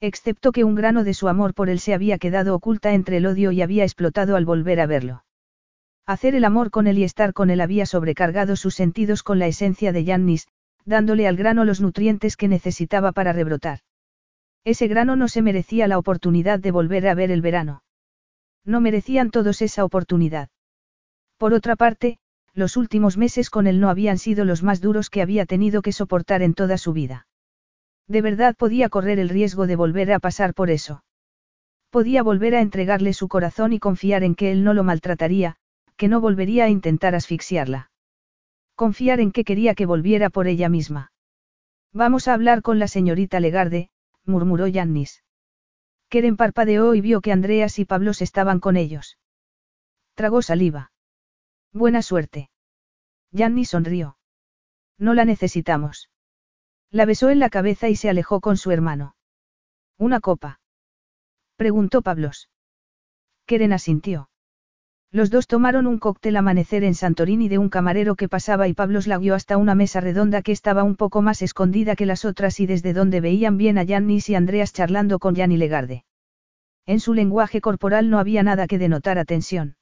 [0.00, 3.26] Excepto que un grano de su amor por él se había quedado oculta entre el
[3.26, 5.24] odio y había explotado al volver a verlo.
[6.06, 9.46] Hacer el amor con él y estar con él había sobrecargado sus sentidos con la
[9.46, 10.48] esencia de Jannis,
[10.84, 13.80] dándole al grano los nutrientes que necesitaba para rebrotar.
[14.64, 17.82] Ese grano no se merecía la oportunidad de volver a ver el verano.
[18.64, 20.48] No merecían todos esa oportunidad.
[21.36, 22.18] Por otra parte,
[22.54, 25.92] los últimos meses con él no habían sido los más duros que había tenido que
[25.92, 27.27] soportar en toda su vida.
[28.08, 31.04] De verdad podía correr el riesgo de volver a pasar por eso.
[31.90, 35.56] Podía volver a entregarle su corazón y confiar en que él no lo maltrataría,
[35.96, 37.90] que no volvería a intentar asfixiarla.
[38.74, 41.12] Confiar en que quería que volviera por ella misma.
[41.92, 43.90] Vamos a hablar con la señorita Legarde,
[44.24, 45.22] murmuró Yannis.
[46.08, 49.18] Keren parpadeó y vio que Andreas y Pablos estaban con ellos.
[50.14, 50.92] Tragó saliva.
[51.72, 52.50] Buena suerte.
[53.30, 54.16] Yannis sonrió.
[54.98, 56.08] No la necesitamos.
[56.90, 59.14] La besó en la cabeza y se alejó con su hermano.
[59.98, 60.60] ¿Una copa?
[61.56, 62.48] Preguntó Pablos.
[63.46, 64.30] Keren asintió.
[65.10, 69.06] Los dos tomaron un cóctel amanecer en Santorini de un camarero que pasaba y Pablos
[69.06, 72.60] la guió hasta una mesa redonda que estaba un poco más escondida que las otras
[72.60, 76.04] y desde donde veían bien a Yannis y Andreas charlando con Yanni Legarde.
[76.86, 79.76] En su lenguaje corporal no había nada que denotar tensión.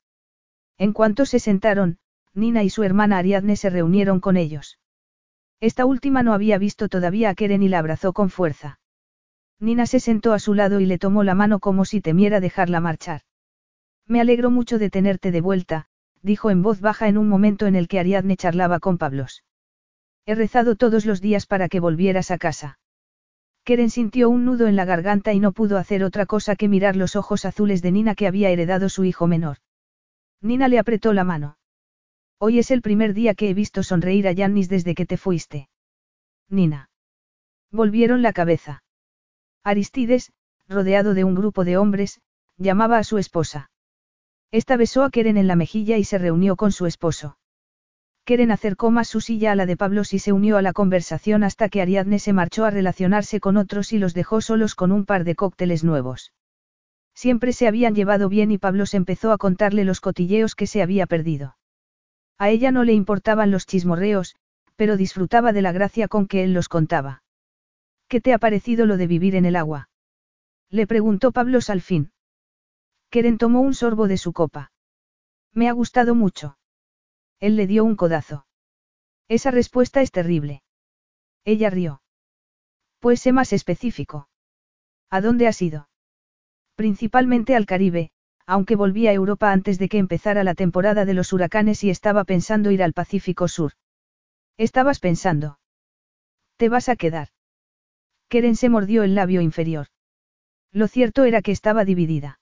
[0.79, 1.99] En cuanto se sentaron,
[2.35, 4.79] Nina y su hermana Ariadne se reunieron con ellos.
[5.61, 8.79] Esta última no había visto todavía a Keren y la abrazó con fuerza.
[9.59, 12.81] Nina se sentó a su lado y le tomó la mano como si temiera dejarla
[12.81, 13.23] marchar.
[14.07, 15.87] Me alegro mucho de tenerte de vuelta,
[16.23, 19.45] dijo en voz baja en un momento en el que Ariadne charlaba con Pablos.
[20.27, 22.79] He rezado todos los días para que volvieras a casa.
[23.65, 26.97] Keren sintió un nudo en la garganta y no pudo hacer otra cosa que mirar
[26.97, 29.59] los ojos azules de Nina que había heredado su hijo menor.
[30.41, 31.57] Nina le apretó la mano.
[32.39, 35.71] Hoy es el primer día que he visto sonreír a Yannis desde que te fuiste.
[36.51, 36.91] Nina.
[37.71, 38.83] Volvieron la cabeza.
[39.65, 40.33] Aristides,
[40.69, 42.21] rodeado de un grupo de hombres,
[42.59, 43.71] llamaba a su esposa.
[44.51, 47.39] Esta besó a Keren en la mejilla y se reunió con su esposo.
[48.25, 51.43] Keren acercó más su silla a la de Pablos y se unió a la conversación
[51.43, 55.07] hasta que Ariadne se marchó a relacionarse con otros y los dejó solos con un
[55.07, 56.33] par de cócteles nuevos.
[57.15, 61.07] Siempre se habían llevado bien y Pablos empezó a contarle los cotilleos que se había
[61.07, 61.57] perdido.
[62.39, 64.37] A ella no le importaban los chismorreos,
[64.77, 67.23] pero disfrutaba de la gracia con que él los contaba.
[68.09, 69.89] ¿Qué te ha parecido lo de vivir en el agua?
[70.71, 72.13] Le preguntó Pablos al fin.
[73.11, 74.73] Keren tomó un sorbo de su copa.
[75.53, 76.59] Me ha gustado mucho.
[77.41, 78.47] Él le dio un codazo.
[79.29, 80.63] Esa respuesta es terrible.
[81.45, 82.03] Ella rió.
[83.01, 84.29] Pues sé más específico.
[85.11, 85.89] ¿A dónde has ido?
[86.75, 88.11] Principalmente al Caribe,
[88.47, 92.25] aunque volví a Europa antes de que empezara la temporada de los huracanes y estaba
[92.25, 93.73] pensando ir al Pacífico Sur.
[94.57, 95.59] Estabas pensando.
[96.57, 97.29] Te vas a quedar.
[98.29, 99.89] Keren se mordió el labio inferior.
[100.73, 102.41] Lo cierto era que estaba dividida.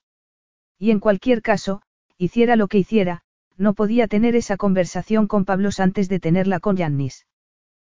[0.78, 1.82] Y en cualquier caso,
[2.18, 3.22] hiciera lo que hiciera,
[3.56, 7.26] no podía tener esa conversación con Pablos antes de tenerla con Yannis.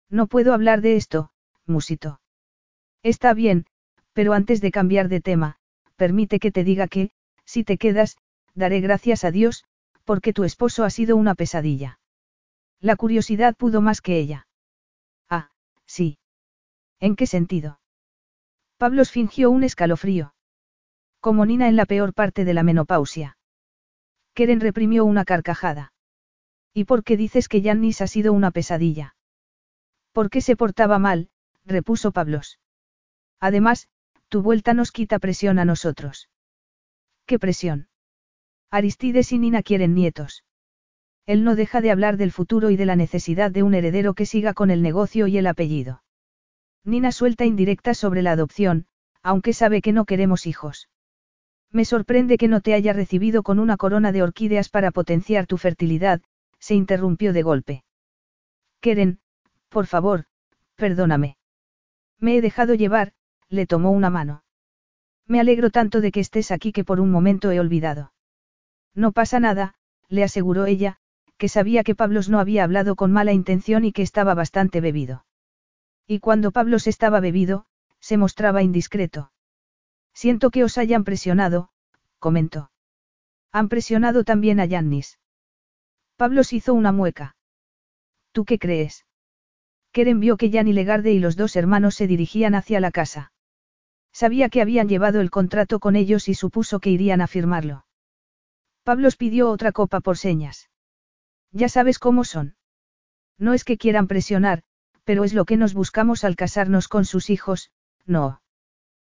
[0.08, 1.30] No puedo hablar de esto,
[1.64, 2.20] musito.
[3.02, 3.66] Está bien,
[4.12, 5.56] pero antes de cambiar de tema,
[5.96, 7.10] permite que te diga que,
[7.47, 8.18] si te quedas,
[8.55, 9.65] daré gracias a Dios,
[10.05, 11.99] porque tu esposo ha sido una pesadilla.
[12.81, 14.47] La curiosidad pudo más que ella.
[15.31, 15.50] Ah,
[15.86, 16.18] sí.
[17.00, 17.81] ¿En qué sentido?
[18.76, 20.34] Pablos fingió un escalofrío.
[21.20, 23.39] Como Nina en la peor parte de la menopausia.
[24.34, 25.92] Keren reprimió una carcajada.
[26.75, 29.16] ¿Y por qué dices que Yannis ha sido una pesadilla?
[30.12, 31.31] ¿Por qué se portaba mal?
[31.65, 32.60] repuso Pablos.
[33.41, 33.89] Además,
[34.28, 36.28] tu vuelta nos quita presión a nosotros.
[37.26, 37.88] ¿Qué presión?
[38.70, 40.44] Aristides y Nina quieren nietos.
[41.26, 44.26] Él no deja de hablar del futuro y de la necesidad de un heredero que
[44.26, 46.02] siga con el negocio y el apellido.
[46.84, 48.86] Nina suelta indirectas sobre la adopción,
[49.22, 50.88] aunque sabe que no queremos hijos.
[51.72, 55.58] Me sorprende que no te haya recibido con una corona de orquídeas para potenciar tu
[55.58, 56.22] fertilidad,
[56.60, 57.84] se interrumpió de golpe.
[58.80, 59.18] Keren,
[59.68, 60.26] por favor,
[60.76, 61.36] perdóname.
[62.20, 63.14] Me he dejado llevar,
[63.48, 64.44] le tomó una mano.
[65.26, 68.12] Me alegro tanto de que estés aquí que por un momento he olvidado.
[68.94, 69.74] No pasa nada,
[70.08, 70.98] le aseguró ella,
[71.36, 75.26] que sabía que Pablos no había hablado con mala intención y que estaba bastante bebido.
[76.06, 77.66] Y cuando Pablos estaba bebido,
[78.00, 79.32] se mostraba indiscreto.
[80.14, 81.70] Siento que os hayan presionado,
[82.18, 82.70] comentó.
[83.52, 85.18] Han presionado también a Yannis.
[86.16, 87.36] Pablos hizo una mueca.
[88.32, 89.05] ¿Tú qué crees?
[89.92, 93.32] Keren vio que Yanni Legarde y los dos hermanos se dirigían hacia la casa.
[94.16, 97.84] Sabía que habían llevado el contrato con ellos y supuso que irían a firmarlo.
[98.82, 100.70] Pablos pidió otra copa por señas.
[101.52, 102.56] Ya sabes cómo son.
[103.36, 104.62] No es que quieran presionar,
[105.04, 107.70] pero es lo que nos buscamos al casarnos con sus hijos,
[108.06, 108.40] no.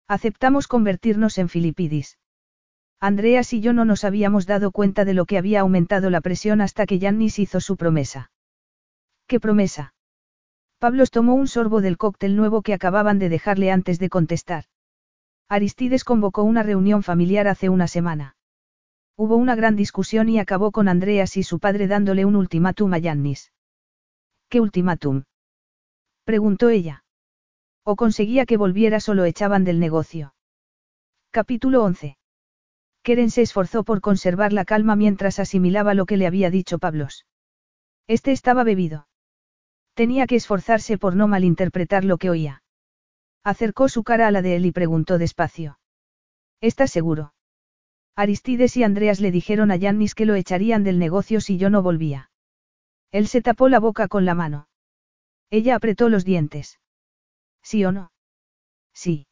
[0.06, 2.18] Aceptamos convertirnos en Filipidis.
[3.00, 6.60] Andreas y yo no nos habíamos dado cuenta de lo que había aumentado la presión
[6.60, 8.32] hasta que Yannis hizo su promesa.
[9.26, 9.94] ¿Qué promesa?
[10.78, 14.64] Pablos tomó un sorbo del cóctel nuevo que acababan de dejarle antes de contestar.
[15.52, 18.36] Aristides convocó una reunión familiar hace una semana.
[19.16, 22.98] Hubo una gran discusión y acabó con Andreas y su padre dándole un ultimátum a
[22.98, 23.52] Yannis.
[24.48, 25.24] ¿Qué ultimátum?
[26.22, 27.02] preguntó ella.
[27.84, 30.34] O conseguía que volviera o lo echaban del negocio.
[31.32, 32.16] Capítulo 11.
[33.02, 37.26] Keren se esforzó por conservar la calma mientras asimilaba lo que le había dicho Pablos.
[38.06, 39.08] Este estaba bebido.
[39.94, 42.59] Tenía que esforzarse por no malinterpretar lo que oía.
[43.44, 45.78] Acercó su cara a la de él y preguntó despacio.
[46.60, 47.34] ¿Estás seguro?
[48.14, 51.82] Aristides y Andreas le dijeron a Yannis que lo echarían del negocio si yo no
[51.82, 52.30] volvía.
[53.12, 54.68] Él se tapó la boca con la mano.
[55.48, 56.78] Ella apretó los dientes.
[57.62, 58.12] ¿Sí o no?
[58.92, 59.26] Sí.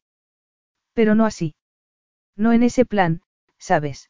[0.93, 1.55] Pero no así.
[2.35, 3.21] No en ese plan,
[3.57, 4.09] ¿sabes?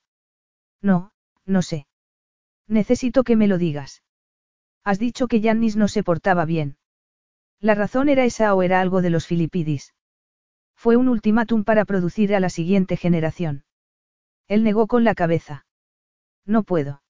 [0.81, 1.11] No,
[1.45, 1.87] no sé.
[2.67, 4.01] Necesito que me lo digas.
[4.83, 6.77] Has dicho que Yannis no se portaba bien.
[7.59, 9.93] ¿La razón era esa o era algo de los Filipidis?
[10.75, 13.65] Fue un ultimátum para producir a la siguiente generación.
[14.47, 15.65] Él negó con la cabeza.
[16.45, 17.03] No puedo.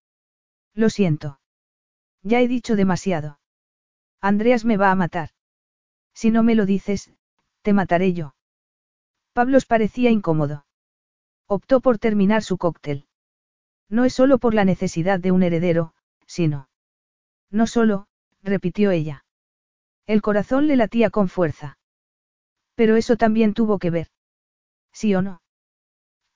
[0.74, 1.40] Lo siento.
[2.24, 3.40] Ya he dicho demasiado.
[4.22, 5.30] Andreas me va a matar.
[6.14, 7.12] Si no me lo dices,
[7.62, 8.36] te mataré yo.
[9.34, 10.66] Pablos parecía incómodo.
[11.46, 13.08] Optó por terminar su cóctel.
[13.88, 15.94] No es solo por la necesidad de un heredero,
[16.26, 16.70] sino.
[17.50, 18.08] No solo,
[18.42, 19.26] repitió ella.
[20.10, 21.78] El corazón le latía con fuerza.
[22.74, 24.08] Pero eso también tuvo que ver.
[24.92, 25.44] ¿Sí o no?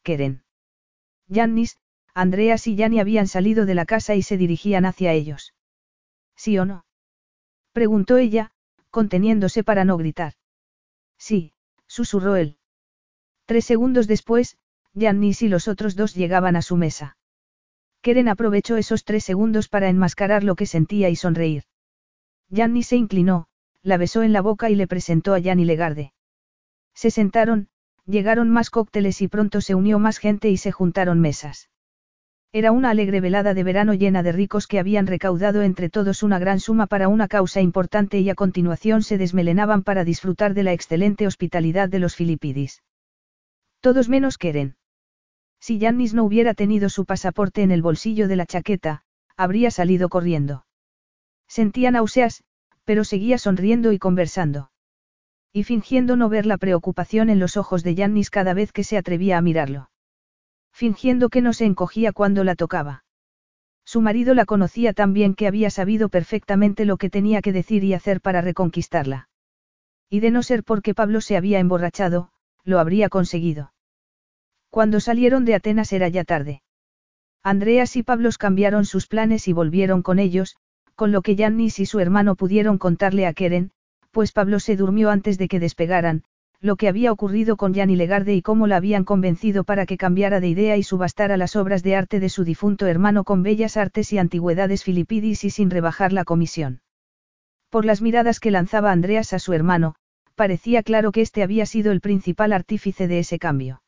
[0.04, 0.44] Keren.
[1.28, 1.80] Yannis,
[2.14, 5.56] Andreas y Yanni habían salido de la casa y se dirigían hacia ellos.
[6.36, 6.86] ¿Sí o no?
[7.72, 8.52] Preguntó ella,
[8.92, 10.34] conteniéndose para no gritar.
[11.18, 11.54] Sí,
[11.88, 12.60] susurró él.
[13.46, 14.56] Tres segundos después,
[14.94, 17.18] Yannis y los otros dos llegaban a su mesa.
[18.02, 21.64] Keren aprovechó esos tres segundos para enmascarar lo que sentía y sonreír.
[22.50, 23.48] Yanni se inclinó,
[23.84, 26.14] la besó en la boca y le presentó a Yanni Legarde.
[26.96, 27.68] Se sentaron,
[28.06, 31.70] llegaron más cócteles y pronto se unió más gente y se juntaron mesas.
[32.56, 36.38] Era una alegre velada de verano llena de ricos que habían recaudado entre todos una
[36.38, 40.72] gran suma para una causa importante y a continuación se desmelenaban para disfrutar de la
[40.72, 42.84] excelente hospitalidad de los filipidis.
[43.82, 44.76] Todos menos Keren.
[45.60, 49.04] Si Yannis no hubiera tenido su pasaporte en el bolsillo de la chaqueta,
[49.36, 50.66] habría salido corriendo.
[51.48, 52.44] Sentía náuseas,
[52.86, 54.72] pero seguía sonriendo y conversando.
[55.52, 58.98] Y fingiendo no ver la preocupación en los ojos de Yannis cada vez que se
[58.98, 59.90] atrevía a mirarlo
[60.74, 63.06] fingiendo que no se encogía cuando la tocaba.
[63.86, 67.84] Su marido la conocía tan bien que había sabido perfectamente lo que tenía que decir
[67.84, 69.30] y hacer para reconquistarla.
[70.10, 72.30] Y de no ser porque Pablo se había emborrachado,
[72.64, 73.74] lo habría conseguido.
[74.70, 76.64] Cuando salieron de Atenas era ya tarde.
[77.44, 80.56] Andreas y Pablos cambiaron sus planes y volvieron con ellos,
[80.96, 83.72] con lo que Yannis y su hermano pudieron contarle a Keren,
[84.12, 86.24] pues Pablo se durmió antes de que despegaran,
[86.64, 90.40] lo que había ocurrido con Gianni Legarde y cómo la habían convencido para que cambiara
[90.40, 94.14] de idea y subastara las obras de arte de su difunto hermano con bellas artes
[94.14, 96.82] y antigüedades filipidis y sin rebajar la comisión.
[97.70, 99.96] Por las miradas que lanzaba Andreas a su hermano,
[100.36, 103.82] parecía claro que este había sido el principal artífice de ese cambio.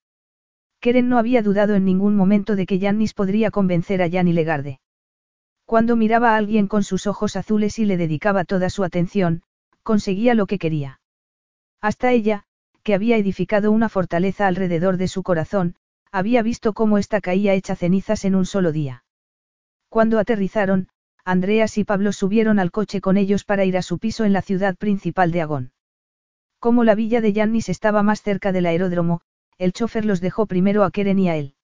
[0.81, 4.79] Keren no había dudado en ningún momento de que Yannis podría convencer a Gianni Legarde.
[5.65, 9.41] Cuando miraba a alguien con sus ojos azules y le dedicaba toda su atención,
[9.83, 10.99] conseguía lo que quería.
[11.81, 12.45] Hasta ella,
[12.83, 15.75] que había edificado una fortaleza alrededor de su corazón,
[16.11, 19.03] había visto cómo ésta caía hecha cenizas en un solo día.
[19.89, 20.87] Cuando aterrizaron,
[21.23, 24.43] Andreas y Pablo subieron al coche con ellos para ir a su piso en la
[24.43, 25.71] ciudad principal de Agón.
[26.59, 29.21] Como la villa de Yannis estaba más cerca del aeródromo,
[29.57, 31.55] el chofer los dejó primero a Keren y a él.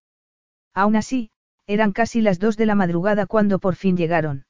[0.74, 1.30] Aún así,
[1.74, 4.46] eran casi las dos de la madrugada cuando por fin llegaron.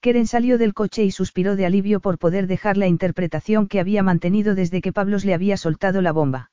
[0.00, 4.02] Keren salió del coche y suspiró de alivio por poder dejar la interpretación que había
[4.02, 6.50] mantenido desde que Pablos le había soltado la bomba.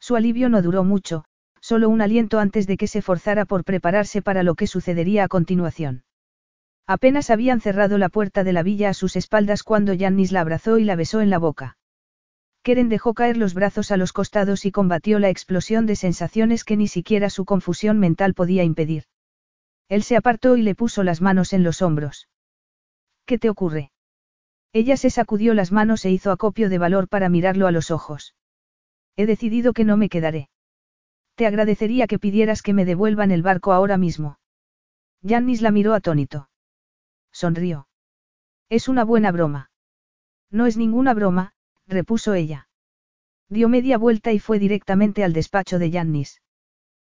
[0.00, 1.24] Su alivio no duró mucho,
[1.60, 5.28] solo un aliento antes de que se forzara por prepararse para lo que sucedería a
[5.28, 6.02] continuación.
[6.88, 10.78] Apenas habían cerrado la puerta de la villa a sus espaldas cuando Yannis la abrazó
[10.78, 11.76] y la besó en la boca.
[12.66, 16.76] Keren dejó caer los brazos a los costados y combatió la explosión de sensaciones que
[16.76, 19.04] ni siquiera su confusión mental podía impedir.
[19.88, 22.28] Él se apartó y le puso las manos en los hombros.
[23.24, 23.92] ¿Qué te ocurre?
[24.72, 28.34] Ella se sacudió las manos e hizo acopio de valor para mirarlo a los ojos.
[29.14, 30.48] He decidido que no me quedaré.
[31.36, 34.40] Te agradecería que pidieras que me devuelvan el barco ahora mismo.
[35.22, 36.50] Yannis la miró atónito.
[37.30, 37.86] Sonrió.
[38.68, 39.70] Es una buena broma.
[40.50, 41.52] No es ninguna broma,
[41.86, 42.68] repuso ella.
[43.48, 46.42] Dio media vuelta y fue directamente al despacho de Yannis.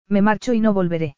[0.09, 1.17] Me marcho y no volveré.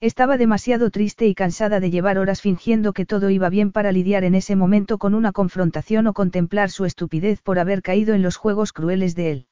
[0.00, 4.24] Estaba demasiado triste y cansada de llevar horas fingiendo que todo iba bien para lidiar
[4.24, 8.36] en ese momento con una confrontación o contemplar su estupidez por haber caído en los
[8.36, 9.46] juegos crueles de él.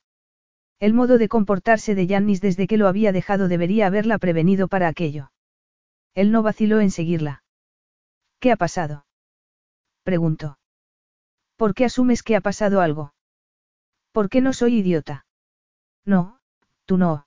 [0.81, 4.89] El modo de comportarse de Yannis desde que lo había dejado debería haberla prevenido para
[4.89, 5.31] aquello.
[6.15, 7.45] Él no vaciló en seguirla.
[8.41, 9.05] ¿Qué ha pasado?
[10.03, 10.60] preguntó.
[11.61, 13.13] ¿Por qué asumes que ha pasado algo?
[14.13, 15.27] ¿Por qué no soy idiota?
[16.07, 16.39] No,
[16.87, 17.27] tú no.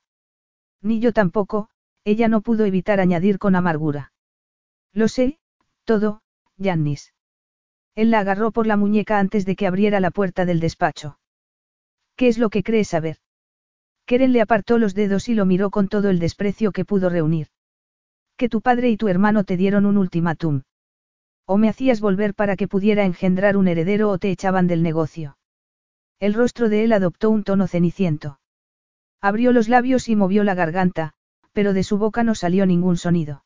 [0.82, 1.70] Ni yo tampoco,
[2.04, 4.12] ella no pudo evitar añadir con amargura.
[4.92, 5.38] Lo sé,
[5.84, 6.24] todo,
[6.58, 7.14] Yannis.
[7.94, 11.20] Él la agarró por la muñeca antes de que abriera la puerta del despacho.
[12.16, 13.18] ¿Qué es lo que crees saber?
[14.08, 17.50] Keren le apartó los dedos y lo miró con todo el desprecio que pudo reunir.
[18.36, 20.64] Que tu padre y tu hermano te dieron un ultimátum.
[21.46, 25.38] O me hacías volver para que pudiera engendrar un heredero o te echaban del negocio.
[26.20, 28.40] El rostro de él adoptó un tono ceniciento.
[29.20, 31.14] Abrió los labios y movió la garganta,
[31.52, 33.44] pero de su boca no salió ningún sonido.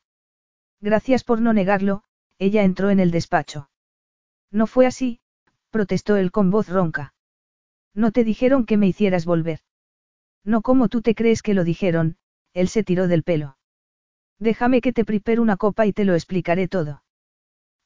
[0.79, 2.03] Gracias por no negarlo,
[2.37, 3.69] ella entró en el despacho.
[4.51, 5.19] No fue así,
[5.71, 7.13] protestó él con voz ronca.
[7.93, 9.61] No te dijeron que me hicieras volver.
[10.43, 12.17] No como tú te crees que lo dijeron,
[12.53, 13.57] él se tiró del pelo.
[14.39, 17.01] Déjame que te prepare una copa y te lo explicaré todo.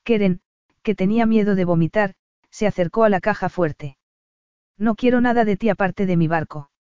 [0.03, 0.41] Keren,
[0.83, 2.15] que tenía miedo de vomitar,
[2.49, 3.97] se acercó a la caja fuerte.
[4.77, 6.71] No quiero nada de ti aparte de mi barco.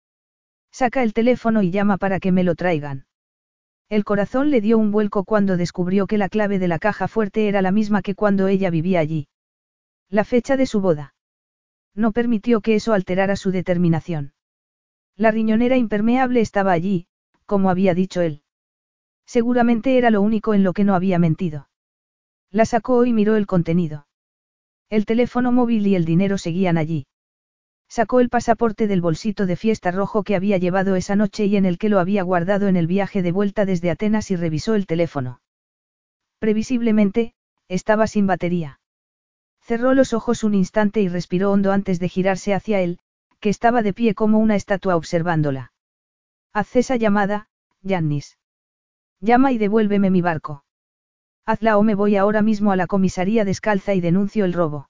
[0.73, 3.07] Saca el teléfono y llama para que me lo traigan.
[3.89, 7.49] El corazón le dio un vuelco cuando descubrió que la clave de la caja fuerte
[7.49, 9.29] era la misma que cuando ella vivía allí.
[10.09, 11.15] La fecha de su boda.
[11.95, 14.33] No permitió que eso alterara su determinación.
[15.17, 17.07] La riñonera impermeable estaba allí,
[17.47, 18.43] como había dicho él.
[19.27, 21.70] Seguramente era lo único en lo que no había mentido.
[22.51, 24.07] La sacó y miró el contenido.
[24.89, 27.07] El teléfono móvil y el dinero seguían allí.
[27.89, 31.65] Sacó el pasaporte del bolsito de fiesta rojo que había llevado esa noche y en
[31.65, 34.87] el que lo había guardado en el viaje de vuelta desde Atenas y revisó el
[34.87, 35.41] teléfono.
[36.39, 37.35] Previsiblemente,
[37.69, 38.81] estaba sin batería.
[39.61, 42.99] Cerró los ojos un instante y respiró hondo antes de girarse hacia él,
[43.41, 45.73] que estaba de pie como una estatua observándola.
[46.53, 47.49] Haz esa llamada,
[47.83, 48.39] Yannis.
[49.21, 50.65] Llama y devuélveme mi barco.
[51.47, 54.89] Hazla o me voy ahora mismo a la comisaría descalza y denuncio el robo.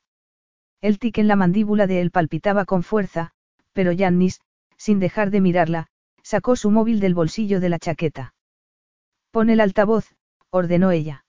[0.80, 3.30] El tic en la mandíbula de él palpitaba con fuerza,
[3.72, 4.40] pero Yannis,
[4.76, 5.86] sin dejar de mirarla,
[6.22, 8.34] sacó su móvil del bolsillo de la chaqueta.
[9.30, 10.14] Pon el altavoz,
[10.50, 11.24] ordenó ella.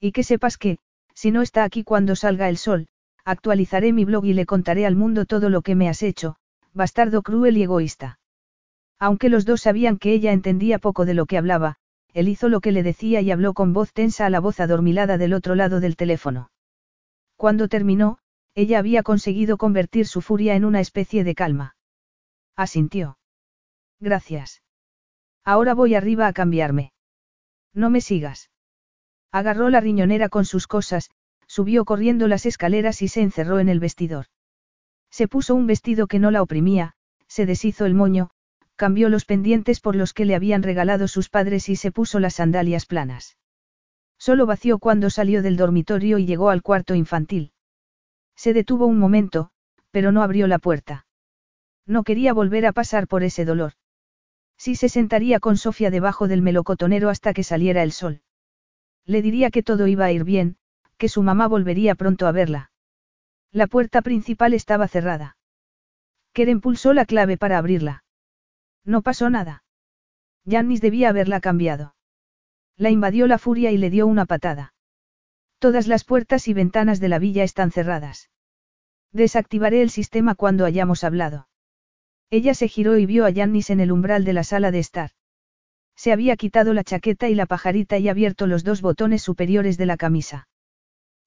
[0.00, 0.78] Y que sepas que,
[1.14, 2.88] si no está aquí cuando salga el sol,
[3.24, 6.36] actualizaré mi blog y le contaré al mundo todo lo que me has hecho,
[6.72, 8.18] bastardo cruel y egoísta.
[8.98, 11.76] Aunque los dos sabían que ella entendía poco de lo que hablaba,
[12.14, 15.18] él hizo lo que le decía y habló con voz tensa a la voz adormilada
[15.18, 16.50] del otro lado del teléfono.
[17.36, 18.18] Cuando terminó,
[18.54, 21.76] ella había conseguido convertir su furia en una especie de calma.
[22.56, 23.18] Asintió.
[23.98, 24.62] Gracias.
[25.44, 26.92] Ahora voy arriba a cambiarme.
[27.74, 28.50] No me sigas.
[29.32, 31.10] Agarró la riñonera con sus cosas,
[31.48, 34.26] subió corriendo las escaleras y se encerró en el vestidor.
[35.10, 36.94] Se puso un vestido que no la oprimía,
[37.26, 38.30] se deshizo el moño,
[38.76, 42.34] cambió los pendientes por los que le habían regalado sus padres y se puso las
[42.34, 43.36] sandalias planas.
[44.18, 47.52] Solo vació cuando salió del dormitorio y llegó al cuarto infantil.
[48.36, 49.50] Se detuvo un momento,
[49.90, 51.06] pero no abrió la puerta.
[51.86, 53.74] No quería volver a pasar por ese dolor.
[54.56, 58.22] Sí se sentaría con Sofía debajo del melocotonero hasta que saliera el sol.
[59.04, 60.56] Le diría que todo iba a ir bien,
[60.96, 62.70] que su mamá volvería pronto a verla.
[63.52, 65.36] La puerta principal estaba cerrada.
[66.32, 68.03] Keren pulsó la clave para abrirla.
[68.84, 69.64] No pasó nada.
[70.46, 71.94] Jannis debía haberla cambiado.
[72.76, 74.74] La invadió la furia y le dio una patada.
[75.58, 78.30] Todas las puertas y ventanas de la villa están cerradas.
[79.12, 81.48] Desactivaré el sistema cuando hayamos hablado.
[82.30, 85.10] Ella se giró y vio a Jannis en el umbral de la sala de estar.
[85.96, 89.86] Se había quitado la chaqueta y la pajarita y abierto los dos botones superiores de
[89.86, 90.48] la camisa.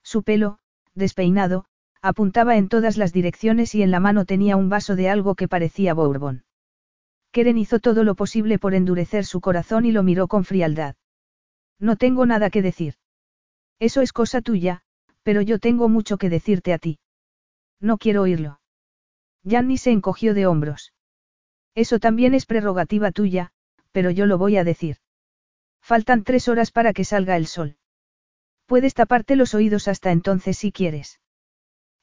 [0.02, 0.58] Su pelo,
[0.94, 1.64] despeinado,
[2.02, 5.48] apuntaba en todas las direcciones y en la mano tenía un vaso de algo que
[5.48, 6.44] parecía bourbon.
[7.32, 10.96] Keren hizo todo lo posible por endurecer su corazón y lo miró con frialdad.
[11.78, 12.94] No tengo nada que decir.
[13.78, 14.82] Eso es cosa tuya,
[15.22, 16.98] pero yo tengo mucho que decirte a ti.
[17.80, 18.60] No quiero oírlo.
[19.44, 20.92] Yanni se encogió de hombros.
[21.74, 23.52] Eso también es prerrogativa tuya,
[23.92, 24.96] pero yo lo voy a decir.
[25.80, 27.76] Faltan tres horas para que salga el sol.
[28.66, 31.20] Puedes taparte los oídos hasta entonces si quieres.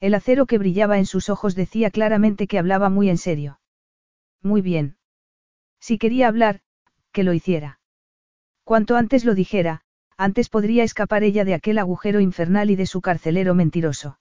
[0.00, 3.60] El acero que brillaba en sus ojos decía claramente que hablaba muy en serio.
[4.42, 4.95] Muy bien.
[5.80, 6.60] Si quería hablar,
[7.12, 7.80] que lo hiciera.
[8.64, 9.82] Cuanto antes lo dijera,
[10.16, 14.18] antes podría escapar ella de aquel agujero infernal y de su carcelero mentiroso.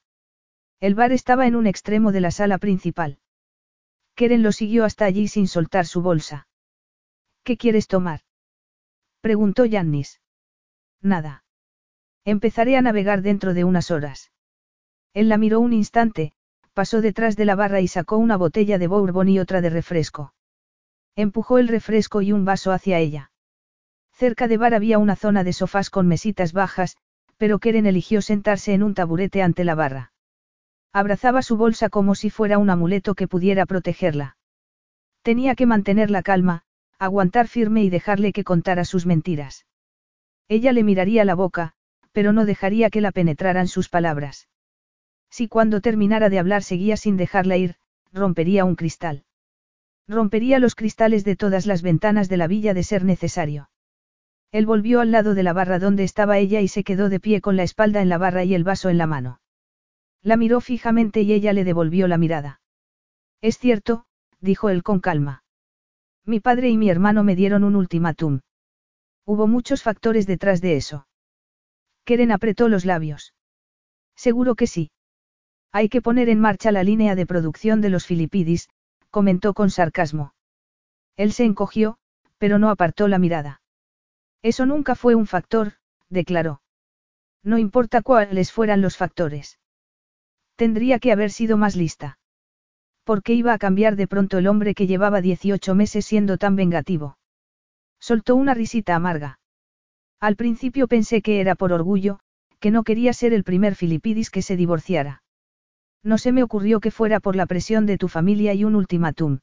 [0.79, 3.17] El bar estaba en un extremo de la sala principal.
[4.13, 6.47] Keren lo siguió hasta allí sin soltar su bolsa.
[7.43, 8.21] ¿Qué quieres tomar?
[9.21, 10.21] preguntó Yannis.
[11.01, 11.43] Nada.
[12.23, 14.31] Empezaré a navegar dentro de unas horas.
[15.13, 16.33] Él la miró un instante,
[16.73, 20.34] pasó detrás de la barra y sacó una botella de bourbon y otra de refresco.
[21.15, 23.31] Empujó el refresco y un vaso hacia ella.
[24.11, 26.97] Cerca de bar había una zona de sofás con mesitas bajas,
[27.37, 30.13] pero Keren eligió sentarse en un taburete ante la barra.
[30.93, 34.37] Abrazaba su bolsa como si fuera un amuleto que pudiera protegerla.
[35.21, 36.63] Tenía que mantener la calma,
[36.97, 39.65] aguantar firme y dejarle que contara sus mentiras.
[40.47, 41.73] Ella le miraría la boca,
[42.13, 44.47] pero no dejaría que la penetraran sus palabras.
[45.29, 47.75] Si cuando terminara de hablar seguía sin dejarla ir,
[48.13, 49.24] rompería un cristal.
[50.07, 53.69] Rompería los cristales de todas las ventanas de la villa de ser necesario.
[54.51, 57.41] Él volvió al lado de la barra donde estaba ella y se quedó de pie
[57.41, 59.41] con la espalda en la barra y el vaso en la mano.
[60.21, 62.61] La miró fijamente y ella le devolvió la mirada.
[63.41, 64.05] Es cierto,
[64.39, 65.43] dijo él con calma.
[66.23, 68.41] Mi padre y mi hermano me dieron un ultimátum.
[69.25, 71.07] Hubo muchos factores detrás de eso.
[72.03, 73.33] Keren apretó los labios.
[74.15, 74.91] Seguro que sí.
[75.71, 78.69] Hay que poner en marcha la línea de producción de los Filipidis,
[79.15, 80.33] comentó con sarcasmo.
[81.15, 81.97] Él se encogió,
[82.37, 83.61] pero no apartó la mirada.
[84.41, 85.75] Eso nunca fue un factor,
[86.09, 86.61] declaró.
[87.41, 89.57] No importa cuáles fueran los factores.
[90.57, 92.19] Tendría que haber sido más lista.
[93.05, 96.57] ¿Por qué iba a cambiar de pronto el hombre que llevaba 18 meses siendo tan
[96.57, 97.17] vengativo?
[98.01, 99.39] Soltó una risita amarga.
[100.19, 102.19] Al principio pensé que era por orgullo,
[102.59, 105.23] que no quería ser el primer Filipidis que se divorciara.
[106.05, 109.39] No se me ocurrió que fuera por la presión de tu familia y un ultimátum.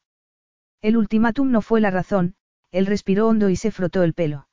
[0.81, 2.37] El ultimátum no fue la razón,
[2.71, 4.47] él respiró hondo y se frotó el pelo.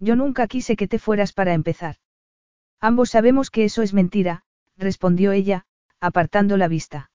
[0.00, 1.96] Yo nunca quise que te fueras para empezar.
[2.80, 4.42] Ambos sabemos que eso es mentira,
[4.76, 5.66] respondió ella,
[6.00, 7.12] apartando la vista.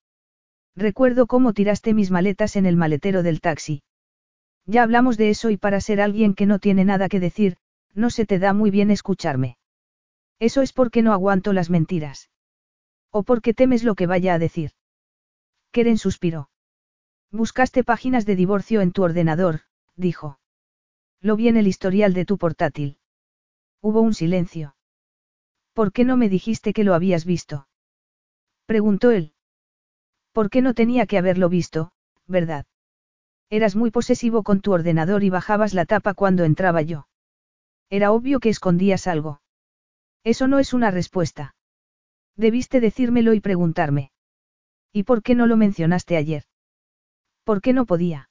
[0.77, 3.83] Recuerdo cómo tiraste mis maletas en el maletero del taxi.
[4.65, 7.57] Ya hablamos de eso y para ser alguien que no tiene nada que decir,
[7.93, 9.57] no se te da muy bien escucharme.
[10.39, 12.29] Eso es porque no aguanto las mentiras.
[13.17, 14.71] ¿O porque temes lo que vaya a decir?
[15.71, 16.49] Keren suspiró.
[17.31, 19.61] Buscaste páginas de divorcio en tu ordenador,
[19.95, 20.37] dijo.
[21.21, 22.97] Lo vi en el historial de tu portátil.
[23.81, 24.75] Hubo un silencio.
[25.71, 27.69] ¿Por qué no me dijiste que lo habías visto?
[28.65, 29.33] Preguntó él.
[30.33, 31.93] ¿Por qué no tenía que haberlo visto,
[32.27, 32.65] verdad?
[33.49, 37.07] Eras muy posesivo con tu ordenador y bajabas la tapa cuando entraba yo.
[37.89, 39.39] Era obvio que escondías algo.
[40.25, 41.54] Eso no es una respuesta.
[42.37, 44.11] Debiste decírmelo y preguntarme.
[44.91, 46.43] ¿Y por qué no lo mencionaste ayer?
[47.43, 48.29] ¿Por qué no podía?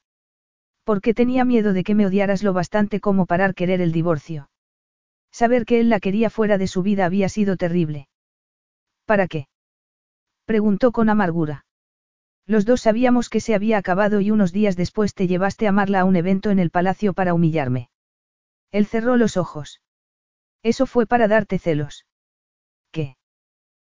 [0.85, 4.51] Porque tenía miedo de que me odiaras lo bastante como parar querer el divorcio.
[5.31, 8.09] Saber que él la quería fuera de su vida había sido terrible.
[9.07, 9.49] ¿Para qué?
[10.45, 11.65] Preguntó con amargura.
[12.47, 16.01] Los dos sabíamos que se había acabado y unos días después te llevaste a Marla
[16.01, 17.89] a un evento en el palacio para humillarme.
[18.71, 19.81] Él cerró los ojos.
[20.63, 22.05] Eso fue para darte celos.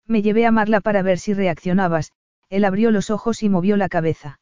[0.07, 2.11] Me llevé a Marla para ver si reaccionabas,
[2.49, 4.39] él abrió los ojos y movió la cabeza.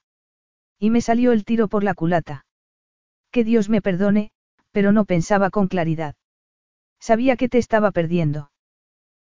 [0.80, 2.46] Y me salió el tiro por la culata.
[3.32, 4.32] Que Dios me perdone,
[4.72, 6.16] pero no pensaba con claridad.
[7.00, 8.52] Sabía que te estaba perdiendo.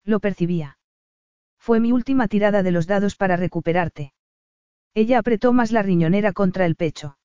[0.04, 0.78] Lo percibía.
[1.58, 4.14] Fue mi última tirada de los dados para recuperarte.
[4.94, 7.18] Ella apretó más la riñonera contra el pecho.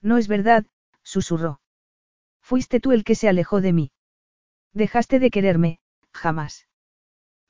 [0.00, 0.66] No es verdad,
[1.02, 1.60] susurró.
[2.40, 3.92] Fuiste tú el que se alejó de mí.
[4.72, 5.78] Dejaste de quererme,
[6.12, 6.66] jamás.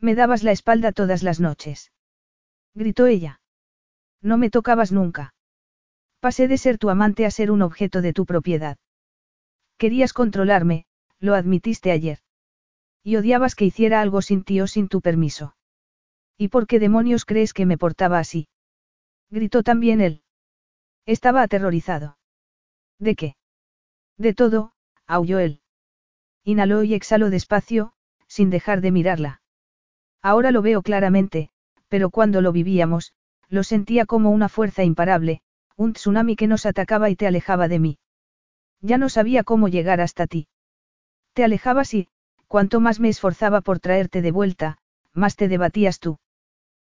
[0.02, 1.92] Me dabas la espalda todas las noches.
[2.74, 3.40] Gritó ella.
[4.20, 5.32] No me tocabas nunca.
[6.18, 8.78] Pasé de ser tu amante a ser un objeto de tu propiedad.
[9.78, 10.86] Querías controlarme,
[11.20, 12.18] lo admitiste ayer.
[13.05, 15.55] Y odiabas que hiciera algo sin ti o sin tu permiso.
[16.36, 18.48] ¿Y por qué demonios crees que me portaba así?
[19.31, 20.24] Gritó también él.
[21.06, 22.18] Estaba aterrorizado.
[22.98, 23.36] ¿De qué?
[24.18, 24.72] De todo,
[25.06, 25.60] aulló él.
[26.42, 27.92] Inhaló y exhaló despacio,
[28.26, 29.42] sin dejar de mirarla.
[30.23, 31.51] Ahora lo veo claramente,
[31.89, 33.12] pero cuando lo vivíamos,
[33.49, 35.42] lo sentía como una fuerza imparable,
[35.76, 37.99] un tsunami que nos atacaba y te alejaba de mí.
[38.81, 40.49] Ya no sabía cómo llegar hasta ti.
[41.34, 42.09] Te alejabas y,
[42.47, 44.78] cuanto más me esforzaba por traerte de vuelta,
[45.12, 46.18] más te debatías tú.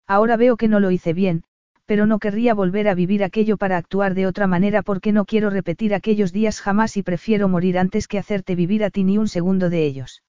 [0.06, 1.44] Ahora veo que no lo hice bien,
[1.84, 5.50] pero no querría volver a vivir aquello para actuar de otra manera porque no quiero
[5.50, 9.28] repetir aquellos días jamás y prefiero morir antes que hacerte vivir a ti ni un
[9.28, 10.22] segundo de ellos.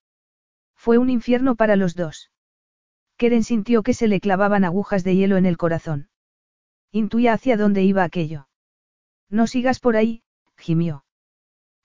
[0.75, 2.31] Fue un infierno para los dos.
[3.19, 6.07] Keren sintió que se le clavaban agujas de hielo en el corazón.
[6.89, 8.47] Intuía hacia dónde iba aquello.
[9.29, 10.23] No sigas por ahí,
[10.57, 11.03] gimió.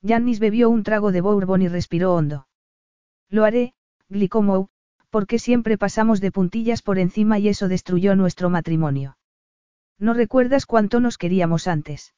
[0.00, 2.46] Jannis bebió un trago de bourbon y respiró hondo.
[3.30, 3.74] Lo haré,
[4.08, 4.68] Glicomou,
[5.10, 9.18] porque siempre pasamos de puntillas por encima y eso destruyó nuestro matrimonio.
[9.98, 12.14] ¿No recuerdas cuánto nos queríamos antes?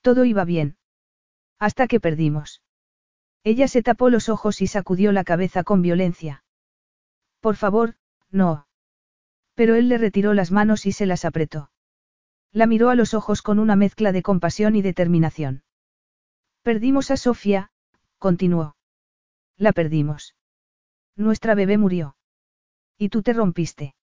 [0.00, 0.78] Todo iba bien.
[1.58, 2.62] Hasta que perdimos.
[3.42, 6.42] Ella se tapó los ojos y sacudió la cabeza con violencia.
[7.40, 7.96] Por favor,
[8.34, 8.66] no.
[9.54, 11.70] Pero él le retiró las manos y se las apretó.
[12.52, 15.62] La miró a los ojos con una mezcla de compasión y determinación.
[16.62, 17.70] Perdimos a Sofía,
[18.18, 18.76] continuó.
[19.56, 20.34] La perdimos.
[21.16, 22.16] Nuestra bebé murió.
[22.98, 23.94] Y tú te rompiste.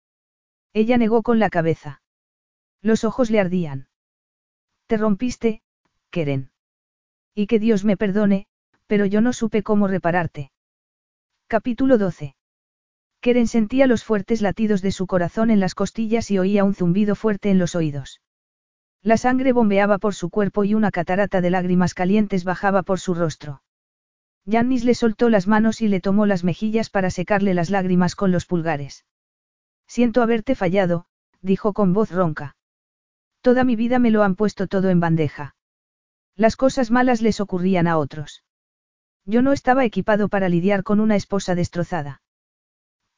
[0.73, 2.01] Ella negó con la cabeza.
[2.81, 3.89] Los ojos le ardían.
[4.87, 5.61] Te rompiste,
[6.09, 6.51] Keren.
[7.35, 8.47] Y que Dios me perdone,
[8.87, 10.51] pero yo no supe cómo repararte.
[11.47, 12.35] Capítulo 12.
[13.21, 17.13] Keren sentía los fuertes latidos de su corazón en las costillas y oía un zumbido
[17.15, 18.19] fuerte en los oídos.
[19.03, 23.13] La sangre bombeaba por su cuerpo y una catarata de lágrimas calientes bajaba por su
[23.13, 23.61] rostro.
[24.45, 28.31] Yannis le soltó las manos y le tomó las mejillas para secarle las lágrimas con
[28.31, 29.05] los pulgares.
[29.87, 31.05] Siento haberte fallado,
[31.41, 32.55] dijo con voz ronca.
[33.41, 35.55] Toda mi vida me lo han puesto todo en bandeja.
[36.35, 38.43] Las cosas malas les ocurrían a otros.
[39.25, 42.21] Yo no estaba equipado para lidiar con una esposa destrozada.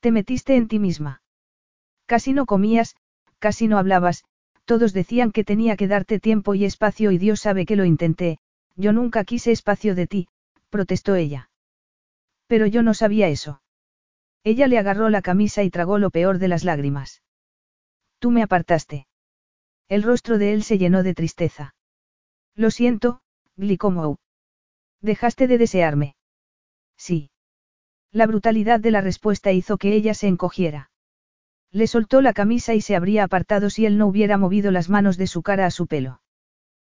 [0.04, 1.22] Te metiste en ti misma.
[2.08, 2.98] Casi no comías,
[3.40, 4.26] casi no hablabas,
[4.66, 8.38] todos decían que tenía que darte tiempo y espacio y Dios sabe que lo intenté,
[8.76, 10.28] yo nunca quise espacio de ti,
[10.70, 11.50] protestó ella.
[12.48, 13.62] Pero yo no sabía eso.
[14.44, 17.24] Ella le agarró la camisa y tragó lo peor de las lágrimas.
[18.20, 19.08] Tú me apartaste.
[19.88, 21.76] El rostro de él se llenó de tristeza.
[22.56, 23.22] Lo siento,
[23.56, 24.18] Glicomou.
[25.00, 26.18] Dejaste de desearme.
[26.98, 27.30] Sí.
[28.14, 30.92] La brutalidad de la respuesta hizo que ella se encogiera.
[31.72, 35.17] Le soltó la camisa y se habría apartado si él no hubiera movido las manos
[35.17, 36.22] de su cara a su pelo.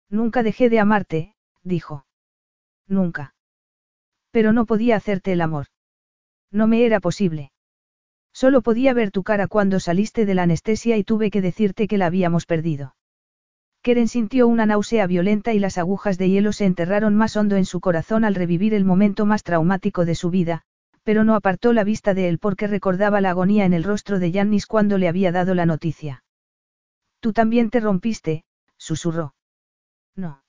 [0.08, 2.07] Nunca dejé de amarte, dijo.
[2.89, 3.34] Nunca.
[4.31, 5.66] Pero no podía hacerte el amor.
[6.50, 7.52] No me era posible.
[8.32, 11.99] Solo podía ver tu cara cuando saliste de la anestesia y tuve que decirte que
[11.99, 12.97] la habíamos perdido.
[13.82, 17.66] Keren sintió una náusea violenta y las agujas de hielo se enterraron más hondo en
[17.66, 20.65] su corazón al revivir el momento más traumático de su vida,
[21.03, 24.31] pero no apartó la vista de él porque recordaba la agonía en el rostro de
[24.31, 26.25] Yannis cuando le había dado la noticia.
[27.20, 28.45] Tú también te rompiste,
[28.77, 29.35] susurró.
[30.17, 30.43] No.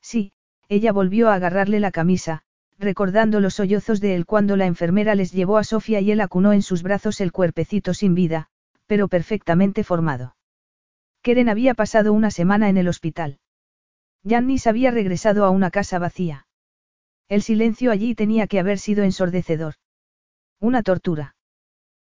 [0.00, 0.32] Sí,
[0.68, 2.42] ella volvió a agarrarle la camisa,
[2.78, 6.52] recordando los sollozos de él cuando la enfermera les llevó a Sofía y él acunó
[6.52, 8.48] en sus brazos el cuerpecito sin vida,
[8.86, 10.36] pero perfectamente formado.
[11.22, 13.38] Keren había pasado una semana en el hospital.
[14.22, 16.45] Yannis había regresado a una casa vacía.
[17.28, 19.74] El silencio allí tenía que haber sido ensordecedor.
[20.60, 21.34] Una tortura.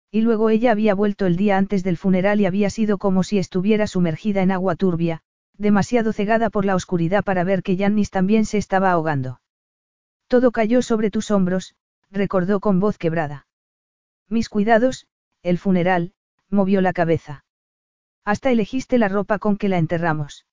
[0.10, 3.38] Y luego ella había vuelto el día antes del funeral y había sido como si
[3.38, 5.22] estuviera sumergida en agua turbia,
[5.58, 9.42] demasiado cegada por la oscuridad para ver que Yannis también se estaba ahogando.
[10.28, 11.76] Todo cayó sobre tus hombros,
[12.10, 13.48] recordó con voz quebrada.
[14.28, 15.08] Mis cuidados,
[15.44, 16.14] el funeral,
[16.50, 17.46] movió la cabeza.
[18.26, 20.46] Hasta elegiste la ropa con que la enterramos.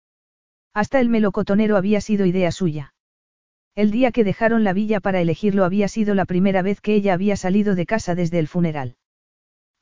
[0.75, 2.95] Hasta el melocotonero había sido idea suya.
[3.79, 7.15] El día que dejaron la villa para elegirlo había sido la primera vez que ella
[7.15, 8.97] había salido de casa desde el funeral.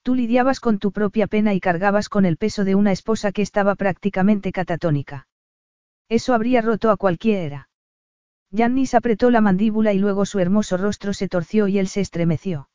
[0.02, 3.41] Tú lidiabas con tu propia pena y cargabas con el peso de una esposa que
[3.41, 5.28] estaba prácticamente catatónica.
[6.10, 7.70] Eso habría roto a cualquiera.
[8.50, 12.68] Yannis apretó la mandíbula y luego su hermoso rostro se torció y él se estremeció.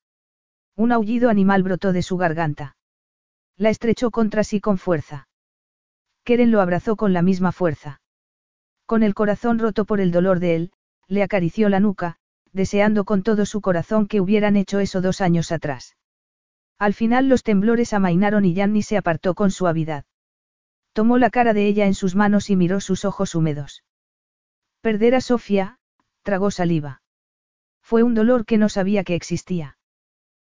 [0.75, 2.75] Un aullido animal brotó de su garganta.
[3.57, 5.27] La estrechó contra sí con fuerza.
[6.23, 8.01] Keren lo abrazó con la misma fuerza.
[8.87, 10.71] Con el corazón roto por el dolor de él,
[11.07, 12.17] le acarició la nuca,
[12.53, 15.95] deseando con todo su corazón que hubieran hecho eso dos años atrás.
[16.77, 20.05] Al final los temblores amainaron y Yanni se apartó con suavidad.
[20.93, 23.83] Tomó la cara de ella en sus manos y miró sus ojos húmedos.
[24.81, 25.77] Perder a Sofía,
[26.23, 27.01] tragó saliva.
[27.81, 29.77] Fue un dolor que no sabía que existía.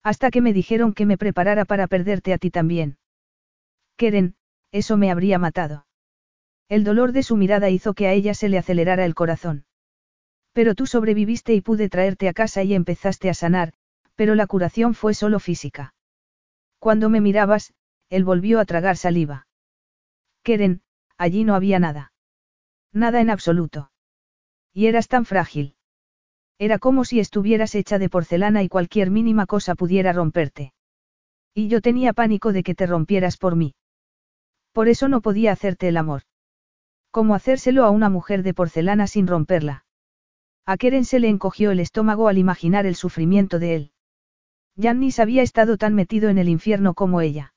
[0.02, 2.98] Hasta que me dijeron que me preparara para perderte a ti también.
[3.96, 4.36] Keren,
[4.72, 5.86] eso me habría matado.
[6.68, 9.64] El dolor de su mirada hizo que a ella se le acelerara el corazón.
[10.56, 13.74] Pero tú sobreviviste y pude traerte a casa y empezaste a sanar,
[14.14, 15.92] pero la curación fue solo física.
[16.78, 17.74] Cuando me mirabas,
[18.08, 19.48] él volvió a tragar saliva.
[20.42, 20.80] Keren,
[21.18, 22.14] allí no había nada.
[22.90, 23.90] Nada en absoluto.
[24.72, 25.74] Y eras tan frágil.
[26.58, 30.72] Era como si estuvieras hecha de porcelana y cualquier mínima cosa pudiera romperte.
[31.52, 33.74] Y yo tenía pánico de que te rompieras por mí.
[34.72, 36.22] Por eso no podía hacerte el amor.
[37.10, 39.85] ¿Cómo hacérselo a una mujer de porcelana sin romperla?
[40.66, 43.92] A Keren se le encogió el estómago al imaginar el sufrimiento de él.
[44.74, 47.54] Yannis había estado tan metido en el infierno como ella.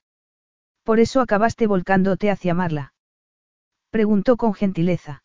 [0.83, 2.93] Por eso acabaste volcándote hacia Marla.
[3.89, 5.23] Preguntó con gentileza.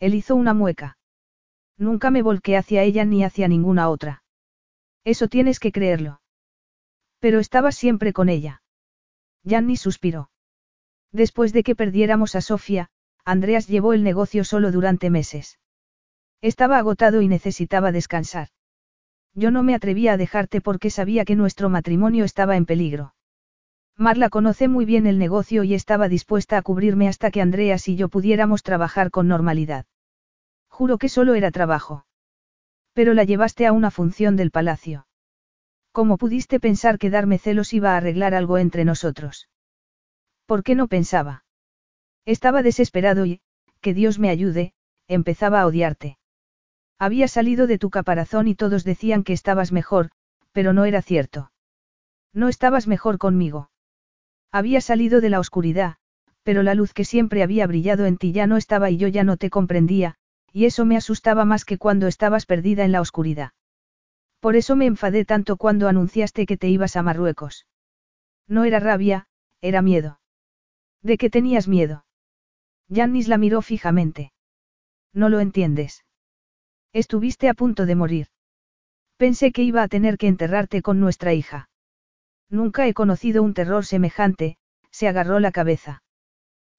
[0.00, 0.96] Él hizo una mueca.
[1.76, 4.22] Nunca me volqué hacia ella ni hacia ninguna otra.
[5.04, 6.22] Eso tienes que creerlo.
[7.18, 8.62] Pero estabas siempre con ella.
[9.42, 10.30] Yanni suspiró.
[11.12, 12.88] Después de que perdiéramos a Sofía,
[13.26, 15.58] Andreas llevó el negocio solo durante meses.
[16.44, 18.48] Estaba agotado y necesitaba descansar.
[19.32, 23.14] Yo no me atrevía a dejarte porque sabía que nuestro matrimonio estaba en peligro.
[23.96, 27.96] Marla conoce muy bien el negocio y estaba dispuesta a cubrirme hasta que Andreas y
[27.96, 29.86] yo pudiéramos trabajar con normalidad.
[30.68, 32.04] Juro que solo era trabajo.
[32.92, 35.06] Pero la llevaste a una función del palacio.
[35.92, 39.48] ¿Cómo pudiste pensar que darme celos iba a arreglar algo entre nosotros?
[40.44, 41.46] ¿Por qué no pensaba?
[42.26, 43.40] Estaba desesperado y,
[43.80, 44.74] que Dios me ayude,
[45.08, 46.18] empezaba a odiarte.
[46.98, 50.10] Había salido de tu caparazón y todos decían que estabas mejor,
[50.52, 51.50] pero no era cierto.
[52.32, 53.70] No estabas mejor conmigo.
[54.52, 55.96] Había salido de la oscuridad,
[56.44, 59.24] pero la luz que siempre había brillado en ti ya no estaba y yo ya
[59.24, 60.16] no te comprendía,
[60.52, 63.52] y eso me asustaba más que cuando estabas perdida en la oscuridad.
[64.38, 67.66] Por eso me enfadé tanto cuando anunciaste que te ibas a Marruecos.
[68.46, 69.26] No era rabia,
[69.60, 70.20] era miedo.
[71.02, 72.04] ¿De qué tenías miedo?
[72.88, 74.32] Jannis la miró fijamente.
[75.12, 76.04] No lo entiendes.
[76.94, 78.28] Estuviste a punto de morir.
[79.16, 81.68] Pensé que iba a tener que enterrarte con nuestra hija.
[82.48, 84.58] Nunca he conocido un terror semejante,
[84.92, 86.04] se agarró la cabeza.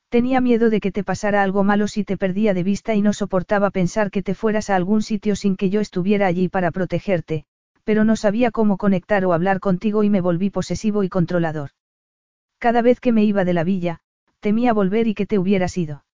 [0.08, 3.11] Tenía miedo de que te pasara algo malo si te perdía de vista y no
[3.11, 7.44] soportaba pensar que te fueras a algún sitio sin que yo estuviera allí para protegerte,
[7.84, 11.72] pero no sabía cómo conectar o hablar contigo y me volví posesivo y controlador.
[12.58, 14.00] Cada vez que me iba de la villa,
[14.40, 16.06] temía volver y que te hubieras ido.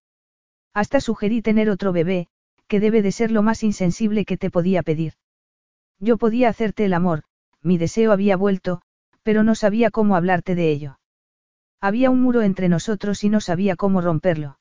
[0.74, 2.26] Hasta sugerí tener otro bebé,
[2.72, 5.12] que debe de ser lo más insensible que te podía pedir.
[6.00, 7.24] Yo podía hacerte el amor,
[7.60, 8.80] mi deseo había vuelto,
[9.22, 10.98] pero no sabía cómo hablarte de ello.
[11.82, 14.58] Había un muro entre nosotros y no sabía cómo romperlo.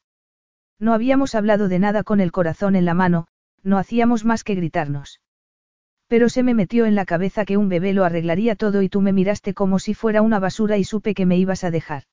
[0.77, 3.27] No habíamos hablado de nada con el corazón en la mano,
[3.63, 5.21] no hacíamos más que gritarnos.
[6.07, 8.99] Pero se me metió en la cabeza que un bebé lo arreglaría todo y tú
[8.99, 12.03] me miraste como si fuera una basura y supe que me ibas a dejar.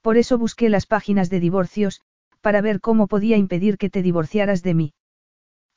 [0.00, 2.00] Por eso busqué las páginas de divorcios,
[2.40, 4.94] para ver cómo podía impedir que te divorciaras de mí.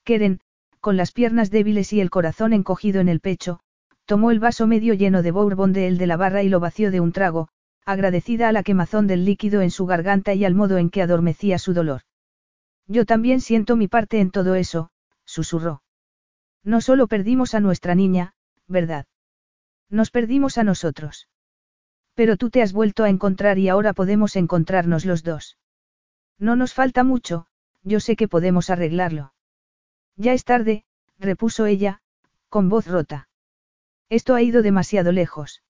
[0.04, 0.40] Keren,
[0.80, 3.60] con las piernas débiles y el corazón encogido en el pecho,
[4.06, 6.92] tomó el vaso medio lleno de bourbon de él de la barra y lo vació
[6.92, 7.48] de un trago,
[7.86, 11.58] agradecida a la quemazón del líquido en su garganta y al modo en que adormecía
[11.58, 12.02] su dolor.
[12.88, 14.90] Yo también siento mi parte en todo eso,
[15.26, 15.84] susurró.
[16.64, 18.34] No solo perdimos a nuestra niña,
[18.68, 19.06] ¿verdad?
[19.90, 21.28] Nos perdimos a nosotros.
[22.14, 25.58] Pero tú te has vuelto a encontrar y ahora podemos encontrarnos los dos.
[26.40, 27.48] No nos falta mucho,
[27.84, 29.33] yo sé que podemos arreglarlo.
[30.16, 30.86] Ya es tarde,
[31.20, 32.02] repuso ella,
[32.50, 33.28] con voz rota.
[34.10, 35.64] Esto ha ido demasiado lejos.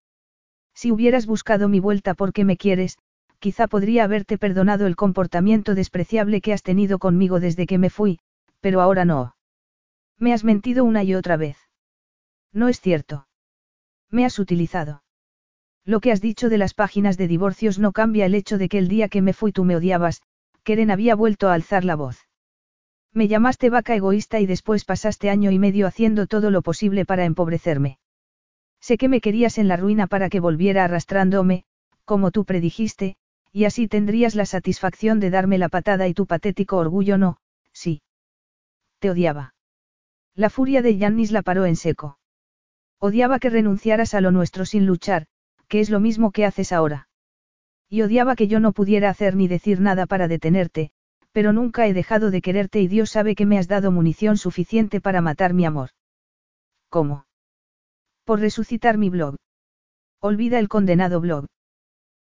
[0.73, 2.97] Si hubieras buscado mi vuelta porque me quieres,
[3.39, 8.19] quizá podría haberte perdonado el comportamiento despreciable que has tenido conmigo desde que me fui,
[8.59, 9.35] pero ahora no.
[10.17, 11.57] Me has mentido una y otra vez.
[12.51, 13.27] No es cierto.
[14.09, 15.03] Me has utilizado.
[15.85, 18.77] Lo que has dicho de las páginas de divorcios no cambia el hecho de que
[18.77, 20.21] el día que me fui tú me odiabas,
[20.63, 22.27] Keren había vuelto a alzar la voz.
[23.13, 27.25] Me llamaste vaca egoísta y después pasaste año y medio haciendo todo lo posible para
[27.25, 27.99] empobrecerme.
[28.79, 31.63] Sé que me querías en la ruina para que volviera arrastrándome,
[32.05, 33.15] como tú predijiste,
[33.51, 37.37] y así tendrías la satisfacción de darme la patada y tu patético orgullo no,
[37.71, 38.01] sí.
[38.99, 39.53] Te odiaba.
[40.35, 42.17] La furia de Yannis la paró en seco.
[42.99, 45.27] Odiaba que renunciaras a lo nuestro sin luchar,
[45.67, 47.07] que es lo mismo que haces ahora.
[47.89, 50.91] Y odiaba que yo no pudiera hacer ni decir nada para detenerte,
[51.33, 55.01] pero nunca he dejado de quererte y Dios sabe que me has dado munición suficiente
[55.01, 55.89] para matar mi amor.
[56.89, 57.25] ¿Cómo?
[58.23, 59.35] Por resucitar mi blog.
[60.21, 61.47] Olvida el condenado blog.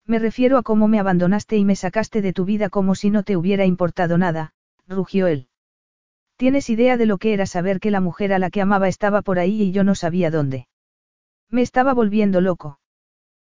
[0.05, 3.23] Me refiero a cómo me abandonaste y me sacaste de tu vida como si no
[3.23, 4.53] te hubiera importado nada,
[4.87, 5.47] rugió él.
[6.35, 9.21] ¿Tienes idea de lo que era saber que la mujer a la que amaba estaba
[9.21, 10.67] por ahí y yo no sabía dónde?
[11.49, 12.79] Me estaba volviendo loco.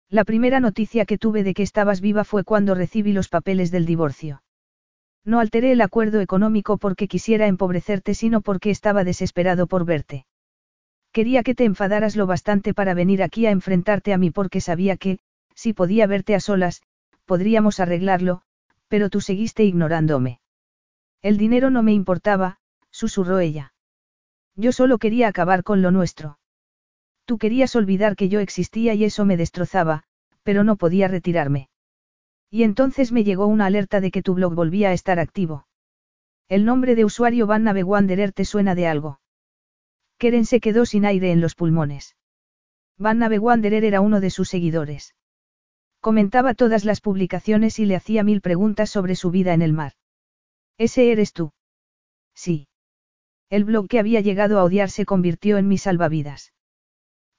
[0.09, 3.85] La primera noticia que tuve de que estabas viva fue cuando recibí los papeles del
[3.85, 4.43] divorcio.
[5.25, 10.27] No alteré el acuerdo económico porque quisiera empobrecerte, sino porque estaba desesperado por verte.
[11.11, 14.97] Quería que te enfadaras lo bastante para venir aquí a enfrentarte a mí porque sabía
[14.97, 15.17] que,
[15.55, 16.83] si podía verte a solas,
[17.25, 18.43] podríamos arreglarlo,
[18.87, 20.41] pero tú seguiste ignorándome.
[21.23, 22.59] El dinero no me importaba,
[22.91, 23.73] susurró ella.
[24.55, 26.37] Yo solo quería acabar con lo nuestro.
[27.25, 30.03] Tú querías olvidar que yo existía y eso me destrozaba,
[30.43, 31.69] pero no podía retirarme.
[32.55, 35.67] Y entonces me llegó una alerta de que tu blog volvía a estar activo.
[36.47, 39.19] El nombre de usuario Van Wanderer te suena de algo.
[40.19, 42.15] Keren se quedó sin aire en los pulmones.
[42.97, 45.15] Van Wanderer era uno de sus seguidores.
[45.99, 49.91] Comentaba todas las publicaciones y le hacía mil preguntas sobre su vida en el mar.
[50.77, 51.51] ¿Ese eres tú?
[52.33, 52.69] Sí.
[53.49, 56.53] El blog que había llegado a odiar se convirtió en mi salvavidas.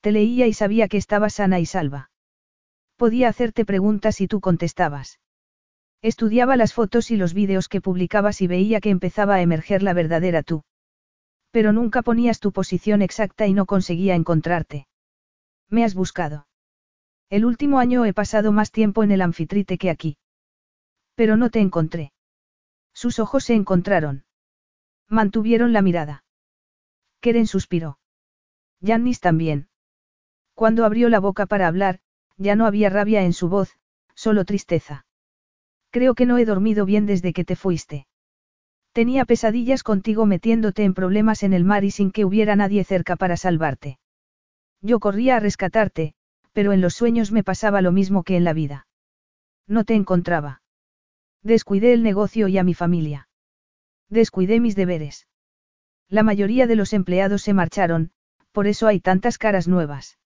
[0.02, 2.10] Te leía y sabía que estabas sana y salva.
[2.97, 5.20] Podía hacerte preguntas y tú contestabas.
[6.02, 9.92] Estudiaba las fotos y los vídeos que publicabas y veía que empezaba a emerger la
[9.92, 10.65] verdadera tú.
[11.50, 14.86] Pero nunca ponías tu posición exacta y no conseguía encontrarte.
[15.68, 16.47] Me has buscado.
[17.28, 20.16] El último año he pasado más tiempo en el anfitrite que aquí.
[21.15, 22.12] Pero no te encontré.
[22.94, 24.25] Sus ojos se encontraron.
[25.08, 26.25] Mantuvieron la mirada.
[27.20, 27.99] Keren suspiró.
[28.83, 29.68] Jannis también.
[30.55, 32.00] Cuando abrió la boca para hablar,
[32.36, 33.76] ya no había rabia en su voz,
[34.15, 35.06] solo tristeza.
[35.90, 38.06] Creo que no he dormido bien desde que te fuiste.
[38.92, 43.16] Tenía pesadillas contigo metiéndote en problemas en el mar y sin que hubiera nadie cerca
[43.16, 43.98] para salvarte.
[44.81, 46.15] Yo corría a rescatarte,
[46.52, 48.86] pero en los sueños me pasaba lo mismo que en la vida.
[49.66, 50.62] No te encontraba.
[51.42, 53.28] Descuidé el negocio y a mi familia.
[54.08, 55.26] Descuidé mis deberes.
[56.08, 58.12] La mayoría de los empleados se marcharon,
[58.52, 60.18] por eso hay tantas caras nuevas.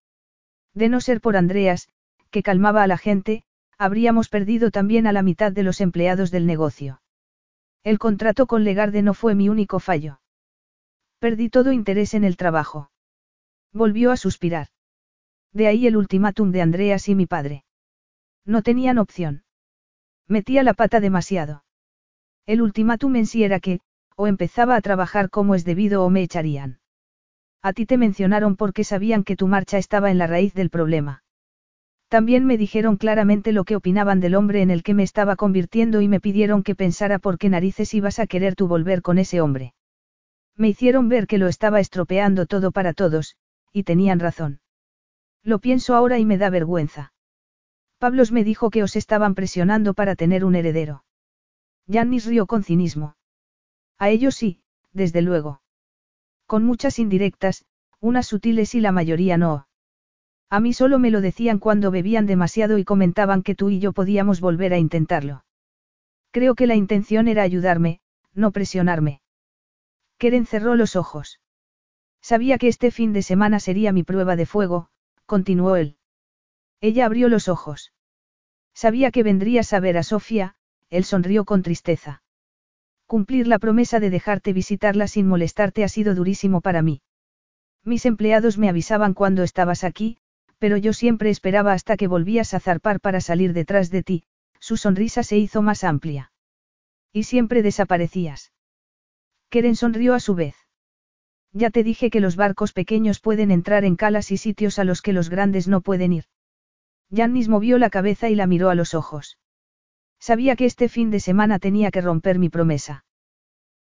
[0.75, 1.89] De no ser por Andreas,
[2.31, 3.43] que calmaba a la gente,
[3.79, 7.01] habríamos perdido también a la mitad de los empleados del negocio.
[7.83, 10.21] El contrato con Legarde no fue mi único fallo.
[11.19, 12.91] Perdí todo interés en el trabajo.
[13.73, 14.69] Volvió a suspirar.
[15.53, 17.65] De ahí el ultimátum de Andreas y mi padre.
[18.45, 19.45] No tenían opción.
[20.29, 21.65] Metía la pata demasiado.
[22.47, 23.81] El ultimátum en sí era que,
[24.17, 26.81] o empezaba a trabajar como es debido o me echarían.
[27.63, 31.23] A ti te mencionaron porque sabían que tu marcha estaba en la raíz del problema.
[32.11, 36.01] También me dijeron claramente lo que opinaban del hombre en el que me estaba convirtiendo
[36.01, 39.41] y me pidieron que pensara por qué narices ibas a querer tú volver con ese
[39.41, 39.75] hombre.
[40.57, 43.37] Me hicieron ver que lo estaba estropeando todo para todos,
[43.73, 44.61] y tenían razón.
[45.45, 47.13] Lo pienso ahora y me da vergüenza.
[47.99, 51.05] Pablos me dijo que os estaban presionando para tener un heredero.
[51.87, 53.15] Yannis rió con cinismo.
[53.99, 55.63] A ellos sí, desde luego.
[56.47, 57.67] Con muchas indirectas,
[58.01, 59.69] unas sutiles y la mayoría no.
[60.51, 63.93] A mí solo me lo decían cuando bebían demasiado y comentaban que tú y yo
[63.93, 65.45] podíamos volver a intentarlo.
[66.33, 68.01] Creo que la intención era ayudarme,
[68.35, 69.21] no presionarme.
[70.19, 71.41] Keren cerró los ojos.
[72.21, 74.89] Sabía que este fin de semana sería mi prueba de fuego,
[75.25, 75.97] continuó él.
[76.81, 77.93] Ella abrió los ojos.
[78.75, 80.57] Sabía que vendrías a ver a Sofía,
[80.91, 82.23] él sonrió con tristeza.
[83.07, 87.03] Cumplir la promesa de dejarte visitarla sin molestarte ha sido durísimo para mí.
[87.85, 90.19] Mis empleados me avisaban cuando estabas aquí,
[90.61, 94.25] pero yo siempre esperaba hasta que volvías a zarpar para salir detrás de ti,
[94.61, 96.33] su sonrisa se hizo más amplia.
[97.13, 98.53] Y siempre desaparecías.
[99.49, 100.55] Keren sonrió a su vez.
[101.53, 105.01] Ya te dije que los barcos pequeños pueden entrar en calas y sitios a los
[105.01, 106.25] que los grandes no pueden ir.
[107.09, 109.39] Yannis movió la cabeza y la miró a los ojos.
[110.21, 113.07] Sabía que este fin de semana tenía que romper mi promesa.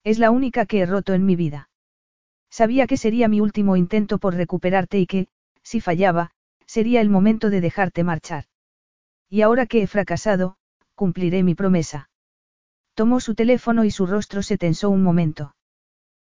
[0.04, 1.68] Es la única que he roto en mi vida.
[2.48, 5.28] Sabía que sería mi último intento por recuperarte y que,
[5.62, 6.30] si fallaba,
[6.68, 8.44] sería el momento de dejarte marchar.
[9.28, 10.56] Y ahora que he fracasado,
[10.94, 12.10] cumpliré mi promesa.
[12.94, 15.56] Tomó su teléfono y su rostro se tensó un momento.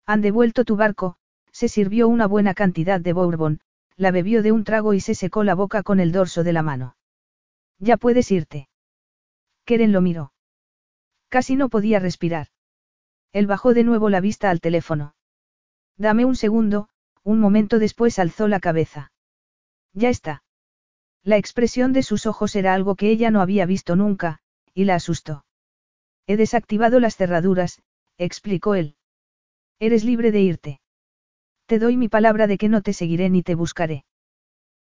[0.06, 1.18] Han devuelto tu barco,
[1.52, 3.62] se sirvió una buena cantidad de bourbon,
[3.96, 6.62] la bebió de un trago y se secó la boca con el dorso de la
[6.62, 6.96] mano.
[7.80, 8.70] Ya puedes irte.
[9.66, 10.34] Keren lo miró.
[11.30, 12.48] Casi no podía respirar.
[13.34, 15.16] Él bajó de nuevo la vista al teléfono.
[15.98, 16.90] Dame un segundo,
[17.24, 19.12] un momento después alzó la cabeza.
[19.98, 20.44] Ya está.
[21.24, 24.38] La expresión de sus ojos era algo que ella no había visto nunca,
[24.76, 25.44] y la asustó.
[26.28, 27.82] He desactivado las cerraduras,
[28.20, 28.96] explicó él.
[29.80, 30.82] Eres libre de irte.
[31.66, 34.06] Te doy mi palabra de que no te seguiré ni te buscaré.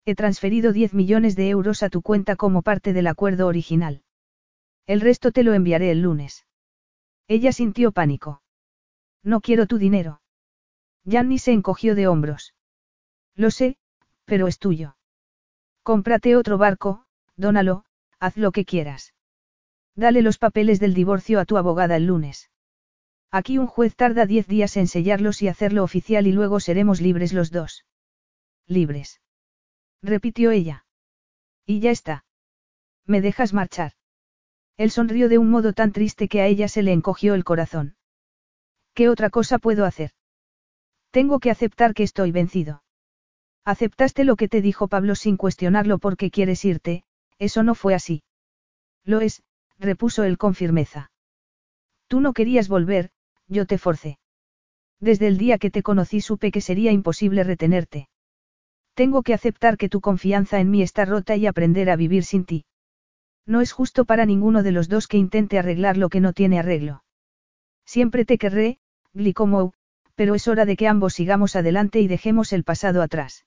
[0.04, 4.02] He transferido 10 millones de euros a tu cuenta como parte del acuerdo original.
[4.86, 6.46] El resto te lo enviaré el lunes.
[7.26, 8.42] Ella sintió pánico.
[9.22, 10.20] No quiero tu dinero.
[11.06, 12.52] Gianni se encogió de hombros.
[13.34, 13.78] Lo sé,
[14.26, 14.95] pero es tuyo.
[15.86, 17.04] Cómprate otro barco,
[17.36, 17.84] dónalo,
[18.18, 19.14] haz lo que quieras.
[19.94, 22.50] Dale los papeles del divorcio a tu abogada el lunes.
[23.30, 27.32] Aquí un juez tarda diez días en sellarlos y hacerlo oficial y luego seremos libres
[27.32, 27.84] los dos.
[28.66, 29.20] Libres.
[30.02, 30.86] Repitió ella.
[31.64, 32.24] Y ya está.
[33.04, 33.92] ¿Me dejas marchar?
[34.76, 37.94] Él sonrió de un modo tan triste que a ella se le encogió el corazón.
[38.92, 40.10] ¿Qué otra cosa puedo hacer?
[41.12, 42.82] Tengo que aceptar que estoy vencido.
[43.66, 47.02] Aceptaste lo que te dijo Pablo sin cuestionarlo porque quieres irte,
[47.40, 48.22] eso no fue así.
[49.04, 49.42] Lo es,
[49.80, 51.10] repuso él con firmeza.
[52.06, 53.10] Tú no querías volver,
[53.48, 54.20] yo te forcé.
[55.00, 58.08] Desde el día que te conocí supe que sería imposible retenerte.
[58.94, 62.44] Tengo que aceptar que tu confianza en mí está rota y aprender a vivir sin
[62.44, 62.66] ti.
[63.46, 66.60] No es justo para ninguno de los dos que intente arreglar lo que no tiene
[66.60, 67.02] arreglo.
[67.84, 68.78] Siempre te querré,
[69.12, 69.72] Glicomou,
[70.14, 73.44] pero es hora de que ambos sigamos adelante y dejemos el pasado atrás.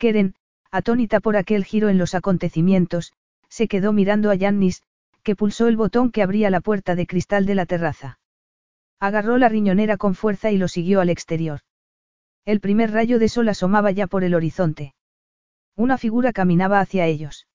[0.00, 0.34] Keren,
[0.70, 3.12] atónita por aquel giro en los acontecimientos,
[3.50, 4.82] se quedó mirando a Yannis,
[5.22, 8.18] que pulsó el botón que abría la puerta de cristal de la terraza.
[8.98, 11.60] Agarró la riñonera con fuerza y lo siguió al exterior.
[12.46, 14.94] El primer rayo de sol asomaba ya por el horizonte.
[15.76, 17.46] Una figura caminaba hacia ellos.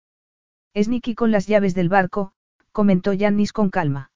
[0.75, 2.33] Es Nicky con las llaves del barco,
[2.72, 4.11] comentó Yannis con calma.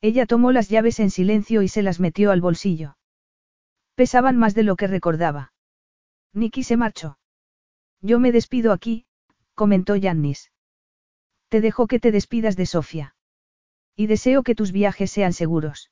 [0.00, 2.96] Ella tomó las llaves en silencio y se las metió al bolsillo.
[3.94, 5.52] Pesaban más de lo que recordaba.
[6.32, 7.16] Nicky se marchó.
[8.04, 9.06] Yo me despido aquí,
[9.54, 10.52] comentó Yannis.
[11.48, 13.16] Te dejo que te despidas de Sofía.
[13.96, 15.90] Y deseo que tus viajes sean seguros.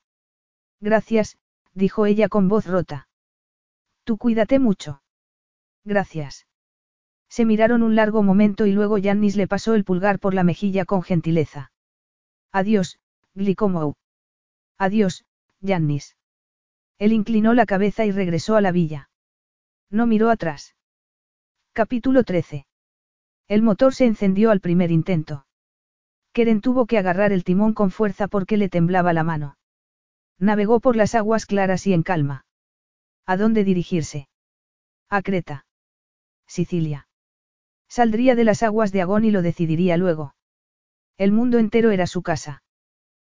[0.78, 1.38] Gracias,
[1.72, 3.08] dijo ella con voz rota.
[4.04, 5.02] Tú cuídate mucho.
[5.84, 6.46] Gracias.
[7.30, 10.84] Se miraron un largo momento y luego Yannis le pasó el pulgar por la mejilla
[10.84, 11.72] con gentileza.
[12.52, 12.98] Adiós,
[13.34, 13.94] Glicomou.
[14.76, 15.24] Adiós,
[15.62, 16.18] Yannis.
[16.98, 19.08] Él inclinó la cabeza y regresó a la villa.
[19.88, 20.74] No miró atrás.
[21.74, 22.66] Capítulo 13.
[23.48, 25.46] El motor se encendió al primer intento.
[26.34, 29.56] Keren tuvo que agarrar el timón con fuerza porque le temblaba la mano.
[30.38, 32.44] Navegó por las aguas claras y en calma.
[33.24, 34.28] ¿A dónde dirigirse?
[35.08, 35.64] A Creta.
[36.46, 37.08] Sicilia.
[37.88, 40.34] Saldría de las aguas de Agón y lo decidiría luego.
[41.16, 42.62] El mundo entero era su casa.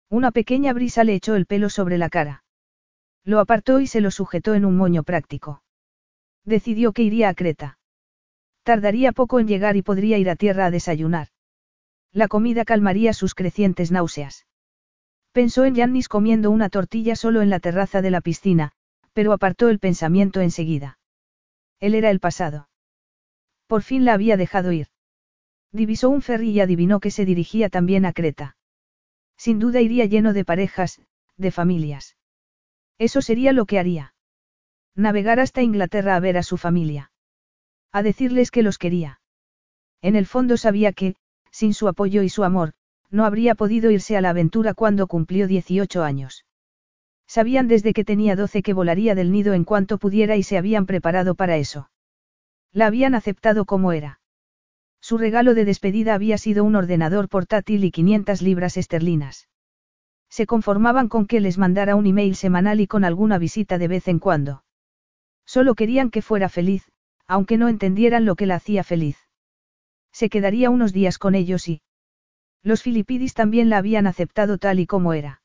[0.08, 2.44] Una pequeña brisa le echó el pelo sobre la cara.
[3.24, 5.64] Lo apartó y se lo sujetó en un moño práctico.
[6.44, 7.77] Decidió que iría a Creta.
[8.68, 11.28] Tardaría poco en llegar y podría ir a tierra a desayunar.
[12.12, 14.46] La comida calmaría sus crecientes náuseas.
[15.32, 18.72] Pensó en Yannis comiendo una tortilla solo en la terraza de la piscina,
[19.14, 20.98] pero apartó el pensamiento enseguida.
[21.80, 22.68] Él era el pasado.
[23.68, 24.88] Por fin la había dejado ir.
[25.72, 28.58] Divisó un ferry y adivinó que se dirigía también a Creta.
[29.38, 31.00] Sin duda iría lleno de parejas,
[31.38, 32.18] de familias.
[32.98, 34.12] Eso sería lo que haría.
[34.94, 37.12] Navegar hasta Inglaterra a ver a su familia.
[37.92, 39.20] A decirles que los quería.
[40.02, 41.16] En el fondo sabía que,
[41.50, 42.72] sin su apoyo y su amor,
[43.10, 46.44] no habría podido irse a la aventura cuando cumplió 18 años.
[47.26, 50.86] Sabían desde que tenía 12 que volaría del nido en cuanto pudiera y se habían
[50.86, 51.90] preparado para eso.
[52.72, 54.20] La habían aceptado como era.
[55.00, 59.48] Su regalo de despedida había sido un ordenador portátil y 500 libras esterlinas.
[60.28, 64.08] Se conformaban con que les mandara un email semanal y con alguna visita de vez
[64.08, 64.64] en cuando.
[65.46, 66.90] Solo querían que fuera feliz,
[67.28, 69.18] aunque no entendieran lo que la hacía feliz.
[70.12, 71.82] Se quedaría unos días con ellos y...
[72.62, 75.42] Los filipidis también la habían aceptado tal y como era.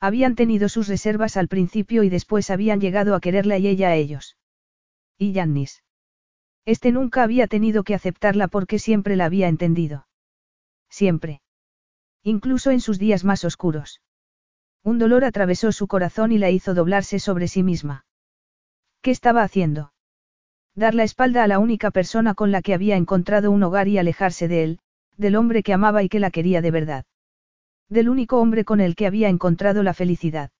[0.00, 3.94] Habían tenido sus reservas al principio y después habían llegado a quererla y ella a
[3.94, 4.36] ellos.
[5.16, 5.82] Y Yannis.
[6.66, 10.06] Este nunca había tenido que aceptarla porque siempre la había entendido.
[10.90, 11.40] Siempre.
[12.22, 14.02] Incluso en sus días más oscuros.
[14.82, 18.04] Un dolor atravesó su corazón y la hizo doblarse sobre sí misma.
[19.00, 19.92] ¿Qué estaba haciendo?
[20.76, 23.96] Dar la espalda a la única persona con la que había encontrado un hogar y
[23.96, 24.78] alejarse de él,
[25.16, 27.06] del hombre que amaba y que la quería de verdad.
[27.88, 30.50] Del único hombre con el que había encontrado la felicidad.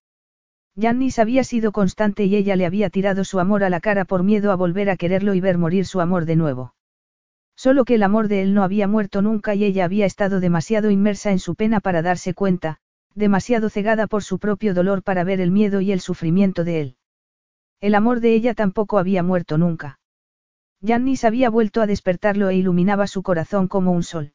[0.75, 4.23] Yannis había sido constante y ella le había tirado su amor a la cara por
[4.23, 6.75] miedo a volver a quererlo y ver morir su amor de nuevo.
[7.55, 10.91] Solo que el amor de él no había muerto nunca y ella había estado demasiado
[10.91, 12.79] inmersa en su pena para darse cuenta,
[13.15, 16.97] demasiado cegada por su propio dolor para ver el miedo y el sufrimiento de él.
[17.83, 19.99] El amor de ella tampoco había muerto nunca.
[20.87, 24.35] Yannis había vuelto a despertarlo e iluminaba su corazón como un sol.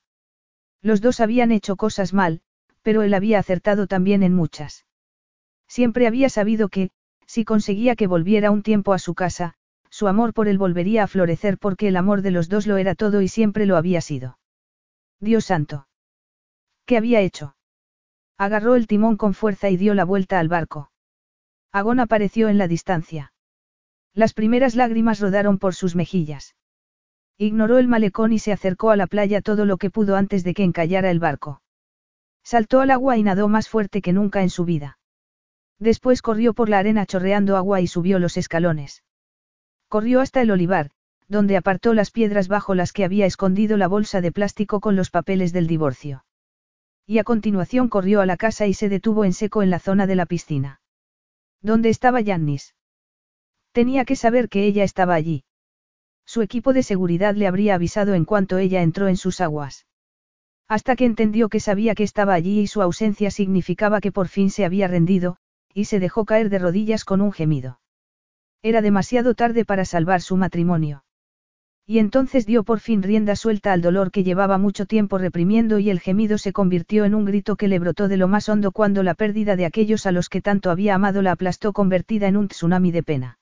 [0.81, 2.41] Los dos habían hecho cosas mal,
[2.81, 4.85] pero él había acertado también en muchas.
[5.69, 6.89] Siempre había sabido que,
[7.25, 9.53] si conseguía que volviera un tiempo a su casa,
[9.89, 12.95] su amor por él volvería a florecer porque el amor de los dos lo era
[12.95, 14.37] todo y siempre lo había sido.
[15.21, 15.87] Dios santo.
[16.85, 17.55] ¿Qué había hecho?
[18.37, 20.91] Agarró el timón con fuerza y dio la vuelta al barco.
[21.71, 23.31] Agón apareció en la distancia.
[24.13, 26.55] Las primeras lágrimas rodaron por sus mejillas.
[27.37, 30.53] Ignoró el malecón y se acercó a la playa todo lo que pudo antes de
[30.53, 31.61] que encallara el barco.
[32.43, 34.99] Saltó al agua y nadó más fuerte que nunca en su vida.
[35.79, 39.03] Después corrió por la arena chorreando agua y subió los escalones.
[39.87, 40.91] Corrió hasta el olivar,
[41.27, 45.09] donde apartó las piedras bajo las que había escondido la bolsa de plástico con los
[45.09, 46.25] papeles del divorcio.
[47.07, 50.05] Y a continuación corrió a la casa y se detuvo en seco en la zona
[50.05, 50.81] de la piscina.
[51.61, 52.75] ¿Dónde estaba Yannis?
[53.71, 55.43] Tenía que saber que ella estaba allí.
[56.25, 59.85] Su equipo de seguridad le habría avisado en cuanto ella entró en sus aguas.
[60.67, 64.49] Hasta que entendió que sabía que estaba allí y su ausencia significaba que por fin
[64.49, 65.37] se había rendido,
[65.73, 67.79] y se dejó caer de rodillas con un gemido.
[68.61, 71.03] Era demasiado tarde para salvar su matrimonio.
[71.85, 75.89] Y entonces dio por fin rienda suelta al dolor que llevaba mucho tiempo reprimiendo y
[75.89, 79.03] el gemido se convirtió en un grito que le brotó de lo más hondo cuando
[79.03, 82.47] la pérdida de aquellos a los que tanto había amado la aplastó convertida en un
[82.47, 83.39] tsunami de pena.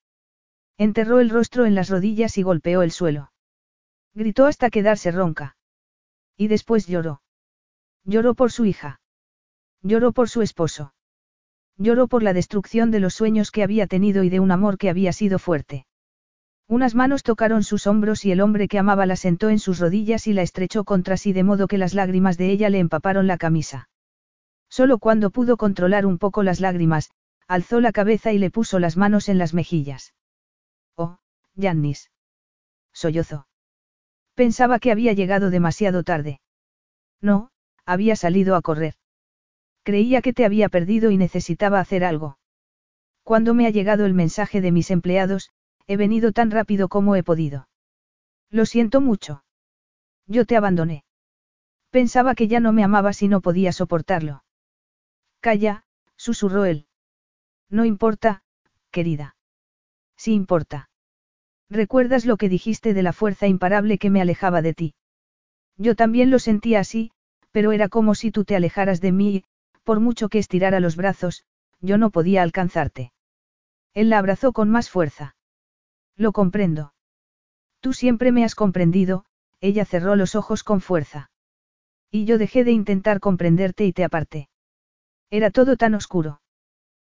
[0.80, 3.33] Enterró el rostro en las rodillas y golpeó el suelo.
[4.14, 5.58] Gritó hasta quedarse ronca.
[6.38, 7.22] Y después lloró.
[8.06, 9.01] Lloró por su hija.
[9.83, 10.93] Lloró por su esposo.
[11.75, 14.90] Lloró por la destrucción de los sueños que había tenido y de un amor que
[14.90, 15.85] había sido fuerte.
[16.66, 20.27] Unas manos tocaron sus hombros y el hombre que amaba la sentó en sus rodillas
[20.27, 23.38] y la estrechó contra sí de modo que las lágrimas de ella le empaparon la
[23.38, 23.90] camisa.
[24.69, 27.11] Solo cuando pudo controlar un poco las lágrimas,
[27.49, 30.14] alzó la cabeza y le puso las manos en las mejillas.
[31.56, 32.11] Yannis.
[32.94, 33.48] Sollozó.
[34.36, 36.40] Pensaba que había llegado demasiado tarde.
[37.22, 37.52] No,
[37.86, 38.95] había salido a correr.
[39.84, 42.38] Creía que te había perdido y necesitaba hacer algo.
[43.24, 45.50] Cuando me ha llegado el mensaje de mis empleados,
[45.88, 47.68] he venido tan rápido como he podido.
[48.50, 49.44] Lo siento mucho.
[50.26, 51.03] Yo te abandoné.
[51.90, 54.44] Pensaba que ya no me amabas y no podía soportarlo.
[55.40, 55.84] Calla,
[56.16, 56.88] susurró él.
[57.69, 58.44] No importa,
[58.92, 59.36] querida.
[60.16, 60.90] Sí importa.
[61.69, 64.95] ¿Recuerdas lo que dijiste de la fuerza imparable que me alejaba de ti?
[65.77, 67.11] Yo también lo sentía así,
[67.51, 69.43] pero era como si tú te alejaras de mí y,
[69.83, 71.45] por mucho que estirara los brazos,
[71.80, 73.11] yo no podía alcanzarte.
[73.93, 75.35] Él la abrazó con más fuerza.
[76.15, 76.93] Lo comprendo.
[77.80, 79.25] Tú siempre me has comprendido,
[79.61, 81.31] ella cerró los ojos con fuerza.
[82.11, 84.49] Y yo dejé de intentar comprenderte y te aparté.
[85.30, 86.41] Era todo tan oscuro.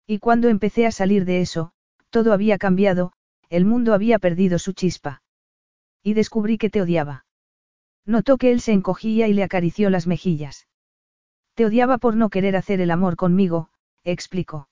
[0.05, 1.73] Y cuando empecé a salir de eso,
[2.09, 3.13] todo había cambiado,
[3.53, 5.21] el mundo había perdido su chispa.
[6.01, 7.25] Y descubrí que te odiaba.
[8.03, 10.67] Notó que él se encogía y le acarició las mejillas.
[11.53, 13.69] Te odiaba por no querer hacer el amor conmigo,
[14.03, 14.69] explicó.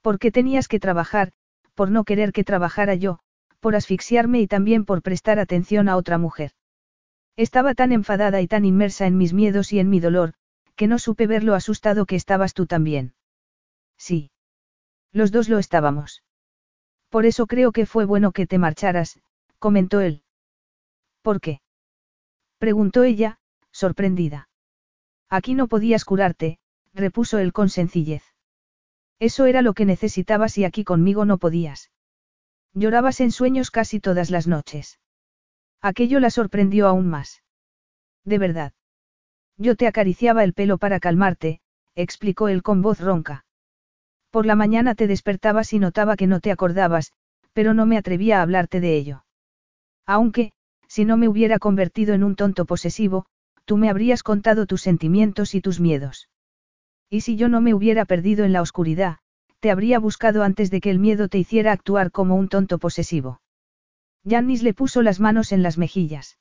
[0.00, 1.32] Porque tenías que trabajar,
[1.74, 3.18] por no querer que trabajara yo,
[3.60, 6.52] por asfixiarme y también por prestar atención a otra mujer.
[7.36, 10.32] Estaba tan enfadada y tan inmersa en mis miedos y en mi dolor,
[10.74, 13.12] que no supe ver lo asustado que estabas tú también.
[13.98, 14.30] Sí.
[15.12, 16.22] Los dos lo estábamos.
[17.10, 19.20] Por eso creo que fue bueno que te marcharas,
[19.58, 20.22] comentó él.
[21.22, 21.60] ¿Por qué?
[22.58, 23.38] preguntó ella,
[23.72, 24.48] sorprendida.
[25.28, 26.58] Aquí no podías curarte,
[26.94, 28.22] repuso él con sencillez.
[29.18, 31.90] Eso era lo que necesitabas y aquí conmigo no podías.
[32.72, 34.98] Llorabas en sueños casi todas las noches.
[35.82, 37.42] Aquello la sorprendió aún más.
[38.24, 38.72] De verdad.
[39.56, 41.60] Yo te acariciaba el pelo para calmarte,
[41.94, 43.44] explicó él con voz ronca.
[44.30, 47.12] Por la mañana te despertabas y notaba que no te acordabas,
[47.52, 49.24] pero no me atrevía a hablarte de ello.
[50.06, 50.52] Aunque,
[50.86, 53.26] si no me hubiera convertido en un tonto posesivo,
[53.64, 56.28] tú me habrías contado tus sentimientos y tus miedos.
[57.08, 59.18] Y si yo no me hubiera perdido en la oscuridad,
[59.60, 63.40] te habría buscado antes de que el miedo te hiciera actuar como un tonto posesivo.
[64.24, 66.38] Yannis le puso las manos en las mejillas.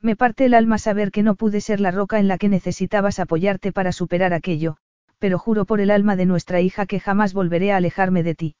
[0.00, 3.18] Me parte el alma saber que no pude ser la roca en la que necesitabas
[3.18, 4.76] apoyarte para superar aquello,
[5.20, 8.56] pero juro por el alma de nuestra hija que jamás volveré a alejarme de ti.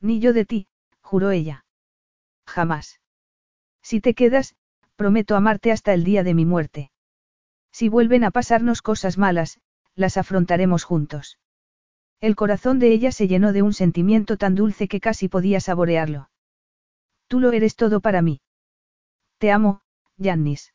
[0.00, 0.66] Ni yo de ti,
[1.02, 1.66] juró ella.
[2.46, 3.00] Jamás.
[3.82, 4.56] Si te quedas,
[4.96, 6.90] prometo amarte hasta el día de mi muerte.
[7.70, 9.60] Si vuelven a pasarnos cosas malas,
[9.94, 11.38] las afrontaremos juntos.
[12.20, 16.30] El corazón de ella se llenó de un sentimiento tan dulce que casi podía saborearlo.
[17.28, 18.40] Tú lo eres todo para mí.
[19.36, 19.82] Te amo,
[20.16, 20.72] Yannis.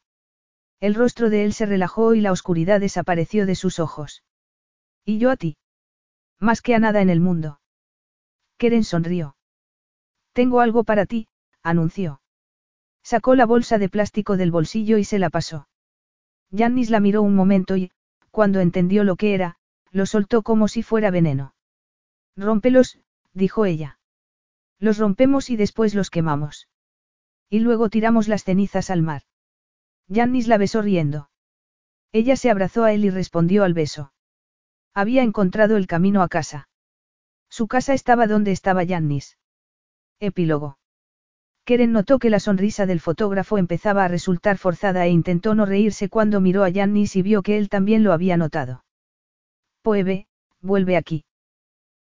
[0.80, 4.24] El rostro de él se relajó y la oscuridad desapareció de sus ojos.
[5.10, 5.58] ¿Y yo a ti?
[6.40, 7.60] Más que a nada en el mundo.
[8.60, 9.36] Keren sonrió.
[10.34, 11.28] Tengo algo para ti,
[11.64, 12.22] anunció.
[13.02, 15.68] Sacó la bolsa de plástico del bolsillo y se la pasó.
[16.52, 17.90] Yannis la miró un momento y,
[18.30, 19.56] cuando entendió lo que era,
[19.90, 21.56] lo soltó como si fuera veneno.
[22.36, 23.00] Rómpelos,
[23.34, 23.98] dijo ella.
[24.78, 26.68] Los rompemos y después los quemamos.
[27.50, 29.24] Y luego tiramos las cenizas al mar.
[30.08, 31.32] Yannis la besó riendo.
[32.12, 34.14] Ella se abrazó a él y respondió al beso.
[34.93, 36.68] Había encontrado el camino a casa.
[37.50, 39.38] Su casa estaba donde estaba Yannis.
[40.19, 40.77] Epílogo.
[41.66, 46.09] Keren notó que la sonrisa del fotógrafo empezaba a resultar forzada e intentó no reírse
[46.09, 48.84] cuando miró a Yannis y vio que él también lo había notado.
[49.82, 50.27] Poebe,
[50.61, 51.26] vuelve aquí.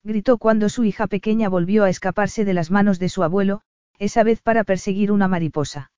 [0.05, 3.63] Gritó cuando su hija pequeña volvió a escaparse de las manos de su abuelo,
[3.99, 5.91] esa vez para perseguir una mariposa.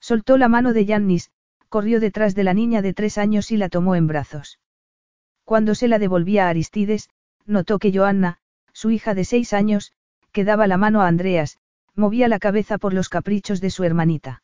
[0.00, 1.30] Soltó la mano de Yannis,
[1.68, 4.60] corrió detrás de la niña de tres años y la tomó en brazos.
[5.44, 7.10] Cuando se la devolvía a Aristides,
[7.46, 8.38] notó que Joanna,
[8.72, 9.92] su hija de seis años,
[10.32, 11.58] que daba la mano a Andreas,
[11.94, 14.42] movía la cabeza por los caprichos de su hermanita.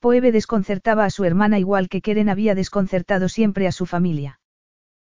[0.00, 4.40] Poebe desconcertaba a su hermana igual que Keren había desconcertado siempre a su familia.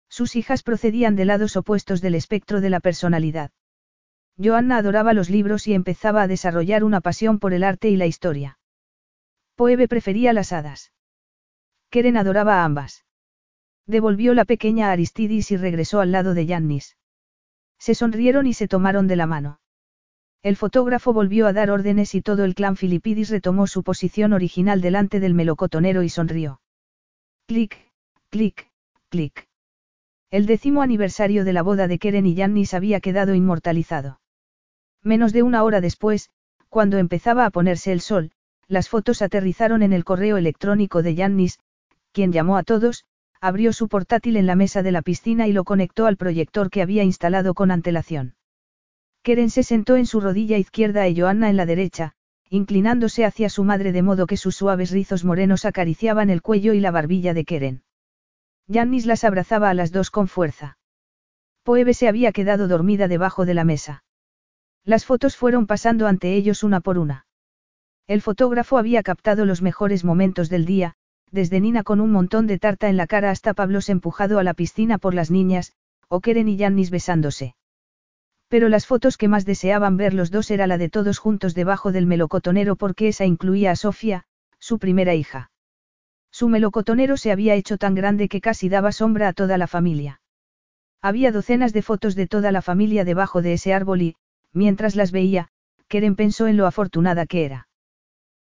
[0.08, 3.50] Sus hijas procedían de lados opuestos del espectro de la personalidad.
[4.36, 8.06] Joanna adoraba los libros y empezaba a desarrollar una pasión por el arte y la
[8.06, 8.58] historia.
[9.54, 10.92] Poebe prefería las hadas.
[11.90, 13.04] Keren adoraba a ambas.
[13.86, 16.96] Devolvió la pequeña Aristidis y regresó al lado de Yannis.
[17.78, 19.60] Se sonrieron y se tomaron de la mano.
[20.42, 24.80] El fotógrafo volvió a dar órdenes y todo el clan Filipidis retomó su posición original
[24.80, 26.60] delante del melocotonero y sonrió.
[27.46, 27.78] Clic,
[28.30, 28.70] clic,
[29.08, 29.48] clic.
[30.30, 34.20] El décimo aniversario de la boda de Keren y Yannis había quedado inmortalizado.
[35.02, 36.30] Menos de una hora después,
[36.68, 38.32] cuando empezaba a ponerse el sol,
[38.66, 41.58] las fotos aterrizaron en el correo electrónico de Yannis,
[42.12, 43.04] quien llamó a todos,
[43.44, 46.80] abrió su portátil en la mesa de la piscina y lo conectó al proyector que
[46.80, 48.36] había instalado con antelación.
[49.22, 52.12] Keren se sentó en su rodilla izquierda y Joanna en la derecha,
[52.48, 56.80] inclinándose hacia su madre de modo que sus suaves rizos morenos acariciaban el cuello y
[56.80, 57.82] la barbilla de Keren.
[58.66, 60.78] Yannis las abrazaba a las dos con fuerza.
[61.64, 64.04] Poebe se había quedado dormida debajo de la mesa.
[64.84, 67.26] Las fotos fueron pasando ante ellos una por una.
[68.06, 70.94] El fotógrafo había captado los mejores momentos del día,
[71.34, 74.54] desde Nina con un montón de tarta en la cara hasta Pablos empujado a la
[74.54, 75.72] piscina por las niñas,
[76.08, 77.56] o Keren y Yannis besándose.
[78.46, 81.90] Pero las fotos que más deseaban ver los dos era la de todos juntos debajo
[81.90, 84.26] del melocotonero porque esa incluía a Sofía,
[84.60, 85.50] su primera hija.
[86.30, 90.20] Su melocotonero se había hecho tan grande que casi daba sombra a toda la familia.
[91.02, 94.16] Había docenas de fotos de toda la familia debajo de ese árbol y,
[94.52, 95.48] mientras las veía,
[95.88, 97.66] Keren pensó en lo afortunada que era.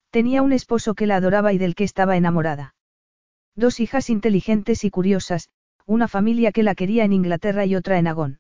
[0.10, 2.76] Tenía un esposo que la adoraba y del que estaba enamorada.
[3.56, 5.50] Dos hijas inteligentes y curiosas,
[5.86, 8.40] una familia que la quería en Inglaterra y otra en Agón.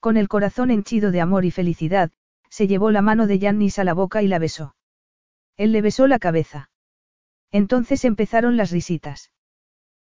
[0.00, 2.10] Con el corazón henchido de amor y felicidad,
[2.48, 4.76] se llevó la mano de Jannis a la boca y la besó.
[5.56, 6.70] Él le besó la cabeza.
[7.50, 9.30] Entonces empezaron las risitas.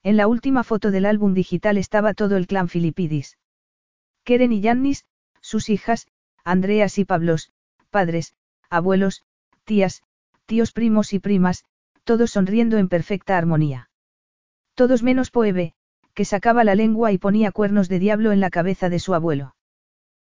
[0.03, 3.37] En la última foto del álbum digital estaba todo el clan Filipidis.
[4.23, 5.05] Keren y Jannis,
[5.41, 6.07] sus hijas,
[6.43, 7.51] Andreas y Pablos,
[7.89, 8.35] padres,
[8.69, 9.23] abuelos,
[9.63, 10.03] tías,
[10.45, 11.65] tíos primos y primas,
[12.03, 13.89] todos sonriendo en perfecta armonía.
[14.75, 15.73] Todos menos Poebe,
[16.13, 19.55] que sacaba la lengua y ponía cuernos de diablo en la cabeza de su abuelo.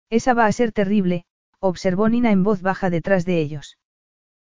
[0.09, 1.25] Esa va a ser terrible,
[1.59, 3.77] observó Nina en voz baja detrás de ellos.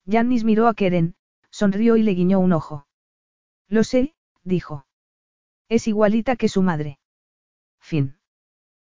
[0.06, 1.14] Jannis miró a Keren,
[1.50, 2.86] sonrió y le guiñó un ojo.
[3.68, 4.86] Lo sé, dijo.
[5.68, 6.98] Es igualita que su madre.
[7.80, 8.19] Fin.